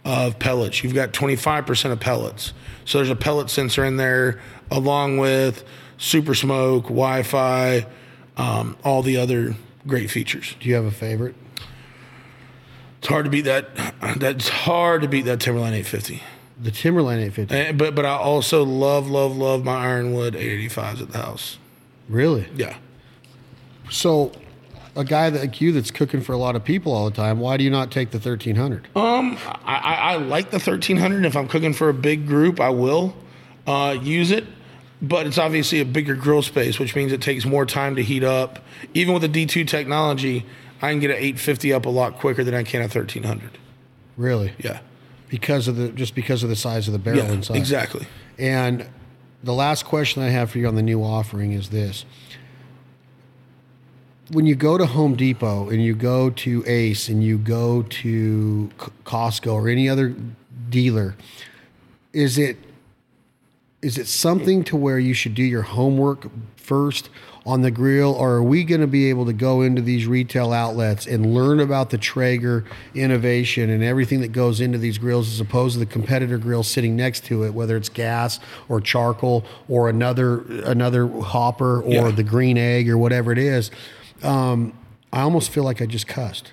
[0.05, 0.83] of pellets.
[0.83, 2.53] You've got 25% of pellets.
[2.85, 4.41] So there's a pellet sensor in there
[4.71, 5.65] along with
[5.99, 7.87] super smoke, Wi-Fi,
[8.37, 9.55] um, all the other
[9.87, 10.57] great features.
[10.61, 11.35] Do you have a favorite?
[12.99, 13.69] It's hard to beat that.
[14.19, 16.23] That's hard to beat that Timberline 850.
[16.61, 17.55] The Timberline 850.
[17.55, 21.59] And, but but I also love love love my Ironwood 885s at the house.
[22.09, 22.47] Really?
[22.55, 22.77] Yeah.
[23.89, 24.33] So,
[24.95, 27.41] a guy that, like you that's cooking for a lot of people all the time,
[27.41, 28.89] why do you not take the 1300?
[28.95, 31.25] Um, I, I, I like the 1300.
[31.25, 33.17] If I'm cooking for a big group, I will
[33.67, 34.45] uh, use it.
[35.03, 38.23] But it's obviously a bigger grill space, which means it takes more time to heat
[38.23, 38.59] up.
[38.93, 40.45] Even with the D2 technology,
[40.83, 43.59] I can get an 850 up a lot quicker than I can a 1300.
[44.17, 44.53] Really?
[44.59, 44.81] Yeah.
[45.29, 47.57] Because of the just because of the size of the barrel Yeah, inside.
[47.57, 48.07] exactly.
[48.39, 48.87] And
[49.43, 52.05] the last question I have for you on the new offering is this.
[54.31, 58.71] When you go to Home Depot and you go to Ace and you go to
[59.05, 60.15] Costco or any other
[60.69, 61.17] dealer,
[62.13, 62.57] is it
[63.83, 66.27] is it something to where you should do your homework
[66.57, 67.09] first
[67.47, 70.53] on the grill or are we going to be able to go into these retail
[70.53, 75.41] outlets and learn about the Traeger innovation and everything that goes into these grills as
[75.41, 79.89] opposed to the competitor grill sitting next to it whether it's gas or charcoal or
[79.89, 82.11] another another hopper or Yeah.
[82.11, 83.71] the green egg or whatever it is
[84.23, 84.75] um,
[85.13, 86.53] I almost feel like I just cussed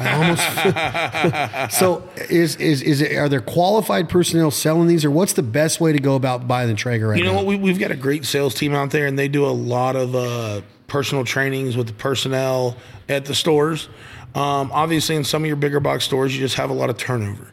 [0.00, 0.42] almost
[1.78, 5.80] so is is is it are there qualified personnel selling these or what's the best
[5.80, 7.36] way to go about buying the Traeger right You know now?
[7.38, 7.46] what?
[7.46, 10.14] We, we've got a great sales team out there, and they do a lot of
[10.14, 12.76] uh, personal trainings with the personnel
[13.08, 13.88] at the stores.
[14.34, 16.96] Um, obviously, in some of your bigger box stores, you just have a lot of
[16.96, 17.52] turnover.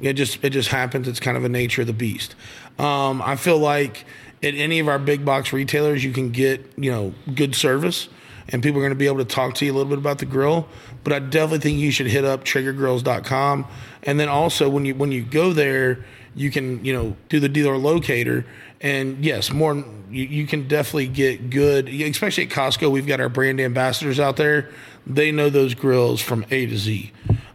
[0.00, 1.06] It just it just happens.
[1.06, 2.34] It's kind of a nature of the beast.
[2.78, 4.04] Um, I feel like
[4.42, 8.08] at any of our big box retailers, you can get you know good service,
[8.48, 10.18] and people are going to be able to talk to you a little bit about
[10.18, 10.66] the grill.
[11.04, 13.66] But I definitely think you should hit up TraegerGrills.com,
[14.02, 17.48] and then also when you when you go there, you can you know do the
[17.48, 18.44] dealer locator.
[18.80, 22.90] And yes, more you, you can definitely get good, especially at Costco.
[22.90, 24.70] We've got our brand ambassadors out there.
[25.06, 27.12] They know those grills from A to Z.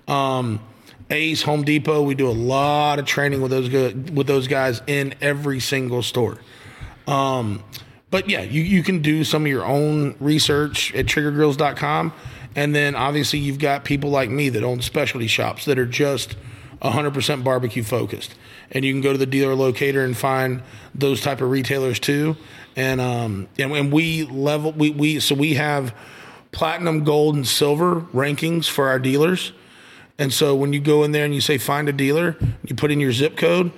[0.08, 0.60] Um,
[1.12, 3.70] Ace, Home Depot, we do a lot of training with those
[4.12, 6.38] with those guys in every single store.
[7.08, 7.64] Um,
[8.12, 12.14] but yeah, you, you can do some of your own research at traegergrills.com.
[12.56, 16.36] And then obviously you've got people like me that own specialty shops that are just
[16.82, 18.36] 100% barbecue focused.
[18.72, 20.62] And you can go to the dealer locator and find
[20.94, 22.38] those type of retailers too.
[22.76, 25.94] And um and when we level we, we so we have
[26.52, 29.54] platinum, gold, and silver rankings for our dealers
[30.18, 32.92] And so when you go in there and you say find a dealer, you put
[32.92, 33.72] in your zip code.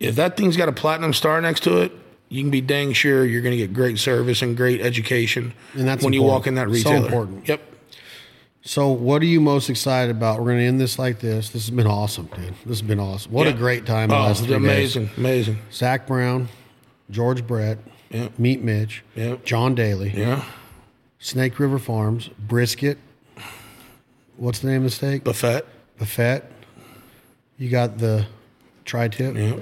[0.00, 1.92] If that thing's got a platinum star next to it,
[2.28, 5.86] you can be dang sure you're going to get great service and great education And
[5.86, 6.82] that's when you walk in that important.
[6.82, 7.48] So important.
[7.48, 7.60] Yep.
[8.66, 10.40] So, what are you most excited about?
[10.40, 11.50] We're going to end this like this.
[11.50, 12.52] This has been awesome, dude.
[12.64, 13.30] This has been awesome.
[13.30, 15.16] What a great time Oh, last amazing, days.
[15.18, 15.58] amazing.
[15.72, 16.48] Zac Brown,
[17.08, 17.78] George Brett,
[18.10, 18.28] Yeah.
[18.38, 19.36] Meat Mitch, Yeah.
[19.44, 20.42] John Daly, Yeah.
[21.20, 22.98] Snake River Farms, Brisket.
[24.36, 25.22] What's the name of the steak?
[25.22, 25.62] Bavette.
[26.00, 26.42] Bavette.
[27.58, 28.26] You got the
[28.84, 29.36] tri-tip.
[29.36, 29.54] Yeah.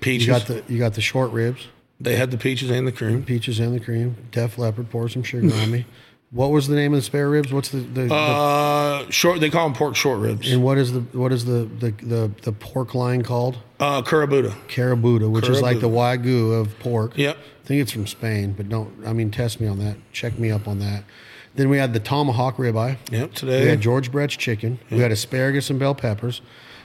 [0.00, 0.26] Peaches.
[0.26, 1.68] You got the you got the short ribs,
[2.00, 3.22] they had the peaches and the cream.
[3.22, 4.16] peaches and the cream.
[4.32, 4.90] Def Leppard.
[4.90, 5.86] Pour some sugar on me.
[6.32, 7.52] What was the name of the spare ribs?
[7.52, 9.40] What's the, the, the Uh, short.
[9.40, 10.50] They call them pork short ribs.
[10.52, 13.58] and what is the what is the the, the, the pork line called?
[13.80, 14.52] Uh, Kurobuta.
[14.68, 17.18] Kurobuta, which is like the wagyu of pork.
[17.18, 17.36] Yep.
[17.36, 19.96] I think it's from Spain, but don't I mean test me on that.
[20.12, 21.02] Check me up on that.
[21.56, 22.96] Then we had the tomahawk ribeye.
[23.10, 23.34] Yep.
[23.34, 24.78] Today we had George Brett's chicken.
[24.88, 26.42] We had asparagus and bell peppers.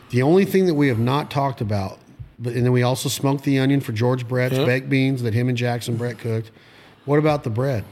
[0.09, 1.99] The only thing that we have not talked about,
[2.39, 4.65] but and then we also smoked the onion for George Brett's Yep.
[4.65, 6.49] baked beans that him and Jackson Brett cooked.
[7.05, 7.83] What about the bread?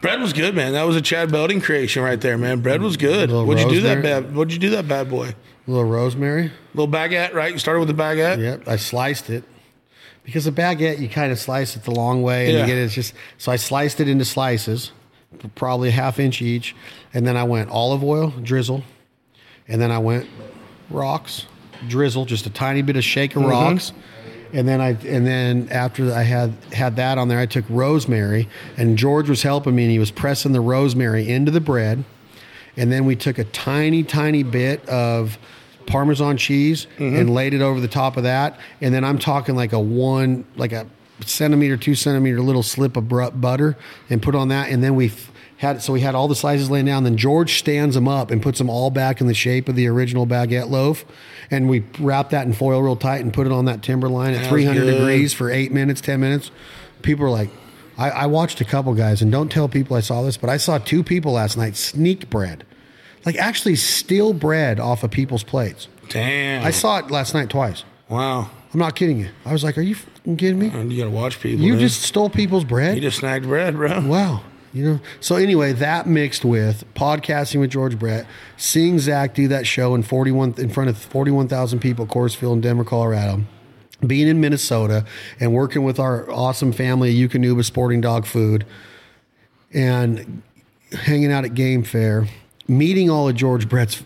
[0.00, 0.72] Bread was good, man.
[0.72, 2.60] That was a Chad Belding creation right there, man.
[2.60, 3.30] Bread was good.
[3.30, 4.34] What'd you do that bad?
[4.34, 5.34] What'd you do that bad boy?
[5.66, 6.50] A little rosemary.
[6.74, 7.52] Little baguette, right?
[7.52, 8.38] You started with the baguette.
[8.38, 9.44] Yep, I sliced it
[10.24, 12.60] because a baguette you kind of slice it the long way, and Yeah.
[12.60, 13.14] you get it it's just.
[13.36, 14.92] So I sliced it into slices,
[15.54, 16.74] probably a half inch each,
[17.12, 18.84] and then I went olive oil drizzle,
[19.68, 20.26] and then I went
[20.88, 21.46] rocks
[21.88, 23.50] drizzle, just a tiny bit of shake of mm-hmm.
[23.50, 23.92] rocks.
[24.52, 28.48] And then I and then after I had had that on there, I took rosemary,
[28.76, 32.04] and George was helping me, and he was pressing the rosemary into the bread,
[32.76, 35.38] and then we took a tiny, tiny bit of
[35.86, 37.16] Parmesan cheese mm-hmm.
[37.16, 38.58] and laid it over the top of that.
[38.80, 40.86] And then I'm talking like a one, like a
[41.24, 43.76] centimeter, two centimeter little slip of butter
[44.08, 44.70] and put on that.
[44.70, 45.12] And then we
[45.60, 47.04] had, so we had all the slices laying down.
[47.04, 49.88] Then George stands them up and puts them all back in the shape of the
[49.88, 51.04] original baguette loaf.
[51.50, 54.46] And we wrap that in foil real tight and put it on that Timberline at
[54.46, 54.90] 300 good.
[54.98, 56.50] degrees for eight minutes, 10 minutes.
[57.02, 57.50] People are like,
[57.98, 60.56] I, I watched a couple guys, and don't tell people I saw this, but I
[60.56, 62.64] saw two people last night sneak bread,
[63.26, 65.88] like actually steal bread off of people's plates.
[66.08, 66.64] Damn.
[66.64, 67.84] I saw it last night twice.
[68.08, 68.48] Wow.
[68.72, 69.28] I'm not kidding you.
[69.44, 70.68] I was like, "Are you kidding me?
[70.68, 71.62] You gotta watch people.
[71.62, 71.80] You man.
[71.80, 72.94] just stole people's bread?
[72.94, 74.00] you just snagged bread, bro.
[74.06, 74.42] Wow.
[74.72, 75.00] You know.
[75.20, 78.26] So anyway, that mixed with podcasting with George Brett,
[78.56, 82.54] seeing Zac do that show in 41 in front of 41,000 people at Coors Field
[82.56, 83.42] in Denver, Colorado.
[84.06, 85.04] Being in Minnesota
[85.40, 88.64] and working with our awesome family at Eukanuba Sporting Dog Food
[89.72, 90.42] and
[90.92, 92.26] hanging out at Game Fair,
[92.66, 94.02] meeting all of George Brett's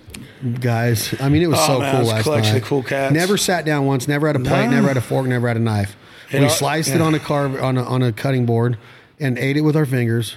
[0.61, 1.15] guys.
[1.21, 2.63] I mean, it was Oh, so man, cool a last collection night.
[2.63, 3.15] of cool cats.
[3.15, 4.09] Never sat down once.
[4.09, 4.65] Never had a plate.
[4.67, 4.71] No.
[4.73, 5.27] Never had a fork.
[5.27, 5.97] Never had a knife.
[6.33, 8.77] It we all- sliced it on a carve on a, on a cutting board
[9.21, 10.37] and ate it with our fingers.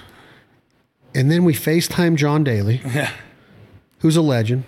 [1.14, 3.10] And then we FaceTime John Daly, Yeah.
[4.00, 4.64] who's a legend.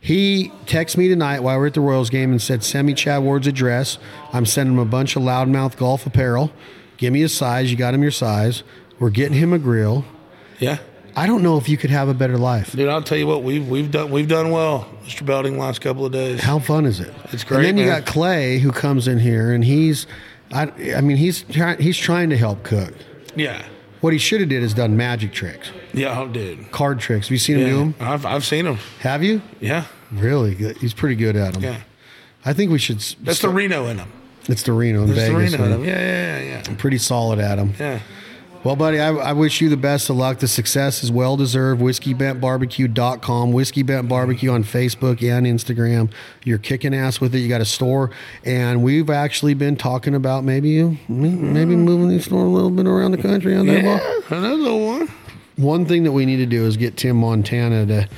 [0.00, 2.94] He texted me tonight while we are at the Royals game and said, "Send me
[2.94, 3.98] Chad Ward's address.
[4.32, 6.50] I'm sending him a bunch of loudmouth golf apparel.
[6.96, 7.70] Give me his size.
[7.70, 8.62] You got him your size.
[8.98, 10.04] We're getting him a grill.
[10.58, 10.78] Yeah.
[11.16, 12.72] I don't know if you could have a better life.
[12.72, 15.26] Dude, I'll tell you what, we've we've done we've done well, Mr.
[15.26, 16.40] Belding, last couple of days.
[16.40, 17.12] How fun is it?
[17.32, 20.06] It's great, And then you got Clay who comes in here and he's,
[20.52, 22.94] I, I mean, he's trying, he's trying to help cook.
[23.34, 23.62] Yeah.
[24.00, 26.70] What he should have did is done magic tricks, Yeah, oh, dude.
[26.72, 27.26] card tricks.
[27.26, 27.94] Have you seen him do them?
[28.00, 28.78] I've I've seen him.
[29.00, 29.42] Have you?
[29.60, 29.84] Yeah.
[30.10, 30.54] Really?
[30.54, 30.76] good.
[30.78, 31.62] He's pretty good at them.
[31.62, 31.80] Yeah.
[32.44, 32.96] I think we should.
[32.96, 34.10] s- That's the Reno in him.
[34.48, 35.52] It's the Reno in That's the Vegas.
[35.52, 35.80] Reno in man.
[35.80, 35.84] him.
[35.86, 36.74] Yeah, yeah, yeah, yeah.
[36.78, 37.74] Pretty solid at them.
[37.78, 38.00] Yeah.
[38.62, 40.40] Well, buddy, I, I wish you the best of luck.
[40.40, 41.80] The success is well deserved.
[41.80, 46.12] WhiskeyBentBarbecue.com, Whiskey Bent Barbecue on Facebook and Instagram.
[46.44, 47.38] You're kicking ass with it.
[47.38, 48.10] You got a store,
[48.44, 51.78] and we've actually been talking about maybe you, maybe mm.
[51.78, 53.56] moving the store a little bit around the country.
[53.56, 54.36] On that Yeah.
[54.36, 55.08] Another one.
[55.56, 58.08] One thing that we need to do is get Tim Montana to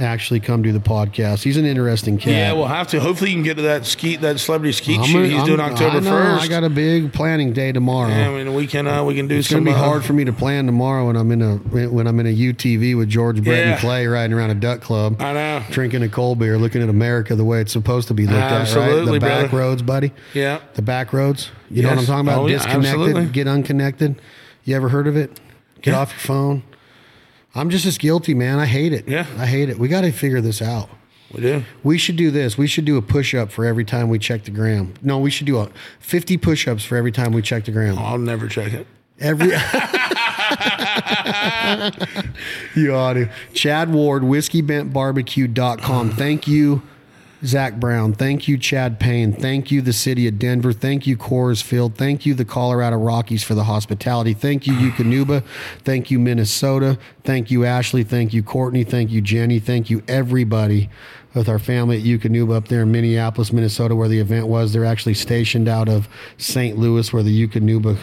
[0.00, 1.42] actually come do the podcast.
[1.42, 2.32] He's an interesting kid.
[2.32, 3.00] Yeah, we'll have to.
[3.00, 6.00] Hopefully, you can get to that skeet, that celebrity skeet shoot he's I'm- doing October
[6.00, 6.42] first.
[6.44, 8.08] I got a big planning day tomorrow.
[8.10, 9.64] Yeah, I mean, we can uh, we can do It's some.
[9.64, 12.18] gonna be uh, hard for me to plan tomorrow when I'm in a when I'm
[12.20, 13.72] in a UTV with George Brett Yeah.
[13.72, 15.20] and Clay riding around a duck club.
[15.20, 15.62] I know.
[15.70, 18.50] Drinking a cold beer, looking at America the way it's supposed to be looked at,
[18.52, 18.60] right?
[18.62, 19.56] Absolutely, The back brother.
[19.58, 20.12] roads, buddy.
[20.34, 20.60] Yeah.
[20.74, 21.50] The back roads.
[21.70, 22.38] You know what I'm talking about?
[22.40, 23.26] Oh, yeah, Disconnected, absolutely.
[23.26, 24.20] get unconnected.
[24.64, 25.38] You ever heard of it?
[25.82, 26.00] Get Yeah.
[26.00, 26.62] off your phone.
[27.54, 28.58] I'm just as guilty, man.
[28.58, 29.08] I hate it.
[29.08, 29.26] Yeah.
[29.38, 29.78] I hate it.
[29.78, 30.88] We got to figure this out.
[31.32, 31.64] We do.
[31.84, 32.58] We should do this.
[32.58, 34.94] We should do a push up for every time we check the gram.
[35.02, 35.70] No, we should do a
[36.00, 37.96] 50 push ups for every time we check the gram.
[37.98, 38.86] I'll never check it.
[39.20, 39.48] Every
[42.74, 43.28] you ought to.
[43.52, 46.10] Chad Ward, whiskeybentbarbecue.com.
[46.12, 46.82] Thank you,
[47.44, 48.12] Zac Brown.
[48.12, 49.32] Thank you, Chad Payne.
[49.32, 50.72] Thank you, the city of Denver.
[50.72, 51.96] Thank you, Coors Field.
[51.96, 54.34] Thank you, the Colorado Rockies, for the hospitality.
[54.34, 55.42] Thank you, Eukanuba.
[55.84, 56.98] Thank you, Minnesota.
[57.24, 58.04] Thank you, Ashley.
[58.04, 58.84] Thank you, Courtney.
[58.84, 59.58] Thank you, Jenny.
[59.58, 60.90] Thank you, everybody
[61.34, 64.72] with our family at Eukanuba up there in Minneapolis, Minnesota, where the event was.
[64.72, 66.76] They're actually stationed out of St.
[66.76, 67.96] Louis, where the Eukanuba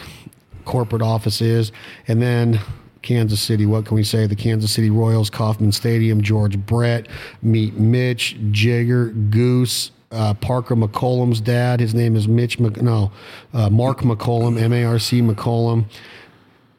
[0.64, 1.70] corporate office is.
[2.08, 2.60] And then
[3.08, 4.26] Kansas City, what can we say?
[4.26, 7.06] The Kansas City Royals, Kauffman Stadium, George Brett,
[7.40, 11.80] Meat Mitch, Jigger, Goose, uh, Parker McCollum's dad.
[11.80, 13.10] His name is Mitch, Mc, no,
[13.54, 15.86] uh, Marc McCollum, M A R C McCollum.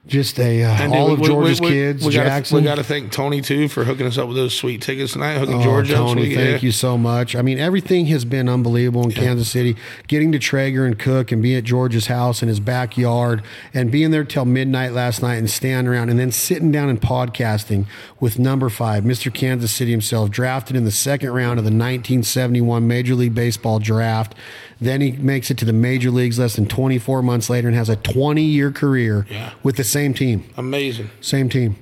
[0.09, 2.05] Just a uh, And dude, all of we- George's we, we, kids.
[2.05, 2.57] We gotta, Jackson.
[2.57, 5.37] we got to thank Tony too for hooking us up with those sweet tickets tonight.
[5.37, 5.97] Hooking Oh, George up.
[6.07, 6.65] Tony, thank yeah.
[6.65, 7.35] you so much.
[7.35, 9.75] I mean, everything has been unbelievable in Kansas City.
[10.07, 14.11] Getting to Traeger and cook and being at George's house in his backyard and being
[14.11, 17.85] there till midnight last night and standing around and then sitting down and podcasting
[18.19, 19.33] with number five, Mr.
[19.33, 24.33] Kansas City himself, drafted in the second round of the 1971 Major League Baseball draft.
[24.81, 27.89] Then he makes it to the major leagues less than 24 months later and has
[27.89, 29.51] a 20 year career Yeah.
[29.61, 30.43] with the same team.
[30.57, 31.09] Amazing.
[31.21, 31.75] Same team.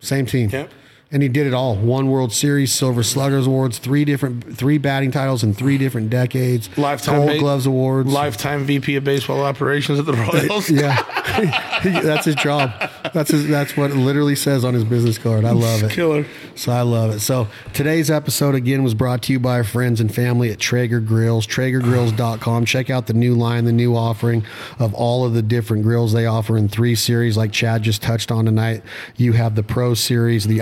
[0.00, 0.50] Same team.
[0.50, 0.70] Yep.
[1.12, 1.74] And he did it all.
[1.74, 6.68] One World Series, Silver Sluggers Awards, three different three batting titles in three different decades.
[6.78, 8.08] Lifetime Gold ba- Gloves Awards.
[8.12, 10.70] Lifetime VP of Baseball Operations at the Royals.
[10.80, 11.02] Yeah.
[12.02, 12.72] that's his job.
[13.12, 15.44] That's his, that's what it literally says on his business card.
[15.44, 15.90] I love it.
[15.92, 16.26] Killer.
[16.54, 17.20] So I love it.
[17.20, 21.00] So today's episode again was brought to you by our friends and family at Traeger
[21.00, 22.64] Grills, TraegerGrills.com.
[22.66, 24.44] Check out the new line, the new offering
[24.78, 28.30] of all of the different grills they offer in three series, like Chad just touched
[28.30, 28.82] on tonight.
[29.16, 30.60] You have the Pro Series, the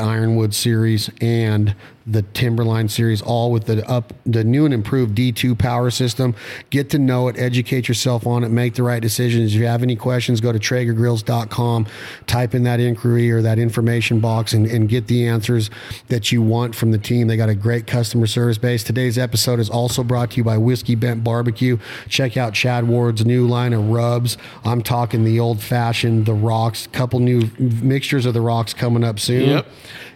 [0.55, 1.75] Series, and
[2.08, 6.34] the Timberline series, all with the up the new and improved D2 power system.
[6.70, 9.55] Get to know it, educate yourself on it, make the right decisions.
[9.55, 11.86] If you have any questions, go to TraegerGrills.com,
[12.26, 15.68] type in that inquiry or that information box and, and get the answers
[16.08, 17.26] that you want from the team.
[17.26, 18.83] They got a great customer service base.
[18.83, 21.76] Today's episode is also brought to you by Whiskey Bent Barbecue.
[22.08, 24.39] Check out Chad Ward's new line of rubs.
[24.65, 29.20] I'm talking the old fashioned, the rocks, couple new mixtures of the rocks coming up
[29.20, 29.50] soon.
[29.50, 29.67] Yep.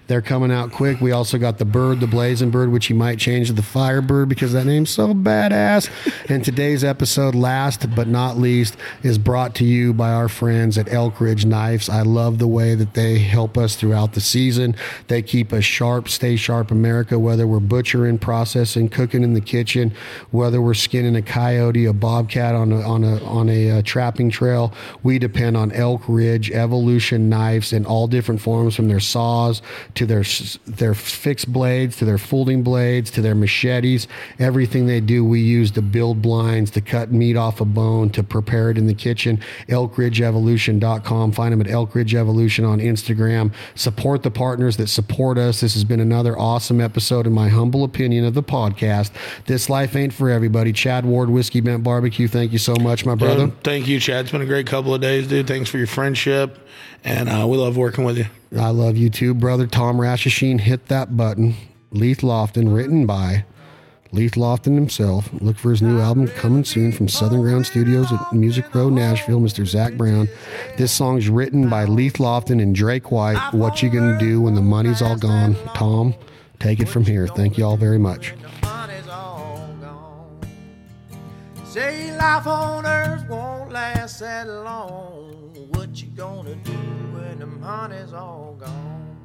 [0.09, 1.01] They're coming out quick.
[1.01, 4.29] We also got the bird, the blazing bird, which you might change to the firebird
[4.29, 5.89] because that name's so badass.
[6.29, 10.93] and today's episode, last but not least, is brought to you by our friends at
[10.93, 11.89] Elk Ridge Knives.
[11.89, 14.75] I love the way that they help us throughout the season.
[15.07, 19.95] They keep us sharp, stay sharp, America, whether we're butchering, processing, cooking in the kitchen,
[20.33, 24.31] whether we're skinning a coyote, a bobcat on a, on a, on a uh, trapping
[24.31, 24.75] trail.
[25.05, 29.63] We depend on Elk Ridge Evolution knives in all different forms from their saws
[29.95, 30.25] to their
[30.67, 34.09] their fixed blades to their folding blades to their machetes.
[34.39, 38.23] Everything they do, we use to build blinds, to cut meat off a bone, to
[38.23, 39.41] prepare it in the kitchen.
[39.69, 41.33] ElkRidgeEvolution.com.
[41.33, 43.53] Find them at Elk Ridge Evolution on Instagram.
[43.75, 45.61] Support the partners that support us.
[45.61, 49.11] This has been another awesome episode, in my humble opinion, of the podcast.
[49.47, 50.73] This life ain't for everybody.
[50.73, 52.29] Chad Ward, Whiskey Bent Barbecue.
[52.29, 53.47] Thank you so much, my brother.
[53.47, 54.25] Dude, thank you, Chad.
[54.25, 55.47] It's been a great couple of days, dude.
[55.47, 56.59] Thanks for your friendship,
[57.05, 58.27] and uh, we love working with you.
[58.59, 59.67] I love you too, brother.
[59.67, 61.55] Tom Rashashine, hit that button.
[61.91, 63.45] Leith Lofton, written by
[64.13, 65.31] Leith Lofton himself.
[65.41, 69.41] Look for his new album coming soon from Southern Ground Studios at Music Row, Nashville.
[69.41, 69.67] Mr.
[69.67, 70.29] Zac Brown.
[70.77, 73.53] This song's written by Leith Lofton and Drake White.
[73.53, 75.57] What you gonna do when the money's all gone?
[75.75, 76.15] Tom,
[76.61, 77.27] take it from here.
[77.27, 78.35] Thank you all very much.
[81.65, 85.55] Say life on earth won't last that long.
[85.71, 86.92] What you gonna do
[87.63, 89.17] honey's all gone.